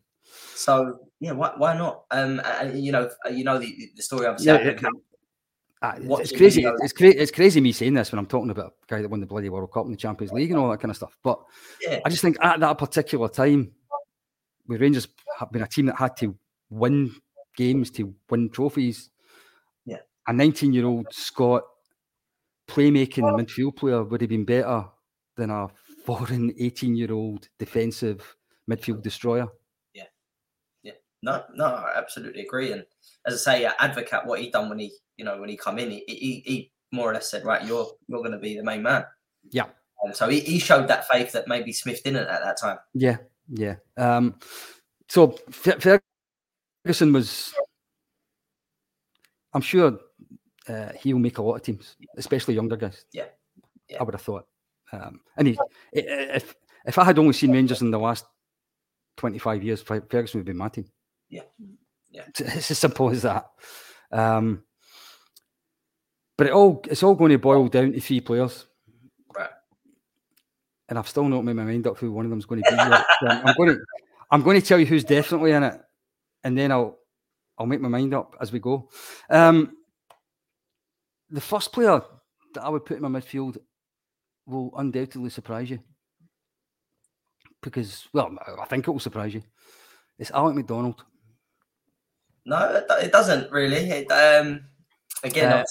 So 0.54 0.98
yeah, 1.20 1.32
why, 1.32 1.52
why 1.56 1.76
not? 1.76 2.04
Um, 2.10 2.40
and 2.44 2.78
you 2.84 2.92
know, 2.92 3.10
you 3.30 3.44
know 3.44 3.58
the, 3.58 3.74
the 3.94 4.02
story 4.02 4.26
of 4.26 4.40
yeah, 4.40 4.56
it, 4.56 4.84
uh, 5.82 5.92
it's 5.98 6.32
crazy. 6.32 6.64
It's, 6.64 6.92
cra- 6.92 7.08
it's 7.08 7.30
crazy 7.30 7.60
me 7.60 7.72
saying 7.72 7.94
this 7.94 8.10
when 8.10 8.18
I'm 8.18 8.26
talking 8.26 8.50
about 8.50 8.74
a 8.82 8.86
guy 8.94 9.02
that 9.02 9.08
won 9.08 9.20
the 9.20 9.26
bloody 9.26 9.48
World 9.48 9.72
Cup 9.72 9.84
and 9.84 9.94
the 9.94 9.98
Champions 9.98 10.32
League 10.32 10.50
and 10.50 10.58
all 10.58 10.70
that 10.70 10.80
kind 10.80 10.90
of 10.90 10.96
stuff. 10.96 11.16
But 11.22 11.40
yeah. 11.82 12.00
I 12.04 12.08
just 12.08 12.22
think 12.22 12.38
at 12.40 12.60
that 12.60 12.78
particular 12.78 13.28
time, 13.28 13.72
with 14.66 14.80
Rangers 14.80 15.06
have 15.38 15.52
been 15.52 15.62
a 15.62 15.68
team 15.68 15.86
that 15.86 15.96
had 15.96 16.16
to 16.18 16.36
win 16.70 17.14
games 17.56 17.90
to 17.92 18.14
win 18.30 18.50
trophies. 18.50 19.10
Yeah, 19.84 19.98
a 20.26 20.32
19 20.32 20.72
year 20.72 20.86
old 20.86 21.06
Scott 21.10 21.62
playmaking 22.68 23.24
midfield 23.38 23.76
player 23.76 24.02
would 24.02 24.20
have 24.20 24.30
been 24.30 24.44
better 24.44 24.84
than 25.36 25.50
a 25.50 25.68
foreign 26.04 26.52
18 26.58 26.96
year 26.96 27.12
old 27.12 27.48
defensive 27.58 28.36
midfield 28.70 29.02
destroyer. 29.02 29.46
Yeah. 29.94 30.04
Yeah. 30.82 30.92
No, 31.22 31.44
no, 31.54 31.66
I 31.66 31.92
absolutely 31.96 32.42
agree. 32.42 32.72
And 32.72 32.84
as 33.26 33.46
I 33.46 33.58
say, 33.58 33.64
uh, 33.64 33.72
Advocaat 33.80 34.26
what 34.26 34.40
he 34.40 34.50
done 34.50 34.68
when 34.68 34.78
he, 34.78 34.92
you 35.16 35.24
know, 35.24 35.38
when 35.40 35.48
he 35.48 35.56
come 35.56 35.78
in, 35.78 35.90
he, 35.90 36.04
he, 36.06 36.42
he 36.44 36.72
more 36.92 37.10
or 37.10 37.14
less 37.14 37.30
said, 37.30 37.44
right, 37.44 37.64
you're 37.64 37.86
you're 38.08 38.20
going 38.20 38.32
to 38.32 38.38
be 38.38 38.56
the 38.56 38.64
main 38.64 38.82
man. 38.82 39.04
Yeah. 39.50 39.66
And 40.02 40.14
so 40.14 40.28
he, 40.28 40.40
he 40.40 40.58
showed 40.58 40.88
that 40.88 41.08
faith 41.08 41.32
that 41.32 41.48
maybe 41.48 41.72
Smith 41.72 42.02
didn't 42.04 42.28
at 42.28 42.42
that 42.42 42.60
time. 42.60 42.78
Yeah. 42.94 43.16
Yeah. 43.48 43.76
Um, 43.96 44.36
so 45.08 45.38
Ferguson 46.86 47.12
was, 47.12 47.52
I'm 49.52 49.60
sure 49.60 49.98
uh, 50.68 50.90
he'll 51.00 51.18
make 51.18 51.38
a 51.38 51.42
lot 51.42 51.56
of 51.56 51.62
teams, 51.62 51.96
especially 52.16 52.54
younger 52.54 52.76
guys. 52.76 53.04
Yeah. 53.12 53.24
yeah. 53.88 53.98
I 53.98 54.04
would 54.04 54.14
have 54.14 54.22
thought. 54.22 54.46
Um, 54.92 55.18
and 55.36 55.48
he, 55.48 55.58
if 55.92 56.54
if 56.86 56.96
I 56.96 57.02
had 57.02 57.18
only 57.18 57.32
seen 57.32 57.50
Rangers 57.50 57.82
in 57.82 57.90
the 57.90 57.98
last 57.98 58.24
twenty 59.16 59.40
five 59.40 59.64
years, 59.64 59.82
Ferguson 59.82 60.38
would 60.38 60.46
be 60.46 60.52
my 60.52 60.68
team. 60.68 60.86
Yeah, 61.28 61.42
yeah. 62.12 62.22
It's, 62.28 62.70
as 62.70 62.78
simple 62.78 63.10
as 63.10 63.22
that. 63.22 63.50
Um, 64.12 64.62
but 66.38 66.46
it 66.46 66.52
all 66.52 66.84
it's 66.88 67.02
all 67.02 67.16
going 67.16 67.32
to 67.32 67.38
boil 67.38 67.66
down 67.66 67.94
to 67.94 68.00
three 68.00 68.20
players. 68.20 68.64
Right. 69.34 69.50
And 70.88 71.00
I've 71.00 71.08
still 71.08 71.24
not 71.24 71.42
made 71.42 71.56
my 71.56 71.64
mind 71.64 71.88
up 71.88 71.98
who 71.98 72.12
one 72.12 72.26
of 72.26 72.30
them 72.30 72.38
is 72.38 72.46
going 72.46 72.62
to 72.62 72.70
be. 72.70 72.76
I'm 73.28 73.56
going 73.56 73.70
to 73.70 73.80
I'm 74.30 74.42
going 74.42 74.60
to 74.60 74.64
tell 74.64 74.78
you 74.78 74.86
who's 74.86 75.02
definitely 75.02 75.50
in 75.50 75.64
it, 75.64 75.80
and 76.46 76.56
then 76.56 76.70
I'll 76.70 76.98
I'll 77.58 77.66
make 77.66 77.80
my 77.80 77.88
mind 77.88 78.14
up 78.14 78.36
as 78.40 78.52
we 78.52 78.60
go. 78.60 78.88
Um, 79.28 79.76
the 81.28 81.40
first 81.40 81.72
player 81.72 82.00
that 82.54 82.62
I 82.62 82.68
would 82.68 82.84
put 82.84 82.98
in 82.98 83.02
my 83.02 83.20
midfield 83.20 83.58
will 84.46 84.72
undoubtedly 84.76 85.30
surprise 85.30 85.70
you. 85.70 85.80
Because, 87.62 88.06
well, 88.12 88.36
I 88.62 88.66
think 88.66 88.86
it 88.86 88.90
will 88.92 89.00
surprise 89.00 89.34
you. 89.34 89.42
It's 90.18 90.30
Alec 90.30 90.54
McDonald. 90.54 91.02
No, 92.44 92.84
it 92.90 93.10
doesn't 93.10 93.50
really. 93.50 93.90
It, 93.90 94.12
um, 94.12 94.60
again, 95.24 95.52
uh, 95.52 95.64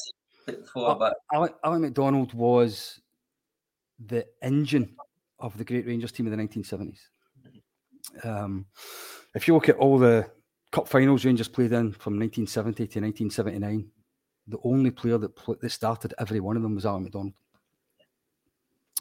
before, 0.45 0.95
but 0.95 1.13
Alec, 1.31 1.55
Alec 1.63 1.81
McDonald 1.81 2.33
was 2.33 2.99
the 4.05 4.25
engine 4.41 4.93
of 5.39 5.57
the 5.57 5.63
great 5.63 5.87
Rangers 5.87 6.11
team 6.11 6.27
in 6.27 6.37
the 6.37 6.43
1970s. 6.43 6.99
Um, 8.23 8.65
if 9.35 9.47
you 9.47 9.53
look 9.53 9.69
at 9.69 9.77
all 9.77 9.97
the 9.97 10.29
cup 10.75 10.89
finals 10.89 11.23
Rangers 11.23 11.47
played 11.47 11.71
in 11.71 11.93
from 11.93 12.19
1970 12.19 12.75
to 12.75 12.99
1979, 12.99 13.87
the 14.49 14.57
only 14.65 14.91
player 14.91 15.17
that 15.17 15.33
pl- 15.33 15.55
that 15.61 15.69
started 15.69 16.13
every 16.19 16.41
one 16.41 16.57
of 16.57 16.63
them 16.63 16.75
was 16.75 16.85
Alec 16.85 17.03
McDonald. 17.03 17.33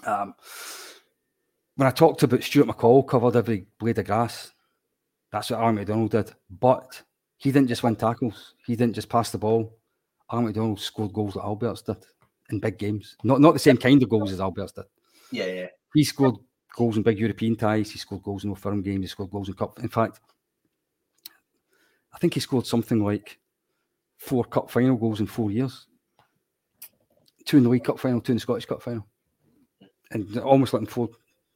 Um, 0.07 0.35
when 1.75 1.89
I 1.89 1.91
talked 1.91 2.23
about 2.23 2.45
Stuart 2.45 2.69
McCall 2.69 3.09
covered 3.09 3.35
every 3.35 3.67
blade 3.81 3.99
of 3.99 4.07
grass, 4.07 4.53
that's 5.33 5.51
what 5.51 5.59
Alec 5.59 5.75
McDonald 5.75 6.13
did. 6.13 6.31
But 6.49 7.03
he 7.39 7.51
didn't 7.51 7.69
just 7.69 7.83
win 7.83 7.97
tackles. 7.97 8.55
He 8.65 8.77
didn't 8.77 8.95
just 8.95 9.09
pass 9.09 9.33
the 9.33 9.39
ball. 9.39 9.77
Alec 10.31 10.47
McDonald 10.47 10.79
scored 10.79 11.13
goals 11.13 11.35
that 11.35 11.43
Albertz 11.43 11.85
did 11.85 12.05
in 12.51 12.61
big 12.61 12.79
games. 12.79 13.17
Not 13.25 13.41
not 13.41 13.53
the 13.53 13.59
same 13.59 13.79
kind 13.79 14.01
of 14.01 14.09
goals 14.09 14.31
as 14.31 14.39
Albertz 14.39 14.77
did. 14.77 14.85
Yeah, 15.33 15.47
yeah. 15.47 15.67
He 15.93 16.05
scored 16.05 16.37
goals 16.77 16.97
in 16.97 17.03
big 17.03 17.19
European 17.19 17.57
ties. 17.57 17.91
He 17.91 17.99
scored 17.99 18.23
goals 18.23 18.45
in 18.45 18.51
Old 18.51 18.61
Firm 18.61 18.81
games. 18.81 19.01
He 19.01 19.09
scored 19.09 19.33
goals 19.33 19.49
in 19.49 19.55
cup. 19.55 19.81
In 19.81 19.89
fact, 19.89 20.21
I 22.15 22.19
think 22.19 22.35
he 22.35 22.41
scored 22.41 22.67
something 22.67 23.03
like 23.03 23.39
four 24.17 24.45
cup 24.45 24.71
final 24.71 24.97
goals 24.97 25.21
in 25.21 25.27
four 25.27 25.51
years. 25.51 25.87
Two 27.45 27.59
in 27.59 27.63
the 27.65 27.69
League 27.69 27.85
Cup 27.85 27.99
final, 27.99 28.21
two 28.23 28.33
in 28.33 28.37
the 28.37 28.41
Scottish 28.41 28.65
Cup 28.65 28.83
final 28.83 29.07
and 30.15 30.39
almost 30.39 30.73
like 30.73 30.89
four, 30.89 31.11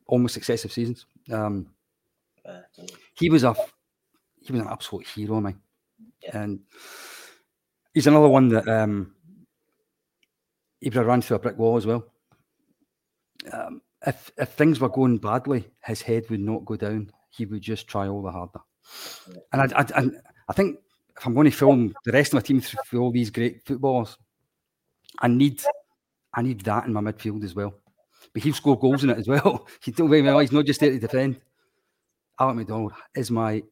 almost 0.06 0.34
successive 0.34 0.72
seasons. 0.72 1.06
Um, 1.30 1.68
he 3.14 3.30
was 3.30 3.44
a 3.44 3.54
he 4.40 4.52
was 4.52 4.60
an 4.60 4.68
absolute 4.68 5.06
hero, 5.06 5.40
man. 5.40 5.60
Yeah. 6.22 6.38
And 6.38 6.60
he's 7.94 8.06
another 8.06 8.28
one 8.28 8.48
that 8.48 8.68
um, 8.68 9.14
he 10.80 10.88
would 10.88 10.96
have 10.96 11.06
ran 11.06 11.22
through 11.22 11.36
a 11.36 11.40
brick 11.40 11.58
wall 11.58 11.76
as 11.76 11.86
well. 11.86 12.04
Um, 13.52 13.80
if 14.06 14.30
if 14.36 14.50
things 14.50 14.80
were 14.80 14.88
going 14.88 15.18
badly, 15.18 15.64
his 15.84 16.02
head 16.02 16.28
would 16.30 16.40
not 16.40 16.64
go 16.64 16.76
down. 16.76 17.10
He 17.30 17.46
would 17.46 17.62
just 17.62 17.86
try 17.86 18.08
all 18.08 18.22
the 18.22 18.30
harder. 18.30 18.60
And 19.52 19.62
I, 19.62 19.80
I, 19.80 19.86
and 19.96 20.20
I 20.48 20.52
think 20.52 20.78
if 21.16 21.26
I'm 21.26 21.34
going 21.34 21.50
to 21.50 21.56
film 21.56 21.94
the 22.04 22.12
rest 22.12 22.32
of 22.32 22.34
my 22.34 22.40
team 22.40 22.60
through 22.60 23.00
all 23.00 23.10
these 23.10 23.30
great 23.30 23.64
footballers, 23.66 24.16
I 25.20 25.28
need 25.28 25.62
I 26.34 26.42
need 26.42 26.60
that 26.62 26.86
in 26.86 26.92
my 26.92 27.00
midfield 27.00 27.44
as 27.44 27.54
well. 27.54 27.74
But 28.32 28.42
he'll 28.42 28.54
score 28.54 28.78
goals 28.78 29.04
in 29.04 29.10
it 29.10 29.18
as 29.18 29.28
well. 29.28 29.66
He 29.82 29.90
don't 29.90 30.10
me 30.10 30.20
wrong, 30.20 30.40
he's 30.40 30.52
not 30.52 30.66
just 30.66 30.80
there 30.80 30.90
to 30.90 30.98
defend. 30.98 31.40
Alec 32.38 32.56
McDonald 32.56 32.92
is 33.16 33.30
my 33.30 33.62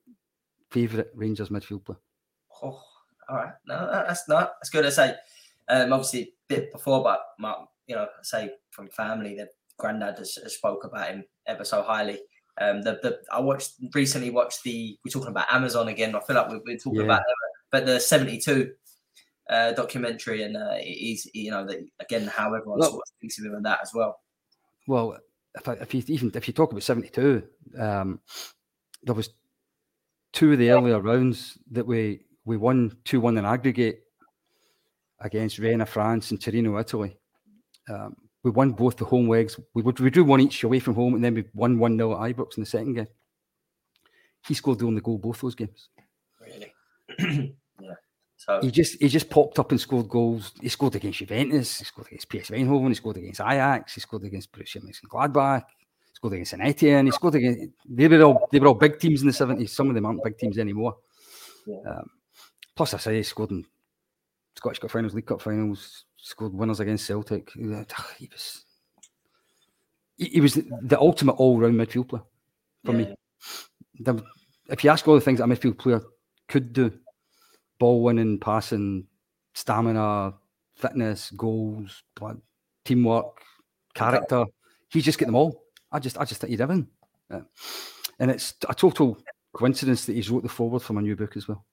favourite 0.71 1.09
Rangers 1.15 1.51
midfield 1.51 1.85
player. 1.85 1.99
Oh, 2.63 2.83
all 3.29 3.37
right. 3.37 3.53
No, 3.67 4.05
that's 4.07 4.29
not. 4.29 4.55
That's 4.59 4.71
good 4.71 4.83
to 4.83 4.91
say. 4.91 5.15
Um, 5.69 5.93
obviously, 5.93 6.23
a 6.23 6.29
bit 6.49 6.73
before, 6.73 7.03
but 7.03 7.21
you 7.87 7.95
know, 7.95 8.09
say 8.23 8.51
from 8.71 8.89
family, 8.89 9.37
the 9.37 9.49
granddad 9.79 10.19
has, 10.19 10.37
has 10.43 10.55
spoke 10.55 10.85
about 10.85 11.09
him 11.09 11.25
ever 11.47 11.65
so 11.65 11.83
highly. 11.83 12.19
Um, 12.61 12.83
the, 12.83 12.99
the 13.03 13.21
I 13.31 13.41
watched 13.41 13.75
recently 13.95 14.31
watched 14.31 14.63
the 14.63 14.99
we're 15.05 15.11
talking 15.11 15.29
about 15.29 15.53
Amazon 15.53 15.89
again. 15.89 16.15
I 16.15 16.21
feel 16.21 16.37
like 16.37 16.49
we've 16.51 16.65
been 16.65 16.79
talking 16.79 17.01
Yeah. 17.01 17.05
about 17.07 17.19
them, 17.21 17.35
but 17.71 17.87
the 17.87 18.01
seventy 18.01 18.39
two 18.39 18.73
uh, 19.51 19.73
documentary 19.73 20.43
and 20.43 20.57
uh, 20.57 20.75
he's 20.77 21.29
you 21.35 21.51
know 21.51 21.67
the, 21.67 21.87
again 22.01 22.27
how 22.27 22.55
everyone 22.55 22.79
Look- 22.81 22.91
sort 22.91 23.03
of 23.07 23.13
thinks 23.21 23.39
of 23.39 23.45
him 23.45 23.55
and 23.55 23.65
that 23.67 23.81
as 23.83 23.93
well. 23.95 24.21
Well, 24.87 25.19
if, 25.55 25.69
I, 25.69 25.73
if 25.75 25.93
you 25.95 26.03
even 26.07 26.31
if 26.35 26.49
you 26.49 26.55
talk 26.55 26.71
about 26.73 26.83
seventy 26.83 27.09
two, 27.09 27.43
um, 27.79 28.21
there 29.03 29.15
was 29.15 29.31
two 30.33 30.53
of 30.53 30.59
the 30.59 30.71
earlier 30.71 31.01
rounds 31.01 31.59
that 31.73 31.87
we 31.87 32.21
we 32.45 32.57
won 32.57 32.97
two 33.05 33.21
one 33.21 33.37
in 33.37 33.45
aggregate 33.45 34.01
against 35.21 35.59
Rennes, 35.59 35.89
France, 35.89 36.31
and 36.31 36.41
Torino, 36.41 36.79
Italy. 36.79 37.19
Um, 37.89 38.17
we 38.47 38.53
won 38.53 38.71
both 38.71 38.97
the 38.97 39.05
home 39.05 39.29
legs. 39.29 39.59
We 39.75 39.83
would 39.83 39.99
we 39.99 40.09
drew 40.09 40.23
one 40.23 40.41
each 40.41 40.63
away 40.63 40.79
from 40.79 40.95
home, 40.95 41.15
and 41.15 41.25
then 41.25 41.35
we 41.35 41.45
won 41.53 41.81
one 41.81 41.97
0 41.97 42.13
at 42.13 42.37
Ibrox 42.37 42.57
in 42.57 42.63
the 42.63 42.71
second 42.71 42.95
game. 42.95 43.09
He 44.47 44.55
scored 44.55 44.79
the 44.79 44.87
only 44.87 45.01
goal 45.01 45.19
both 45.19 45.41
those 45.41 45.57
games. 45.57 45.89
Really, 46.41 46.73
yeah. 47.81 47.95
So 48.37 48.61
He 48.63 48.71
just 48.71 49.01
he 49.01 49.09
just 49.09 49.29
popped 49.29 49.59
up 49.59 49.73
and 49.73 49.81
scored 49.81 50.09
goals. 50.09 50.53
He 50.61 50.69
scored 50.69 50.95
against 50.95 51.19
Juventus. 51.19 51.79
He 51.81 51.85
scored 51.87 52.07
against 52.07 52.29
PSV 52.29 52.57
Eindhoven. 52.57 52.89
He 52.91 52.95
scored 52.95 53.17
against 53.17 53.41
Ajax. 53.41 53.95
He 53.95 54.01
scored 54.01 54.23
against 54.23 54.53
Borussia 54.53 54.81
Mönchengladbach. 54.81 55.63
He 55.63 56.15
scored 56.15 56.35
against 56.35 56.53
St 56.53 56.63
Etienne. 56.63 57.07
He 57.07 57.11
scored 57.11 57.35
against. 57.35 57.73
They 57.85 58.07
were 58.07 58.23
all 58.23 58.49
they 58.53 58.61
were 58.61 58.69
all 58.69 58.75
big 58.75 59.01
teams 59.01 59.23
in 59.23 59.27
the 59.27 59.33
seventies. 59.33 59.73
Some 59.73 59.89
of 59.89 59.97
them 59.97 60.07
aren't 60.07 60.23
big 60.23 60.39
teams 60.39 60.57
anymore. 60.57 60.99
Yeah. 61.67 61.79
Um, 61.85 62.11
plus, 62.77 62.95
I 62.95 62.99
say 62.99 63.17
he 63.17 63.25
scored 63.25 63.51
in 63.51 63.65
Scottish 64.55 64.79
Cup 64.79 64.93
finals, 64.93 65.15
League 65.15 65.27
Cup 65.27 65.43
finals. 65.43 66.05
Scored 66.27 66.55
winners 66.55 66.81
against 66.81 67.07
Celtic. 67.07 67.53
He 67.53 67.69
was. 67.69 68.65
He, 70.17 70.25
he 70.25 70.41
was 70.41 70.55
the, 70.55 70.69
the 70.83 70.99
ultimate 70.99 71.35
all-round 71.35 71.75
midfield 71.75 72.09
player 72.09 72.25
for 72.85 72.91
yeah, 72.91 72.99
me. 72.99 73.15
The, 74.01 74.25
if 74.69 74.83
you 74.83 74.91
ask 74.91 75.07
all 75.07 75.15
the 75.15 75.21
things 75.21 75.39
that 75.39 75.45
a 75.45 75.47
midfield 75.47 75.79
player 75.79 76.03
could 76.49 76.73
do, 76.73 76.91
ball 77.79 78.03
winning, 78.03 78.41
passing, 78.41 79.07
stamina, 79.55 80.35
fitness, 80.75 81.31
goals, 81.31 82.03
blood, 82.17 82.41
teamwork, 82.85 83.41
character, 83.95 84.47
he 84.89 85.03
just 85.03 85.21
get 85.21 85.27
them 85.27 85.37
all. 85.37 85.63
I 85.93 86.01
just 86.01 86.19
I 86.19 86.25
just 86.25 86.41
think 86.41 86.51
he'd 86.51 86.61
everything. 86.61 86.89
Yeah. 87.31 87.43
And 88.19 88.33
it's 88.33 88.55
a 88.69 88.75
total 88.75 89.17
coincidence 89.53 90.07
that 90.07 90.15
he's 90.15 90.29
wrote 90.29 90.43
the 90.43 90.49
foreword 90.49 90.83
for 90.83 90.93
my 90.93 91.03
new 91.03 91.15
book 91.15 91.37
as 91.37 91.47
well. 91.47 91.65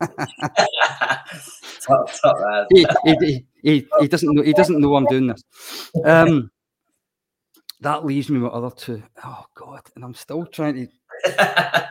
top, 1.86 2.10
top, 2.22 2.36
man. 2.40 2.66
He, 2.70 2.86
he, 3.04 3.44
he, 3.62 3.86
he, 4.00 4.08
doesn't 4.08 4.34
know 4.34 4.42
he 4.42 4.52
doesn't 4.52 4.80
know 4.80 4.96
I'm 4.96 5.06
doing 5.06 5.26
this. 5.26 5.42
Um, 6.04 6.50
that 7.80 8.04
leaves 8.04 8.28
me 8.28 8.38
with 8.38 8.52
other 8.52 8.70
two. 8.70 9.02
Oh 9.24 9.44
God, 9.54 9.82
and 9.94 10.04
I'm 10.04 10.14
still 10.14 10.46
trying 10.46 10.74
to. 10.74 10.86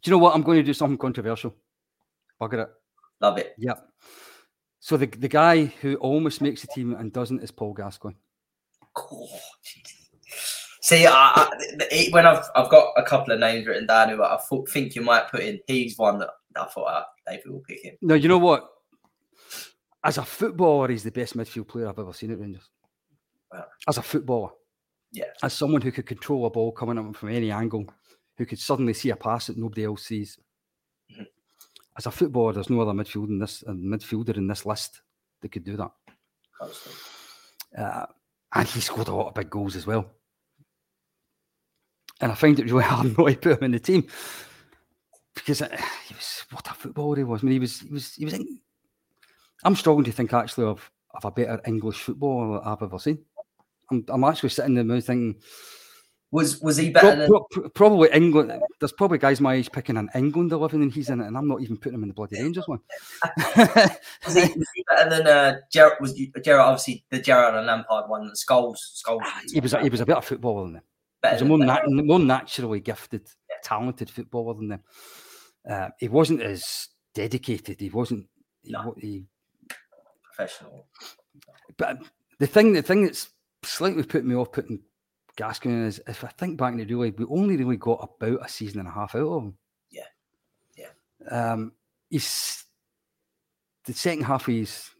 Do 0.00 0.10
you 0.10 0.12
know 0.12 0.18
what? 0.18 0.34
I'm 0.34 0.42
going 0.42 0.58
to 0.58 0.62
do 0.62 0.74
something 0.74 0.98
controversial. 0.98 1.54
Bugger 2.40 2.64
it. 2.64 2.70
Love 3.20 3.38
it. 3.38 3.54
Yeah. 3.58 3.74
So 4.80 4.96
the 4.96 5.06
the 5.06 5.28
guy 5.28 5.64
who 5.64 5.96
almost 5.96 6.40
makes 6.40 6.62
the 6.62 6.68
team 6.68 6.94
and 6.94 7.12
doesn't 7.12 7.42
is 7.42 7.50
Paul 7.50 7.74
Gascoigne. 7.74 8.16
Oh. 8.96 9.28
See, 10.80 11.06
I, 11.06 11.12
I, 11.12 12.08
when 12.12 12.24
I've 12.24 12.44
I've 12.54 12.70
got 12.70 12.94
a 12.96 13.02
couple 13.02 13.34
of 13.34 13.40
names 13.40 13.66
written 13.66 13.86
down 13.86 14.08
who 14.08 14.22
I 14.22 14.38
think 14.70 14.94
you 14.94 15.02
might 15.02 15.28
put 15.28 15.40
in. 15.40 15.60
He's 15.66 15.98
one 15.98 16.18
that 16.20 16.30
I 16.58 16.66
thought 16.66 16.84
uh, 16.84 17.04
David 17.26 17.44
will 17.50 17.62
pick 17.66 17.82
him. 17.84 17.96
No, 18.02 18.14
you 18.14 18.28
know 18.28 18.38
what? 18.38 18.68
As 20.04 20.18
a 20.18 20.24
footballer, 20.24 20.88
he's 20.88 21.02
the 21.02 21.10
best 21.10 21.36
midfield 21.36 21.68
player 21.68 21.88
I've 21.88 21.98
ever 21.98 22.12
seen 22.12 22.30
at 22.30 22.38
Rangers. 22.40 22.68
Wow. 23.52 23.64
As 23.88 23.98
a 23.98 24.02
footballer, 24.02 24.50
Yeah. 25.12 25.24
as 25.42 25.52
someone 25.52 25.80
who 25.82 25.90
could 25.92 26.06
control 26.06 26.46
a 26.46 26.50
ball 26.50 26.72
coming 26.72 26.98
up 26.98 27.16
from 27.16 27.30
any 27.30 27.50
angle, 27.50 27.84
who 28.36 28.46
could 28.46 28.58
suddenly 28.58 28.94
see 28.94 29.10
a 29.10 29.16
pass 29.16 29.46
that 29.48 29.56
nobody 29.58 29.84
else 29.84 30.04
sees. 30.04 30.38
Mhm. 31.10 31.26
As 31.96 32.06
a 32.06 32.10
footballer, 32.10 32.52
there's 32.52 32.70
no 32.70 32.80
other 32.80 32.92
midfield 32.92 33.28
in 33.28 33.38
this 33.38 33.64
midfielder 33.66 34.36
in 34.36 34.46
this 34.46 34.64
list 34.66 35.02
that 35.40 35.50
could 35.50 35.64
do 35.64 35.76
that. 35.76 35.90
Uh, 37.76 38.06
and 38.54 38.68
he 38.68 38.80
scored 38.80 39.08
a 39.08 39.14
lot 39.14 39.28
of 39.28 39.34
big 39.34 39.50
goals 39.50 39.76
as 39.76 39.86
well. 39.86 40.10
And 42.20 42.32
I 42.32 42.34
find 42.34 42.58
it 42.58 42.64
really 42.70 42.84
hard 42.84 43.16
not 43.18 43.28
to 43.28 43.36
put 43.36 43.58
him 43.58 43.64
in 43.64 43.72
the 43.72 43.78
team 43.80 44.08
because 45.38 45.62
uh, 45.62 45.68
he 46.06 46.14
was 46.14 46.44
what 46.50 46.66
a 46.70 46.74
footballer 46.74 47.16
he 47.16 47.24
was. 47.24 47.42
I 47.42 47.46
mean, 47.46 47.52
he 47.54 47.58
was 47.58 47.80
he 47.80 47.90
was 47.92 48.14
he 48.14 48.24
was. 48.24 48.34
In, 48.34 48.60
I'm 49.64 49.74
struggling 49.76 50.04
to 50.04 50.12
think 50.12 50.32
actually 50.32 50.66
of 50.66 50.90
of 51.14 51.24
a 51.24 51.30
better 51.30 51.60
English 51.66 51.98
footballer 52.02 52.60
I've 52.66 52.82
ever 52.82 52.98
seen. 52.98 53.18
I'm, 53.90 54.04
I'm 54.08 54.24
actually 54.24 54.50
sitting 54.50 54.74
there 54.74 54.84
now 54.84 55.00
thinking 55.00 55.40
Was 56.30 56.60
was 56.60 56.76
he 56.76 56.90
better 56.90 57.26
pro- 57.26 57.38
than? 57.38 57.44
pro- 57.50 57.68
probably 57.70 58.10
England. 58.12 58.52
There's 58.78 58.92
probably 58.92 59.16
guys 59.18 59.40
my 59.40 59.54
age 59.54 59.72
picking 59.72 59.96
an 59.96 60.10
England 60.14 60.52
eleven 60.52 60.82
and 60.82 60.92
he's 60.92 61.08
in 61.08 61.20
it, 61.20 61.26
and 61.26 61.36
I'm 61.38 61.48
not 61.48 61.62
even 61.62 61.78
putting 61.78 61.94
him 61.94 62.02
in 62.02 62.08
the 62.08 62.14
bloody 62.14 62.40
Rangers 62.40 62.68
one. 62.68 62.80
Was 63.56 64.34
he, 64.34 64.40
was 64.42 64.68
he 64.74 64.84
better 64.88 65.08
than 65.10 65.26
uh, 65.26 65.56
Gerrard? 65.72 65.94
Was 66.00 66.12
Gerrard 66.44 66.60
obviously 66.60 67.04
the 67.10 67.18
Gerrard 67.18 67.54
and 67.54 67.66
Lampard 67.66 68.10
one? 68.10 68.30
Scholes, 68.32 68.76
Scholes. 69.02 69.22
he 69.50 69.60
was 69.60 69.72
a, 69.72 69.80
he 69.80 69.88
was 69.88 70.00
a 70.00 70.06
better 70.06 70.20
footballer 70.20 70.64
than 70.64 70.74
them. 70.74 70.82
He 71.24 71.32
was 71.32 71.42
a 71.42 71.44
more, 71.46 71.58
nat- 71.58 71.82
more 71.88 72.20
naturally 72.20 72.80
gifted, 72.80 73.26
talented 73.64 74.10
footballer 74.10 74.54
than 74.54 74.68
them. 74.68 74.80
Uh, 75.68 75.88
he 75.98 76.08
wasn't 76.08 76.42
as 76.42 76.88
dedicated. 77.14 77.80
He 77.80 77.90
wasn't. 77.90 78.26
No. 78.64 78.88
wa- 78.88 78.94
he, 78.98 79.24
professional. 80.24 80.86
but 81.76 81.98
the 82.38 82.46
thing, 82.46 82.72
the 82.72 82.82
thing 82.82 83.04
that's 83.04 83.28
slightly 83.64 84.02
put 84.02 84.24
me 84.24 84.34
off 84.34 84.52
putting 84.52 84.80
Gascoigne 85.36 85.74
in 85.74 85.86
is 85.86 86.00
if 86.06 86.24
I 86.24 86.28
think 86.28 86.58
back 86.58 86.72
in 86.72 86.78
the 86.78 86.84
day, 86.84 86.94
we 86.94 87.12
only 87.28 87.56
really 87.56 87.76
got 87.76 88.08
about 88.20 88.44
a 88.44 88.48
season 88.48 88.80
and 88.80 88.88
a 88.88 88.92
half 88.92 89.14
out 89.14 89.28
of 89.28 89.42
him. 89.44 89.58
Yeah. 89.90 90.02
Yeah. 90.76 91.52
Um, 91.52 91.72
he's 92.10 92.64
the 93.84 93.92
second 93.92 94.24
half 94.24 94.48
of 94.48 94.54
his 94.54 94.90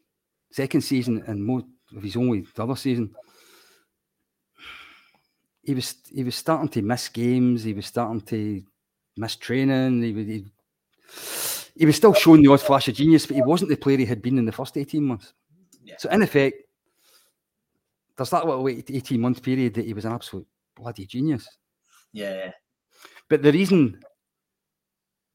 second 0.52 0.80
season 0.82 1.22
and 1.26 1.44
most 1.44 1.66
of 1.96 2.02
his 2.02 2.16
only 2.16 2.46
the 2.54 2.62
other 2.62 2.76
season. 2.76 3.14
He 5.62 5.74
was 5.74 5.96
he 6.14 6.24
was 6.24 6.34
starting 6.34 6.68
to 6.70 6.82
miss 6.82 7.08
games. 7.08 7.62
He 7.62 7.74
was 7.74 7.86
starting 7.86 8.22
to 8.22 8.62
miss 9.16 9.36
training. 9.36 10.02
He 10.02 10.12
was 10.12 10.26
he, 10.26 10.46
he 11.76 11.86
was 11.86 11.96
still 11.96 12.14
showing 12.14 12.42
the 12.42 12.50
odd 12.50 12.60
flash 12.60 12.88
of 12.88 12.94
genius, 12.94 13.26
but 13.26 13.36
he 13.36 13.42
wasn't 13.42 13.70
the 13.70 13.76
player 13.76 13.98
he 13.98 14.06
had 14.06 14.22
been 14.22 14.38
in 14.38 14.44
the 14.44 14.52
first 14.52 14.76
eighteen 14.76 15.04
months. 15.04 15.32
Yeah. 15.84 15.94
So 15.98 16.10
in 16.10 16.22
effect, 16.22 16.56
there's 18.18 18.30
that 18.30 18.44
little 18.44 18.68
18 18.68 19.20
month 19.20 19.42
period 19.42 19.74
that 19.74 19.86
he 19.86 19.94
was 19.94 20.04
an 20.04 20.12
absolute 20.12 20.46
bloody 20.74 21.06
genius. 21.06 21.48
Yeah, 22.12 22.34
yeah. 22.34 22.50
But 23.28 23.42
the 23.42 23.52
reason 23.52 24.00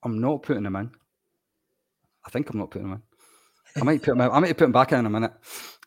I'm 0.04 0.20
not 0.20 0.44
putting 0.44 0.66
him 0.66 0.76
in, 0.76 0.92
I 2.26 2.30
think 2.30 2.50
I'm 2.50 2.60
not 2.60 2.72
putting 2.72 2.90
him 2.90 2.94
in. 2.94 3.02
I 3.82 3.86
might 3.86 4.04
put 4.04 4.12
him. 4.12 4.22
out. 4.22 4.34
I 4.34 4.40
might 4.40 4.58
put 4.58 4.66
him 4.66 4.72
back 4.72 4.92
in 4.92 5.00
in 5.00 5.06
a 5.06 5.10
minute. 5.10 5.34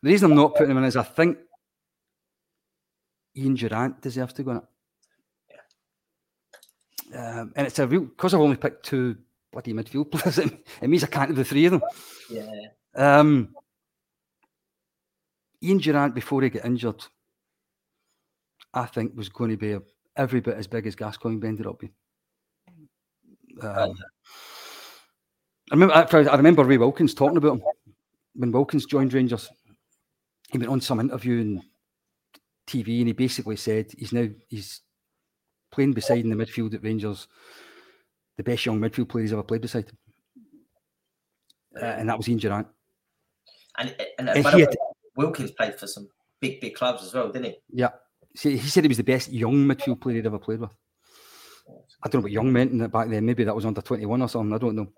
The 0.03 0.11
reason 0.11 0.31
I'm 0.31 0.37
not 0.37 0.55
putting 0.55 0.71
him 0.71 0.79
in 0.79 0.85
is 0.85 0.97
I 0.97 1.03
think 1.03 1.39
Ian 3.37 3.55
Durrant 3.55 4.01
deserves 4.01 4.33
to 4.35 4.43
go 4.43 4.51
in 4.53 4.57
it. 4.57 4.65
Um, 7.15 7.53
and 7.55 7.67
it's 7.67 7.79
a 7.79 7.87
real 7.87 8.01
because 8.01 8.35
I've 8.35 8.41
only 8.41 8.57
picked 8.57 8.85
two 8.87 9.17
bloody 9.57 9.73
midfield 9.73 10.11
players. 10.11 10.39
It, 10.39 10.89
means 10.89 11.05
I 11.05 11.09
can't 11.09 11.31
do 11.31 11.35
the 11.35 11.45
three 11.45 11.67
of 11.67 11.73
them. 11.73 11.83
yeah. 12.31 12.67
Um, 12.95 13.55
Ian 15.63 15.79
Durrant, 15.79 16.15
before 16.15 16.43
he 16.43 16.51
got 16.51 16.65
injured, 16.65 17.03
I 18.75 18.87
think 18.87 19.17
was 19.17 19.31
going 19.31 19.51
to 19.51 19.57
be 19.57 19.79
every 20.17 20.41
bit 20.41 20.57
as 20.57 20.67
big 20.67 20.87
as 20.87 20.95
Gascoigne 20.95 21.47
ended 21.47 21.67
up 21.67 21.79
being. 21.79 21.93
Um, 23.63 23.95
I 25.71 25.75
remember, 25.75 25.95
I 25.95 26.03
I 26.03 26.37
remember 26.37 26.63
Ray 26.63 26.77
Wilkins 26.77 27.15
talking 27.15 27.39
about 27.39 27.55
him 27.55 27.63
when 28.35 28.53
Wilkins 28.53 28.85
joined 28.85 29.15
Rangers. 29.15 29.49
He 30.51 30.59
went 30.59 30.71
on 30.71 30.81
some 30.83 31.01
interview 31.01 31.41
on 31.41 31.63
TV, 32.67 32.99
and 32.99 33.07
he 33.07 33.13
basically 33.13 33.57
said 33.57 33.91
he's 33.97 34.13
now 34.13 34.29
he's 34.49 34.83
playing 35.73 35.95
beside 35.95 36.25
in 36.25 36.31
the 36.31 36.37
midfield 36.37 36.75
at 36.75 36.85
Rangers, 36.85 37.29
the 38.37 38.43
best 38.43 38.67
young 38.67 38.81
midfield 38.81 39.09
player 39.09 39.23
he's 39.23 39.33
ever 39.33 39.43
played 39.43 39.63
beside. 39.63 39.91
uh, 41.81 41.85
and 41.85 42.09
that 42.09 42.17
was 42.17 42.29
Ian 42.29 42.39
Durrant. 42.39 42.67
And, 43.79 43.95
and, 44.19 44.29
and 44.31 44.45
way, 44.45 44.67
Wilkins 45.17 45.51
played 45.51 45.79
for 45.79 45.87
some 45.87 46.09
big, 46.41 46.61
big 46.61 46.75
clubs 46.75 47.03
as 47.03 47.15
well, 47.15 47.31
didn't 47.31 47.47
he? 47.47 47.57
Yeah. 47.73 47.91
See, 48.35 48.57
he 48.57 48.69
said 48.69 48.85
he 48.85 48.89
was 48.89 48.97
the 48.99 49.05
best 49.05 49.33
young 49.33 49.55
midfield 49.55 50.01
player 50.01 50.17
he'd 50.17 50.27
ever 50.27 50.39
played 50.39 50.61
with. 50.61 50.71
I 52.03 52.09
don't 52.09 52.21
know 52.21 52.25
what 52.25 52.33
young 52.33 52.53
meant 52.53 52.73
in 52.73 52.81
it 52.81 52.93
back 52.93 53.09
then. 53.09 53.25
Maybe 53.25 53.45
that 53.45 53.55
was 53.55 53.65
under 53.65 53.81
21 53.81 54.23
or 54.23 54.29
something. 54.29 54.55
I 54.55 54.59
don't 54.59 54.77
know. 54.77 54.93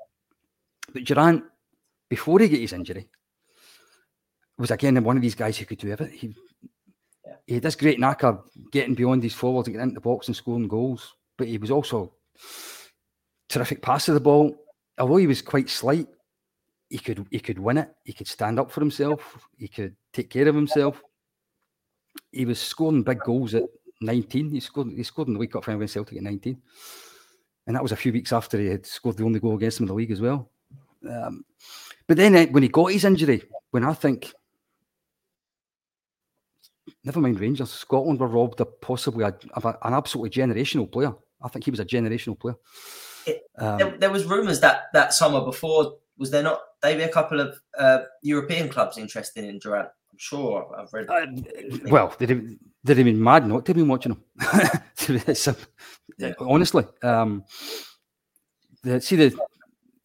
But 0.93 1.05
Durrant, 1.05 1.45
before 2.09 2.41
he 2.41 2.49
got 2.49 2.59
his 2.59 2.73
injury, 2.73 3.09
was 4.59 4.71
again 4.71 5.03
one 5.05 5.17
of 5.17 5.23
these 5.23 5.37
guys 5.37 5.57
who 5.57 5.65
could 5.65 5.79
do 5.79 5.93
everything. 5.93 6.19
He, 6.19 6.35
yeah. 7.25 7.35
he 7.47 7.55
had 7.55 7.63
this 7.63 7.77
great 7.77 8.01
knack 8.01 8.25
of 8.25 8.43
getting 8.73 8.95
beyond 8.95 9.23
his 9.23 9.35
forwards 9.35 9.69
and 9.69 9.75
getting 9.75 9.91
into 9.91 9.95
the 9.95 10.01
box 10.01 10.27
and 10.27 10.37
scoring 10.37 10.69
goals. 10.69 11.15
But 11.37 11.47
he 11.47 11.59
was 11.59 11.71
also 11.71 12.15
terrific 13.49 13.83
pass 13.83 14.09
of 14.09 14.15
the 14.15 14.21
ball. 14.21 14.57
Although 14.99 15.17
he 15.17 15.27
was 15.27 15.43
quite 15.43 15.71
slight, 15.71 16.09
he 16.89 16.99
could 16.99 17.27
he 17.31 17.41
could 17.41 17.59
win 17.59 17.79
it. 17.79 17.91
He 18.05 18.13
could 18.13 18.29
stand 18.29 18.59
up 18.59 18.71
for 18.71 18.81
himself. 18.81 19.39
He 19.57 19.69
could 19.69 19.95
take 20.13 20.31
care 20.31 20.49
of 20.49 20.55
himself. 20.55 21.03
He 22.33 22.45
was 22.45 22.61
scoring 22.61 23.03
big 23.03 23.21
goals 23.21 23.55
at 23.55 23.65
19. 24.01 24.51
He 24.51 24.61
scored 24.61 24.89
he 24.89 25.03
scored 25.03 25.29
in 25.29 25.35
the 25.35 25.41
League 25.41 25.53
Cup 25.53 25.65
final 25.65 25.81
against 25.81 25.95
Celtic 25.95 26.17
at 26.17 26.23
19, 26.23 26.61
and 27.67 27.77
that 27.77 27.83
was 27.83 27.93
a 27.93 27.97
few 27.97 28.13
weeks 28.13 28.33
after 28.33 28.59
he 28.59 28.67
had 28.67 28.87
scored 28.87 29.17
the 29.17 29.25
only 29.25 29.41
goal 29.41 29.57
against 29.57 29.79
him 29.79 29.85
in 29.85 29.89
the 29.89 29.95
league 29.95 30.11
as 30.11 30.21
well. 30.21 30.51
Um, 31.09 31.45
but 32.07 32.17
then 32.17 32.35
uh, 32.35 32.47
when 32.47 32.63
he 32.63 32.69
got 32.69 32.93
his 32.93 33.05
injury, 33.05 33.43
when 33.71 33.85
I 33.85 33.93
think, 33.93 34.33
never 37.05 37.21
mind 37.21 37.39
Rangers, 37.39 37.71
Scotland 37.71 38.19
were 38.19 38.27
robbed 38.27 38.61
of 38.61 38.81
possibly 38.81 39.25
a, 39.25 39.37
of 39.53 39.65
a, 39.65 39.79
an 39.83 39.95
absolutely 39.95 40.31
generational 40.31 40.91
player. 40.91 41.13
I 41.43 41.49
think 41.49 41.67
he 41.67 41.71
was 41.71 41.81
a 41.81 41.85
generational 41.85 42.39
player. 42.39 42.57
It, 43.29 43.43
um, 43.59 43.79
there, 43.79 43.97
there, 43.99 44.11
was 44.11 44.25
rumours 44.25 44.61
that 44.61 44.85
that 44.93 45.13
summer 45.13 45.45
before 45.45 45.99
was 46.17 46.31
there 46.31 46.43
not 46.43 46.61
maybe 46.83 47.03
a 47.03 47.09
couple 47.09 47.41
of 47.41 47.61
uh, 47.79 48.01
European 48.23 48.69
clubs 48.69 48.99
interested 48.99 49.45
in 49.45 49.59
Durrant. 49.59 49.89
I'm 50.11 50.19
sure 50.19 50.75
I've 50.77 50.93
read. 50.93 51.09
Uh, 51.09 51.27
well, 51.91 52.15
they'd 52.19 52.31
have, 52.31 52.45
they'd 52.85 52.97
have 52.97 53.05
been 53.05 53.23
mad 53.23 53.47
not 53.47 53.65
to 53.67 53.71
have 53.71 53.77
been 53.77 53.89
watching 53.89 54.13
him. 54.13 54.25
yeah. 56.19 56.33
Honestly, 56.41 56.85
um, 57.03 57.45
the, 58.83 59.01
see 59.01 59.17
the 59.17 59.39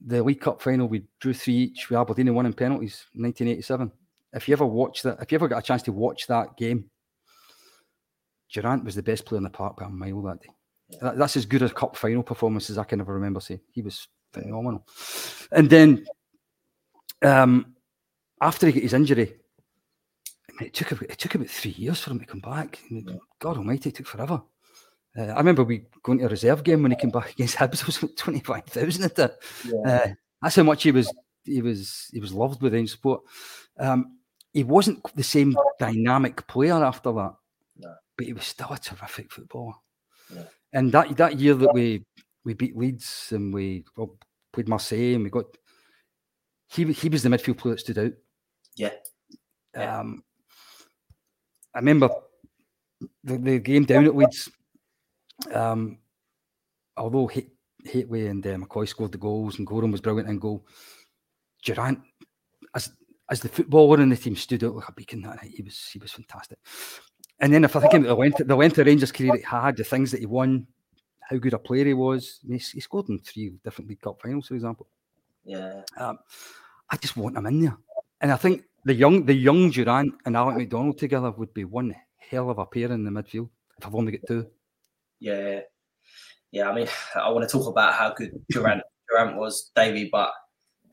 the 0.06 0.24
League 0.24 0.42
Cup 0.42 0.62
final, 0.62 0.88
we 0.88 1.04
drew 1.20 1.34
three 1.34 1.56
each 1.56 1.90
with 1.90 1.98
Aberdeen 1.98 2.28
and 2.28 2.36
won 2.36 2.46
in 2.46 2.54
penalties, 2.54 3.06
1987. 3.14 3.92
If 4.34 4.48
you 4.48 4.54
ever 4.54 4.66
watch 4.66 5.02
that, 5.04 5.22
if 5.22 5.32
you 5.32 5.38
ever 5.38 5.48
got 5.48 5.60
a 5.60 5.62
chance 5.66 5.84
to 5.84 5.92
watch 5.92 6.28
that 6.28 6.58
game, 6.58 6.90
Durrant 8.52 8.84
was 8.84 8.96
the 8.96 9.04
best 9.04 9.26
player 9.26 9.38
in 9.38 9.44
the 9.44 9.50
park 9.50 9.78
by 9.78 9.86
a 9.86 9.90
mile 9.90 10.22
that 10.24 10.42
day. 10.42 10.50
Yeah. 10.90 11.00
That, 11.02 11.18
that's 11.18 11.38
as 11.38 11.46
good 11.46 11.62
a 11.62 11.70
cup 11.70 11.96
final 11.96 12.24
performance 12.24 12.70
as 12.70 12.78
I 12.78 12.84
can 12.84 13.02
ever 13.02 13.14
remember 13.14 13.40
seeing. 13.40 13.62
He 13.72 13.82
was 13.82 14.08
phenomenal. 14.32 14.86
And 15.52 15.70
then 15.70 16.06
um, 17.22 17.76
after 18.42 18.68
he 18.68 18.74
got 18.74 18.84
his 18.84 18.94
injury, 18.94 19.36
it 20.62 20.74
took 20.74 20.92
it 21.02 21.18
took 21.18 21.36
about 21.36 21.50
three 21.50 21.72
years 21.72 22.00
for 22.00 22.12
him 22.12 22.20
to 22.20 22.26
come 22.26 22.42
back. 22.42 22.80
God 23.40 23.58
Almighty, 23.58 23.90
it 23.90 23.96
took 23.96 24.08
forever. 24.08 24.42
Uh, 25.18 25.26
I 25.26 25.38
remember 25.38 25.64
we 25.64 25.86
going 26.02 26.20
to 26.20 26.26
a 26.26 26.30
reserve 26.30 26.64
game 26.64 26.82
when 26.82 26.92
he 26.92 26.98
came 26.98 27.12
back 27.12 27.32
against 27.34 27.58
Hibs. 27.58 27.82
It 27.82 27.88
was 27.88 28.14
twenty 28.16 28.40
five 28.40 28.66
thousand 28.66 29.04
at 29.04 29.16
that. 29.16 29.36
Yeah. 29.66 29.80
Uh, 29.86 30.08
that's 30.42 30.56
how 30.56 30.64
much 30.64 30.84
he 30.84 30.92
was. 30.92 31.14
He 31.44 31.62
was. 31.62 32.10
He 32.12 32.20
was 32.20 32.34
loved 32.34 32.62
within 32.62 32.88
sport. 32.88 33.22
Um, 33.80 34.18
he 34.52 34.64
wasn't 34.64 35.04
the 35.16 35.24
same 35.24 35.58
dynamic 35.80 36.46
player 36.48 36.84
after 36.84 37.12
that, 37.12 37.34
no. 37.78 37.96
but 38.18 38.28
he 38.28 38.34
was 38.34 38.46
still 38.46 38.72
a 38.72 38.78
terrific 38.78 39.32
footballer. 39.32 39.74
Yeah. 40.34 40.44
And 40.74 40.92
that 40.92 41.16
that 41.18 41.40
year 41.40 41.54
that 41.54 41.74
we 41.74 42.04
we 42.44 42.54
beat 42.54 42.76
Leeds 42.76 43.32
and 43.32 43.54
we 43.54 43.86
well, 43.96 44.18
played 44.52 44.68
Marseille 44.68 45.16
and 45.16 45.24
we 45.24 45.30
got 45.30 45.46
he 46.68 46.92
he 46.92 47.10
was 47.10 47.24
the 47.24 47.30
midfield 47.30 47.58
player 47.58 47.76
that 47.76 47.80
stood 47.80 47.98
out. 47.98 48.14
Yeah. 48.76 48.92
Um, 49.76 50.24
I 51.74 51.80
remember 51.80 52.10
the, 53.24 53.38
the 53.38 53.60
game 53.60 53.86
down 53.86 54.06
at 54.06 54.16
Leeds. 54.16 54.50
Um, 55.52 56.00
although 56.98 57.28
Hate, 57.28 57.52
Hateley 57.86 58.28
and 58.28 58.46
uh, 58.46 58.56
McCoist 58.56 58.90
scored 58.90 59.12
the 59.12 59.18
goals 59.18 59.58
and 59.58 59.68
Goram 59.68 59.92
was 59.92 60.02
brilliant 60.02 60.30
in 60.30 60.40
goal, 60.40 60.66
Durrant 61.64 62.00
as 62.76 62.92
as 63.30 63.40
the 63.40 63.50
footballer 63.50 64.02
in 64.02 64.10
the 64.10 64.18
team, 64.18 64.36
stood 64.36 64.64
out 64.64 64.76
like 64.76 64.90
a 64.90 64.94
beacon 64.94 65.22
that 65.22 65.42
night. 65.42 65.54
He 65.56 65.64
was 65.64 65.90
he 65.92 66.00
was 66.00 66.12
fantastic. 66.12 66.60
And 67.44 67.54
then 67.54 67.66
if 67.66 67.76
I 67.76 67.82
think 67.82 67.94
about 67.94 68.08
the 68.08 68.16
length, 68.16 68.48
the 68.48 68.56
length 68.56 68.78
of 68.78 68.88
Rangers 68.88 69.12
career 69.12 69.36
he 69.36 69.42
had, 69.42 69.76
the 69.76 69.84
things 69.84 70.12
that 70.12 70.22
he 70.22 70.26
won, 70.26 70.66
how 71.20 71.36
good 71.36 71.54
a 71.54 71.60
player 71.60 71.84
he 71.84 71.94
was, 71.94 72.40
he, 72.48 72.54
he 72.54 72.80
scored 72.80 73.10
in 73.10 73.20
three 73.20 73.52
different 73.66 73.90
League 73.90 74.00
Cup 74.00 74.22
finals, 74.22 74.48
for 74.48 74.54
example. 74.54 74.88
Yeah. 75.44 75.82
Um, 75.98 76.20
I 76.90 76.96
just 76.96 77.18
want 77.18 77.36
him 77.36 77.46
in 77.48 77.60
there, 77.60 77.78
and 78.22 78.32
I 78.32 78.38
think 78.38 78.64
the 78.86 78.94
young 78.94 79.26
the 79.26 79.34
young 79.34 79.72
Durrant 79.72 80.14
and 80.26 80.38
Alec 80.38 80.56
McDonald 80.56 80.98
together 80.98 81.32
would 81.32 81.54
be 81.54 81.66
one 81.66 81.94
hell 82.18 82.50
of 82.50 82.60
a 82.60 82.66
pair 82.66 82.90
in 82.94 83.04
the 83.04 83.12
midfield. 83.12 83.50
If 83.78 83.88
I've 83.88 83.96
only 83.96 84.14
got 84.14 84.22
two. 84.26 84.48
Yeah, 85.20 85.60
yeah. 86.54 86.70
I 86.70 86.74
mean, 86.74 86.88
I 87.14 87.30
want 87.30 87.50
to 87.50 87.52
talk 87.52 87.68
about 87.68 87.94
how 87.94 88.14
good 88.14 88.32
Durrant 88.52 88.84
Durrant 89.10 89.36
was, 89.36 89.70
Davey, 89.76 90.08
but 90.10 90.32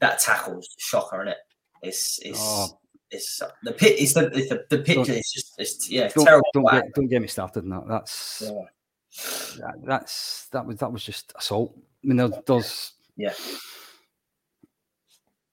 that 0.01 0.19
tackle's 0.19 0.69
shocker, 0.79 1.23
isn't 1.23 1.29
it? 1.29 1.39
It's 1.83 2.19
it's 2.23 2.41
oh. 2.43 2.77
It's 3.11 3.43
the 3.63 3.73
pit. 3.73 3.97
It's 3.99 4.15
the 4.15 4.27
it's 4.33 4.49
the, 4.49 4.65
the 4.71 4.79
picture. 4.79 5.13
It's 5.13 5.33
just 5.33 5.55
it's 5.59 5.91
yeah, 5.91 6.09
don't, 6.09 6.25
terrible. 6.25 6.49
Don't 6.55 6.71
get, 6.71 6.95
don't 6.95 7.09
get 7.09 7.23
me 7.23 7.29
started 7.29 7.65
on 7.65 7.71
that. 7.71 7.89
That's 7.89 8.43
yeah. 8.45 9.61
that, 9.61 9.75
that's 9.85 10.47
that 10.53 10.65
was 10.65 10.77
that 10.79 10.93
was 10.93 11.05
just 11.05 11.33
assault. 11.37 11.77
I 11.77 12.07
mean, 12.07 12.17
there, 12.17 12.31
there's 12.47 12.93
yeah. 13.17 13.35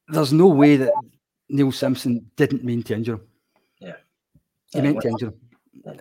There's 0.09 0.31
no 0.31 0.47
way 0.47 0.77
that 0.77 0.93
Neil 1.49 1.71
Simpson 1.71 2.29
didn't 2.35 2.63
mean 2.63 2.84
to 2.84 2.93
injure 2.93 3.15
him. 3.15 3.27
Yeah, 3.79 3.95
he 4.71 4.77
yeah, 4.77 4.84
meant 4.84 5.01
to 5.01 5.07
injure 5.09 5.27
him. 5.27 5.39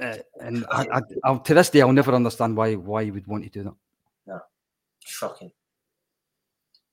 Uh, 0.00 0.16
and 0.40 0.66
I, 0.70 0.86
I, 0.92 1.00
I, 1.24 1.38
to 1.38 1.54
this 1.54 1.70
day, 1.70 1.80
I'll 1.80 1.92
never 1.92 2.12
understand 2.12 2.56
why 2.56 2.74
why 2.74 3.04
he 3.04 3.10
would 3.10 3.26
want 3.26 3.44
to 3.44 3.50
do 3.50 3.64
that. 3.64 3.74
No, 4.26 4.40
shocking, 5.04 5.52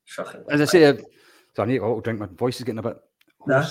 shocking. 0.05 0.43
As 0.49 0.61
I 0.61 0.65
say, 0.65 0.85
uh, 0.85 0.95
so 1.55 1.63
I 1.63 1.65
need 1.65 1.77
a 1.77 1.81
little 1.81 2.01
drink. 2.01 2.19
My 2.19 2.27
voice 2.27 2.57
is 2.57 2.63
getting 2.63 2.79
a 2.79 2.83
bit. 2.83 2.97
No. 3.45 3.65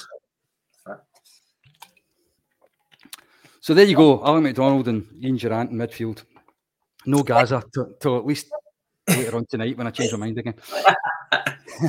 So 3.63 3.75
there 3.75 3.85
you 3.85 3.95
go, 3.95 4.21
Alan 4.25 4.43
McDonald 4.43 4.89
and 4.89 5.07
Ian 5.23 5.37
Durrant 5.37 5.71
in 5.71 5.79
midfield. 5.79 6.25
No 7.07 7.23
Gaza 7.23 7.63
till 8.01 8.19
at 8.19 8.27
least 8.27 8.51
later 9.09 9.37
on 9.37 9.47
tonight 9.47 9.79
when 9.79 9.87
I 9.87 9.93
change 9.93 10.11
my 10.11 10.19
mind 10.19 10.37
again. 10.37 10.55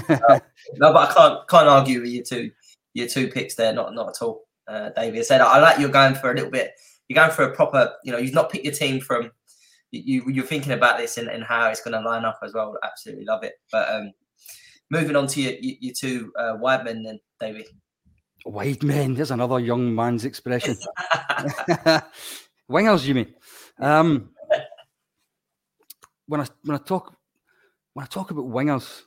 no, 0.08 0.94
but 0.94 1.10
I 1.10 1.14
can't 1.16 1.48
can't 1.48 1.68
argue 1.68 2.02
with 2.02 2.12
you 2.12 2.24
two 2.24 2.52
your 2.94 3.08
two 3.08 3.28
picks 3.28 3.56
there. 3.56 3.74
Not 3.74 3.96
not 3.96 4.10
at 4.10 4.22
all. 4.22 4.44
Uh, 4.68 4.92
David 4.96 5.26
said 5.26 5.42
I 5.42 5.60
like 5.62 5.80
you're 5.80 5.90
going 5.90 6.14
for 6.14 6.32
a 6.32 6.36
little 6.36 6.52
bit. 6.52 6.74
You're 7.08 7.16
going 7.16 7.32
for 7.32 7.44
a 7.46 7.56
proper. 7.56 7.92
You 8.04 8.12
know, 8.12 8.20
you've 8.20 8.36
not 8.36 8.52
picked 8.52 8.66
your 8.66 8.74
team 8.76 9.02
from. 9.02 9.32
You 9.90 10.30
you're 10.30 10.46
thinking 10.46 10.74
about 10.74 11.00
this 11.00 11.18
and, 11.18 11.28
and 11.28 11.44
how 11.44 11.70
it's 11.70 11.82
going 11.82 12.00
to 12.00 12.08
line 12.08 12.24
up 12.24 12.38
as 12.44 12.54
well. 12.54 12.78
Absolutely 12.84 13.26
love 13.26 13.44
it. 13.44 13.54
But 13.72 13.90
um, 13.90 14.12
moving 14.92 15.16
on 15.16 15.26
to 15.26 15.42
your 15.42 15.54
your 15.60 15.96
two 16.00 16.32
uh, 16.38 16.54
wide 16.60 16.86
men 16.86 17.02
then, 17.02 17.20
David. 17.40 17.66
Wide 18.46 18.84
men. 18.84 19.14
There's 19.14 19.32
another 19.32 19.60
young 19.60 19.94
man's 19.96 20.26
expression. 20.26 20.76
Wingers, 22.70 23.06
you 23.06 23.16
mean? 23.16 23.34
Um, 23.80 24.30
when 26.28 26.42
I 26.42 26.48
when 26.64 26.76
I 26.76 26.82
talk 26.84 27.16
when 27.94 28.04
I 28.04 28.08
talk 28.08 28.32
about 28.32 28.46
wingers, 28.46 29.04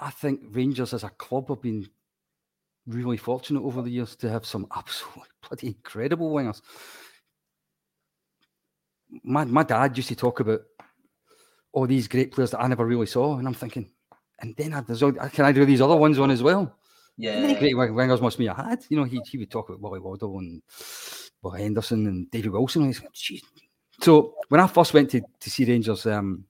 I 0.00 0.10
think 0.10 0.40
Rangers 0.50 0.94
as 0.94 1.04
a 1.04 1.10
club 1.10 1.48
have 1.48 1.62
been 1.62 1.88
really 2.86 3.16
fortunate 3.16 3.62
over 3.62 3.82
the 3.82 3.90
years 3.90 4.16
to 4.16 4.30
have 4.30 4.46
some 4.46 4.66
absolutely 4.76 5.30
bloody 5.46 5.66
incredible 5.68 6.32
wingers. 6.32 6.60
My 9.22 9.44
my 9.44 9.62
dad 9.62 9.96
used 9.96 10.08
to 10.08 10.16
talk 10.16 10.40
about 10.40 10.62
all 11.72 11.86
these 11.86 12.08
great 12.08 12.32
players 12.32 12.50
that 12.50 12.60
I 12.60 12.66
never 12.66 12.86
really 12.86 13.06
saw, 13.06 13.36
and 13.38 13.46
I'm 13.46 13.54
thinking, 13.54 13.90
and 14.40 14.56
then 14.56 14.72
I, 14.72 14.78
all, 14.78 15.12
can 15.12 15.44
I 15.44 15.52
do 15.52 15.64
these 15.64 15.80
other 15.80 15.96
ones 15.96 16.18
on 16.18 16.30
as 16.30 16.42
well? 16.42 16.76
Yeah, 17.18 17.58
great 17.58 17.74
wingers 17.74 18.22
must 18.22 18.38
be 18.38 18.46
have 18.46 18.56
had. 18.56 18.84
You 18.88 18.96
know, 18.96 19.04
he, 19.04 19.20
he 19.28 19.38
would 19.38 19.50
talk 19.50 19.68
about 19.68 19.80
Willie 19.80 19.98
Waddell 19.98 20.38
and 20.38 20.62
Will 21.42 21.50
Henderson 21.50 22.06
and 22.06 22.30
David 22.30 22.52
Wilson. 22.52 22.84
And 22.84 22.94
he's, 23.12 23.42
so 24.00 24.34
when 24.48 24.60
I 24.60 24.68
first 24.68 24.94
went 24.94 25.10
to, 25.10 25.20
to 25.40 25.50
see 25.50 25.64
Rangers, 25.64 26.06
um, 26.06 26.44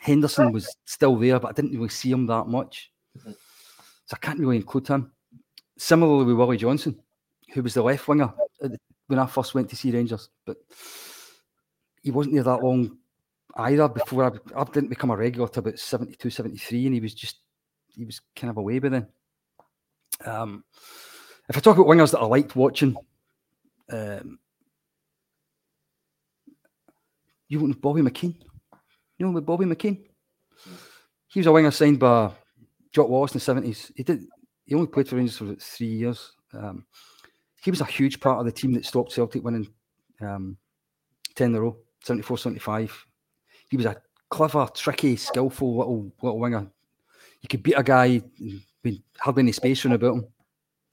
Henderson 0.00 0.50
was 0.50 0.76
still 0.84 1.16
there, 1.16 1.38
but 1.38 1.48
I 1.48 1.52
didn't 1.52 1.74
really 1.76 1.88
see 1.90 2.10
him 2.10 2.26
that 2.26 2.48
much. 2.48 2.90
So 3.24 4.14
I 4.14 4.16
can't 4.16 4.40
really 4.40 4.56
include 4.56 4.88
him. 4.88 5.12
Similarly 5.76 6.24
with 6.24 6.36
Willie 6.36 6.56
Johnston, 6.56 6.98
who 7.54 7.62
was 7.62 7.74
the 7.74 7.82
left 7.82 8.08
winger 8.08 8.32
when 9.06 9.20
I 9.20 9.26
first 9.26 9.54
went 9.54 9.70
to 9.70 9.76
see 9.76 9.92
Rangers, 9.92 10.28
but 10.44 10.56
he 12.02 12.10
wasn't 12.10 12.34
there 12.34 12.42
that 12.42 12.64
long 12.64 12.98
either 13.54 13.88
before 13.88 14.24
I, 14.24 14.60
I 14.60 14.64
didn't 14.64 14.90
become 14.90 15.10
a 15.10 15.16
regular 15.16 15.48
to 15.48 15.60
about 15.60 15.78
72, 15.78 16.30
73, 16.30 16.86
and 16.86 16.94
he 16.94 17.00
was 17.00 17.14
just, 17.14 17.36
he 17.86 18.04
was 18.04 18.20
kind 18.34 18.50
of 18.50 18.56
away 18.56 18.80
by 18.80 18.88
then. 18.88 19.06
Um, 20.24 20.64
if 21.48 21.56
I 21.56 21.60
talk 21.60 21.76
about 21.76 21.86
wingers 21.86 22.12
that 22.12 22.20
I 22.20 22.26
liked 22.26 22.56
watching, 22.56 22.96
um, 23.90 24.38
you 27.48 27.60
want 27.60 27.80
Bobby 27.80 28.02
McKean? 28.02 28.36
You 29.18 29.26
know, 29.26 29.32
with 29.32 29.46
Bobby 29.46 29.64
McKean, 29.64 30.04
he 31.28 31.40
was 31.40 31.46
a 31.46 31.52
winger 31.52 31.70
signed 31.70 31.98
by 31.98 32.32
Jock 32.92 33.08
Wallace 33.08 33.32
in 33.32 33.38
the 33.38 33.44
seventies. 33.44 33.90
He 33.96 34.02
did. 34.02 34.20
He 34.64 34.74
only 34.74 34.86
played 34.86 35.08
for 35.08 35.16
Rangers 35.16 35.38
for 35.38 35.54
three 35.54 35.86
years. 35.86 36.32
Um, 36.52 36.84
he 37.62 37.70
was 37.70 37.80
a 37.80 37.86
huge 37.86 38.20
part 38.20 38.38
of 38.38 38.44
the 38.44 38.52
team 38.52 38.72
that 38.74 38.84
stopped 38.84 39.12
Celtic 39.12 39.42
winning 39.42 39.68
um, 40.20 40.56
10 41.34 41.50
in 41.50 41.56
a 41.56 41.60
row, 41.60 41.76
74 42.04 42.38
75. 42.38 43.06
He 43.70 43.76
was 43.76 43.86
a 43.86 43.96
clever, 44.28 44.68
tricky, 44.74 45.16
skillful 45.16 45.78
little 45.78 46.12
little 46.22 46.38
winger. 46.38 46.70
You 47.40 47.48
could 47.48 47.62
beat 47.62 47.74
a 47.74 47.82
guy 47.82 48.22
with 48.90 49.00
hardly 49.18 49.42
any 49.42 49.52
space 49.52 49.84
around 49.84 49.94
about 49.94 50.14
him. 50.14 50.26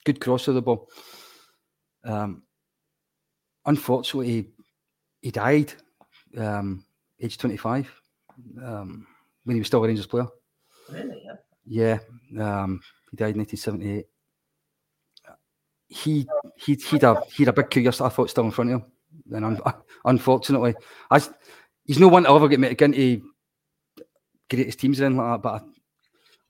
Good 0.04 0.20
cross 0.20 0.48
of 0.48 0.54
the 0.54 0.62
ball. 0.62 0.88
Um, 2.04 2.42
unfortunately, 3.64 4.32
he, 4.32 4.46
he 5.22 5.30
died 5.30 5.72
um, 6.36 6.84
age 7.20 7.38
25 7.38 7.92
um, 8.62 9.06
when 9.44 9.56
he 9.56 9.60
was 9.60 9.66
still 9.66 9.82
a 9.82 9.86
Rangers 9.86 10.06
player. 10.06 10.28
Really? 10.90 11.22
Yeah. 11.24 11.34
Yeah, 11.68 11.98
um, 12.40 12.80
he 13.10 13.16
died 13.16 13.34
in 13.34 13.40
1978. 13.40 14.06
He 15.88 16.26
he 16.56 16.74
he'd 16.74 17.02
a 17.02 17.22
he'd 17.32 17.48
a 17.48 17.52
big 17.52 17.70
career. 17.70 17.88
I 17.88 18.08
thought 18.08 18.30
still 18.30 18.44
in 18.44 18.50
front 18.52 18.72
of 18.72 18.80
him, 18.80 18.92
and 19.32 19.44
un- 19.44 19.74
unfortunately, 20.04 20.74
I 21.10 21.20
he's 21.84 21.98
no 21.98 22.08
one 22.08 22.24
to 22.24 22.30
ever 22.30 22.48
get 22.48 22.60
me 22.60 22.68
into 22.68 23.22
greatest 24.48 24.78
teams 24.78 25.00
or 25.00 25.06
anything 25.06 25.18
like 25.18 25.34
that. 25.34 25.42
But 25.42 25.62
I, 25.62 25.66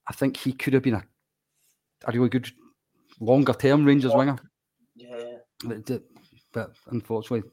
I 0.09 0.13
think 0.13 0.37
he 0.37 0.53
could 0.53 0.75
have 0.75 0.83
been 0.83 0.95
a 0.95 1.05
a 2.15 2.19
really 2.19 2.29
good 2.29 2.51
longer 3.21 3.53
term 3.53 3.85
Rangers 3.85 4.15
winger. 4.15 4.37
Yeah. 4.95 5.37
But, 5.65 6.03
but 6.53 6.71
unfortunately, 6.89 7.49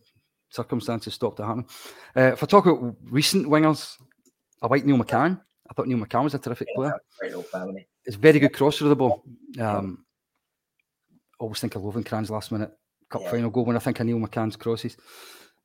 circumstances 0.49 1.13
stopped 1.13 1.39
it 1.39 1.43
happening. 1.43 1.67
Uh, 2.15 2.33
if 2.33 2.43
I 2.43 2.45
talk 2.45 2.65
about 2.65 2.95
recent 3.03 3.47
wingers, 3.47 3.93
I 4.61 4.67
like 4.67 4.85
Neil 4.85 4.97
McCann. 4.97 5.41
I 5.69 5.73
thought 5.73 5.87
Neil 5.87 5.97
McCann 5.97 6.25
was 6.25 6.33
a 6.33 6.39
terrific 6.39 6.67
yeah 6.71 6.75
player. 6.75 6.93
Great 7.19 7.29
little 7.29 7.43
family. 7.43 7.87
It's 8.05 8.15
very 8.15 8.39
good 8.39 8.53
crosser 8.53 8.85
of 8.85 8.89
the 8.89 8.95
ball. 8.95 9.23
Um, 9.59 10.05
always 11.39 11.59
think 11.59 11.75
of 11.75 11.81
Lovenkrands 11.81 12.29
last 12.29 12.51
minute 12.51 12.71
cup 13.09 13.21
Yeah. 13.21 13.31
final 13.31 13.49
goal 13.49 13.65
when 13.65 13.75
I 13.75 13.79
think 13.79 13.99
of 13.99 14.05
Neil 14.05 14.17
McCann's 14.17 14.55
crosses. 14.55 14.97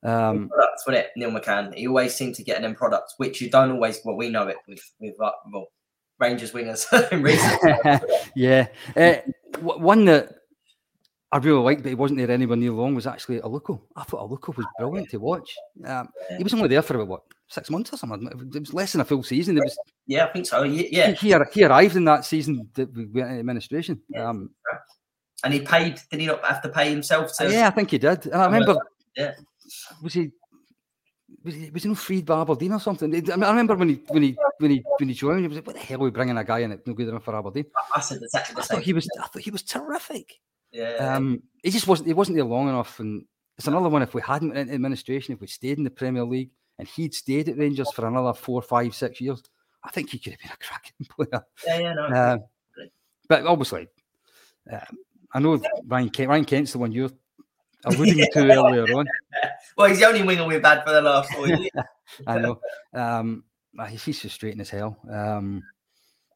Um, 0.05 0.49
products, 0.49 0.87
wasn't 0.87 1.07
it? 1.07 1.11
Neil 1.17 1.31
McCann. 1.31 1.75
He 1.75 1.89
always 1.89 2.15
seemed 2.15 2.37
to 2.37 2.45
get 2.45 2.63
them 2.63 2.75
products, 2.75 3.15
which 3.17 3.41
you 3.41 3.51
don't 3.51 3.73
always. 3.73 4.01
Well, 4.05 4.17
we 4.17 4.29
know 4.29 4.47
it 4.47 4.59
with 4.69 4.81
with 5.01 5.15
uh, 5.21 5.33
well, 5.53 5.67
Rangers 6.19 6.53
wingers 6.53 6.87
in 7.13 7.23
recent 7.23 8.03
yeah. 8.35 8.67
Uh, 8.97 9.17
one 9.61 10.05
that 10.07 10.35
I 11.31 11.39
really 11.39 11.61
liked, 11.63 11.83
but 11.83 11.91
he 11.91 11.95
wasn't 11.95 12.19
there 12.19 12.31
anywhere 12.31 12.57
near 12.57 12.73
long, 12.73 12.95
was 12.95 13.07
actually 13.07 13.41
Aluko. 13.41 13.81
I 13.97 14.03
thought 14.05 14.29
Aluko 14.29 14.57
was 14.57 14.67
brilliant 14.79 15.11
to 15.11 15.19
watch. 15.19 15.55
Um, 15.85 16.09
he 16.37 16.43
was 16.43 16.55
only 16.55 16.69
there 16.69 16.83
for 16.83 16.95
about 16.95 17.09
what 17.09 17.23
six 17.49 17.71
months 17.71 17.93
or 17.93 17.97
something. 17.99 18.27
It 18.27 18.61
was 18.61 18.73
less 18.75 18.93
than 18.93 19.01
a 19.03 19.05
full 19.05 19.23
season. 19.23 19.59
It 19.59 19.65
was 19.65 19.79
Yeah, 20.07 20.25
I 20.27 20.33
think 20.33 20.47
so. 20.47 20.63
He, 20.63 20.95
Yeah, 20.95 21.13
he, 21.13 21.35
he 21.53 21.65
arrived 21.65 21.97
in 21.97 22.05
that 22.07 22.25
season 22.25 22.69
that 22.75 22.93
we 22.95 23.07
went 23.07 23.29
into 23.29 23.41
administration. 23.41 24.01
Yeah. 24.09 24.29
Um, 24.29 24.51
and 25.45 25.55
he 25.55 25.61
paid. 25.61 26.01
Did 26.11 26.21
he 26.21 26.27
not 26.27 26.45
have 26.45 26.63
to 26.63 26.69
pay 26.69 26.91
himself 26.91 27.37
to? 27.39 27.51
yeah, 27.53 27.69
I 27.69 27.71
think 27.71 27.91
he 27.91 27.99
did. 27.99 28.27
And 28.27 28.35
I 28.37 28.47
remember, 28.47 28.77
Yeah. 29.17 29.35
was 30.03 30.15
he? 30.15 30.31
Was 31.49 31.55
he, 31.57 31.71
was 31.71 31.85
no 31.87 31.95
freed 31.95 32.27
by 32.27 32.43
Aberdeen 32.43 32.75
or 32.75 32.81
something? 32.81 33.15
I, 33.15 33.21
mean, 33.21 33.43
I 33.43 33.49
remember 33.49 33.75
when 33.75 33.89
he 33.89 34.03
when 34.09 34.23
he 34.23 34.37
when 34.59 34.71
he 34.71 34.85
when 34.99 35.09
he 35.09 35.15
joined, 35.15 35.41
he 35.41 35.49
was 35.49 35.57
like, 35.57 35.67
"What 35.67 35.77
the 35.77 35.83
hell 35.83 36.01
are 36.01 36.05
we 36.05 36.11
bringing 36.11 36.37
a 36.37 36.45
guy 36.45 36.59
in 36.59 36.69
that's 36.69 36.87
no 36.87 36.93
good 36.93 37.09
enough 37.09 37.25
for 37.25 37.35
Aberdeen?" 37.35 37.65
I 37.97 38.01
said 38.01 38.21
exactly 38.23 38.55
the 38.55 38.61
I 38.61 38.65
same. 38.65 38.77
thought 38.77 38.85
he 38.85 38.93
was. 38.93 39.09
I 39.19 39.27
thought 39.29 39.43
he 39.43 39.51
was 39.51 39.63
terrific. 39.63 40.35
Yeah. 40.73 41.15
Um, 41.15 41.43
he 41.63 41.71
just 41.71 41.87
wasn't. 41.87 42.09
He 42.09 42.13
wasn't 42.13 42.37
there 42.37 42.45
long 42.45 42.69
enough, 42.69 43.01
and 43.01 43.25
it's 43.57 43.67
another 43.67 43.89
one. 43.89 44.03
If 44.03 44.13
we 44.13 44.21
hadn't 44.21 44.49
went 44.49 44.61
into 44.61 44.75
administration, 44.75 45.33
if 45.33 45.41
we 45.41 45.47
stayed 45.47 45.79
in 45.79 45.85
the 45.85 45.91
Premier 45.91 46.25
League, 46.25 46.51
and 46.79 46.87
he'd 46.87 47.15
stayed 47.15 47.49
at 47.49 47.57
Rangers 47.57 47.91
for 47.93 48.07
another 48.07 48.35
four, 48.35 48.61
five, 48.61 48.95
six 48.95 49.19
years, 49.23 49.43
I 49.83 49.91
think 49.91 50.11
he 50.11 50.19
could 50.19 50.35
have 50.35 50.41
been 50.41 50.51
a 50.53 50.65
cracking 50.67 51.07
player. 51.17 51.45
yeah, 51.67 51.79
yeah, 51.79 51.95
no. 51.95 52.03
Uh, 52.05 52.39
but 53.27 53.47
obviously, 53.47 53.89
um, 54.71 54.99
I 55.33 55.39
know 55.39 55.59
Ryan 55.87 56.11
Kent. 56.11 56.29
Ryan 56.29 56.45
Kent's 56.45 56.73
the 56.73 56.79
one 56.79 56.93
you're 56.93 57.11
alluding 57.85 58.27
to 58.33 58.41
earlier 58.41 58.85
on. 58.97 59.07
well, 59.77 59.89
he's 59.89 59.99
the 59.99 60.07
only 60.07 60.23
winger 60.23 60.47
we've 60.47 60.65
had 60.65 60.85
for 60.85 60.93
the 60.93 61.03
last 61.03 61.33
four 61.33 61.47
years. 61.49 61.71
I 62.27 62.39
know. 62.39 62.61
Um, 62.95 63.45
ah, 63.79 63.87
he's 63.87 64.05
he's 64.05 64.21
frustrating 64.21 64.61
as 64.61 64.71
hell. 64.71 64.97
Um, 65.11 65.63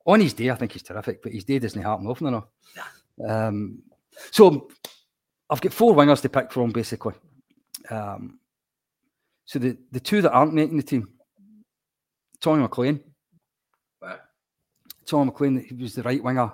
on 0.07 0.21
his 0.21 0.35
day, 0.35 0.51
I 0.51 0.55
think 0.55 0.73
he's 0.73 0.83
terrific, 0.83 1.23
but 1.23 1.33
his 1.33 1.45
day 1.45 1.59
doesn't 1.59 1.81
happen 1.81 2.07
often 2.07 2.29
enough. 2.29 2.47
Um, 3.27 3.83
so 4.31 4.69
I've 5.49 5.61
got 5.61 5.73
four 5.73 5.95
wingers 5.95 6.23
to 6.23 6.29
pick 6.29 6.51
from, 6.51 6.71
basically. 6.71 7.15
Um, 7.91 8.41
so 9.45 9.59
the, 9.59 9.77
the 9.91 10.01
two 10.01 10.23
that 10.23 10.33
aren't 10.33 10.55
making 10.55 10.77
the 10.77 10.83
team, 10.83 11.09
Tommy 12.41 12.63
McLean. 12.63 13.01
Right. 14.01 14.19
Tommy 15.07 15.27
McLean, 15.27 15.65
he 15.65 15.75
was 15.75 15.95
the 15.95 16.03
right 16.03 16.23
winger 16.23 16.51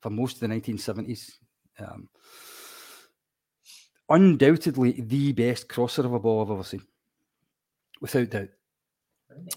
for 0.00 0.10
most 0.10 0.34
of 0.34 0.40
the 0.40 0.54
1970s. 0.54 1.32
Um, 1.78 2.08
undoubtedly 4.12 4.92
the 4.92 5.32
best 5.32 5.68
crosser 5.68 6.04
of 6.04 6.12
a 6.12 6.20
ball 6.20 6.42
I've 6.42 6.50
ever 6.50 6.62
seen, 6.62 6.82
without 8.00 8.30
doubt. 8.30 8.48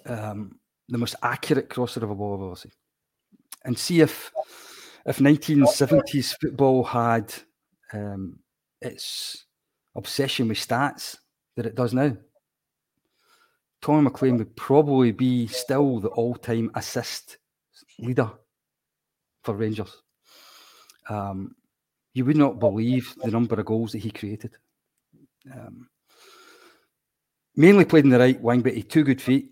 Um, 0.05 0.59
the 0.87 0.97
most 0.97 1.15
accurate 1.21 1.69
crosser 1.69 2.03
of 2.03 2.09
a 2.09 2.15
ball 2.15 2.35
I've 2.35 2.47
ever 2.47 2.55
seen. 2.55 2.71
And 3.65 3.77
see 3.77 4.01
if 4.01 4.31
if 5.05 5.19
1970s 5.19 6.35
football 6.41 6.83
had 6.83 7.33
um, 7.93 8.39
its 8.81 9.45
obsession 9.95 10.47
with 10.47 10.57
stats 10.57 11.17
that 11.55 11.65
it 11.65 11.75
does 11.75 11.93
now. 11.93 12.15
Tommy 13.81 14.01
McLean 14.01 14.37
would 14.37 14.55
probably 14.55 15.11
be 15.11 15.45
still 15.47 15.99
the 15.99 16.07
all-time 16.09 16.71
assist 16.73 17.37
leader 17.99 18.31
for 19.43 19.53
Rangers. 19.53 20.01
Um, 21.07 21.55
you 22.15 22.25
would 22.25 22.37
not 22.37 22.59
believe 22.59 23.13
the 23.21 23.29
number 23.29 23.59
of 23.59 23.65
goals 23.65 23.91
that 23.91 23.99
he 23.99 24.09
created. 24.09 24.55
Um, 25.53 25.89
mainly 27.55 27.85
played 27.85 28.05
in 28.05 28.09
the 28.09 28.17
right 28.17 28.41
wing, 28.41 28.61
but 28.61 28.73
he 28.73 28.79
had 28.79 28.89
two 28.89 29.03
good 29.03 29.21
feet. 29.21 29.51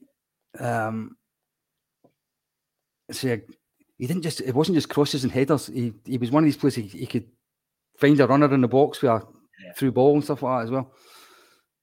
Um, 0.57 1.18
so 3.11 3.38
he 3.98 4.07
didn't 4.07 4.23
just 4.23 4.41
it 4.41 4.56
wasn't 4.56 4.76
just 4.76 4.90
crosses 4.90 5.23
and 5.23 5.31
headers. 5.34 5.68
He 5.68 5.94
he 6.06 6.18
was 6.18 6.31
one 6.31 6.44
of 6.44 6.45
these 6.45 6.57
players 6.57 6.76
he, 6.76 6.84
he 6.84 7.06
could 7.06 7.27
find 7.99 8.19
a 8.19 8.27
runner 8.27 8.52
in 8.53 8.61
the 8.61 8.68
box 8.68 9.02
with 9.02 9.11
a 9.11 9.27
Yeah. 9.64 9.73
through 9.73 9.91
ball 9.91 10.15
and 10.15 10.23
stuff 10.23 10.41
like 10.41 10.60
that 10.60 10.64
as 10.65 10.72
well. 10.72 10.94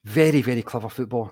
Very, 0.05 0.43
very 0.43 0.62
clever 0.62 0.89
footballer. 0.89 1.31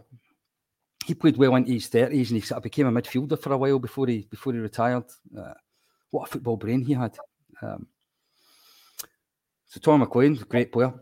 He 1.06 1.14
played 1.14 1.38
well 1.38 1.56
into 1.56 1.72
his 1.72 1.88
thirties 1.88 2.30
and 2.30 2.36
he 2.40 2.46
sort 2.46 2.58
of 2.58 2.62
became 2.64 2.86
a 2.86 2.92
midfielder 2.92 3.40
for 3.40 3.52
a 3.54 3.58
while 3.58 3.78
before 3.78 4.06
he 4.06 4.26
before 4.30 4.52
he 4.52 4.58
retired. 4.58 5.04
Uh, 5.36 5.54
what 6.10 6.28
a 6.28 6.32
football 6.32 6.58
brain 6.58 6.82
he 6.82 6.92
had. 6.92 7.16
Um, 7.62 7.86
so 9.68 9.80
Tom 9.80 10.00
McLean, 10.00 10.34
great 10.48 10.72
player. 10.72 10.92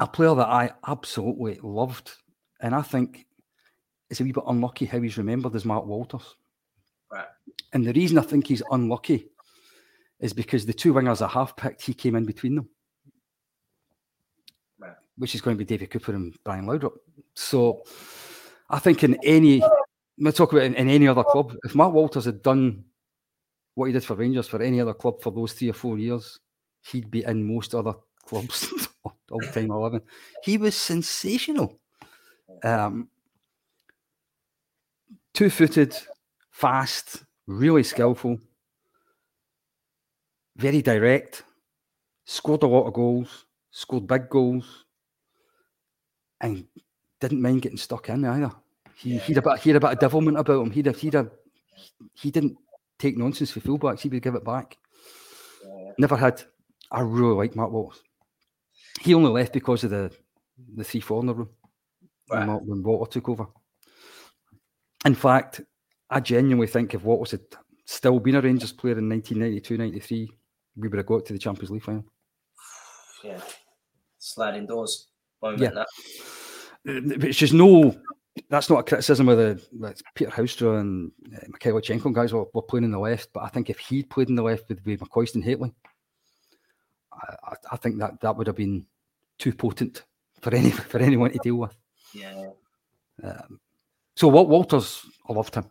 A 0.00 0.06
player 0.06 0.34
that 0.34 0.48
I 0.48 0.72
absolutely 0.86 1.58
loved, 1.62 2.10
and 2.60 2.74
I 2.74 2.82
think 2.82 3.26
it's 4.08 4.20
a 4.20 4.24
wee 4.24 4.32
bit 4.32 4.44
unlucky 4.46 4.86
how 4.86 5.00
he's 5.00 5.18
remembered 5.18 5.54
as 5.54 5.64
Mark 5.64 5.86
Walters. 5.86 6.34
Right. 7.10 7.26
And 7.72 7.86
the 7.86 7.92
reason 7.92 8.18
I 8.18 8.22
think 8.22 8.48
he's 8.48 8.62
unlucky 8.70 9.28
is 10.18 10.32
because 10.32 10.66
the 10.66 10.72
two 10.72 10.92
wingers 10.92 11.22
I 11.22 11.28
have 11.28 11.56
picked, 11.56 11.82
he 11.82 11.94
came 11.94 12.16
in 12.16 12.24
between 12.24 12.56
them. 12.56 12.68
Right. 14.78 14.96
Which 15.16 15.34
is 15.34 15.40
going 15.40 15.56
to 15.56 15.58
be 15.58 15.64
David 15.64 15.90
Cooper 15.90 16.12
and 16.12 16.36
Brian 16.42 16.66
Laudrup. 16.66 16.98
So 17.34 17.84
I 18.68 18.80
think 18.80 19.04
in 19.04 19.16
any, 19.22 19.62
we 20.18 20.32
talk 20.32 20.52
about 20.52 20.64
in, 20.64 20.74
in 20.74 20.88
any 20.88 21.06
other 21.06 21.24
club, 21.24 21.56
if 21.64 21.74
Mark 21.74 21.92
Walters 21.92 22.24
had 22.24 22.42
done 22.42 22.84
what 23.74 23.86
he 23.86 23.92
did 23.92 24.04
for 24.04 24.14
Rangers 24.14 24.48
for 24.48 24.60
any 24.60 24.80
other 24.80 24.94
club 24.94 25.22
for 25.22 25.30
those 25.30 25.52
three 25.52 25.70
or 25.70 25.74
four 25.74 25.98
years, 25.98 26.40
he'd 26.82 27.10
be 27.10 27.24
in 27.24 27.44
most 27.44 27.74
other 27.74 27.94
clubs 28.24 28.68
all 29.04 29.40
the 29.40 29.46
time 29.52 29.70
11. 29.70 30.00
He 30.42 30.58
was 30.58 30.74
sensational. 30.74 31.78
Um, 32.64 33.08
two 35.34 35.50
footed, 35.50 35.96
fast, 36.50 37.24
really 37.46 37.82
skillful, 37.82 38.38
very 40.56 40.82
direct, 40.82 41.44
scored 42.24 42.62
a 42.62 42.66
lot 42.66 42.86
of 42.86 42.92
goals, 42.94 43.46
scored 43.70 44.06
big 44.06 44.28
goals, 44.28 44.84
and 46.40 46.66
didn't 47.20 47.42
mind 47.42 47.62
getting 47.62 47.78
stuck 47.78 48.08
in 48.08 48.24
either. 48.24 48.52
He 48.94 49.14
Yeah. 49.14 49.20
he'd 49.20 49.38
a 49.38 49.42
bit 49.42 49.60
he 49.60 49.70
had 49.70 49.76
a 49.76 49.80
bit 49.80 49.92
of 49.92 49.98
devilment 49.98 50.38
about 50.38 50.62
him. 50.62 50.70
He'd 50.70 50.86
a, 50.86 50.92
he'd 50.92 51.14
a, 51.14 51.30
he 52.14 52.30
didn't 52.30 52.56
take 52.98 53.16
nonsense 53.16 53.50
for 53.50 53.60
fullbacks. 53.60 54.00
He 54.00 54.08
would 54.08 54.22
give 54.22 54.34
it 54.34 54.44
back. 54.44 54.76
Yeah. 55.64 55.92
Never 55.98 56.16
had. 56.16 56.42
I 56.90 57.00
really 57.00 57.34
like 57.34 57.56
Mark 57.56 57.70
Walters. 57.70 58.02
He 59.00 59.14
only 59.14 59.30
left 59.30 59.52
because 59.52 59.84
of 59.84 59.90
the 59.90 60.10
the 60.76 60.84
three 60.84 61.00
foreigner 61.00 61.32
rule 61.32 61.50
when, 62.26 62.40
Right. 62.40 62.48
Wa- 62.48 62.60
when 62.64 62.82
Walter 62.82 63.12
took 63.12 63.28
over. 63.30 63.46
In 65.06 65.14
fact, 65.14 65.62
I 66.10 66.20
genuinely 66.20 66.66
think 66.66 66.92
if 66.94 67.02
Walters 67.02 67.30
had 67.32 67.40
still 67.86 68.20
been 68.20 68.34
a 68.34 68.40
Rangers 68.40 68.72
player 68.72 68.98
in 68.98 69.08
1992 69.08 69.78
93, 69.78 70.30
we 70.76 70.88
would 70.88 70.98
have 70.98 71.06
got 71.06 71.24
to 71.26 71.32
the 71.32 71.38
Champions 71.38 71.70
League 71.70 71.82
final. 71.82 72.04
yeah. 73.24 73.40
Sliding 74.18 74.66
doors. 74.66 75.08
Yeah. 75.56 75.70
that. 75.70 75.86
It's 76.84 77.38
just 77.38 77.54
no 77.54 77.94
that's 78.48 78.70
not 78.70 78.78
a 78.80 78.82
criticism 78.82 79.28
of 79.28 79.38
the 79.38 79.60
like 79.72 79.98
Peter 80.14 80.30
Huistra 80.30 80.80
and 80.80 81.10
uh, 81.34 81.38
Mikhailichenko 81.48 82.12
guys 82.12 82.32
were, 82.32 82.44
were 82.54 82.62
playing 82.62 82.84
in 82.84 82.90
the 82.90 82.98
left, 82.98 83.30
but 83.32 83.42
I 83.42 83.48
think 83.48 83.70
if 83.70 83.78
he'd 83.78 84.08
played 84.10 84.28
in 84.28 84.34
the 84.34 84.42
left 84.42 84.68
with, 84.68 84.84
with 84.84 85.00
McCoist 85.00 85.34
and 85.34 85.44
Hateley, 85.44 85.74
I, 87.20 87.54
I, 87.72 87.76
think 87.76 87.98
that 87.98 88.20
that 88.20 88.36
would 88.36 88.46
have 88.46 88.56
been 88.56 88.86
too 89.38 89.52
potent 89.52 90.04
for 90.40 90.54
any 90.54 90.70
for 90.92 90.98
anyone 90.98 91.32
to 91.32 91.38
deal 91.42 91.56
with. 91.56 91.76
Yeah. 92.14 92.50
Um, 93.22 93.60
so 94.16 94.28
what 94.28 94.48
Walters, 94.48 95.04
I 95.28 95.32
loved 95.32 95.54
him, 95.54 95.66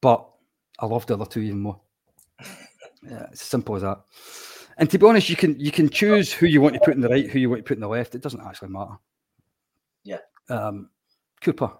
but 0.00 0.28
I 0.78 0.86
loved 0.86 1.08
the 1.08 1.14
other 1.14 1.26
two 1.26 1.40
even 1.40 1.60
more. 1.60 1.80
Yeah, 3.08 3.26
it's 3.30 3.44
simple 3.44 3.76
as 3.76 3.82
that. 3.82 4.00
And 4.78 4.90
to 4.90 4.98
be 4.98 5.06
honest, 5.06 5.30
you 5.30 5.36
can 5.36 5.60
you 5.60 5.70
can 5.70 5.88
choose 5.88 6.32
who 6.32 6.46
you 6.46 6.60
want 6.60 6.74
to 6.74 6.80
put 6.80 6.94
in 6.94 7.00
the 7.00 7.08
right, 7.08 7.30
who 7.30 7.38
you 7.38 7.48
want 7.48 7.60
to 7.60 7.68
put 7.68 7.76
in 7.76 7.80
the 7.80 7.88
left. 7.88 8.16
It 8.16 8.20
doesn't 8.20 8.44
actually 8.44 8.70
matter. 8.70 8.96
Yeah. 10.02 10.18
Um, 10.48 10.90
Cooper. 11.40 11.70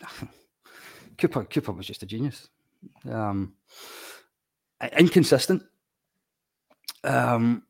Cooper 1.18 1.44
Cooper 1.44 1.72
was 1.72 1.86
just 1.86 2.04
a 2.04 2.06
genius. 2.06 2.48
Um, 3.10 3.54
inconsistent. 4.96 5.64
Um, 7.04 7.64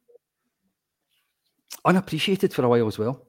unappreciated 1.84 2.52
for 2.52 2.64
a 2.64 2.68
while 2.68 2.86
as 2.86 2.98
well. 2.98 3.26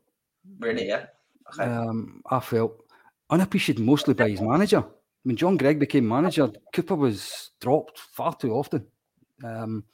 Really, 0.60 0.88
yeah. 0.88 1.06
Okay. 1.54 1.64
Um, 1.64 2.22
I 2.30 2.40
felt 2.40 2.84
unappreciated 3.30 3.84
mostly 3.84 4.14
by 4.14 4.30
his 4.30 4.42
manager. 4.42 4.84
When 5.24 5.36
John 5.36 5.58
Greig 5.58 5.80
became 5.80 6.08
manager, 6.08 6.52
Cooper 6.74 6.96
was 6.96 7.52
dropped 7.62 7.98
far 7.98 8.36
too 8.36 8.54
often. 8.54 8.86
Um, 9.44 9.86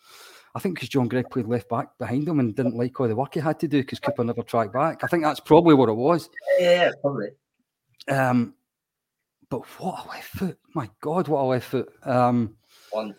I 0.55 0.59
think 0.59 0.75
because 0.75 0.89
John 0.89 1.07
Greig 1.07 1.29
played 1.29 1.45
left 1.45 1.69
back 1.69 1.97
behind 1.99 2.27
him 2.27 2.39
and 2.39 2.55
didn't 2.55 2.75
like 2.75 2.99
all 2.99 3.07
the 3.07 3.15
work 3.15 3.35
he 3.35 3.39
had 3.39 3.59
to 3.59 3.67
do 3.67 3.81
because 3.81 3.99
Cooper 3.99 4.23
never 4.23 4.41
tracked 4.41 4.73
back. 4.73 5.03
I 5.03 5.07
think 5.07 5.23
that's 5.23 5.39
probably 5.39 5.75
what 5.75 5.89
it 5.89 5.93
was. 5.93 6.29
Yeah, 6.59 6.69
yeah 6.69 6.91
probably. 7.01 7.29
Um, 8.07 8.55
but 9.49 9.65
what 9.79 10.05
a 10.05 10.09
left 10.09 10.29
foot! 10.29 10.57
My 10.73 10.89
God, 11.01 11.27
what 11.27 11.41
a 11.41 11.45
left 11.45 11.67
foot! 11.67 11.89
Um, 12.03 12.55
One. 12.91 13.15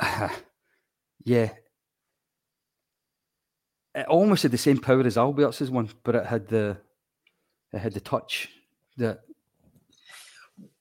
yeah, 1.24 1.50
it 3.94 4.06
almost 4.06 4.42
had 4.42 4.52
the 4.52 4.58
same 4.58 4.78
power 4.78 5.00
as 5.00 5.16
Albertz's 5.16 5.70
one, 5.70 5.88
but 6.04 6.14
it 6.14 6.26
had 6.26 6.48
the 6.48 6.78
it 7.72 7.78
had 7.78 7.92
the 7.92 8.00
touch 8.00 8.48
that 8.96 9.20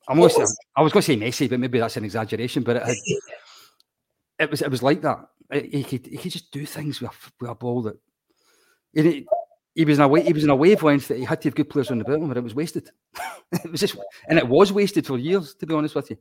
I'm 0.08 0.18
was, 0.18 0.38
I 0.76 0.82
was 0.82 0.94
going 0.94 1.02
to 1.02 1.06
say 1.06 1.18
Messi, 1.18 1.50
but 1.50 1.60
maybe 1.60 1.80
that's 1.80 1.98
an 1.98 2.06
exaggeration. 2.06 2.64
But 2.64 2.78
it 2.78 2.84
had, 2.84 2.96
it 4.40 4.52
was 4.52 4.62
it 4.62 4.72
was 4.72 4.84
like 4.84 5.02
that. 5.02 5.28
He 5.52 5.84
could 5.84 6.06
he 6.06 6.18
could 6.18 6.32
just 6.32 6.52
do 6.52 6.66
things 6.66 7.02
with, 7.02 7.12
with 7.40 7.50
a 7.50 7.56
ball 7.56 7.82
that 7.84 7.98
he, 8.94 9.26
he 9.76 9.86
was 9.86 9.98
in 9.98 10.04
a 10.04 10.08
way, 10.08 10.24
he 10.24 10.34
was 10.34 10.44
in 10.44 10.50
a 10.50 10.56
wavelength 10.56 11.08
that 11.10 11.18
he 11.18 11.24
had 11.24 11.42
to 11.42 11.50
have 11.50 11.56
good 11.56 11.70
players 11.70 11.92
on 11.92 12.00
the 12.00 12.04
bottom, 12.04 12.28
but 12.28 12.38
it 12.38 12.44
was 12.44 12.56
wasted. 12.56 12.90
it 13.52 13.72
was 13.72 13.82
just 13.82 13.98
and 14.28 14.40
it 14.40 14.48
was 14.48 14.72
wasted 14.72 15.06
for 15.06 15.18
years, 15.18 15.54
to 15.56 15.66
be 15.66 15.74
honest 15.74 15.96
with 15.96 16.10
you. 16.10 16.18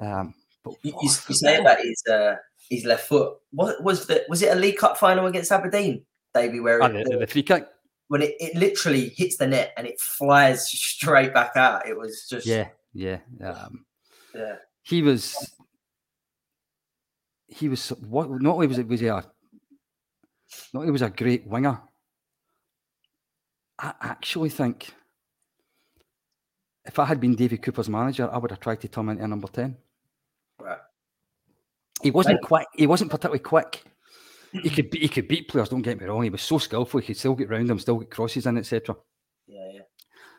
Um, 0.00 0.34
but 0.66 0.74
you, 0.82 0.92
you, 1.02 1.10
you 1.28 1.34
say 1.34 1.58
about 1.58 1.78
his 1.80 2.02
uh, 2.10 2.36
his 2.68 2.84
left 2.84 3.08
foot. 3.08 3.36
What 3.52 3.82
was 3.82 4.06
the 4.06 4.24
was 4.28 4.42
it 4.42 4.52
a 4.52 4.58
League 4.58 4.78
Cup 4.78 4.98
final 4.98 5.26
against 5.26 5.52
Aberdeen, 5.52 6.04
Davy? 6.34 6.60
Where 6.60 6.80
it, 6.80 7.06
the, 7.08 7.18
the 7.18 7.26
free 7.26 7.42
kick 7.42 7.66
when 8.08 8.22
it, 8.22 8.34
it 8.40 8.56
literally 8.56 9.12
hits 9.16 9.36
the 9.36 9.46
net 9.46 9.72
and 9.76 9.86
it 9.86 10.00
flies 10.00 10.68
straight 10.68 11.34
back 11.34 11.56
out. 11.56 11.86
It 11.86 11.96
was 11.96 12.26
just 12.28 12.46
yeah, 12.46 12.68
yeah, 12.92 13.18
um, 13.44 13.84
yeah. 14.34 14.56
He 14.82 15.02
was 15.02 15.54
he 17.48 17.68
was 17.68 17.88
what? 17.90 18.30
Not 18.30 18.54
only 18.54 18.66
was 18.66 18.78
it 18.78 18.88
was 18.88 19.00
he 19.00 19.06
a 19.06 19.24
not 20.72 20.80
only 20.80 20.92
was 20.92 21.02
a 21.02 21.10
great 21.10 21.46
winger. 21.46 21.80
I 23.78 23.92
actually 24.00 24.48
think 24.48 24.94
if 26.86 26.98
I 26.98 27.04
had 27.04 27.20
been 27.20 27.34
David 27.34 27.62
Cooper's 27.62 27.90
manager, 27.90 28.30
I 28.32 28.38
would 28.38 28.50
have 28.50 28.60
tried 28.60 28.80
to 28.80 28.88
turn 28.88 29.04
him 29.04 29.10
into 29.10 29.28
number 29.28 29.48
ten. 29.48 29.76
Right. 31.98 32.04
He 32.04 32.10
wasn't 32.10 32.34
right. 32.36 32.42
quick. 32.42 32.66
He 32.74 32.86
wasn't 32.86 33.10
particularly 33.10 33.40
quick. 33.40 33.84
He 34.52 34.70
could 34.70 34.92
he 34.92 35.08
could 35.08 35.28
beat 35.28 35.48
players. 35.48 35.68
Don't 35.68 35.82
get 35.82 36.00
me 36.00 36.06
wrong. 36.06 36.22
He 36.22 36.30
was 36.30 36.42
so 36.42 36.58
skillful. 36.58 37.00
He 37.00 37.06
could 37.06 37.16
still 37.16 37.34
get 37.34 37.50
round 37.50 37.68
them, 37.68 37.78
still 37.78 37.98
get 37.98 38.10
crosses 38.10 38.46
in, 38.46 38.58
etc. 38.58 38.96
Yeah, 39.46 39.70
yeah. 39.72 39.80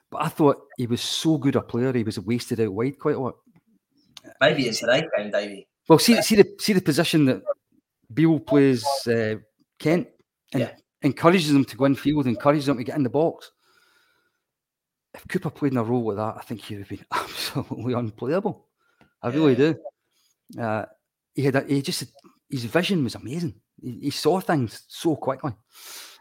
But 0.10 0.24
I 0.24 0.30
thought 0.30 0.62
he 0.78 0.88
was 0.88 1.02
so 1.02 1.38
good 1.38 1.56
a 1.56 1.62
player. 1.62 1.94
He 1.94 2.04
was 2.04 2.20
wasted 2.20 2.60
out 2.62 2.74
wide 2.74 2.98
quite 2.98 3.16
a 3.16 3.20
lot. 3.20 3.36
Maybe 4.42 4.68
in 4.68 4.74
today's 4.74 5.04
game, 5.16 5.32
Davey. 5.32 5.68
Well, 5.88 6.00
see, 6.00 6.22
see 6.22 6.36
the 6.36 6.56
see 6.60 6.74
the 6.74 6.82
position 6.82 7.26
that 7.26 7.42
Beale 8.14 8.40
plays 8.40 8.86
uh, 9.08 9.36
Kent 9.80 10.08
and 10.54 10.62
yeah. 10.62 10.72
encourages 11.02 11.52
them 11.52 11.66
to 11.66 11.78
go 11.78 11.86
in 11.86 11.96
field, 11.96 12.28
encourages 12.28 12.66
them 12.66 12.78
to 12.78 12.84
get 12.84 12.96
in 12.96 13.04
the 13.04 13.10
box. 13.10 13.52
If 15.14 15.28
Cooper 15.28 15.50
played 15.50 15.72
in 15.72 15.78
a 15.78 15.84
role 15.84 16.04
with 16.04 16.18
that, 16.18 16.36
I 16.38 16.42
think 16.42 16.62
he 16.62 16.76
would 16.76 16.88
have 16.88 16.90
been 16.90 17.06
absolutely 17.14 17.94
unplayable. 17.94 18.68
I 19.22 19.30
really 19.30 19.52
yeah. 19.52 19.74
do. 20.54 20.62
Uh, 20.62 20.86
he 21.38 21.44
had 21.44 21.56
a, 21.56 21.64
he 21.64 21.82
just 21.84 22.04
his 22.50 22.66
vision 22.66 23.04
was 23.04 23.16
amazing. 23.16 23.54
He, 23.80 24.00
he, 24.02 24.10
saw 24.10 24.40
things 24.40 24.84
so 24.88 25.16
quickly. 25.16 25.52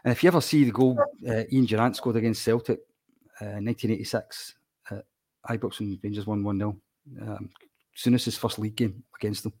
And 0.03 0.11
if 0.11 0.23
you 0.23 0.27
ever 0.27 0.41
see 0.41 0.63
the 0.63 0.71
goal 0.71 0.97
uh, 1.27 1.43
Ian 1.51 1.65
Durrant 1.65 1.95
scored 1.95 2.17
against 2.17 2.43
Celtic, 2.43 2.79
uh, 3.41 3.57
1986, 3.59 4.53
uh, 4.91 4.99
Ibrox 5.49 5.79
and 5.79 5.97
Rangers 6.03 6.27
won 6.27 6.43
1 6.43 6.57
0. 6.59 6.77
Um, 7.21 7.49
Souness's 7.95 8.37
first 8.37 8.59
league 8.59 8.75
game 8.75 9.03
against 9.19 9.41
them. 9.41 9.53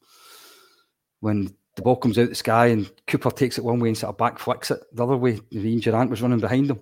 When 1.21 1.55
the 1.75 1.81
ball 1.81 1.95
comes 1.95 2.19
out 2.19 2.29
the 2.29 2.35
sky 2.35 2.67
and 2.67 2.91
Cooper 3.07 3.31
takes 3.31 3.57
it 3.57 3.63
one 3.63 3.79
way 3.79 3.89
and 3.89 3.97
sort 3.97 4.11
of 4.11 4.17
back 4.17 4.37
flicks 4.37 4.69
it 4.69 4.79
the 4.93 5.03
other 5.03 5.17
way, 5.17 5.39
Ian 5.51 5.79
Durrant 5.79 6.11
was 6.11 6.21
running 6.21 6.39
behind 6.39 6.69
him. 6.69 6.79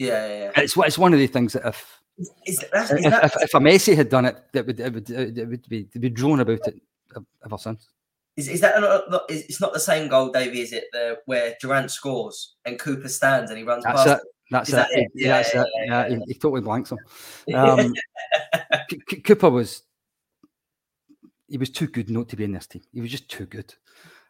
Yeah, 0.00 0.26
yeah, 0.26 0.38
yeah. 0.38 0.50
It's, 0.56 0.76
it's 0.76 0.98
one 0.98 1.12
of 1.12 1.20
the 1.20 1.28
things 1.28 1.52
that 1.52 1.64
if 1.64 2.00
is, 2.18 2.32
is, 2.46 2.62
if, 2.64 2.70
that... 2.72 3.24
if, 3.24 3.42
if, 3.42 3.54
a 3.54 3.58
Messi 3.58 3.94
had 3.94 4.08
done 4.08 4.24
it, 4.24 4.36
it 4.52 4.66
would 4.66 4.80
it 4.80 4.92
would 4.92 5.10
it 5.10 5.48
would 5.48 5.68
be 5.68 5.88
they'd 5.92 6.00
be 6.00 6.10
drawn 6.10 6.40
about 6.40 6.66
it 6.66 6.80
ever 7.44 7.58
since. 7.58 7.88
Is, 8.36 8.48
is 8.48 8.60
that 8.60 8.80
not, 8.80 9.22
it's 9.30 9.60
not 9.60 9.72
the 9.72 9.80
same 9.80 10.08
goal, 10.08 10.30
Davey? 10.30 10.60
Is 10.60 10.72
it 10.72 10.84
the 10.92 11.18
where 11.24 11.56
Durrant 11.60 11.90
scores 11.90 12.56
and 12.66 12.78
Cooper 12.78 13.08
stands 13.08 13.50
and 13.50 13.58
he 13.58 13.64
runs 13.64 13.84
That's 13.84 14.04
past? 14.04 14.22
It. 14.22 14.28
That's 14.50 14.72
it. 14.72 14.86
it. 14.90 15.10
Yeah, 15.14 15.28
that's 15.38 15.54
yeah, 15.54 15.62
it. 15.62 15.68
Yeah, 15.74 16.06
yeah, 16.08 16.08
He, 16.08 16.22
he, 16.26 16.34
totally 16.34 16.60
blanks 16.60 16.92
him. 16.92 16.98
Um, 17.54 17.94
Cooper 19.24 19.50
was 19.50 19.82
he 21.48 21.58
was 21.58 21.70
too 21.70 21.86
good 21.86 22.10
not 22.10 22.28
to 22.28 22.36
be 22.36 22.44
in 22.44 22.52
this 22.52 22.66
team. 22.66 22.82
He 22.92 23.00
was 23.00 23.10
just 23.10 23.28
too 23.28 23.46
good. 23.46 23.72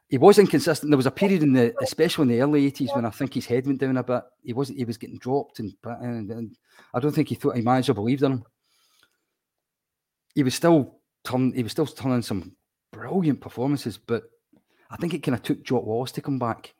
He 0.08 0.18
was 0.18 0.38
inconsistent. 0.38 0.90
There 0.90 0.96
was 0.96 1.06
a 1.06 1.10
period 1.10 1.42
in 1.42 1.52
the, 1.52 1.74
especially 1.82 2.22
in 2.22 2.28
the 2.28 2.40
early 2.40 2.66
eighties, 2.66 2.90
when 2.94 3.04
I 3.04 3.10
think 3.10 3.34
his 3.34 3.46
head 3.46 3.66
went 3.66 3.80
down 3.80 3.96
a 3.96 4.04
bit. 4.04 4.22
He 4.42 4.52
wasn't. 4.52 4.78
He 4.78 4.84
was 4.84 4.98
getting 4.98 5.18
dropped, 5.18 5.58
and, 5.58 5.74
and, 5.84 6.30
and 6.30 6.56
I 6.94 7.00
don't 7.00 7.12
think 7.12 7.28
he 7.28 7.34
thought 7.34 7.56
he 7.56 7.62
manager 7.62 7.92
believed 7.92 8.22
in 8.22 8.32
him. 8.32 8.44
He 10.34 10.44
was 10.44 10.54
still 10.54 11.00
turn. 11.24 11.52
He 11.52 11.62
was 11.62 11.72
still 11.72 11.86
turning 11.86 12.22
some 12.22 12.55
brilliant 13.08 13.40
performances, 13.40 13.96
but 13.98 14.24
I 14.90 14.96
think 14.96 15.14
it 15.14 15.22
kind 15.22 15.34
of 15.34 15.42
took 15.42 15.62
Jock 15.62 15.84
Wallace 15.84 16.12
to 16.12 16.22
come 16.22 16.38
back 16.38 16.74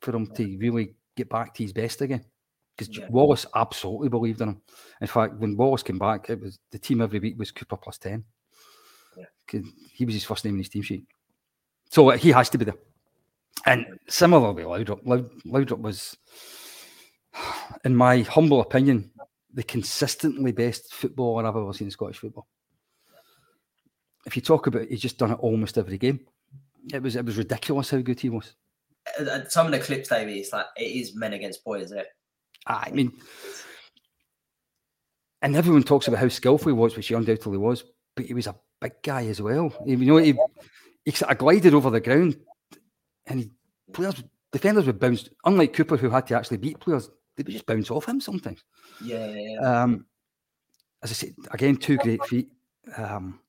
for 0.00 0.14
him 0.14 0.26
to 0.34 0.58
really 0.58 0.94
get 1.16 1.28
back 1.28 1.54
to 1.54 1.62
his 1.62 1.72
best 1.72 2.00
again. 2.00 2.24
Because 2.76 2.96
yeah. 2.96 3.06
Wallace 3.08 3.46
absolutely 3.54 4.08
believed 4.08 4.40
in 4.40 4.48
him. 4.48 4.60
In 5.00 5.06
fact, 5.06 5.34
when 5.34 5.56
Wallace 5.56 5.82
came 5.82 5.98
back, 5.98 6.28
it 6.30 6.40
was 6.40 6.58
the 6.72 6.78
team 6.78 7.00
every 7.00 7.20
week 7.20 7.38
was 7.38 7.52
Cooper 7.52 7.76
plus 7.76 7.98
ten. 7.98 8.24
Yeah. 9.16 9.60
He 9.92 10.04
was 10.04 10.14
his 10.14 10.24
first 10.24 10.44
name 10.44 10.54
in 10.54 10.60
his 10.60 10.68
team 10.68 10.82
sheet, 10.82 11.06
so 11.90 12.10
uh, 12.10 12.16
he 12.16 12.30
has 12.32 12.50
to 12.50 12.58
be 12.58 12.64
there. 12.64 12.74
And 13.66 13.86
similarly, 14.08 14.64
Laudrup, 14.64 15.04
Laudrup 15.46 15.80
was, 15.80 16.16
in 17.84 17.94
my 17.94 18.22
humble 18.22 18.60
opinion, 18.60 19.12
the 19.52 19.62
consistently 19.62 20.50
best 20.50 20.92
footballer 20.92 21.46
I've 21.46 21.56
ever 21.56 21.72
seen 21.72 21.86
in 21.86 21.92
Scottish 21.92 22.18
football 22.18 22.48
if 24.26 24.36
you 24.36 24.42
talk 24.42 24.66
about, 24.66 24.82
it, 24.82 24.90
he's 24.90 25.00
just 25.00 25.18
done 25.18 25.32
it 25.32 25.38
almost 25.40 25.78
every 25.78 25.98
game. 25.98 26.20
It 26.92 27.02
was 27.02 27.16
it 27.16 27.24
was 27.24 27.38
ridiculous 27.38 27.90
how 27.90 27.98
good 27.98 28.20
he 28.20 28.28
was. 28.28 28.54
Uh, 29.18 29.24
uh, 29.24 29.48
some 29.48 29.66
of 29.66 29.72
the 29.72 29.78
clips, 29.78 30.08
Davey, 30.08 30.40
it's 30.40 30.52
like 30.52 30.66
it 30.76 30.84
is 30.84 31.14
men 31.14 31.32
against 31.32 31.64
boys, 31.64 31.84
isn't 31.84 31.98
it? 31.98 32.08
I 32.66 32.90
mean, 32.90 33.12
and 35.42 35.56
everyone 35.56 35.82
talks 35.82 36.08
about 36.08 36.20
how 36.20 36.28
skillful 36.28 36.68
he 36.68 36.72
was, 36.72 36.96
which 36.96 37.08
he 37.08 37.14
undoubtedly 37.14 37.58
was, 37.58 37.84
but 38.16 38.24
he 38.24 38.34
was 38.34 38.46
a 38.46 38.56
big 38.80 38.94
guy 39.02 39.26
as 39.26 39.42
well. 39.42 39.74
You 39.84 39.96
know, 39.96 40.16
he, 40.16 40.34
he 41.04 41.10
sort 41.10 41.30
of 41.30 41.38
glided 41.38 41.74
over 41.74 41.90
the 41.90 42.00
ground, 42.00 42.38
and 43.26 43.40
he, 43.40 43.50
players, 43.92 44.22
defenders 44.52 44.86
would 44.86 45.00
bounce. 45.00 45.28
Unlike 45.44 45.74
Cooper, 45.74 45.96
who 45.98 46.08
had 46.08 46.26
to 46.28 46.36
actually 46.36 46.56
beat 46.56 46.80
players, 46.80 47.10
they 47.36 47.42
would 47.42 47.52
just 47.52 47.66
bounce 47.66 47.90
off 47.90 48.08
him 48.08 48.20
sometimes. 48.20 48.64
Yeah, 49.02 49.26
yeah, 49.26 49.58
yeah. 49.60 49.82
Um, 49.82 50.06
as 51.02 51.10
I 51.10 51.14
said, 51.14 51.34
again, 51.50 51.76
two 51.76 51.98
great 51.98 52.24
feet. 52.24 52.50
Um, 52.96 53.40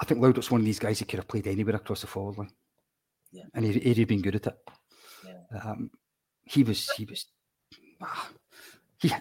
I 0.00 0.04
think 0.04 0.20
Laudrup's 0.20 0.50
one 0.50 0.60
of 0.60 0.64
these 0.64 0.78
guys 0.78 0.98
who 0.98 1.04
could 1.04 1.18
have 1.18 1.28
played 1.28 1.46
anywhere 1.46 1.76
across 1.76 2.00
the 2.00 2.06
forward 2.06 2.38
line. 2.38 2.50
Yeah. 3.32 3.44
And 3.54 3.64
he, 3.64 3.72
he'd 3.72 4.08
been 4.08 4.22
good 4.22 4.36
at 4.36 4.46
it. 4.46 4.58
Yeah. 5.24 5.60
Um, 5.62 5.90
he 6.44 6.64
was, 6.64 6.90
he 6.90 7.04
was, 7.04 7.26
ah, 8.02 8.30
he, 8.98 9.12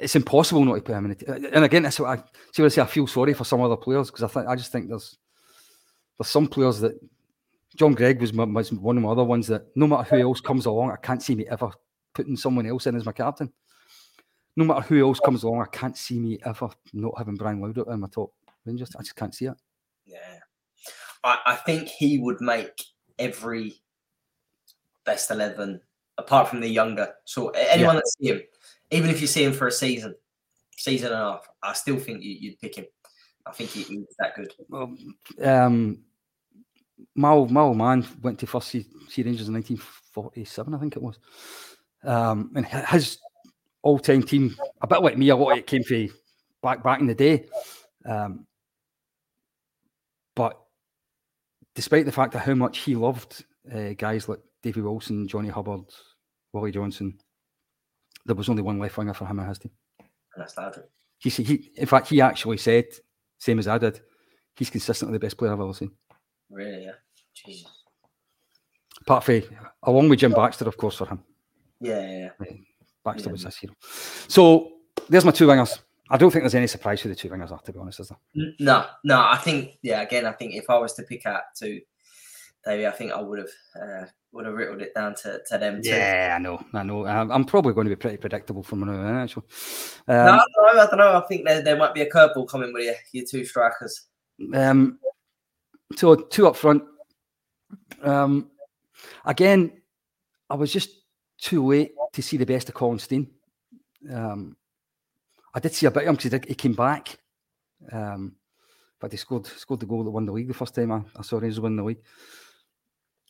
it's 0.00 0.16
impossible 0.16 0.64
not 0.64 0.74
to 0.74 0.80
put 0.80 0.94
him 0.94 1.10
in. 1.10 1.44
And 1.52 1.64
again, 1.64 1.84
that's 1.84 2.00
what 2.00 2.08
I 2.08 2.16
see. 2.52 2.62
What 2.62 2.66
I 2.66 2.74
say, 2.74 2.82
I 2.82 2.86
feel 2.86 3.06
sorry 3.06 3.34
for 3.34 3.44
some 3.44 3.60
other 3.60 3.76
players 3.76 4.10
because 4.10 4.24
I 4.24 4.28
think 4.28 4.48
I 4.48 4.56
just 4.56 4.72
think 4.72 4.88
there's 4.88 5.16
there's 6.18 6.28
some 6.28 6.48
players 6.48 6.80
that 6.80 6.98
John 7.76 7.94
Greig 7.94 8.20
was, 8.20 8.32
my, 8.32 8.44
was 8.44 8.72
one 8.72 8.96
of 8.96 9.02
my 9.02 9.10
other 9.10 9.24
ones 9.24 9.46
that 9.46 9.66
no 9.76 9.86
matter 9.86 10.02
who 10.02 10.22
else 10.22 10.40
comes 10.40 10.66
along, 10.66 10.90
I 10.90 10.96
can't 10.96 11.22
see 11.22 11.34
me 11.34 11.46
ever 11.48 11.70
putting 12.14 12.36
someone 12.36 12.66
else 12.66 12.86
in 12.86 12.96
as 12.96 13.06
my 13.06 13.12
captain 13.12 13.52
no 14.56 14.64
matter 14.64 14.82
who 14.82 15.06
else 15.06 15.20
comes 15.20 15.42
along, 15.42 15.62
I 15.62 15.76
can't 15.76 15.96
see 15.96 16.18
me 16.18 16.38
ever 16.44 16.68
not 16.92 17.14
having 17.16 17.36
Brian 17.36 17.60
Laudrup 17.60 17.92
in 17.92 18.00
my 18.00 18.08
top 18.08 18.32
Rangers. 18.64 18.94
I 18.98 19.02
just 19.02 19.16
can't 19.16 19.34
see 19.34 19.46
it. 19.46 19.56
Yeah, 20.12 20.38
I, 21.24 21.38
I 21.46 21.56
think 21.56 21.88
he 21.88 22.18
would 22.18 22.40
make 22.40 22.84
every 23.18 23.80
best 25.04 25.30
eleven, 25.30 25.80
apart 26.18 26.48
from 26.48 26.60
the 26.60 26.68
younger. 26.68 27.12
So 27.24 27.48
anyone 27.50 27.94
yeah. 27.94 28.00
that 28.00 28.08
see 28.08 28.28
him, 28.28 28.42
even 28.90 29.10
if 29.10 29.20
you 29.20 29.26
see 29.26 29.44
him 29.44 29.52
for 29.52 29.68
a 29.68 29.72
season, 29.72 30.14
season 30.76 31.12
and 31.12 31.20
a 31.20 31.32
half, 31.32 31.48
I 31.62 31.72
still 31.72 31.98
think 31.98 32.22
you, 32.22 32.50
would 32.50 32.60
pick 32.60 32.76
him. 32.76 32.86
I 33.46 33.52
think 33.52 33.70
he, 33.70 33.82
he's 33.82 34.14
that 34.18 34.36
good. 34.36 34.52
Well, 34.68 34.94
um, 35.42 36.04
Mal 37.14 37.46
Mal 37.46 37.74
Man 37.74 38.06
went 38.22 38.38
to 38.40 38.46
first 38.46 38.68
see, 38.68 38.86
see 39.08 39.22
Rangers 39.22 39.48
in 39.48 39.54
1947, 39.54 40.74
I 40.74 40.78
think 40.78 40.96
it 40.96 41.02
was. 41.02 41.18
Um, 42.04 42.50
and 42.54 42.66
his 42.66 43.18
all-time 43.82 44.22
team, 44.22 44.56
a 44.80 44.86
bit 44.86 45.02
like 45.02 45.18
me, 45.18 45.28
a 45.28 45.36
lot 45.36 45.52
of 45.52 45.58
it 45.58 45.66
came 45.66 45.82
from 45.82 46.08
back 46.62 46.82
back 46.82 47.00
in 47.00 47.06
the 47.06 47.14
day. 47.14 47.46
Um, 48.04 48.46
but 50.34 50.60
despite 51.74 52.06
the 52.06 52.12
fact 52.12 52.34
of 52.34 52.40
how 52.40 52.54
much 52.54 52.78
he 52.78 52.94
loved 52.94 53.44
uh, 53.72 53.90
guys 53.96 54.28
like 54.28 54.40
Davy 54.62 54.80
Wilson, 54.80 55.28
Johnny 55.28 55.48
Hubbard, 55.48 55.84
Wally 56.52 56.72
Johnson, 56.72 57.18
there 58.26 58.36
was 58.36 58.48
only 58.48 58.62
one 58.62 58.78
left 58.78 58.96
winger 58.96 59.14
for 59.14 59.26
him 59.26 59.40
in 59.40 59.46
his 59.46 59.58
team. 59.58 59.72
And 60.00 60.42
that's 60.42 60.54
that. 60.54 60.76
He, 61.18 61.30
he, 61.30 61.70
in 61.76 61.86
fact, 61.86 62.08
he 62.08 62.20
actually 62.20 62.58
said, 62.58 62.86
same 63.38 63.58
as 63.58 63.68
I 63.68 63.78
did, 63.78 64.00
he's 64.56 64.70
consistently 64.70 65.16
the 65.16 65.24
best 65.24 65.36
player 65.36 65.52
I've 65.52 65.60
ever 65.60 65.74
seen. 65.74 65.90
Really, 66.50 66.84
yeah. 66.84 66.92
Jesus. 67.34 67.70
Apart 69.00 69.24
from, 69.24 69.42
along 69.82 70.08
with 70.08 70.20
Jim 70.20 70.32
Baxter, 70.32 70.68
of 70.68 70.76
course, 70.76 70.96
for 70.96 71.06
him. 71.06 71.22
Yeah, 71.80 72.00
yeah, 72.00 72.28
yeah. 72.40 72.56
Baxter 73.04 73.28
yeah. 73.28 73.32
was 73.32 73.42
his 73.42 73.56
hero. 73.56 73.74
So 74.28 74.72
there's 75.08 75.24
my 75.24 75.32
two 75.32 75.46
wingers. 75.46 75.80
I 76.12 76.18
don't 76.18 76.30
think 76.30 76.42
there's 76.42 76.54
any 76.54 76.66
surprise 76.66 77.00
for 77.00 77.08
the 77.08 77.14
two 77.14 77.30
wingers, 77.30 77.64
to 77.64 77.72
be 77.72 77.78
honest, 77.78 78.00
is 78.00 78.10
there? 78.10 78.54
No, 78.60 78.84
no. 79.02 79.18
I 79.18 79.38
think, 79.38 79.78
yeah, 79.80 80.02
again, 80.02 80.26
I 80.26 80.32
think 80.32 80.54
if 80.54 80.68
I 80.68 80.76
was 80.76 80.92
to 80.94 81.02
pick 81.04 81.24
out 81.24 81.42
two, 81.56 81.80
Davey, 82.66 82.86
I 82.86 82.90
think 82.90 83.12
I 83.12 83.20
would 83.22 83.38
have 83.38 83.48
uh, 83.82 84.04
would 84.32 84.44
have 84.44 84.54
whittled 84.54 84.82
it 84.82 84.94
down 84.94 85.14
to, 85.22 85.40
to 85.48 85.56
them 85.56 85.82
too. 85.82 85.88
Yeah, 85.88 86.34
I 86.36 86.38
know, 86.38 86.62
I 86.74 86.82
know. 86.82 87.06
I'm, 87.06 87.32
I'm 87.32 87.44
probably 87.46 87.72
going 87.72 87.86
to 87.86 87.96
be 87.96 87.96
pretty 87.96 88.18
predictable 88.18 88.62
from 88.62 88.80
now 88.80 88.92
on, 88.92 89.16
actually. 89.16 89.44
Um, 90.06 90.16
no, 90.16 90.32
I 90.32 90.36
don't 90.36 90.76
know. 90.76 90.82
I 90.82 90.86
don't 90.86 90.98
know. 90.98 91.16
I 91.16 91.26
think 91.26 91.46
there, 91.46 91.62
there 91.62 91.76
might 91.76 91.94
be 91.94 92.02
a 92.02 92.10
curveball 92.10 92.46
coming 92.46 92.74
with 92.74 92.84
you, 92.84 92.94
your 93.12 93.26
two 93.26 93.46
strikers. 93.46 94.02
Um, 94.54 94.98
so 95.96 96.14
two 96.14 96.46
up 96.46 96.56
front. 96.56 96.84
Um, 98.02 98.50
again, 99.24 99.80
I 100.50 100.56
was 100.56 100.70
just 100.72 100.90
too 101.38 101.66
late 101.66 101.92
to 102.12 102.22
see 102.22 102.36
the 102.36 102.46
best 102.46 102.68
of 102.68 102.74
Colin 102.74 102.98
Stein. 102.98 103.30
Um, 104.12 104.56
I 105.54 105.60
did 105.60 105.74
see 105.74 105.86
a 105.86 105.90
bit 105.90 106.04
of 106.04 106.08
him 106.08 106.16
because 106.16 106.48
he 106.48 106.54
came 106.54 106.74
back. 106.74 107.18
Um, 107.90 108.36
but 109.00 109.10
he 109.10 109.18
scored 109.18 109.46
scored 109.46 109.80
the 109.80 109.86
goal 109.86 110.04
that 110.04 110.10
won 110.10 110.24
the 110.24 110.32
league 110.32 110.48
the 110.48 110.54
first 110.54 110.74
time 110.74 110.92
I, 110.92 111.02
I 111.16 111.22
saw 111.22 111.38
Rangers 111.38 111.60
win 111.60 111.76
the 111.76 111.82
league. 111.82 112.02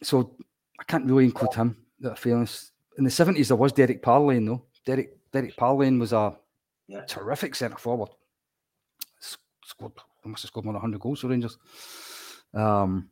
So 0.02 0.36
I 0.78 0.84
can't 0.84 1.06
really 1.06 1.24
include 1.24 1.54
him. 1.54 1.76
That 2.00 2.18
fairness. 2.18 2.72
In 2.98 3.04
the 3.04 3.10
seventies, 3.10 3.48
there 3.48 3.56
was 3.56 3.72
Derek 3.72 4.02
Parlane 4.02 4.46
though. 4.46 4.66
Derek 4.84 5.16
Derek 5.32 5.56
Parlane 5.56 5.98
was 5.98 6.12
a 6.12 6.36
yeah. 6.88 7.04
terrific 7.06 7.54
centre 7.54 7.78
forward. 7.78 8.10
Scored, 9.64 9.92
must 10.24 10.42
have 10.42 10.48
scored 10.48 10.66
more 10.66 10.74
than 10.74 10.82
hundred 10.82 11.00
goals 11.00 11.20
for 11.20 11.28
Rangers. 11.28 11.56
Um, 12.52 13.08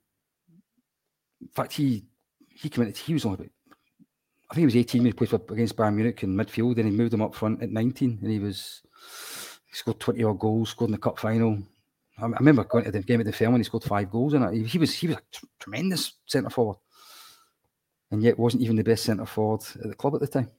in 1.41 1.49
fact, 1.49 1.73
he 1.73 2.05
he 2.49 2.69
committed. 2.69 2.99
He 2.99 3.15
was 3.15 3.25
only 3.25 3.37
about, 3.37 3.51
I 4.51 4.55
think 4.55 4.63
he 4.63 4.67
was 4.67 4.77
18 4.77 5.01
when 5.01 5.07
he 5.07 5.13
played 5.13 5.31
for, 5.31 5.41
against 5.51 5.77
Bayern 5.77 5.95
Munich 5.95 6.23
in 6.23 6.37
midfield, 6.37 6.77
and 6.77 6.85
he 6.85 6.91
moved 6.91 7.15
him 7.15 7.23
up 7.23 7.35
front 7.35 7.63
at 7.63 7.71
19, 7.71 8.19
and 8.21 8.31
he 8.31 8.39
was 8.39 8.83
he 9.71 9.77
scored 9.77 10.01
20 10.01 10.25
odd 10.25 10.39
goals, 10.39 10.71
scored 10.71 10.89
in 10.89 10.93
the 10.93 10.99
cup 10.99 11.19
final. 11.19 11.59
I, 12.19 12.25
I 12.25 12.39
remember 12.39 12.65
going 12.65 12.85
to 12.85 12.91
the 12.91 13.03
game 13.03 13.21
at 13.21 13.27
the 13.27 13.33
film 13.33 13.53
when 13.53 13.61
he 13.61 13.65
scored 13.65 13.85
five 13.85 14.11
goals 14.11 14.35
in 14.35 14.43
it. 14.43 14.55
He, 14.55 14.65
he 14.65 14.79
was 14.79 14.95
he 14.95 15.09
was 15.09 15.17
a 15.17 15.23
t- 15.33 15.49
tremendous 15.59 16.15
centre 16.27 16.51
forward, 16.51 16.77
and 18.11 18.23
yet 18.23 18.39
wasn't 18.39 18.63
even 18.63 18.77
the 18.77 18.85
best 18.85 19.05
centre 19.05 19.27
forward 19.27 19.63
at 19.83 19.89
the 19.89 19.95
club 19.95 20.15
at 20.15 20.21
the 20.21 20.27
time. 20.27 20.51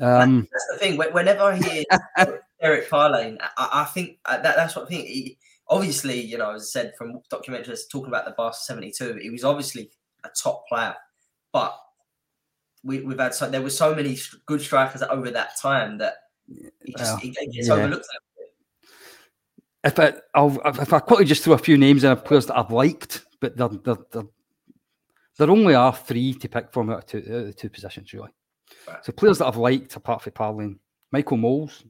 Um, 0.00 0.48
that's 0.52 0.68
the 0.72 0.78
thing. 0.78 0.96
Whenever 0.96 1.42
I 1.42 1.56
hear 1.56 1.84
Eric 2.60 2.90
Parlane, 2.90 3.38
I, 3.40 3.68
I 3.72 3.84
think 3.84 4.18
uh, 4.24 4.40
that, 4.40 4.56
that's 4.56 4.76
what 4.76 4.86
I 4.86 4.88
think. 4.88 5.06
He, 5.06 5.38
obviously, 5.68 6.20
you 6.20 6.38
know, 6.38 6.52
as 6.52 6.62
I 6.62 6.80
said 6.80 6.92
from 6.96 7.20
documentaries 7.32 7.88
talking 7.90 8.08
about 8.08 8.24
the 8.24 8.32
Barca 8.32 8.56
72, 8.56 9.18
he 9.22 9.30
was 9.30 9.44
obviously 9.44 9.90
a 10.24 10.28
top 10.42 10.66
player, 10.68 10.94
but 11.52 11.78
we, 12.84 13.04
have 13.04 13.18
had 13.18 13.34
so 13.34 13.48
there 13.50 13.62
were 13.62 13.70
so 13.70 13.94
many 13.94 14.18
good 14.46 14.60
strikers 14.60 15.02
over 15.02 15.30
that 15.30 15.58
time 15.60 15.98
that 15.98 16.14
just 16.96 17.20
he 17.20 17.30
gets 17.30 17.68
yeah. 17.68 17.74
overlooked. 17.74 18.06
If 19.84 19.98
I 19.98 20.14
I'll, 20.34 20.60
if 20.64 20.92
I 20.92 20.98
quickly 20.98 21.24
just 21.24 21.44
throw 21.44 21.54
a 21.54 21.58
few 21.58 21.78
names 21.78 22.04
in 22.04 22.10
of 22.10 22.24
players 22.24 22.46
that 22.46 22.58
I've 22.58 22.72
liked, 22.72 23.24
but 23.40 23.56
there, 23.56 23.68
there, 23.68 23.96
there, 24.12 24.22
there 25.38 25.50
only 25.50 25.74
are 25.74 25.94
three 25.94 26.34
to 26.34 26.48
pick 26.48 26.72
from 26.72 26.90
out 26.90 26.98
of 26.98 27.06
two, 27.06 27.18
out 27.18 27.40
of 27.40 27.46
the 27.46 27.52
two 27.52 27.70
positions 27.70 28.12
really. 28.12 28.30
Right. 28.88 29.04
So 29.04 29.12
players 29.12 29.38
that 29.38 29.46
I've 29.46 29.56
liked 29.56 29.94
apart 29.94 30.22
from 30.22 30.32
Parlane, 30.32 30.78
Michael 31.12 31.36
Mols, 31.36 31.84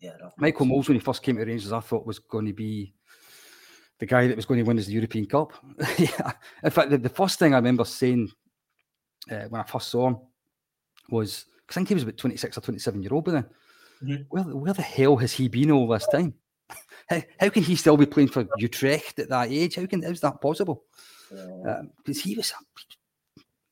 yeah, 0.00 0.12
no, 0.20 0.30
Michael 0.36 0.66
Mols, 0.66 0.88
when 0.88 0.96
he 0.96 1.00
first 1.00 1.22
came 1.22 1.36
to 1.36 1.44
Rangers, 1.44 1.72
I 1.72 1.80
thought 1.80 2.06
was 2.06 2.18
going 2.18 2.46
to 2.46 2.52
be 2.52 2.92
the 3.98 4.06
guy 4.06 4.26
that 4.26 4.36
was 4.36 4.44
going 4.44 4.58
to 4.58 4.66
win 4.66 4.78
us 4.78 4.86
the 4.86 4.92
European 4.92 5.26
Cup. 5.26 5.52
yeah. 5.98 6.32
In 6.62 6.70
fact, 6.70 6.90
the, 6.90 6.98
the, 6.98 7.08
first 7.08 7.38
thing 7.38 7.54
I 7.54 7.58
remember 7.58 7.84
saying 7.84 8.30
uh, 9.30 9.44
when 9.48 9.60
I 9.60 9.64
first 9.64 9.88
saw 9.88 10.08
him 10.08 10.18
was 11.08 11.46
I 11.68 11.72
think 11.72 11.88
he 11.88 11.94
was 11.94 12.02
about 12.02 12.16
26 12.16 12.58
or 12.58 12.60
27 12.60 13.02
year 13.02 13.14
old 13.14 13.24
by 13.24 13.32
then. 13.32 13.46
Mm-hmm. 14.02 14.22
Where, 14.28 14.44
where 14.44 14.72
the 14.72 14.82
hell 14.82 15.16
has 15.16 15.32
he 15.32 15.48
been 15.48 15.70
all 15.70 15.88
this 15.88 16.06
time? 16.06 16.34
how, 17.08 17.22
how 17.40 17.48
can 17.48 17.62
he 17.62 17.76
still 17.76 17.96
be 17.96 18.06
playing 18.06 18.28
for 18.28 18.46
Utrecht 18.58 19.18
at 19.18 19.28
that 19.28 19.50
age? 19.50 19.76
How 19.76 19.86
can 19.86 20.02
how's 20.02 20.20
that 20.20 20.40
possible? 20.40 20.84
Because 21.28 22.18
um, 22.18 22.22
he 22.22 22.34
was 22.34 22.52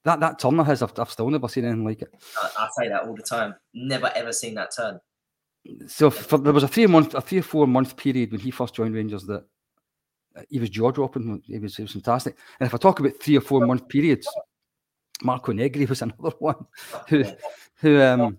that 0.05 0.21
that 0.21 0.39
turn 0.39 0.61
of 0.61 0.67
his, 0.67 0.83
I've, 0.83 0.93
I've 0.99 1.11
still 1.11 1.31
never 1.31 1.49
seen 1.49 1.65
anything 1.65 1.85
like 1.85 2.03
it. 2.03 2.15
I, 2.43 2.51
I 2.59 2.69
say 2.79 2.89
that 2.89 3.05
all 3.05 3.15
the 3.15 3.23
time. 3.23 3.55
Never 3.73 4.11
ever 4.15 4.33
seen 4.33 4.55
that 4.55 4.75
turn 4.77 5.01
so 5.87 6.11
for, 6.11 6.39
there 6.39 6.53
was 6.53 6.63
a 6.63 6.69
three 6.69 6.87
month, 6.87 7.15
a 7.15 7.21
three 7.21 7.39
or 7.39 7.43
four 7.43 7.67
month 7.67 7.97
period 7.97 8.33
when 8.33 8.41
he 8.41 8.51
first 8.51 8.75
joined 8.75 8.95
Rangers 8.95 9.25
that 9.25 9.45
he 10.49 10.59
was 10.59 10.71
jaw 10.71 10.91
dropping. 10.91 11.43
He 11.47 11.59
was, 11.59 11.77
he 11.77 11.83
was 11.83 11.93
fantastic. 11.93 12.37
And 12.61 12.67
if 12.67 12.75
I 12.75 12.79
talk 12.79 13.01
about 13.01 13.21
three 13.21 13.37
or 13.37 13.41
four 13.41 13.65
month 13.67 13.89
periods, 13.89 14.29
Marco 15.23 15.53
Negri 15.53 15.87
was 15.87 16.03
another 16.03 16.33
one 16.39 16.67
who, 17.09 17.25
who 17.85 18.01
um, 18.01 18.39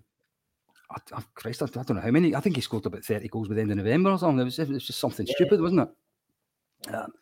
oh, 1.12 1.24
Christ, 1.34 1.62
I, 1.62 1.66
don't 1.66 1.90
know 1.90 2.00
how 2.00 2.10
many. 2.10 2.34
I 2.34 2.40
think 2.40 2.56
he 2.56 2.62
scored 2.62 2.86
about 2.86 3.04
thirty 3.04 3.28
goals 3.28 3.48
by 3.48 3.54
the 3.54 3.60
end 3.60 3.70
of 3.70 3.76
November 3.78 4.10
or 4.10 4.18
something. 4.18 4.40
It 4.40 4.44
was, 4.44 4.58
it 4.58 4.68
was 4.68 4.86
just 4.86 4.98
something 4.98 5.26
stupid, 5.26 5.60
wasn't 5.60 5.88
it? 5.88 6.94
Um, 6.94 7.12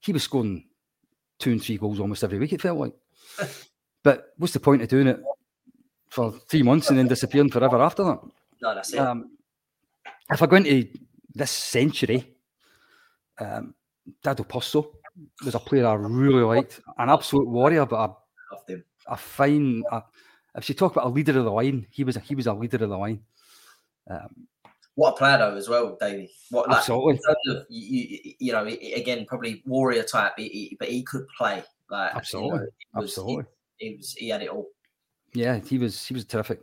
he 0.00 0.12
was 0.12 0.22
scoring 0.22 0.66
two 1.38 1.52
and 1.52 1.62
three 1.62 1.78
goals 1.78 2.00
almost 2.00 2.22
every 2.22 2.38
week. 2.38 2.52
It 2.52 2.62
felt 2.62 2.78
like. 2.78 2.94
but 4.02 4.32
what's 4.36 4.52
the 4.52 4.60
point 4.60 4.82
of 4.82 4.88
doing 4.88 5.06
it 5.06 5.20
for 6.08 6.32
three 6.50 6.62
months 6.62 6.90
and 6.90 6.98
then 6.98 7.08
disappearing 7.08 7.50
forever 7.50 7.80
after 7.80 8.04
that? 8.04 8.20
No, 8.62 8.74
that's 8.74 8.92
it. 8.92 8.98
Um, 8.98 9.30
if 10.30 10.42
I 10.42 10.46
go 10.46 10.56
into 10.56 10.86
this 11.34 11.50
century, 11.50 12.36
um, 13.38 13.74
Dado 14.22 14.44
Pršo 14.44 14.86
was 15.44 15.54
a 15.54 15.58
player 15.58 15.86
I 15.86 15.94
really 15.94 16.42
liked, 16.42 16.80
an 16.98 17.08
absolute 17.08 17.48
warrior, 17.48 17.86
but 17.86 18.16
a, 18.68 18.76
a 19.08 19.16
fine. 19.16 19.82
A, 19.90 20.02
if 20.56 20.68
you 20.68 20.74
talk 20.74 20.92
about 20.92 21.06
a 21.06 21.08
leader 21.08 21.38
of 21.38 21.44
the 21.44 21.52
line, 21.52 21.86
he 21.90 22.04
was 22.04 22.16
a, 22.16 22.20
he 22.20 22.34
was 22.34 22.46
a 22.46 22.52
leader 22.52 22.82
of 22.82 22.90
the 22.90 22.98
line. 22.98 23.20
Um, 24.08 24.46
what 24.94 25.14
a 25.14 25.16
player 25.16 25.38
though, 25.38 25.56
as 25.56 25.68
well, 25.68 25.96
Davey. 26.00 26.30
What 26.50 26.68
like, 26.68 26.78
absolutely. 26.78 27.20
Of, 27.48 27.66
you, 27.68 28.34
you, 28.38 28.52
know, 28.52 28.66
again, 28.66 29.24
probably 29.26 29.62
warrior 29.64 30.02
type, 30.02 30.32
but 30.36 30.44
he 30.88 31.04
could 31.06 31.26
play. 31.36 31.62
Like 31.90 32.14
absolutely, 32.14 32.60
you 32.60 32.66
know, 32.94 33.00
was, 33.00 33.10
absolutely. 33.10 33.44
He, 33.78 33.88
he, 33.88 33.96
was 33.96 34.12
he 34.12 34.28
had 34.28 34.42
it 34.42 34.48
all. 34.48 34.68
Yeah, 35.32 35.58
he 35.58 35.78
was 35.78 36.06
he 36.06 36.14
was 36.14 36.24
terrific. 36.24 36.60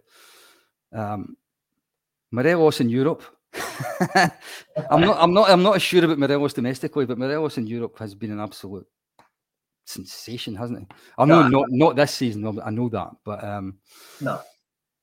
Um, 0.94 1.36
Morelos 2.32 2.80
in 2.80 2.90
Europe 2.90 3.24
I'm 4.90 5.02
not. 5.02 5.18
I'm 5.20 5.34
not. 5.34 5.50
I'm 5.50 5.64
not 5.64 5.82
sure 5.82 6.04
about 6.04 6.20
Morelos 6.20 6.54
domestically, 6.54 7.06
but 7.06 7.18
Morelos 7.18 7.58
in 7.58 7.68
Europe 7.68 7.98
has 8.00 8.14
been 8.14 8.32
an 8.32 8.40
absolute 8.40 8.88
sensation, 9.88 10.56
hasn't 10.56 10.80
he? 10.80 10.88
I 11.18 11.26
know 11.26 11.44
no, 11.44 11.60
not 11.60 11.66
not 11.70 11.96
this 11.96 12.14
season. 12.14 12.60
I 12.64 12.70
know 12.70 12.90
that, 12.90 13.10
but 13.24 13.44
um, 13.44 13.78
no, 14.22 14.42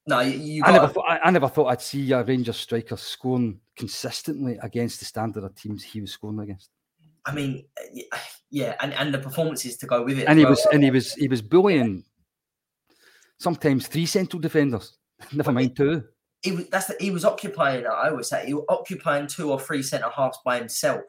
no. 0.06 0.20
You, 0.20 0.38
you 0.38 0.62
I 0.64 0.72
never 0.72 0.88
thought. 0.88 1.04
I, 1.08 1.18
I, 1.18 1.30
never 1.30 1.48
thought 1.48 1.66
I'd 1.66 1.82
see 1.82 2.12
a 2.12 2.22
Rangers 2.22 2.56
striker 2.56 2.96
scoring 2.96 3.60
consistently 3.76 4.58
against 4.62 4.98
the 4.98 5.04
standard 5.04 5.44
of 5.44 5.54
teams 5.54 5.82
he 5.82 6.00
was 6.00 6.12
scoring 6.12 6.40
against. 6.40 6.70
I 7.26 7.34
mean, 7.34 7.64
yeah, 8.50 8.76
and, 8.80 8.92
and 8.92 9.14
the 9.14 9.18
performances 9.18 9.76
to 9.78 9.86
go 9.86 10.02
with 10.02 10.18
it. 10.18 10.26
And 10.28 10.38
he 10.38 10.44
well. 10.44 10.52
was 10.52 10.66
and 10.72 10.84
he 10.84 10.90
was 10.90 11.14
he 11.14 11.28
was 11.28 11.42
bullying 11.42 12.04
sometimes 13.38 13.86
three 13.86 14.06
central 14.06 14.40
defenders. 14.40 14.98
Never 15.32 15.52
mind 15.52 15.76
two 15.76 16.04
he 16.44 16.52
was 16.52 16.66
that's 16.68 16.86
the, 16.86 16.96
he 17.00 17.10
was 17.10 17.24
occupying. 17.24 17.86
I 17.86 18.10
always 18.10 18.28
say 18.28 18.44
he 18.46 18.52
was 18.52 18.66
occupying 18.68 19.26
two 19.26 19.50
or 19.50 19.58
three 19.58 19.82
centre 19.82 20.10
halves 20.14 20.38
by 20.44 20.58
himself. 20.58 21.02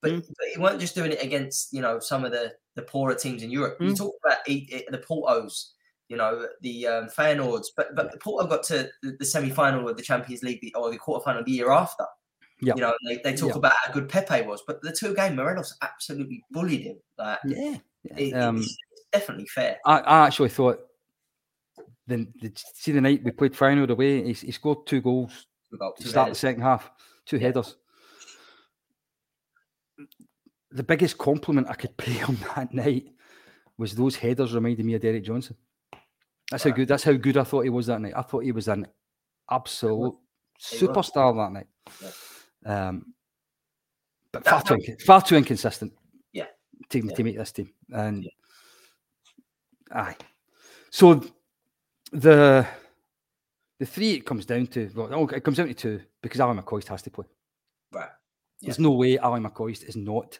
But, 0.00 0.12
mm. 0.12 0.26
but, 0.26 0.48
he 0.52 0.58
weren't 0.58 0.80
just 0.80 0.94
doing 0.94 1.12
it 1.12 1.22
against 1.22 1.74
you 1.74 1.82
know 1.82 2.00
some 2.00 2.24
of 2.24 2.32
the 2.32 2.54
the 2.76 2.82
poorer 2.82 3.14
teams 3.14 3.42
in 3.42 3.50
Europe. 3.50 3.78
Mm. 3.80 3.88
You 3.88 3.94
talk 3.96 4.14
about 4.24 4.38
he, 4.46 4.84
the 4.90 4.98
Portos, 4.98 5.70
you 6.08 6.16
know, 6.16 6.46
the 6.60 6.86
um, 6.86 7.08
Feyenoords, 7.08 7.66
but 7.76 7.94
but 7.96 8.18
Porto 8.20 8.46
got 8.46 8.62
to 8.64 8.88
the, 9.02 9.16
the 9.18 9.24
semi 9.24 9.50
final 9.50 9.88
of 9.88 9.96
the 9.96 10.02
Champions 10.02 10.42
League 10.44 10.70
or 10.76 10.90
the 10.90 10.98
quarter 10.98 11.24
final 11.24 11.42
the 11.42 11.50
year 11.50 11.72
after. 11.72 12.04
Yeah. 12.60 12.74
You 12.74 12.80
know, 12.82 12.94
they, 13.06 13.20
they 13.24 13.36
talk 13.36 13.50
Yeah. 13.50 13.58
about 13.58 13.72
how 13.84 13.92
good 13.92 14.08
Pepe 14.08 14.42
was, 14.42 14.62
but 14.66 14.80
the 14.80 14.92
two 14.92 15.14
game 15.14 15.36
Morelos 15.36 15.76
absolutely 15.82 16.42
bullied 16.50 16.82
him. 16.82 16.96
Like, 17.18 17.38
Yeah. 17.44 17.76
it- 18.16 18.32
Um, 18.34 18.58
it's, 18.58 18.76
definitely 19.12 19.46
fair. 19.46 19.78
I, 19.84 19.98
I 20.00 20.26
actually 20.26 20.48
thought 20.50 20.80
the, 22.06 22.26
the 22.40 22.52
see 22.74 22.92
the 22.92 23.00
night 23.00 23.22
we 23.24 23.30
played 23.30 23.52
Feyenoord 23.54 23.90
away, 23.90 24.22
he, 24.22 24.32
he 24.32 24.52
scored 24.52 24.86
two 24.86 25.00
goals 25.00 25.46
About 25.72 25.96
to 25.96 26.02
two 26.04 26.08
start 26.10 26.28
the 26.30 26.34
second 26.34 26.62
half, 26.62 26.90
two 27.24 27.38
headers. 27.38 27.76
The 30.76 30.82
biggest 30.82 31.16
compliment 31.18 31.68
I 31.70 31.74
could 31.74 31.96
pay 31.96 32.20
on 32.22 32.36
that 32.54 32.72
night 32.74 33.08
was 33.78 33.94
those 33.94 34.16
headers 34.16 34.54
reminded 34.54 34.84
me 34.84 34.94
of 34.94 35.02
Derek 35.02 35.24
Johnstone. 35.24 35.56
That's 36.50 36.64
how 36.64 36.70
good. 36.70 36.86
That's 36.88 37.02
how 37.02 37.12
good 37.14 37.36
I 37.36 37.44
thought 37.44 37.64
he 37.64 37.70
was 37.70 37.86
that 37.86 38.00
night. 38.00 38.12
I 38.16 38.22
thought 38.22 38.44
he 38.44 38.52
was 38.52 38.68
an 38.68 38.86
absolute 39.50 40.14
superstar 40.60 41.34
that 41.34 41.52
night. 41.52 41.66
Um, 42.64 43.14
but 44.32 44.44
far 44.44 44.62
too, 44.62 44.78
far 45.04 45.22
too 45.22 45.36
inconsistent. 45.36 45.92
Yeah. 46.32 46.46
To, 46.90 46.98
Yeah. 47.00 47.14
to 47.14 47.24
make 47.24 47.36
this 47.36 47.52
team, 47.52 47.72
and 47.92 48.24
Yeah. 48.24 48.30
aye. 49.92 50.16
So 50.90 51.22
the 52.12 52.66
the 53.78 53.86
three 53.86 54.12
it 54.12 54.26
comes 54.26 54.46
down 54.46 54.66
to 54.68 54.90
well, 54.94 55.28
it 55.30 55.42
comes 55.42 55.56
down 55.56 55.68
to 55.68 55.74
two 55.74 56.00
because 56.22 56.40
Alan 56.40 56.58
McCoist 56.60 56.88
has 56.88 57.02
to 57.02 57.10
play. 57.10 57.26
Right. 57.92 58.10
There's 58.60 58.78
no 58.78 58.92
way 58.92 59.18
Alan 59.18 59.44
McCoist 59.44 59.84
is 59.84 59.96
not 59.96 60.38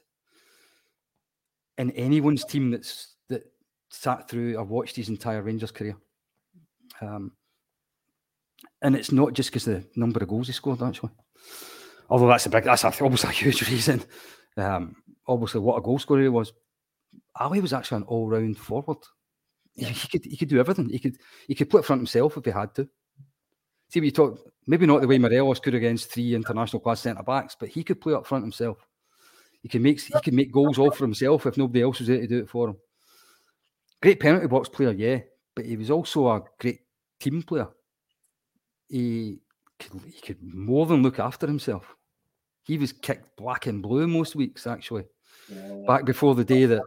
in 1.78 1.90
anyone's 1.92 2.44
team 2.44 2.70
that's 2.70 3.14
that 3.28 3.44
sat 3.90 4.28
through 4.28 4.56
or 4.56 4.64
watched 4.64 4.96
his 4.96 5.08
entire 5.08 5.42
Rangers 5.42 5.70
career. 5.70 5.96
Um, 7.00 7.32
and 8.82 8.96
it's 8.96 9.12
not 9.12 9.32
just 9.32 9.50
because 9.50 9.64
the 9.64 9.84
number 9.96 10.20
of 10.22 10.28
goals 10.28 10.46
he 10.46 10.52
scored, 10.52 10.82
actually. 10.82 11.10
Although 12.08 12.28
that's 12.28 12.46
a 12.46 12.50
big, 12.50 12.64
that's 12.64 12.84
a, 12.84 12.88
obviously 12.88 13.30
a 13.30 13.32
huge 13.32 13.68
reason. 13.68 14.02
Um, 14.56 14.96
obviously, 15.26 15.60
what 15.60 15.76
a 15.76 15.82
goal 15.82 15.98
scorer 15.98 16.22
he 16.22 16.28
was. 16.28 16.52
Ali 17.38 17.60
was 17.60 17.72
actually 17.72 17.98
an 17.98 18.04
all-round 18.04 18.58
forward. 18.58 18.98
He-. 19.74 19.84
He 19.84 20.08
could 20.08 20.24
he 20.24 20.36
could 20.36 20.48
do 20.48 20.60
everything. 20.60 20.88
He 20.88 20.98
could 20.98 21.16
he 21.46 21.54
could 21.54 21.70
play 21.70 21.80
up 21.80 21.84
front 21.84 22.00
himself 22.00 22.36
if 22.36 22.44
he 22.44 22.50
had 22.50 22.74
to. 22.76 22.88
See, 23.88 24.00
we 24.00 24.10
talk 24.10 24.40
maybe 24.66 24.86
not 24.86 25.00
the 25.00 25.08
way 25.08 25.18
Morelos 25.18 25.60
could 25.60 25.74
against 25.74 26.10
three 26.10 26.34
international 26.34 26.80
class 26.80 27.00
centre 27.00 27.22
backs, 27.22 27.56
but 27.58 27.68
he 27.68 27.84
could 27.84 28.00
play 28.00 28.14
up 28.14 28.26
front 28.26 28.44
himself. 28.44 28.78
He 29.66 29.68
can 29.68 29.82
make 29.82 30.00
he 30.00 30.20
can 30.22 30.36
make 30.36 30.52
goals 30.52 30.78
all 30.78 30.92
for 30.92 31.02
himself 31.02 31.44
if 31.44 31.56
nobody 31.56 31.82
else 31.82 31.98
was 31.98 32.06
there 32.06 32.20
to 32.20 32.26
do 32.28 32.38
it 32.38 32.48
for 32.48 32.68
him. 32.68 32.76
Great 34.00 34.20
penalty 34.20 34.46
box 34.46 34.68
player, 34.68 34.92
yeah, 34.92 35.18
but 35.56 35.64
he 35.64 35.76
was 35.76 35.90
also 35.90 36.28
a 36.28 36.44
great 36.60 36.82
team 37.18 37.42
player. 37.42 37.66
He 38.88 39.40
could, 39.80 40.00
he 40.04 40.20
could 40.20 40.38
more 40.40 40.86
than 40.86 41.02
look 41.02 41.18
after 41.18 41.48
himself. 41.48 41.96
He 42.62 42.78
was 42.78 42.92
kicked 42.92 43.36
black 43.36 43.66
and 43.66 43.82
blue 43.82 44.06
most 44.06 44.36
weeks, 44.36 44.68
actually. 44.68 45.06
Yeah. 45.48 45.82
Back 45.84 46.04
before 46.04 46.36
the 46.36 46.44
day 46.44 46.66
that 46.66 46.82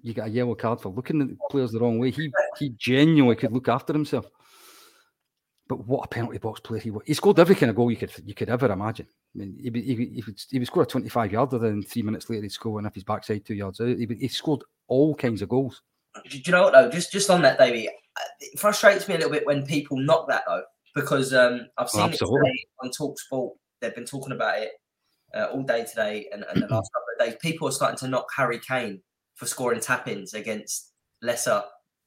you 0.00 0.14
got 0.14 0.28
a 0.28 0.30
yellow 0.30 0.54
card 0.54 0.80
for 0.80 0.88
looking 0.88 1.20
at 1.20 1.28
the 1.28 1.36
players 1.50 1.72
the 1.72 1.80
wrong 1.80 1.98
way, 1.98 2.10
he 2.10 2.32
he 2.58 2.70
genuinely 2.78 3.36
could 3.36 3.52
look 3.52 3.68
after 3.68 3.92
himself. 3.92 4.24
But 5.68 5.84
what 5.86 6.04
a 6.04 6.08
penalty 6.08 6.38
box 6.38 6.60
player 6.60 6.80
he 6.80 6.90
was! 6.90 7.02
He 7.06 7.14
scored 7.14 7.40
every 7.40 7.56
kind 7.56 7.70
of 7.70 7.76
goal 7.76 7.90
you 7.90 7.96
could 7.96 8.12
you 8.24 8.34
could 8.34 8.48
ever 8.48 8.70
imagine. 8.70 9.06
I 9.34 9.38
mean, 9.38 9.56
he, 9.58 9.64
he, 9.64 9.70
would- 9.70 10.12
he, 10.14 10.22
would, 10.24 10.44
he 10.50 10.58
would 10.60 10.68
score 10.68 10.84
a 10.84 10.86
twenty-five 10.86 11.32
yarder, 11.32 11.58
then 11.58 11.82
three 11.82 12.02
minutes 12.02 12.30
later 12.30 12.42
he'd 12.42 12.52
score 12.52 12.74
one 12.74 12.86
off 12.86 12.94
his 12.94 13.02
backside 13.04 13.44
two 13.44 13.54
yards 13.54 13.80
out. 13.80 13.88
He, 13.88 14.06
he 14.20 14.28
scored 14.28 14.62
all 14.86 15.14
kinds 15.14 15.42
of 15.42 15.48
goals. 15.48 15.82
Do 16.30 16.38
you 16.38 16.52
know 16.52 16.62
what 16.62 16.72
though? 16.72 16.88
Just 16.88 17.10
just 17.10 17.30
on 17.30 17.42
that, 17.42 17.58
Davey, 17.58 17.88
it 18.40 18.58
frustrates 18.58 19.08
me 19.08 19.14
a 19.14 19.18
little 19.18 19.32
bit 19.32 19.44
when 19.44 19.66
people 19.66 19.98
knock 19.98 20.28
that 20.28 20.44
though, 20.46 20.62
because 20.94 21.34
um, 21.34 21.66
I've 21.76 21.90
seen 21.90 22.10
it 22.10 22.18
today 22.18 22.66
on 22.82 22.90
Talk 22.90 23.18
Sport. 23.18 23.56
They've 23.80 23.94
been 23.94 24.06
talking 24.06 24.32
about 24.32 24.58
it 24.58 24.70
uh, 25.34 25.46
all 25.52 25.62
day 25.64 25.84
today 25.84 26.28
and, 26.32 26.44
and 26.44 26.62
the 26.62 26.68
last 26.68 26.90
couple 26.92 27.06
of 27.18 27.26
days. 27.26 27.36
People 27.42 27.68
are 27.68 27.72
starting 27.72 27.98
to 27.98 28.08
knock 28.08 28.26
Harry 28.36 28.60
Kane 28.60 29.02
for 29.34 29.46
scoring 29.46 29.80
tap-ins 29.80 30.32
against 30.32 30.92
lesser, 31.20 31.62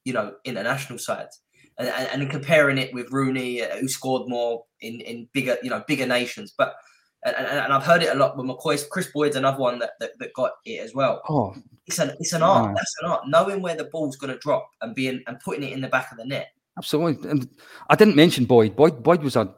you 0.06 0.14
know, 0.14 0.34
international 0.46 0.98
sides, 0.98 1.42
and, 1.80 2.22
and, 2.22 2.30
comparing 2.30 2.78
it 2.78 2.94
with 2.94 3.12
Rooney, 3.12 3.64
uh, 3.64 3.78
who 3.78 3.88
scored 3.88 4.30
more 4.30 4.66
in 4.82 5.00
in 5.02 5.28
bigger, 5.34 5.58
you 5.64 5.70
know, 5.70 5.84
bigger 5.88 6.06
nations. 6.06 6.54
But 6.58 6.76
and, 7.24 7.36
and, 7.36 7.74
I've 7.74 7.86
heard 7.86 8.04
it 8.04 8.14
a 8.14 8.18
lot 8.18 8.38
with 8.38 8.46
McCoist. 8.46 8.90
Kris 8.90 9.12
Boyd's 9.12 9.36
another 9.36 9.60
one 9.60 9.80
that, 9.80 9.92
that, 10.00 10.12
that 10.20 10.34
got 10.34 10.52
it 10.66 10.80
as 10.80 10.94
well 10.94 11.22
Oh, 11.28 11.54
it's 11.86 12.00
an 12.00 12.12
it's 12.20 12.34
an 12.34 12.44
art. 12.44 12.76
That's 12.76 12.96
an 13.02 13.10
art. 13.10 13.28
Knowing 13.28 13.62
where 13.62 13.76
the 13.76 13.86
ball's 13.86 14.16
going 14.16 14.34
to 14.34 14.40
drop 14.40 14.70
and 14.82 14.94
being 14.94 15.22
and 15.28 15.40
putting 15.40 15.64
it 15.64 15.74
in 15.74 15.82
the 15.82 15.88
back 15.88 16.12
of 16.12 16.18
the 16.18 16.26
net. 16.26 16.50
absolutely. 16.78 17.30
And 17.30 17.50
I 17.90 17.96
didn't 17.96 18.16
mention 18.16 18.46
Boyd. 18.46 18.76
Boyd 18.76 19.02
Boyd 19.02 19.24
was 19.24 19.36
a 19.36 19.54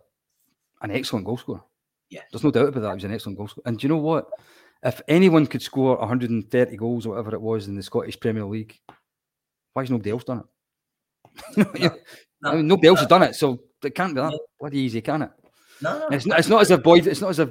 an 0.81 0.91
excellent 0.91 1.26
goal 1.26 1.38
scorer. 1.38 1.61
Yeah. 2.10 2.22
There's 2.31 2.43
no 2.43 2.52
doubt 2.52 2.69
about 2.69 2.81
that. 2.81 2.89
He 2.89 2.95
was 2.95 3.03
an 3.06 3.14
excellent 3.14 3.38
goal 3.38 3.48
scorer. 3.48 3.64
And 3.65 3.80
do 3.80 3.85
you 3.85 3.89
know 3.89 3.98
what? 3.98 4.27
If 4.84 4.99
anyone 5.07 5.45
could 5.45 5.61
score 5.61 5.98
130 5.98 6.76
goals 6.76 7.06
or 7.06 7.10
whatever 7.10 7.35
it 7.35 7.41
was 7.41 7.68
in 7.68 7.76
the 7.76 7.84
Scottish 7.84 8.19
Premier 8.19 8.45
League, 8.45 8.80
why 9.73 9.84
has 9.84 9.91
nobody 9.91 10.10
else 10.10 10.23
done 10.23 10.39
it? 10.39 10.45
No, 12.43 12.49
I 12.49 12.55
mean, 12.55 12.65
nobody 12.67 12.87
else 12.87 12.99
has 12.99 13.07
done 13.07 13.21
it, 13.21 13.35
so 13.35 13.59
it 13.83 13.93
can't 13.93 14.15
be 14.15 14.21
that 14.21 14.31
Yeah. 14.31 14.37
bloody 14.59 14.79
easy, 14.79 14.99
can 15.01 15.21
it? 15.21 15.29
no, 15.83 16.07
It's 16.11 16.25
not, 16.25 16.39
it's 16.39 16.47
not 16.47 16.61
as 16.61 16.71
if 16.71 16.81
Boyd. 16.81 17.05
It's 17.05 17.21
not 17.21 17.29
as 17.29 17.37
if 17.39 17.49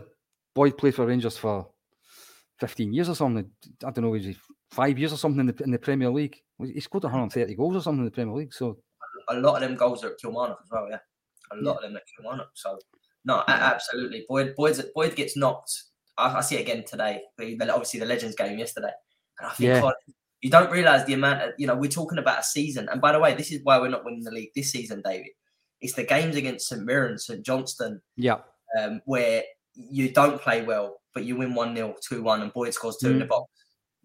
Boyd 0.53 0.77
played 0.77 0.97
for 0.97 1.07
Rangers 1.07 1.37
for 1.39 1.69
15 2.59 2.93
years 2.93 3.09
or 3.09 3.15
something. 3.15 3.49
I 3.85 3.91
don't 3.93 4.03
know, 4.03 4.11
was 4.11 4.25
he 4.25 4.37
five 4.73 4.99
years 4.99 5.13
or 5.13 5.17
something 5.17 5.41
in 5.41 5.47
the, 5.55 5.63
in 5.63 5.71
the 5.71 5.79
Premier 5.79 6.11
League? 6.11 6.37
He 6.61 6.81
scored 6.81 7.05
130 7.05 7.55
goals 7.55 7.77
or 7.77 7.81
something 7.83 8.01
in 8.01 8.05
the 8.07 8.11
Premier 8.11 8.35
League. 8.35 8.53
So 8.53 8.79
a 9.29 9.35
lot 9.35 9.55
of 9.55 9.69
them 9.69 9.77
goals 9.77 10.03
are 10.03 10.09
at 10.11 10.19
Kilmarnock 10.19 10.59
as 10.65 10.69
well. 10.73 10.89
Yeah, 10.91 10.99
a 11.53 11.57
lot 11.63 11.77
of 11.77 11.83
them 11.83 11.97
at 11.97 12.03
Kilmarnock. 12.17 12.51
So 12.55 12.77
no, 13.25 13.45
absolutely. 13.47 14.27
Boyd 14.29 14.55
Boyd's, 14.57 14.83
Boyd 14.93 15.15
gets 15.15 15.37
knocked. 15.37 15.73
I, 16.19 16.39
I 16.39 16.41
see 16.41 16.57
it 16.57 16.63
again 16.63 16.85
today. 16.85 17.23
The- 17.39 17.57
Obviously, 17.73 18.01
the 18.01 18.07
Legends 18.07 18.35
game 18.35 18.59
yesterday, 18.59 18.91
and 19.39 19.47
I 19.49 19.53
think 19.53 19.69
Yeah. 19.69 19.91
You 20.43 20.51
don't 20.51 20.71
realise 20.71 21.05
the 21.05 21.15
amount. 21.15 21.43
Of, 21.43 21.51
you 21.59 21.67
know, 21.67 21.75
we're 21.77 21.91
talking 21.91 22.19
about 22.19 22.41
a 22.41 22.43
season. 22.43 22.89
And 22.91 23.01
by 23.01 23.13
the 23.13 23.19
way, 23.21 23.35
this 23.35 23.53
is 23.53 23.61
why 23.63 23.79
we're 23.79 23.89
not 23.89 24.05
winning 24.05 24.25
the 24.25 24.31
league 24.31 24.51
this 24.55 24.71
season, 24.71 25.03
David. 25.05 25.29
It's 25.81 25.95
the 25.95 26.05
games 26.05 26.37
against 26.37 26.69
St 26.69 26.83
Mirren, 26.83 27.19
St 27.19 27.45
Johnstone, 27.45 28.01
yeah, 28.17 28.39
um, 28.79 29.01
where 29.05 29.43
you 29.75 30.13
don't 30.13 30.41
play 30.41 30.63
well, 30.63 31.01
but 31.15 31.25
you 31.25 31.37
win 31.37 31.55
1 31.55 31.75
0, 31.77 31.95
2 32.07 32.23
1, 32.23 32.43
and 32.43 32.53
Boyd 32.53 32.75
scores 32.75 32.97
two 32.99 33.11
in 33.11 33.19
the 33.19 33.25
box. 33.25 33.51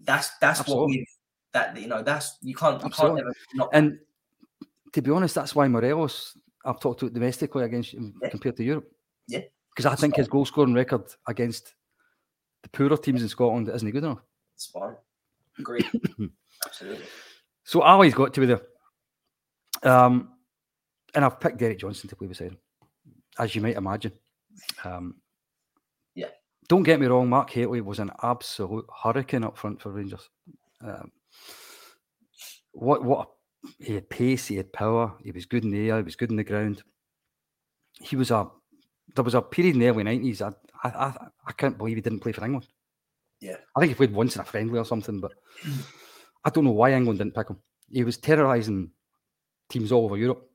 That's 0.03 0.29
that's 0.39 0.67
what 0.67 0.87
we've 0.87 1.05
that 1.53 1.77
you 1.77 1.87
know, 1.87 2.01
that's 2.01 2.37
you 2.41 2.55
can't 2.55 2.79
you 2.81 2.87
Absolutely. 2.87 3.21
can't 3.21 3.27
ever 3.27 3.35
not 3.55 3.69
and 3.73 3.99
to 4.93 5.01
be 5.01 5.11
honest, 5.11 5.35
that's 5.35 5.55
why 5.55 5.67
Morelos. 5.67 6.37
I've 6.63 6.79
talked 6.79 7.01
to 7.01 7.07
it 7.07 7.13
domestically 7.13 7.63
against 7.63 7.93
Yeah. 7.93 8.29
compared 8.29 8.55
to 8.57 8.63
Europe. 8.63 8.89
Yeah. 9.27 9.41
because 9.69 9.85
I 9.85 9.95
think 9.95 10.15
his 10.15 10.27
goal 10.27 10.45
scoring 10.45 10.73
record 10.73 11.03
against 11.27 11.75
the 12.63 12.69
poorer 12.69 12.97
teams 12.97 13.21
in 13.21 13.27
Scotland 13.29 13.69
isn't 13.69 13.91
good 13.91 14.03
enough. 14.03 14.21
spot. 14.55 14.99
Agree. 15.59 15.81
Absolutely. 16.65 17.05
So 17.63 17.81
Ali's 17.81 18.13
got 18.13 18.33
to 18.33 18.39
be 18.41 18.45
there. 18.47 18.61
Um, 19.83 20.29
and 21.13 21.23
I've 21.25 21.39
picked 21.39 21.57
Derek 21.57 21.79
Johnstone 21.79 22.09
to 22.09 22.15
play 22.15 22.27
beside 22.27 22.49
him, 22.51 22.57
as 23.39 23.55
you 23.55 23.61
might 23.61 23.77
imagine. 23.77 24.11
Um, 24.83 25.15
Yeah. 26.15 26.27
Don't 26.67 26.83
get 26.83 26.99
me 26.99 27.07
wrong, 27.07 27.29
Mark 27.29 27.49
Hateley 27.49 27.81
was 27.81 27.99
an 27.99 28.11
absolute 28.23 28.85
hurricane 29.03 29.43
up 29.43 29.57
front 29.57 29.81
for 29.81 29.91
Rangers. 29.91 30.29
Um, 30.81 31.11
what 32.71 33.03
what 33.03 33.29
a, 33.63 33.83
he 33.83 33.93
had 33.93 34.09
pace, 34.09 34.47
he 34.47 34.57
had 34.57 34.73
power, 34.73 35.13
he 35.23 35.31
was 35.31 35.45
good 35.45 35.63
in 35.63 35.71
the 35.71 35.89
air, 35.89 35.97
he 35.97 36.03
was 36.03 36.15
good 36.15 36.29
in 36.31 36.35
the 36.35 36.43
ground. 36.43 36.83
He 38.01 38.15
was 38.15 38.31
a 38.31 38.49
there 39.15 39.23
was 39.23 39.35
a 39.35 39.41
period 39.41 39.75
in 39.75 39.79
the 39.79 39.87
early 39.87 40.03
nineties. 40.03 40.41
I, 40.41 40.49
I 40.83 40.89
I 40.89 41.27
I 41.47 41.51
can't 41.53 41.77
believe 41.77 41.95
he 41.95 42.01
didn't 42.01 42.19
play 42.19 42.31
for 42.33 42.43
England. 42.43 42.67
Yeah. 43.41 43.57
I 43.75 43.79
think 43.79 43.89
he 43.91 43.95
played 43.95 44.13
once 44.13 44.35
in 44.35 44.41
a 44.41 44.45
friendly 44.45 44.79
or 44.79 44.85
something, 44.85 45.19
but 45.19 45.33
I 46.43 46.49
don't 46.49 46.63
know 46.63 46.71
why 46.71 46.93
England 46.93 47.19
didn't 47.19 47.35
pick 47.35 47.49
him. 47.49 47.59
He 47.91 48.03
was 48.03 48.17
terrorising 48.17 48.91
teams 49.69 49.91
all 49.91 50.05
over 50.05 50.17
Europe, 50.17 50.49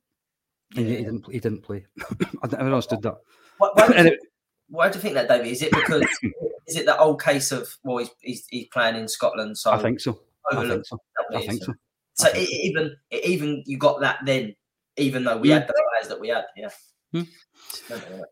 and 0.76 0.88
yet 0.88 0.98
he 0.98 1.04
didn't. 1.04 1.32
He 1.32 1.40
didn't 1.40 1.62
play. 1.62 1.86
I 2.42 2.46
never 2.48 2.64
understood 2.64 3.02
that. 3.02 3.16
Why, 3.58 3.70
why, 3.74 3.86
do 3.86 3.92
you 3.92 3.98
And 3.98 4.08
think, 4.08 4.20
why 4.68 4.88
do 4.88 4.98
you 4.98 5.02
think 5.02 5.14
that, 5.14 5.28
David? 5.28 5.46
Is 5.48 5.62
it 5.62 5.70
because 5.72 6.02
is 6.66 6.76
it 6.76 6.86
the 6.86 6.98
old 6.98 7.20
case 7.22 7.52
of 7.52 7.68
well, 7.84 7.98
he's 7.98 8.10
he's, 8.20 8.46
he's 8.48 8.68
playing 8.72 8.96
in 8.96 9.08
Scotland, 9.08 9.56
so 9.58 9.72
I 9.72 9.78
think 9.78 10.00
so. 10.00 10.20
I 10.50 10.66
think 10.66 10.86
so. 10.86 10.98
I 11.34 11.40
think 11.46 11.62
so. 11.62 11.74
So 12.14 12.28
think 12.30 12.48
it, 12.48 12.52
even 12.52 12.96
it, 13.10 13.24
even 13.24 13.62
you 13.66 13.78
got 13.78 14.00
that 14.00 14.18
then, 14.24 14.54
even 14.96 15.24
though 15.24 15.38
we 15.38 15.48
Mm. 15.48 15.52
had 15.52 15.68
the 15.68 15.74
players 15.74 16.08
that 16.08 16.20
we 16.20 16.28
had, 16.28 16.44
yeah. 16.56 16.70
Mm. 17.14 17.26
It's 17.68 17.88
mental, 17.90 18.08
isn't 18.08 18.20
it? 18.20 18.26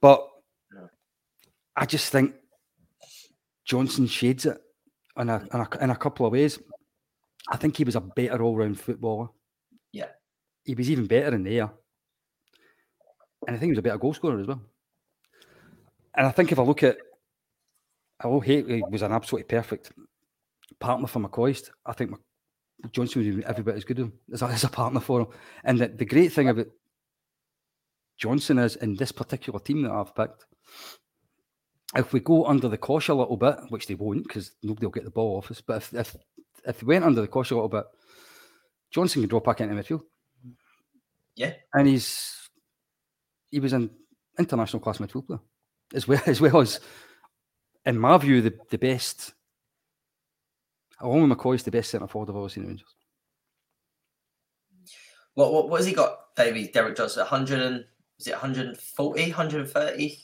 But 0.00 0.28
Yeah. 0.74 0.86
I 1.76 1.86
just 1.86 2.10
think 2.12 2.34
Johnstone 3.68 4.06
shades 4.06 4.46
it 4.46 4.58
in 5.18 5.28
a, 5.28 5.46
in 5.52 5.60
a 5.60 5.68
in 5.82 5.90
a 5.90 5.96
couple 5.96 6.26
of 6.26 6.32
ways. 6.32 6.58
I 7.48 7.56
think 7.56 7.76
he 7.76 7.84
was 7.84 7.96
a 7.96 8.00
better 8.00 8.42
all 8.42 8.56
round 8.56 8.80
footballer. 8.80 9.28
Yeah. 9.92 10.08
He 10.64 10.74
was 10.74 10.90
even 10.90 11.06
better 11.06 11.34
in 11.34 11.44
the 11.44 11.58
air. 11.58 11.70
And 13.46 13.56
I 13.56 13.58
think 13.58 13.68
he 13.68 13.72
was 13.72 13.78
a 13.78 13.82
better 13.82 13.98
goal 13.98 14.14
scorer 14.14 14.40
as 14.40 14.46
well. 14.46 14.62
And 16.16 16.26
I 16.26 16.30
think 16.30 16.50
if 16.50 16.58
I 16.58 16.62
look 16.62 16.82
at 16.82 16.98
although 18.22 18.40
Hateley 18.40 18.82
was 18.90 19.02
an 19.02 19.12
absolutely 19.12 19.48
perfect 19.48 19.92
partner 20.80 21.06
for 21.06 21.20
McCoist, 21.20 21.70
I 21.86 21.92
think 21.92 22.12
Johnstone 22.92 23.36
was 23.36 23.44
every 23.44 23.62
bit 23.62 23.76
as 23.76 23.84
good 23.84 24.12
as, 24.32 24.42
as 24.42 24.64
a 24.64 24.68
partner 24.68 25.00
for 25.00 25.20
him. 25.20 25.26
And 25.64 25.78
the, 25.78 25.88
the 25.88 26.04
great 26.04 26.32
thing 26.32 26.48
about 26.48 26.66
Johnstone 28.18 28.58
is 28.58 28.76
in 28.76 28.96
this 28.96 29.12
particular 29.12 29.60
team 29.60 29.82
that 29.82 29.92
I've 29.92 30.14
picked, 30.14 30.46
if 31.96 32.12
we 32.12 32.20
go 32.20 32.46
under 32.46 32.68
the 32.68 32.76
cosh 32.76 33.08
a 33.08 33.14
little 33.14 33.36
bit, 33.36 33.56
which 33.70 33.86
they 33.86 33.94
won't 33.94 34.26
because 34.26 34.52
nobody 34.62 34.86
will 34.86 34.92
get 34.92 35.04
the 35.04 35.10
ball 35.10 35.38
off 35.38 35.50
us, 35.50 35.60
but 35.60 35.76
if, 35.76 35.94
if 35.94 36.16
if 36.66 36.80
they 36.80 36.86
went 36.86 37.04
under 37.04 37.20
the 37.20 37.28
cosh 37.28 37.50
a 37.50 37.54
little 37.54 37.68
bit, 37.68 37.84
Johnstone 38.90 39.22
can 39.22 39.30
drop 39.30 39.44
back 39.44 39.60
into 39.60 39.74
midfield. 39.74 40.02
Yeah. 41.34 41.54
And 41.72 41.88
he's 41.88 42.48
he 43.50 43.60
was 43.60 43.72
an 43.72 43.90
international 44.38 44.80
class 44.80 44.98
midfield 44.98 45.26
player. 45.26 45.40
As 45.94 46.06
well 46.06 46.20
as 46.26 46.40
well 46.40 46.60
as 46.60 46.80
in 47.86 47.98
my 47.98 48.18
view, 48.18 48.42
the, 48.42 48.54
the 48.70 48.78
best 48.78 49.32
along 51.00 51.28
with 51.28 51.38
McCoist 51.38 51.54
is 51.56 51.62
the 51.62 51.70
best 51.70 51.90
centre 51.90 52.06
forward 52.06 52.30
I've 52.30 52.36
ever 52.36 52.48
seen 52.48 52.64
at 52.64 52.68
Rangers. 52.68 52.94
What, 55.34 55.52
what 55.52 55.68
what 55.70 55.78
has 55.78 55.86
he 55.86 55.94
got, 55.94 56.34
Davey? 56.36 56.68
Derek 56.68 56.96
Johnstone, 56.96 57.22
100 57.22 57.60
and 57.60 57.84
is 58.18 58.26
it 58.26 58.32
140, 58.32 59.22
130 59.22 60.18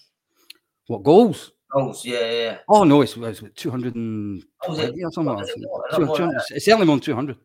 What 0.88 1.04
goals? 1.04 1.52
Goals? 1.74 2.04
Yeah, 2.04 2.20
yeah, 2.20 2.32
yeah. 2.32 2.58
Oh 2.68 2.84
no, 2.84 3.02
it's, 3.02 3.16
it's 3.16 3.42
200 3.56 3.94
and 3.96 4.44
Oh, 4.66 4.78
it? 4.78 4.94
or 5.02 5.10
something 5.12 5.34
Oh, 5.34 5.40
it 5.40 5.46
that. 5.46 5.56
more? 5.58 5.84
A 5.90 5.98
lot 5.98 6.06
more 6.06 6.16
200 6.16 6.42
it's 6.50 6.64
certainly 6.64 6.86
more 6.86 6.96
than 6.96 7.00
200. 7.02 7.36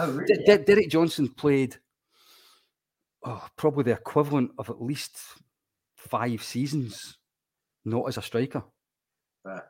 Oh, 0.00 0.10
really? 0.12 0.34
D- 0.34 0.42
D- 0.46 0.64
Derek 0.64 0.88
Johnstone 0.90 1.28
played 1.28 1.76
oh, 3.24 3.46
probably 3.56 3.84
the 3.84 3.92
equivalent 3.92 4.50
of 4.58 4.68
at 4.70 4.82
least 4.82 5.18
five 5.96 6.42
seasons, 6.42 7.18
not 7.84 8.08
as 8.08 8.16
a 8.16 8.22
striker. 8.22 8.62
Right. 9.44 9.62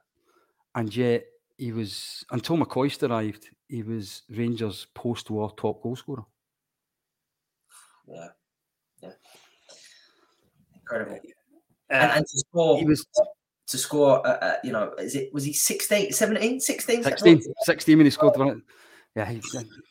And 0.74 0.94
yet 0.94 1.24
he 1.56 1.72
was 1.72 2.24
until 2.30 2.56
McCoist 2.56 3.08
arrived, 3.08 3.48
he 3.68 3.82
was 3.82 4.22
Rangers 4.30 4.86
post-war 4.94 5.52
top 5.56 5.82
goal 5.82 5.96
scorer. 5.96 6.24
Yeah, 8.06 8.28
yeah. 9.02 9.10
Incredible. 10.74 11.16
Uh, 11.16 11.94
And, 11.94 12.12
and 12.12 12.26
to 12.26 12.38
score, 12.38 12.78
he 12.78 12.84
was 12.84 13.06
to 13.68 13.78
score, 13.78 14.26
uh, 14.26 14.38
uh, 14.38 14.56
you 14.64 14.72
know, 14.72 14.92
is 14.98 15.14
it 15.14 15.32
was 15.32 15.44
he 15.44 15.52
16, 15.52 16.12
17, 16.12 16.60
16? 16.60 17.02
16, 17.02 17.42
16 17.62 17.98
when 17.98 18.06
he 18.06 18.10
scored 18.10 18.34
the 18.34 18.38
one. 18.38 18.62
Yeah, 19.14 19.26
he, 19.26 19.42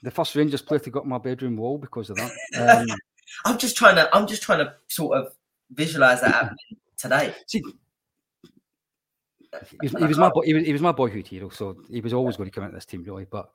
the 0.04 0.12
first 0.12 0.36
Rangers 0.36 0.62
player 0.62 0.80
to 0.80 0.90
got 0.90 1.06
my 1.06 1.18
bedroom 1.18 1.58
wall 1.58 1.78
because 1.78 2.10
of 2.10 2.18
that. 2.18 2.32
Um, 2.58 2.88
I'm 3.46 3.58
just 3.58 3.76
trying 3.76 3.96
to, 3.96 4.10
I'm 4.16 4.26
just 4.26 4.42
trying 4.42 4.60
to 4.60 4.74
sort 4.88 5.18
of 5.18 5.34
visualize 5.72 6.22
that 6.22 6.32
happening 6.34 6.78
today. 6.98 7.36
see, 7.46 7.62
he 9.82 9.90
was, 9.90 9.92
he 9.92 10.06
was 10.06 10.18
my 10.18 10.30
boy, 10.30 10.42
he 10.44 10.54
was, 10.54 10.66
he 10.66 10.74
was 10.74 10.82
my 10.82 10.92
boyhood 10.92 11.28
hero, 11.28 11.50
so 11.50 11.78
he 11.90 12.02
was 12.02 12.14
always 12.14 12.38
going 12.38 12.50
to 12.50 12.54
come 12.54 12.64
into 12.64 12.76
this 12.76 12.86
team, 12.86 13.04
really. 13.04 13.26
But 13.26 13.50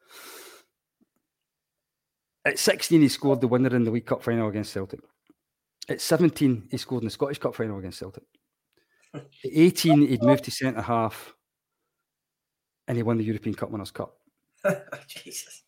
at 2.45 2.59
16, 2.59 3.01
he 3.01 3.09
scored 3.09 3.41
the 3.41 3.49
winner 3.49 3.75
in 3.75 3.85
the 3.85 3.91
League 3.91 4.07
Cup 4.07 4.23
final 4.23 4.49
against 4.49 4.73
Celtic. 4.73 5.01
At 5.89 6.01
17, 6.01 6.69
he 6.71 6.77
scored 6.77 7.03
in 7.03 7.07
the 7.07 7.11
Scottish 7.11 7.39
Cup 7.39 7.55
final 7.55 7.79
against 7.79 7.99
Celtic. 7.99 8.25
At 9.15 9.27
18, 9.45 10.09
he'd 10.09 10.23
moved 10.23 10.45
to 10.45 10.51
centre 10.51 10.81
half, 10.81 11.35
and 12.89 12.97
he 12.97 13.03
won 13.03 13.19
the 13.19 13.25
European 13.25 13.55
Cup 13.55 13.71
Winners' 13.71 13.91
Cup. 13.91 14.17
Jesus. 15.07 15.63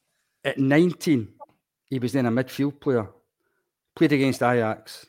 At 0.44 0.58
19, 0.58 1.28
he 1.86 1.98
was 1.98 2.12
then 2.12 2.26
a 2.26 2.30
midfield 2.30 2.80
player, 2.80 3.08
played 3.94 4.12
against 4.12 4.42
Ajax, 4.42 5.06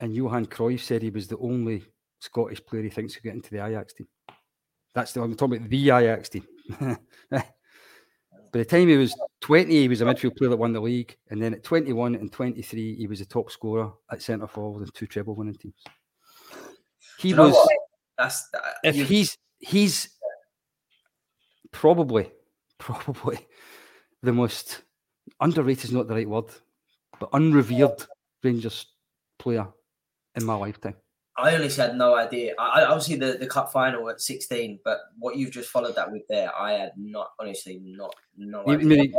and 0.00 0.14
Johan 0.14 0.46
Cruyff 0.46 0.80
said 0.80 1.02
he 1.02 1.10
was 1.10 1.28
the 1.28 1.38
only 1.38 1.84
Scottish 2.20 2.64
player 2.64 2.82
he 2.82 2.90
thinks 2.90 3.14
could 3.14 3.24
get 3.24 3.34
into 3.34 3.50
the 3.50 3.64
Ajax 3.64 3.92
team. 3.92 4.08
That's 4.94 5.12
the 5.12 5.22
I'm 5.22 5.34
talking 5.34 5.56
about 5.58 5.70
the 5.70 5.90
Ajax 5.90 6.28
team. 6.30 6.46
By 8.54 8.60
the 8.60 8.64
time 8.64 8.88
he 8.88 8.96
was 8.96 9.14
20, 9.40 9.72
he 9.72 9.88
was 9.88 10.00
a 10.00 10.04
midfield 10.04 10.36
player 10.36 10.50
that 10.50 10.56
won 10.56 10.72
the 10.72 10.80
league, 10.80 11.16
and 11.30 11.42
then 11.42 11.54
at 11.54 11.64
21 11.64 12.14
and 12.14 12.32
23, 12.32 12.94
he 12.94 13.06
was 13.06 13.18
the 13.18 13.26
top 13.26 13.50
scorer 13.50 13.92
at 14.10 14.22
centre 14.22 14.46
forward 14.46 14.82
in 14.82 14.88
two 14.94 15.06
treble 15.06 15.34
winning 15.34 15.56
teams. 15.56 15.74
He 17.24 17.30
you 17.30 17.36
was? 17.36 17.68
That's 18.18 18.48
that, 18.50 18.62
if 18.84 18.96
you- 18.96 19.04
he's 19.04 19.36
he's 19.58 20.08
probably 21.72 22.30
probably 22.78 23.38
the 24.22 24.32
most 24.32 24.82
underrated 25.40 25.84
is 25.84 25.92
not 25.92 26.06
the 26.08 26.14
right 26.14 26.28
word, 26.28 26.46
but 27.20 27.28
unrevered 27.32 28.04
Rangers 28.42 28.86
player 29.38 29.66
in 30.34 30.44
my 30.44 30.54
lifetime. 30.54 30.96
I 31.36 31.54
honestly 31.56 31.82
had 31.82 31.96
no 31.96 32.14
idea. 32.14 32.54
I, 32.60 32.84
obviously 32.84 33.16
the, 33.16 33.36
the 33.38 33.46
cup 33.48 33.72
final 33.72 34.08
at 34.08 34.20
16, 34.20 34.78
but 34.84 35.00
what 35.18 35.36
you've 35.36 35.50
just 35.50 35.68
followed 35.68 35.96
that 35.96 36.10
with 36.12 36.22
there, 36.28 36.54
I 36.56 36.74
had 36.74 36.92
not 36.96 37.30
honestly 37.40 37.80
not 37.82 38.14
no 38.36 38.62
He, 38.66 38.74
idea. 38.74 39.02
he, 39.02 39.14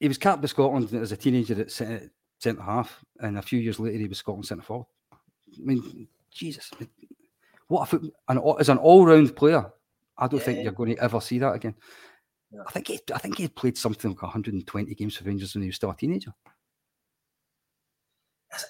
he 0.00 0.08
was 0.08 0.18
capped 0.18 0.42
by 0.42 0.48
Scotland 0.48 0.92
as 0.92 1.12
a 1.12 1.16
teenager 1.16 1.58
at 1.58 1.70
centre 1.70 2.62
half, 2.62 3.02
and 3.20 3.38
a 3.38 3.42
few 3.42 3.58
years 3.58 3.80
later 3.80 3.96
he 3.98 4.06
was 4.06 4.18
Scotland 4.18 4.44
centre 4.44 4.62
forward. 4.64 4.86
I 5.14 5.16
mean, 5.62 6.08
Jesus, 6.30 6.70
what 7.68 7.92
a 7.92 8.00
an, 8.28 8.40
as 8.58 8.68
an 8.68 8.78
all 8.78 9.06
round 9.06 9.34
player, 9.36 9.70
I 10.18 10.28
don't 10.28 10.42
think 10.42 10.62
you're 10.62 10.72
going 10.72 10.94
to 10.96 11.02
ever 11.02 11.20
see 11.20 11.38
that 11.40 11.52
again. 11.54 11.74
No. 12.52 12.62
I 12.66 12.70
think 12.70 12.88
he, 12.88 13.00
I 13.12 13.18
think 13.18 13.38
he 13.38 13.48
played 13.48 13.76
something 13.76 14.10
like 14.12 14.22
120 14.22 14.94
games 14.94 15.16
for 15.16 15.24
Rangers 15.24 15.54
when 15.54 15.62
he 15.62 15.68
was 15.68 15.76
still 15.76 15.90
a 15.90 15.96
teenager. 15.96 16.32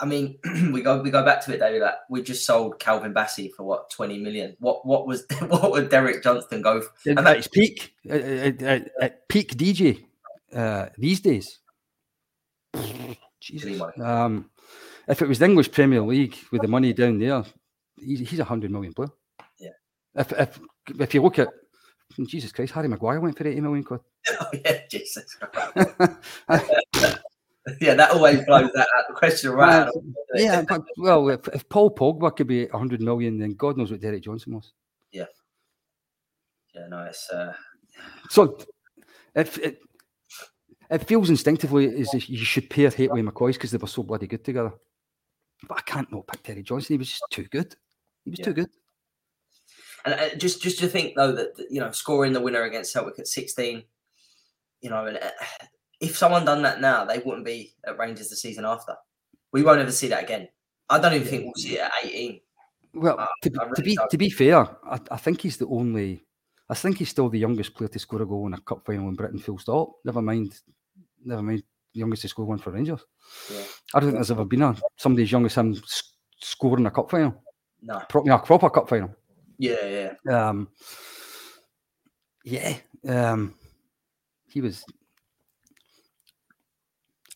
I 0.01 0.06
mean, 0.06 0.39
we 0.73 0.82
go 0.82 1.01
we 1.02 1.10
go 1.10 1.24
back 1.24 1.44
to 1.44 1.55
it, 1.55 1.60
David. 1.60 1.82
Like 1.82 1.94
we 2.09 2.23
just 2.23 2.44
sold 2.47 2.78
Calvin 2.81 3.12
Bassey 3.14 3.52
for 3.52 3.64
what 3.64 3.90
20 3.90 4.18
million. 4.18 4.56
What 4.59 4.86
what 4.86 5.06
was 5.06 5.24
what 5.48 5.70
would 5.70 5.90
Derek 5.90 6.23
Johnstone 6.23 6.62
go 6.62 6.81
for? 6.81 6.90
And 7.10 7.18
at 7.18 7.24
that- 7.24 7.52
peak, 7.52 7.94
at- 8.09 8.62
at- 8.62 8.90
at 9.01 9.28
peak 9.28 9.56
DJ 9.56 10.05
uh, 10.55 10.86
these 10.98 11.20
days. 11.20 11.59
Jesus. 13.40 13.81
Um, 14.01 14.51
if 15.09 15.23
it 15.23 15.28
was 15.28 15.39
the 15.39 15.44
English 15.44 15.70
Premier 15.70 16.01
League 16.02 16.36
with 16.51 16.62
the 16.62 16.68
money 16.68 16.93
down 16.93 17.18
there, 17.18 17.44
he's, 17.98 18.20
he's 18.28 18.39
a 18.39 18.44
hundred 18.44 18.70
million 18.70 18.93
player. 18.93 19.10
Yeah. 19.59 19.70
If 20.14 20.32
if 20.32 20.60
if 21.01 21.14
you 21.14 21.23
look 21.23 21.39
at 21.39 21.48
Jesus 22.27 22.52
Christ, 22.52 22.73
Harry 22.73 22.89
Maguire 22.89 23.20
went 23.20 23.36
for 23.36 23.47
eighty 23.47 23.60
million 23.60 23.85
quid. 23.85 24.01
Oh 24.40 24.47
yeah, 24.52 24.81
Jesus. 24.90 25.36
yeah, 27.81 27.94
that 27.94 28.10
always 28.10 28.44
blows 28.44 28.70
that 28.74 28.89
out. 28.97 29.05
The 29.09 29.14
question 29.14 29.52
right 29.52 29.86
out. 29.86 29.93
yeah, 30.35 30.62
but, 30.68 30.82
well, 30.97 31.28
if, 31.28 31.47
if 31.48 31.68
Paul 31.68 31.94
Pogba 31.94 32.35
could 32.35 32.48
be 32.48 32.66
a 32.66 32.77
hundred 32.77 33.01
million, 33.01 33.39
then 33.39 33.55
God 33.55 33.77
knows 33.77 33.93
what 33.93 34.01
Derek 34.01 34.24
Johnstone 34.24 34.55
was. 34.55 34.73
Yeah, 35.12 35.27
Yeah, 36.74 36.89
no, 36.89 37.05
it's 37.05 37.31
uh, 37.31 37.52
So 38.31 38.59
it, 39.36 39.59
it, 39.59 39.81
it 40.90 41.06
feels 41.06 41.31
instinctively 41.31 41.86
if 41.86 42.28
you 42.28 42.39
should 42.39 42.70
pair 42.70 42.90
Hateley 42.90 43.20
and 43.20 43.28
McCoist 43.28 43.55
because 43.55 43.70
they 43.70 43.78
were 43.78 43.86
so 43.86 44.02
bloody 44.02 44.27
good 44.27 44.44
together. 44.44 44.73
But 45.68 45.78
I 45.78 45.82
can't 45.82 46.10
not 46.12 46.27
pick 46.27 46.43
Derek 46.43 46.64
Johnstone. 46.64 46.94
He 46.94 46.98
was 46.98 47.10
just 47.10 47.24
too 47.31 47.44
good. 47.44 47.74
He 48.27 48.31
was 48.31 48.39
Yeah. 48.40 48.44
too 48.44 48.53
good. 48.53 48.69
And 50.05 50.15
uh, 50.15 50.35
just 50.36 50.61
just 50.62 50.78
to 50.81 50.89
think 50.89 51.15
though 51.16 51.32
that 51.32 51.55
you 51.70 51.81
know 51.81 51.90
scoring 51.93 52.32
the 52.35 52.40
winner 52.40 52.62
against 52.65 52.93
Celtic 52.93 53.19
at 53.19 53.27
16, 53.27 53.82
you 54.82 54.90
know, 54.90 55.07
and 55.07 55.16
uh, 55.16 55.31
if 56.01 56.16
someone 56.19 56.44
done 56.44 56.62
that 56.62 56.81
now, 56.81 57.05
they 57.07 57.19
wouldn't 57.19 57.47
be 57.47 57.73
at 57.86 57.98
Rangers 57.98 58.28
the 58.28 58.36
season 58.36 58.65
after. 58.66 58.94
We 59.53 59.62
won't 59.62 59.81
ever 59.81 59.90
see 59.90 60.09
that 60.09 60.23
again. 60.23 60.48
I 60.90 60.98
don't 61.01 61.15
even 61.15 61.27
think 61.27 61.44
we'll 61.44 61.55
see 61.55 61.77
it 61.78 61.81
at 61.81 61.93
18. 62.05 62.40
Well, 62.94 63.19
Uh, 63.19 63.27
to, 63.43 63.51
be- 63.51 63.59
I 63.59 63.65
to 63.74 63.82
be 63.82 63.98
to 64.11 64.19
be 64.19 64.31
fair, 64.31 64.59
I, 64.85 65.01
I 65.11 65.16
think 65.16 65.40
he's 65.40 65.57
the 65.57 65.66
only. 65.66 66.24
I 66.69 66.74
think 66.74 66.98
he's 66.98 67.11
still 67.11 67.28
the 67.28 67.39
youngest 67.39 67.74
player 67.74 67.89
to 67.89 67.98
score 67.98 68.23
a 68.23 68.27
goal 68.27 68.47
in 68.48 68.55
a 68.55 68.61
cup 68.61 68.85
final 68.85 69.09
in 69.09 69.15
Britain. 69.15 69.39
Full 69.39 69.59
stop. 69.59 69.93
Never 70.05 70.20
mind. 70.23 70.61
Never 71.24 71.43
mind. 71.43 71.62
Youngest 71.94 72.23
to 72.23 72.28
score 72.28 72.44
one 72.44 72.59
for 72.59 72.70
Rangers. 72.73 73.05
Yeah. 73.53 73.62
I 73.94 74.01
don't 74.01 74.09
think 74.11 74.15
there's 74.19 74.31
ever 74.32 74.44
been 74.44 74.62
a 74.62 74.77
somebody 74.97 75.23
as 75.24 75.32
young 75.32 75.47
as 75.47 75.55
him 75.55 75.81
scoring 76.40 76.86
a 76.86 76.90
cup 76.90 77.11
final. 77.11 77.43
No. 77.87 78.03
Yeah, 78.25 78.39
proper 78.39 78.69
cup 78.69 78.89
final. 78.89 79.15
Yeah, 79.59 80.13
yeah. 80.27 80.49
Um, 80.49 80.69
yeah, 82.45 82.77
um, 83.09 83.55
he 84.49 84.61
was. 84.61 84.85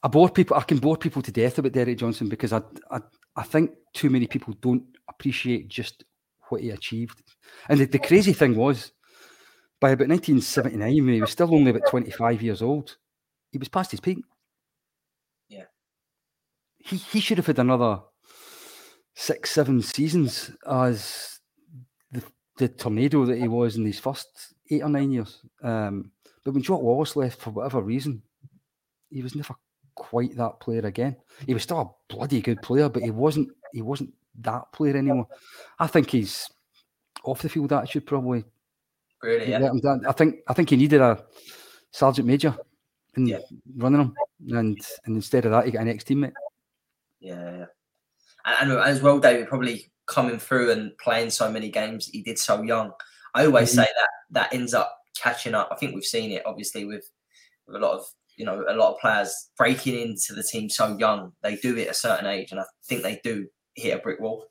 I 0.02 0.08
bore 0.08 0.28
people. 0.30 0.56
I 0.56 0.62
can 0.62 0.78
bore 0.78 0.96
people 0.96 1.22
to 1.22 1.30
death 1.30 1.58
about 1.58 1.72
Derek 1.72 1.98
Johnstone 1.98 2.28
because 2.28 2.52
I, 2.52 2.62
I, 2.90 3.00
I 3.36 3.42
think 3.44 3.70
too 3.94 4.10
many 4.10 4.26
people 4.26 4.54
don't 4.60 4.82
appreciate 5.08 5.68
just 5.68 6.04
what 6.48 6.62
he 6.62 6.70
achieved. 6.70 7.22
And 7.68 7.80
the, 7.80 7.84
the 7.84 7.98
crazy 7.98 8.32
thing 8.32 8.56
was, 8.56 8.92
by 9.80 9.90
about 9.90 10.08
1979, 10.08 11.04
when 11.04 11.14
he 11.14 11.20
was 11.20 11.30
still 11.30 11.54
only 11.54 11.70
about 11.70 11.88
25 11.88 12.42
years 12.42 12.60
old, 12.60 12.96
he 13.52 13.58
was 13.58 13.68
past 13.68 13.92
his 13.92 14.00
peak. 14.00 14.18
Yeah. 15.48 15.64
He 16.78 16.96
he 16.96 17.20
should 17.20 17.38
have 17.38 17.46
had 17.46 17.58
another 17.60 18.00
six, 19.20 19.50
seven 19.50 19.82
seasons 19.82 20.50
as 20.66 21.40
the, 22.10 22.22
the 22.56 22.68
tornado 22.68 23.26
that 23.26 23.36
he 23.38 23.48
was 23.48 23.76
in 23.76 23.84
his 23.84 23.98
first 24.00 24.54
eight 24.70 24.82
or 24.82 24.88
nine 24.88 25.10
years. 25.12 25.42
Um, 25.62 26.10
but 26.42 26.54
when 26.54 26.62
Jock 26.62 26.80
Wallace 26.80 27.16
left 27.16 27.38
for 27.40 27.50
whatever 27.50 27.82
reason, 27.82 28.22
he 29.10 29.22
was 29.22 29.34
never 29.34 29.54
quite 29.94 30.34
that 30.36 30.58
player 30.60 30.86
again. 30.86 31.16
He 31.46 31.52
was 31.52 31.64
still 31.64 31.80
a 31.80 32.14
bloody 32.14 32.40
good 32.40 32.62
player, 32.62 32.88
but 32.88 33.02
he 33.02 33.10
wasn't 33.10 33.50
he 33.74 33.82
wasn't 33.82 34.12
that 34.40 34.72
player 34.72 34.96
anymore. 34.96 35.28
I 35.78 35.86
think 35.86 36.10
he's 36.10 36.48
off 37.24 37.42
the 37.42 37.48
field 37.50 37.72
attitude 37.74 38.06
probably 38.06 38.44
Really, 39.22 39.50
yeah. 39.50 39.58
let 39.58 39.72
him 39.72 39.80
down. 39.80 40.06
I 40.06 40.12
think 40.12 40.36
I 40.48 40.54
think 40.54 40.70
he 40.70 40.76
needed 40.76 41.02
a 41.02 41.22
sergeant 41.90 42.26
major 42.26 42.56
and 43.16 43.28
Yeah. 43.28 43.40
running 43.76 44.00
him, 44.00 44.14
and 44.48 44.78
and 45.04 45.16
instead 45.16 45.44
of 45.44 45.50
that, 45.50 45.66
you 45.66 45.72
get 45.72 45.82
an 45.82 45.88
ex 45.88 46.04
teammate. 46.04 46.32
Yeah, 47.20 47.58
yeah. 47.58 47.66
And, 48.44 48.70
and 48.72 48.80
as 48.80 49.00
well, 49.02 49.18
David, 49.18 49.48
probably 49.48 49.90
coming 50.06 50.38
through 50.38 50.72
and 50.72 50.96
playing 50.98 51.30
so 51.30 51.50
many 51.50 51.70
games 51.70 52.06
he 52.06 52.22
did 52.22 52.38
so 52.38 52.62
young. 52.62 52.92
I 53.34 53.46
always 53.46 53.70
Mhm. 53.72 53.76
say 53.76 53.88
that 53.96 54.08
that 54.30 54.52
ends 54.54 54.74
up 54.74 54.96
catching 55.16 55.54
up. 55.54 55.68
I 55.70 55.76
think 55.76 55.94
we've 55.94 56.04
seen 56.04 56.32
it 56.32 56.44
obviously 56.46 56.84
with, 56.84 57.08
with 57.66 57.76
a 57.76 57.78
lot 57.78 57.92
of 57.98 58.04
you 58.36 58.44
know 58.46 58.64
a 58.68 58.74
lot 58.74 58.94
of 58.94 59.00
players 59.00 59.50
breaking 59.56 59.98
into 60.00 60.32
the 60.34 60.42
team 60.42 60.68
so 60.70 60.96
young. 60.96 61.32
They 61.42 61.56
do 61.56 61.76
it 61.76 61.84
at 61.88 61.90
a 61.90 61.94
certain 61.94 62.26
age, 62.26 62.50
and 62.52 62.60
I 62.60 62.64
think 62.86 63.02
they 63.02 63.20
do 63.22 63.46
hit 63.74 63.96
a 63.96 64.02
brick 64.02 64.18
wall. 64.20 64.46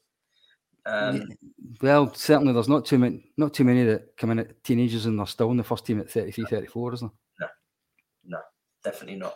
Um, 0.86 1.28
Well, 1.82 2.14
certainly 2.14 2.54
there's 2.54 2.70
not 2.70 2.86
too 2.86 2.98
many, 2.98 3.32
not 3.38 3.54
too 3.54 3.64
many 3.64 3.84
that 3.84 4.16
come 4.18 4.32
in 4.32 4.40
at 4.40 4.64
teenagers 4.64 5.06
and 5.06 5.20
they're 5.20 5.26
still 5.28 5.52
in 5.52 5.58
the 5.58 5.64
first 5.64 5.86
team 5.86 6.00
at 6.00 6.10
33, 6.10 6.46
34, 6.46 6.94
is 6.94 7.00
there? 7.02 7.10
No, 7.40 7.48
no, 8.26 8.40
definitely 8.84 9.18
not. 9.18 9.36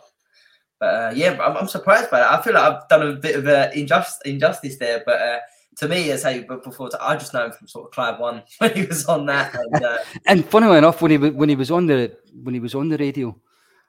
But 0.84 0.94
uh, 0.94 1.12
yeah, 1.14 1.40
I'm, 1.40 1.56
I'm 1.56 1.66
surprised 1.66 2.10
by 2.10 2.20
that. 2.20 2.30
I 2.30 2.42
feel 2.42 2.52
like 2.52 2.62
I've 2.62 2.88
done 2.88 3.08
a 3.08 3.12
bit 3.14 3.36
of 3.36 3.46
uh, 3.46 3.70
injust, 3.74 4.18
injustice 4.26 4.76
there. 4.76 5.02
But 5.06 5.18
uh, 5.18 5.38
to 5.78 5.88
me, 5.88 6.10
as 6.10 6.26
I 6.26 6.40
before, 6.40 6.90
I 7.00 7.16
just 7.16 7.32
know 7.32 7.46
him 7.46 7.52
from 7.52 7.68
sort 7.68 7.86
of 7.86 7.92
Clyde 7.92 8.20
One 8.20 8.42
when 8.58 8.74
he 8.74 8.84
was 8.84 9.06
on 9.06 9.24
that. 9.24 9.54
And, 9.54 9.82
uh, 9.82 9.98
And 10.26 10.44
funnily 10.44 10.76
enough, 10.76 11.00
when 11.00 11.12
he 11.12 11.16
when 11.16 11.48
he 11.48 11.56
was 11.56 11.70
on 11.70 11.86
the 11.86 12.14
when 12.34 12.52
he 12.52 12.60
was 12.60 12.74
on 12.74 12.90
the 12.90 12.98
radio, 12.98 13.34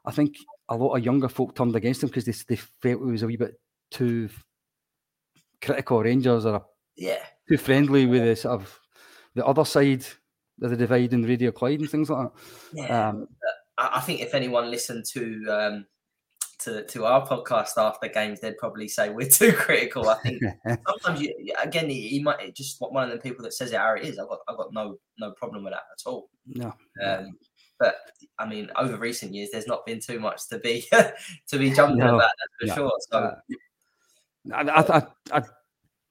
I 0.06 0.12
think 0.12 0.38
a 0.70 0.78
lot 0.78 0.96
of 0.96 1.04
younger 1.04 1.28
folk 1.28 1.54
turned 1.54 1.76
against 1.76 2.02
him 2.02 2.08
because 2.08 2.24
they, 2.24 2.56
they 2.56 2.56
felt 2.56 3.04
he 3.04 3.12
was 3.12 3.24
a 3.24 3.28
wee 3.28 3.36
bit 3.36 3.60
too 3.92 4.30
critical 5.62 6.02
Rangers 6.02 6.46
or 6.46 6.66
yeah, 6.96 7.20
too 7.50 7.58
friendly 7.58 8.06
with 8.06 8.24
the 8.24 8.38
sort 8.38 8.62
of 8.62 8.80
the 9.34 9.46
other 9.46 9.66
side 9.66 10.06
of 10.62 10.70
the 10.70 10.78
divide 10.78 11.12
in 11.12 11.24
Radio 11.24 11.52
Clyde 11.52 11.82
and 11.82 11.90
things 11.90 12.10
like 12.10 12.30
yeah. 12.74 12.88
that. 12.88 13.10
Um, 13.10 13.28
I, 13.78 13.98
I 13.98 14.00
think 14.00 14.22
if 14.22 14.34
anyone 14.34 14.72
listened 14.72 15.04
to 15.08 15.46
um, 15.50 15.86
to 16.60 16.86
to 16.86 17.06
our 17.06 17.26
podcast 17.28 17.78
after 17.78 18.08
games, 18.08 18.40
they'd 18.40 18.58
probably 18.58 18.88
say 18.88 19.10
we're 19.10 19.30
too 19.30 19.54
critical. 19.54 20.10
I 20.10 20.16
think 20.20 20.42
sometimes 20.88 21.22
you 21.22 21.34
again 21.62 21.90
he, 21.90 22.22
might 22.22 22.56
just 22.56 22.78
one 22.80 23.10
of 23.10 23.12
the 23.12 23.22
people 23.22 23.44
that 23.44 23.54
says 23.54 23.72
it 23.72 23.78
how 23.78 23.94
it 23.96 24.04
is. 24.04 24.18
I've 24.20 24.28
got 24.30 24.40
I've 24.48 24.58
got 24.58 24.74
no 24.74 24.98
no 25.20 25.32
problem 25.32 25.64
with 25.64 25.74
that 25.74 25.84
at 25.92 26.10
all. 26.10 26.30
no, 26.48 26.74
Um, 27.06 27.38
but 27.80 27.96
I 28.40 28.46
mean, 28.48 28.70
over 28.78 28.96
recent 28.98 29.34
years, 29.34 29.50
there's 29.52 29.68
not 29.68 29.86
been 29.86 30.00
too 30.00 30.20
much 30.20 30.48
to 30.50 30.60
be 30.60 30.86
to 31.48 31.58
be 31.58 31.72
jumping 31.76 31.98
No, 31.98 32.16
about 32.16 32.32
for 32.62 32.68
no. 32.68 32.76
sure. 32.76 32.92
So 33.10 33.18
Uh, 33.18 33.36
I, 34.54 34.62
I, 34.62 34.98
I, 34.98 35.08
I, 35.40 35.42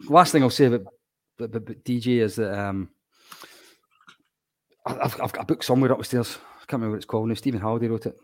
last 0.08 0.32
thing 0.32 0.42
I'll 0.42 0.50
say 0.50 0.66
about, 0.66 0.82
about, 1.38 1.54
about 1.56 1.84
DJ 1.84 2.18
is 2.22 2.36
that 2.36 2.58
um, 2.58 2.90
I've, 4.86 5.20
I've 5.20 5.32
got 5.32 5.42
a 5.42 5.46
book 5.46 5.62
somewhere 5.62 5.92
upstairs. 5.92 6.36
I 6.56 6.66
can't 6.66 6.72
remember 6.72 6.92
what 6.92 6.96
it's 6.98 7.06
called 7.06 7.28
now. 7.28 7.34
Stephen 7.34 7.60
Halliday 7.60 7.88
wrote 7.88 8.06
it. 8.06 8.16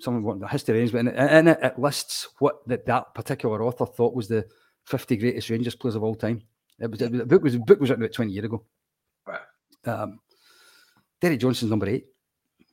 Someone 0.00 0.22
wanted 0.22 0.42
the 0.42 0.48
history 0.48 0.74
of 0.74 0.76
Rangers, 0.78 0.92
but 0.92 0.98
in 1.00 1.08
it, 1.08 1.32
in 1.32 1.48
it, 1.48 1.58
it 1.62 1.78
lists 1.78 2.28
what 2.38 2.66
that, 2.68 2.86
that 2.86 3.14
particular 3.14 3.62
author 3.64 3.84
thought 3.86 4.14
was 4.14 4.28
the 4.28 4.44
50 4.86 5.16
greatest 5.16 5.50
Rangers 5.50 5.74
players 5.74 5.96
of 5.96 6.02
all 6.04 6.14
time. 6.14 6.42
It 6.78 6.90
was, 6.90 7.02
it 7.02 7.10
was, 7.10 7.20
the 7.20 7.26
book 7.26 7.42
was 7.42 7.52
the 7.54 7.58
book 7.58 7.80
was 7.80 7.90
written 7.90 8.04
about 8.04 8.14
20 8.14 8.30
years 8.32 8.44
ago. 8.44 8.64
Right. 9.26 9.40
Um, 9.84 10.20
Derek 11.20 11.40
Johnstone's 11.40 11.70
number 11.70 11.88
eight. 11.88 12.06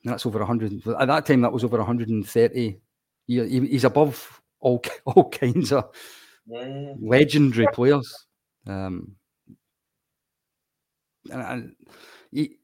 And 0.04 0.12
that's 0.12 0.24
over 0.24 0.38
100. 0.38 0.86
At 1.00 1.08
that 1.08 1.26
time, 1.26 1.40
that 1.40 1.52
was 1.52 1.64
over 1.64 1.78
130. 1.78 2.78
He, 3.26 3.48
he- 3.48 3.66
he's 3.66 3.82
above 3.84 4.40
all 4.60 4.80
all 5.04 5.28
kinds 5.28 5.72
of 5.72 5.90
yeah, 6.46 6.92
legendary 7.00 7.66
players. 7.72 8.26
Um, 8.68 9.16
and, 11.30 11.42
and 11.42 11.76
he, 12.30 12.56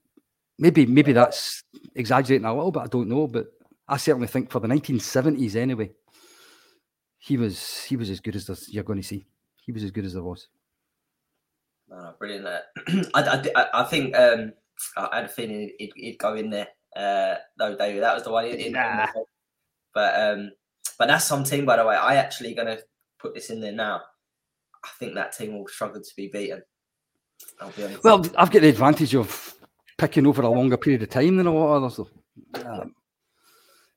maybe 0.59 0.86
maybe 0.86 1.12
that's 1.12 1.64
exaggerating 1.97 2.44
a 2.44 2.55
little 2.55 2.70
bit. 2.70 2.82
I 2.82 2.86
don't 2.86 3.09
know, 3.09 3.26
but 3.26 3.47
I 3.93 3.97
certainly 3.98 4.27
think 4.28 4.51
for 4.51 4.59
the 4.60 4.69
1970s 4.69 5.55
anyway, 5.56 5.90
he 7.19 7.36
was 7.36 7.82
he 7.85 7.97
was 7.97 8.10
as 8.10 8.20
good 8.20 8.35
as 8.36 8.47
there's- 8.47 8.69
you're 8.73 8.85
going 8.85 9.01
to 9.01 9.06
see. 9.06 9.27
He 9.64 9.70
was 9.73 9.85
as 9.85 9.90
good 9.90 10.05
as 10.05 10.14
there 10.14 10.23
was. 10.23 10.48
no, 11.89 11.97
no, 11.97 12.14
brilliant. 12.19 12.47
I, 13.14 13.51
I, 13.55 13.66
I 13.74 13.85
think 13.85 14.16
um, 14.16 14.52
I 14.97 15.16
had 15.16 15.24
a 15.27 15.28
feeling 15.28 15.70
he'd, 15.78 15.93
he'd 15.94 16.19
go 16.19 16.35
in 16.35 16.51
there. 16.51 16.69
Uh, 16.97 17.36
no, 17.59 17.77
David, 17.77 18.02
that 18.02 18.14
was 18.14 18.24
the 18.24 18.31
one. 18.32 18.47
In, 18.47 18.59
in- 18.59 18.73
Nah. 18.73 19.06
But 19.94 20.19
um, 20.20 20.51
but 20.98 21.06
that's 21.09 21.27
some 21.27 21.44
team, 21.44 21.66
by 21.66 21.77
the 21.77 21.85
way. 21.86 21.94
I 21.97 22.16
actually 22.16 22.55
going 22.55 22.66
to 22.69 22.82
put 23.20 23.35
this 23.35 23.51
in 23.51 23.60
there 23.60 23.73
now. 23.73 24.01
I 24.85 24.89
think 24.98 25.14
that 25.14 25.32
team 25.36 25.56
will 25.59 25.69
struggle 25.69 26.01
to 26.01 26.16
be 26.16 26.28
beaten. 26.28 26.62
I'll 27.60 27.70
be 27.70 27.85
honest. 27.85 28.02
Well, 28.02 28.20
I've 28.39 28.51
got 28.51 28.62
the 28.62 28.69
advantage 28.70 29.14
of 29.14 29.55
picking 29.98 30.27
over 30.27 30.43
a 30.43 30.48
longer 30.48 30.77
period 30.78 31.02
of 31.02 31.10
time 31.10 31.36
than 31.36 31.47
a 31.47 31.52
lot 31.55 31.77
of 31.77 31.85
others. 31.85 32.09
though. 32.55 32.70
Um, 32.82 32.94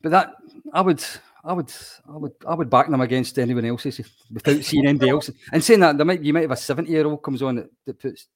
but 0.06 0.12
that 0.12 0.36
I 0.72 0.82
would, 0.82 1.04
I 1.44 1.52
would, 1.52 1.74
I 2.08 2.16
would, 2.16 2.34
I 2.48 2.54
would 2.54 2.70
back 2.70 2.92
them 2.92 3.02
against 3.02 3.40
anyone 3.40 3.66
else's 3.66 4.00
without 4.32 4.64
seeing 4.64 4.86
anybody 4.86 5.10
else. 5.10 5.32
And 5.52 5.64
saying 5.64 5.80
that, 5.80 5.98
there 5.98 6.06
might 6.06 6.22
you 6.22 6.32
might 6.32 6.44
have 6.44 6.52
a 6.52 6.56
seventy-year-old 6.56 7.24
comes 7.24 7.42
on 7.42 7.56
that, 7.56 7.72
that 7.88 8.00
puts 8.00 8.28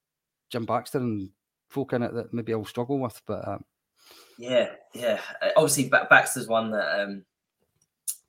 Jim 0.50 0.66
Baxter 0.66 0.98
and 0.98 1.30
folk 1.68 1.94
in 1.94 2.02
it 2.02 2.12
that 2.16 2.34
maybe 2.34 2.54
I'll 2.54 2.66
struggle 2.66 2.98
with. 2.98 3.22
But 3.28 3.48
um, 3.48 3.64
yeah, 4.40 4.70
yeah. 4.96 5.20
Uh, 5.44 5.50
Obviously, 5.58 5.90
Ba- 5.90 6.08
Baxter's 6.10 6.48
one 6.48 6.72
that. 6.72 7.02
Um, 7.02 7.24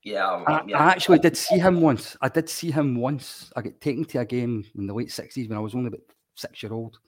yeah, 0.02 0.26
I, 0.26 0.52
I, 0.52 0.64
yeah. 0.66 0.78
I 0.78 0.90
actually 0.90 1.20
did 1.20 1.34
see 1.34 1.58
him 1.58 1.80
once. 1.80 2.18
I 2.20 2.28
did 2.28 2.50
see 2.50 2.70
him 2.70 2.94
once. 2.94 3.50
I 3.56 3.62
got 3.62 3.80
taken 3.80 4.04
to 4.04 4.18
a 4.18 4.26
game 4.26 4.66
in 4.76 4.86
the 4.86 4.92
late 4.92 5.12
sixties 5.12 5.48
when 5.48 5.56
I 5.56 5.62
was 5.62 5.74
only 5.74 5.88
about 5.88 6.00
six 6.34 6.62
year 6.62 6.74
old 6.74 6.98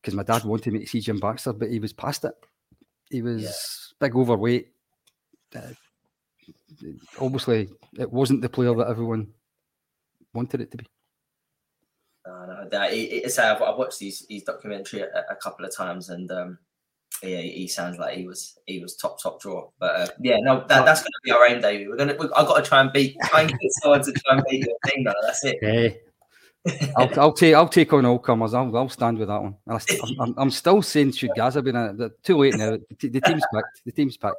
because 0.00 0.14
my 0.14 0.22
dad 0.22 0.44
wanted 0.44 0.72
me 0.72 0.78
to 0.78 0.86
see 0.86 1.00
Jim 1.00 1.18
Baxter, 1.18 1.52
but 1.52 1.70
he 1.70 1.80
was 1.80 1.92
past 1.92 2.24
it. 2.24 2.34
He 3.10 3.20
was 3.20 3.94
big 3.98 4.14
overweight. 4.14 4.68
Uh, 5.54 5.74
obviously, 7.20 7.68
it 7.98 8.10
wasn't 8.12 8.42
the 8.42 8.48
player 8.48 8.74
that 8.74 8.88
everyone 8.88 9.28
wanted 10.32 10.60
it 10.60 10.70
to 10.70 10.76
be. 10.76 10.86
No, 12.26 12.46
no, 12.46 12.68
that, 12.68 12.92
it, 12.92 12.96
it's, 12.96 13.38
I've, 13.38 13.62
I've 13.62 13.76
watched 13.76 14.00
his, 14.00 14.26
his 14.28 14.42
documentary 14.42 15.00
a, 15.00 15.24
a 15.30 15.36
couple 15.36 15.64
of 15.64 15.74
times, 15.74 16.10
and 16.10 16.30
um, 16.30 16.58
yeah, 17.22 17.40
he 17.40 17.66
sounds 17.66 17.98
like 17.98 18.16
he 18.16 18.26
was 18.26 18.58
he 18.66 18.78
was 18.78 18.94
top 18.96 19.20
top 19.20 19.40
draw. 19.40 19.70
But 19.78 19.96
uh, 19.96 20.06
yeah, 20.20 20.36
no, 20.40 20.60
that, 20.68 20.84
that's 20.84 21.00
going 21.00 21.10
to 21.10 21.20
be 21.24 21.30
our 21.32 21.46
aim, 21.46 21.60
David. 21.60 21.88
We're 21.88 21.96
gonna. 21.96 22.16
We, 22.18 22.26
I've 22.36 22.46
got 22.46 22.62
to 22.62 22.68
try 22.68 22.80
and 22.82 22.92
beat, 22.92 23.16
try 23.24 23.42
and 23.42 23.50
get 23.50 23.72
someone 23.82 24.02
to 24.02 24.12
try 24.12 24.36
and 24.36 24.44
beat 24.48 24.66
your 24.66 24.76
thing. 24.86 25.04
Though. 25.04 25.14
That's 25.22 25.44
it. 25.44 25.58
Hey, 25.60 26.00
I'll, 26.96 27.20
I'll 27.20 27.32
take 27.32 27.54
I'll 27.54 27.68
take 27.68 27.92
on 27.92 28.04
all 28.04 28.18
comers. 28.18 28.54
I'll, 28.54 28.76
I'll 28.76 28.88
stand 28.88 29.18
with 29.18 29.28
that 29.28 29.42
one. 29.42 29.56
I 29.66 29.78
st- 29.78 30.00
I'm, 30.02 30.20
I'm, 30.20 30.34
I'm 30.38 30.50
still 30.50 30.82
saying 30.82 31.12
should 31.12 31.30
Gaza 31.34 31.62
be 31.62 31.70
in 31.70 31.76
it? 31.76 31.98
But 31.98 32.22
Too 32.22 32.36
late 32.36 32.56
now. 32.56 32.78
The, 33.00 33.08
the 33.08 33.20
team's 33.20 33.44
packed. 33.52 33.82
The 33.84 33.92
team's 33.92 34.16
packed. 34.18 34.36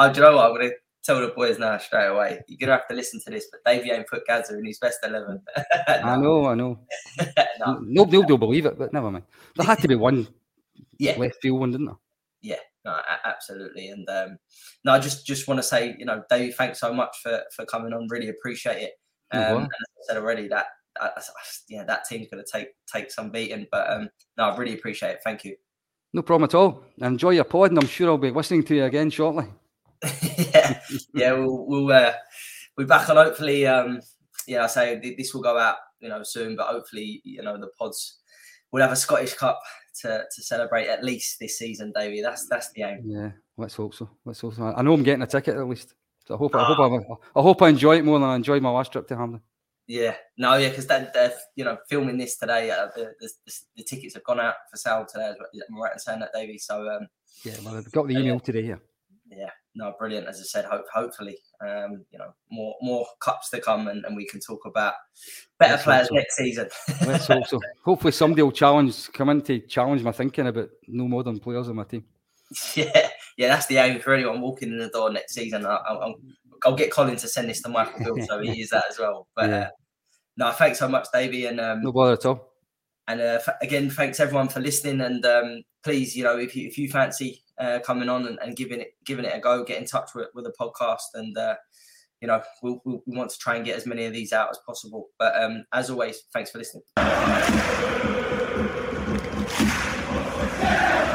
Oh, 0.00 0.12
do 0.12 0.20
you 0.20 0.26
know 0.26 0.36
what? 0.36 0.46
I'm 0.50 0.56
going 0.56 0.70
to 0.70 0.76
tell 1.04 1.20
the 1.20 1.28
boys 1.28 1.58
now 1.58 1.76
straight 1.78 2.06
away. 2.06 2.40
You're 2.48 2.58
going 2.58 2.68
to 2.68 2.72
have 2.80 2.88
to 2.88 2.94
listen 2.94 3.20
to 3.24 3.30
this, 3.30 3.48
but 3.50 3.60
Davey 3.70 3.90
ain't 3.90 4.06
put 4.08 4.26
Gaza 4.26 4.56
in 4.58 4.64
his 4.64 4.78
best 4.78 4.98
eleven. 5.04 5.40
I 5.88 6.16
know. 6.16 6.46
I 6.46 6.54
know. 6.54 6.78
no, 7.60 7.78
Nobody 7.82 8.32
will 8.32 8.38
believe 8.38 8.66
it, 8.66 8.78
but 8.78 8.92
never 8.92 9.10
mind. 9.10 9.24
There 9.56 9.66
had 9.66 9.78
to 9.80 9.88
be 9.88 9.94
one 9.96 10.26
yeah, 10.98 11.16
left 11.18 11.36
field 11.42 11.60
one, 11.60 11.70
didn't 11.72 11.86
there? 11.86 11.96
yeah, 12.42 12.56
no, 12.84 12.98
absolutely. 13.24 13.88
And 13.88 14.08
um, 14.08 14.38
no, 14.84 14.92
I 14.92 14.98
just 14.98 15.26
just 15.26 15.46
want 15.48 15.58
to 15.58 15.62
say, 15.62 15.94
you 15.98 16.06
know, 16.06 16.22
Davey, 16.30 16.52
thanks 16.52 16.80
so 16.80 16.92
much 16.94 17.14
for 17.22 17.42
for 17.54 17.64
coming 17.66 17.92
on. 17.92 18.08
Really 18.08 18.28
appreciate 18.28 18.82
it. 18.82 18.92
Um, 19.32 19.58
and 19.58 19.64
as 19.64 19.68
I 19.70 20.02
said 20.08 20.16
already, 20.16 20.48
that 20.48 20.66
I, 21.00 21.10
I- 21.16 21.22
yeah, 21.68 21.84
that 21.84 22.04
team's 22.08 22.28
going 22.30 22.42
to 22.44 22.50
take 22.50 22.68
take 22.92 23.10
some 23.10 23.30
beating. 23.30 23.66
But 23.70 23.90
um, 23.90 24.08
no, 24.38 24.44
I 24.44 24.56
really 24.56 24.74
appreciate 24.74 25.10
it. 25.12 25.20
Thank 25.24 25.44
you. 25.44 25.56
No 26.12 26.22
problem 26.22 26.44
at 26.48 26.54
all. 26.54 26.82
Enjoy 26.98 27.30
your 27.30 27.44
pod, 27.44 27.70
and 27.70 27.78
I'm 27.78 27.86
sure 27.86 28.08
I'll 28.08 28.18
be 28.18 28.30
listening 28.30 28.64
to 28.64 28.74
you 28.74 28.84
again 28.84 29.10
shortly. 29.10 29.46
yeah, 30.54 30.80
yeah, 31.14 31.32
we'll 31.32 31.66
we'll 31.66 31.92
uh, 31.92 32.12
we'll 32.76 32.86
be 32.86 32.88
back 32.88 33.08
on. 33.08 33.16
Hopefully, 33.16 33.66
um, 33.66 34.00
yeah, 34.46 34.64
I 34.64 34.66
say 34.66 35.14
this 35.16 35.34
will 35.34 35.42
go 35.42 35.58
out, 35.58 35.76
you 36.00 36.08
know, 36.08 36.22
soon. 36.22 36.56
But 36.56 36.68
hopefully, 36.68 37.20
you 37.24 37.42
know, 37.42 37.58
the 37.58 37.68
pods 37.78 38.20
will 38.72 38.82
have 38.82 38.92
a 38.92 38.96
Scottish 38.96 39.34
Cup 39.34 39.60
to 40.02 40.24
to 40.34 40.42
celebrate 40.42 40.88
at 40.88 41.04
least 41.04 41.38
this 41.38 41.58
season, 41.58 41.92
Davey. 41.94 42.22
That's 42.22 42.48
that's 42.48 42.70
the 42.72 42.82
aim. 42.82 43.02
Yeah, 43.04 43.30
let's 43.56 43.74
hope 43.74 43.94
so. 43.94 44.08
Let's 44.24 44.40
hope 44.40 44.54
so. 44.54 44.72
I 44.74 44.82
know 44.82 44.94
I'm 44.94 45.02
getting 45.02 45.22
a 45.22 45.26
ticket 45.26 45.56
at 45.56 45.68
least. 45.68 45.94
So 46.26 46.34
I 46.34 46.38
hope 46.38 46.54
I 46.54 46.64
hope 46.64 46.78
I, 46.78 47.38
I 47.38 47.42
hope 47.42 47.62
I 47.62 47.68
enjoy 47.68 47.96
it 47.98 48.04
more 48.04 48.18
than 48.18 48.28
I 48.28 48.36
enjoyed 48.36 48.62
my 48.62 48.70
last 48.70 48.92
trip 48.92 49.08
to 49.08 49.16
Hampden. 49.16 49.40
Yeah, 49.86 50.14
no, 50.38 50.54
yeah, 50.54 50.68
because 50.68 50.86
they're 50.86 51.32
you 51.56 51.64
know 51.64 51.76
filming 51.88 52.16
this 52.16 52.36
today. 52.36 52.70
Uh, 52.70 52.86
the, 52.94 53.12
the 53.20 53.52
the 53.76 53.82
tickets 53.82 54.14
have 54.14 54.22
gone 54.22 54.38
out 54.38 54.54
for 54.70 54.76
sale 54.76 55.04
today. 55.04 55.30
As 55.30 55.36
well. 55.36 55.48
Am 55.68 55.76
I 55.76 55.80
right 55.80 55.92
in 55.92 55.98
saying 55.98 56.20
that, 56.20 56.30
Davey? 56.32 56.58
So 56.58 56.88
um, 56.88 57.08
Yeah, 57.44 57.54
well, 57.64 57.76
I've 57.76 57.90
got 57.90 58.06
the 58.06 58.16
email 58.16 58.38
today. 58.38 58.62
Yeah, 58.62 58.76
yeah, 59.28 59.50
no, 59.74 59.94
brilliant. 59.98 60.26
As 60.28 60.40
I 60.40 60.44
said, 60.44 60.64
hope, 60.64 60.84
hopefully, 60.92 61.38
um, 61.66 62.04
you 62.10 62.18
know, 62.18 62.32
more 62.50 62.74
more 62.82 63.06
cups 63.20 63.50
to 63.50 63.60
come, 63.60 63.88
and, 63.88 64.04
and 64.04 64.16
we 64.16 64.26
can 64.26 64.40
talk 64.40 64.60
about 64.66 64.94
better 65.58 65.72
Let's 65.74 65.84
players 65.84 66.08
so. 66.08 66.14
next 66.14 66.36
season. 66.36 66.68
let's 67.06 67.26
hope 67.26 67.46
so. 67.46 67.60
Hopefully, 67.84 68.12
somebody 68.12 68.42
will 68.42 68.52
challenge, 68.52 69.10
come 69.12 69.28
in 69.30 69.42
to 69.42 69.60
challenge 69.60 70.02
my 70.02 70.12
thinking 70.12 70.46
about 70.48 70.68
no 70.88 71.06
modern 71.08 71.38
players 71.38 71.68
on 71.68 71.76
my 71.76 71.84
team. 71.84 72.04
yeah, 72.74 73.08
yeah, 73.36 73.48
that's 73.48 73.66
the 73.66 73.76
aim 73.78 74.00
for 74.00 74.12
anyone 74.12 74.40
walking 74.40 74.70
in 74.70 74.78
the 74.78 74.88
door 74.88 75.10
next 75.12 75.34
season. 75.34 75.64
I, 75.66 75.76
I, 75.76 75.94
I'll, 75.94 76.14
I'll 76.64 76.74
get 76.76 76.90
Colin 76.90 77.16
to 77.16 77.28
send 77.28 77.48
this 77.48 77.62
to 77.62 77.68
Michael 77.68 78.04
Bill 78.04 78.26
so 78.26 78.40
he 78.40 78.60
is 78.62 78.70
that 78.70 78.84
as 78.90 78.98
well. 78.98 79.28
But 79.36 79.50
Yeah. 79.50 79.56
uh, 79.60 79.68
no, 80.36 80.50
thanks 80.52 80.78
so 80.78 80.88
much, 80.88 81.06
Davey, 81.12 81.46
and 81.46 81.60
um, 81.60 81.82
No 81.82 81.92
bother 81.92 82.14
at 82.14 82.26
all. 82.26 82.54
and 83.08 83.20
uh, 83.20 83.38
f- 83.46 83.56
again, 83.62 83.90
thanks 83.90 84.18
everyone 84.20 84.48
for 84.48 84.60
listening. 84.60 85.00
And 85.00 85.24
um, 85.26 85.62
please, 85.84 86.16
you 86.16 86.24
know, 86.24 86.38
if 86.38 86.56
you 86.56 86.66
if 86.66 86.76
you 86.78 86.88
fancy 86.90 87.42
uh, 87.60 87.78
coming 87.80 88.08
on 88.08 88.26
and, 88.26 88.38
and, 88.42 88.56
giving 88.56 88.80
it 88.80 88.94
giving 89.04 89.24
it 89.24 89.36
a 89.36 89.40
go. 89.40 89.64
Get 89.64 89.78
in 89.78 89.86
touch 89.86 90.10
with 90.14 90.28
with 90.34 90.44
the 90.44 90.52
podcast, 90.58 91.14
and 91.14 91.36
uh, 91.36 91.56
you 92.20 92.28
know 92.28 92.42
we'll, 92.62 92.80
we'll, 92.84 93.02
we 93.06 93.16
want 93.16 93.30
to 93.30 93.38
try 93.38 93.56
and 93.56 93.64
get 93.64 93.76
as 93.76 93.86
many 93.86 94.06
of 94.06 94.12
these 94.12 94.32
out 94.32 94.50
as 94.50 94.58
possible. 94.66 95.08
But 95.18 95.40
um, 95.40 95.64
as 95.72 95.90
always, 95.90 96.22
thanks 96.32 96.50
for 96.50 96.58
listening. 96.58 96.82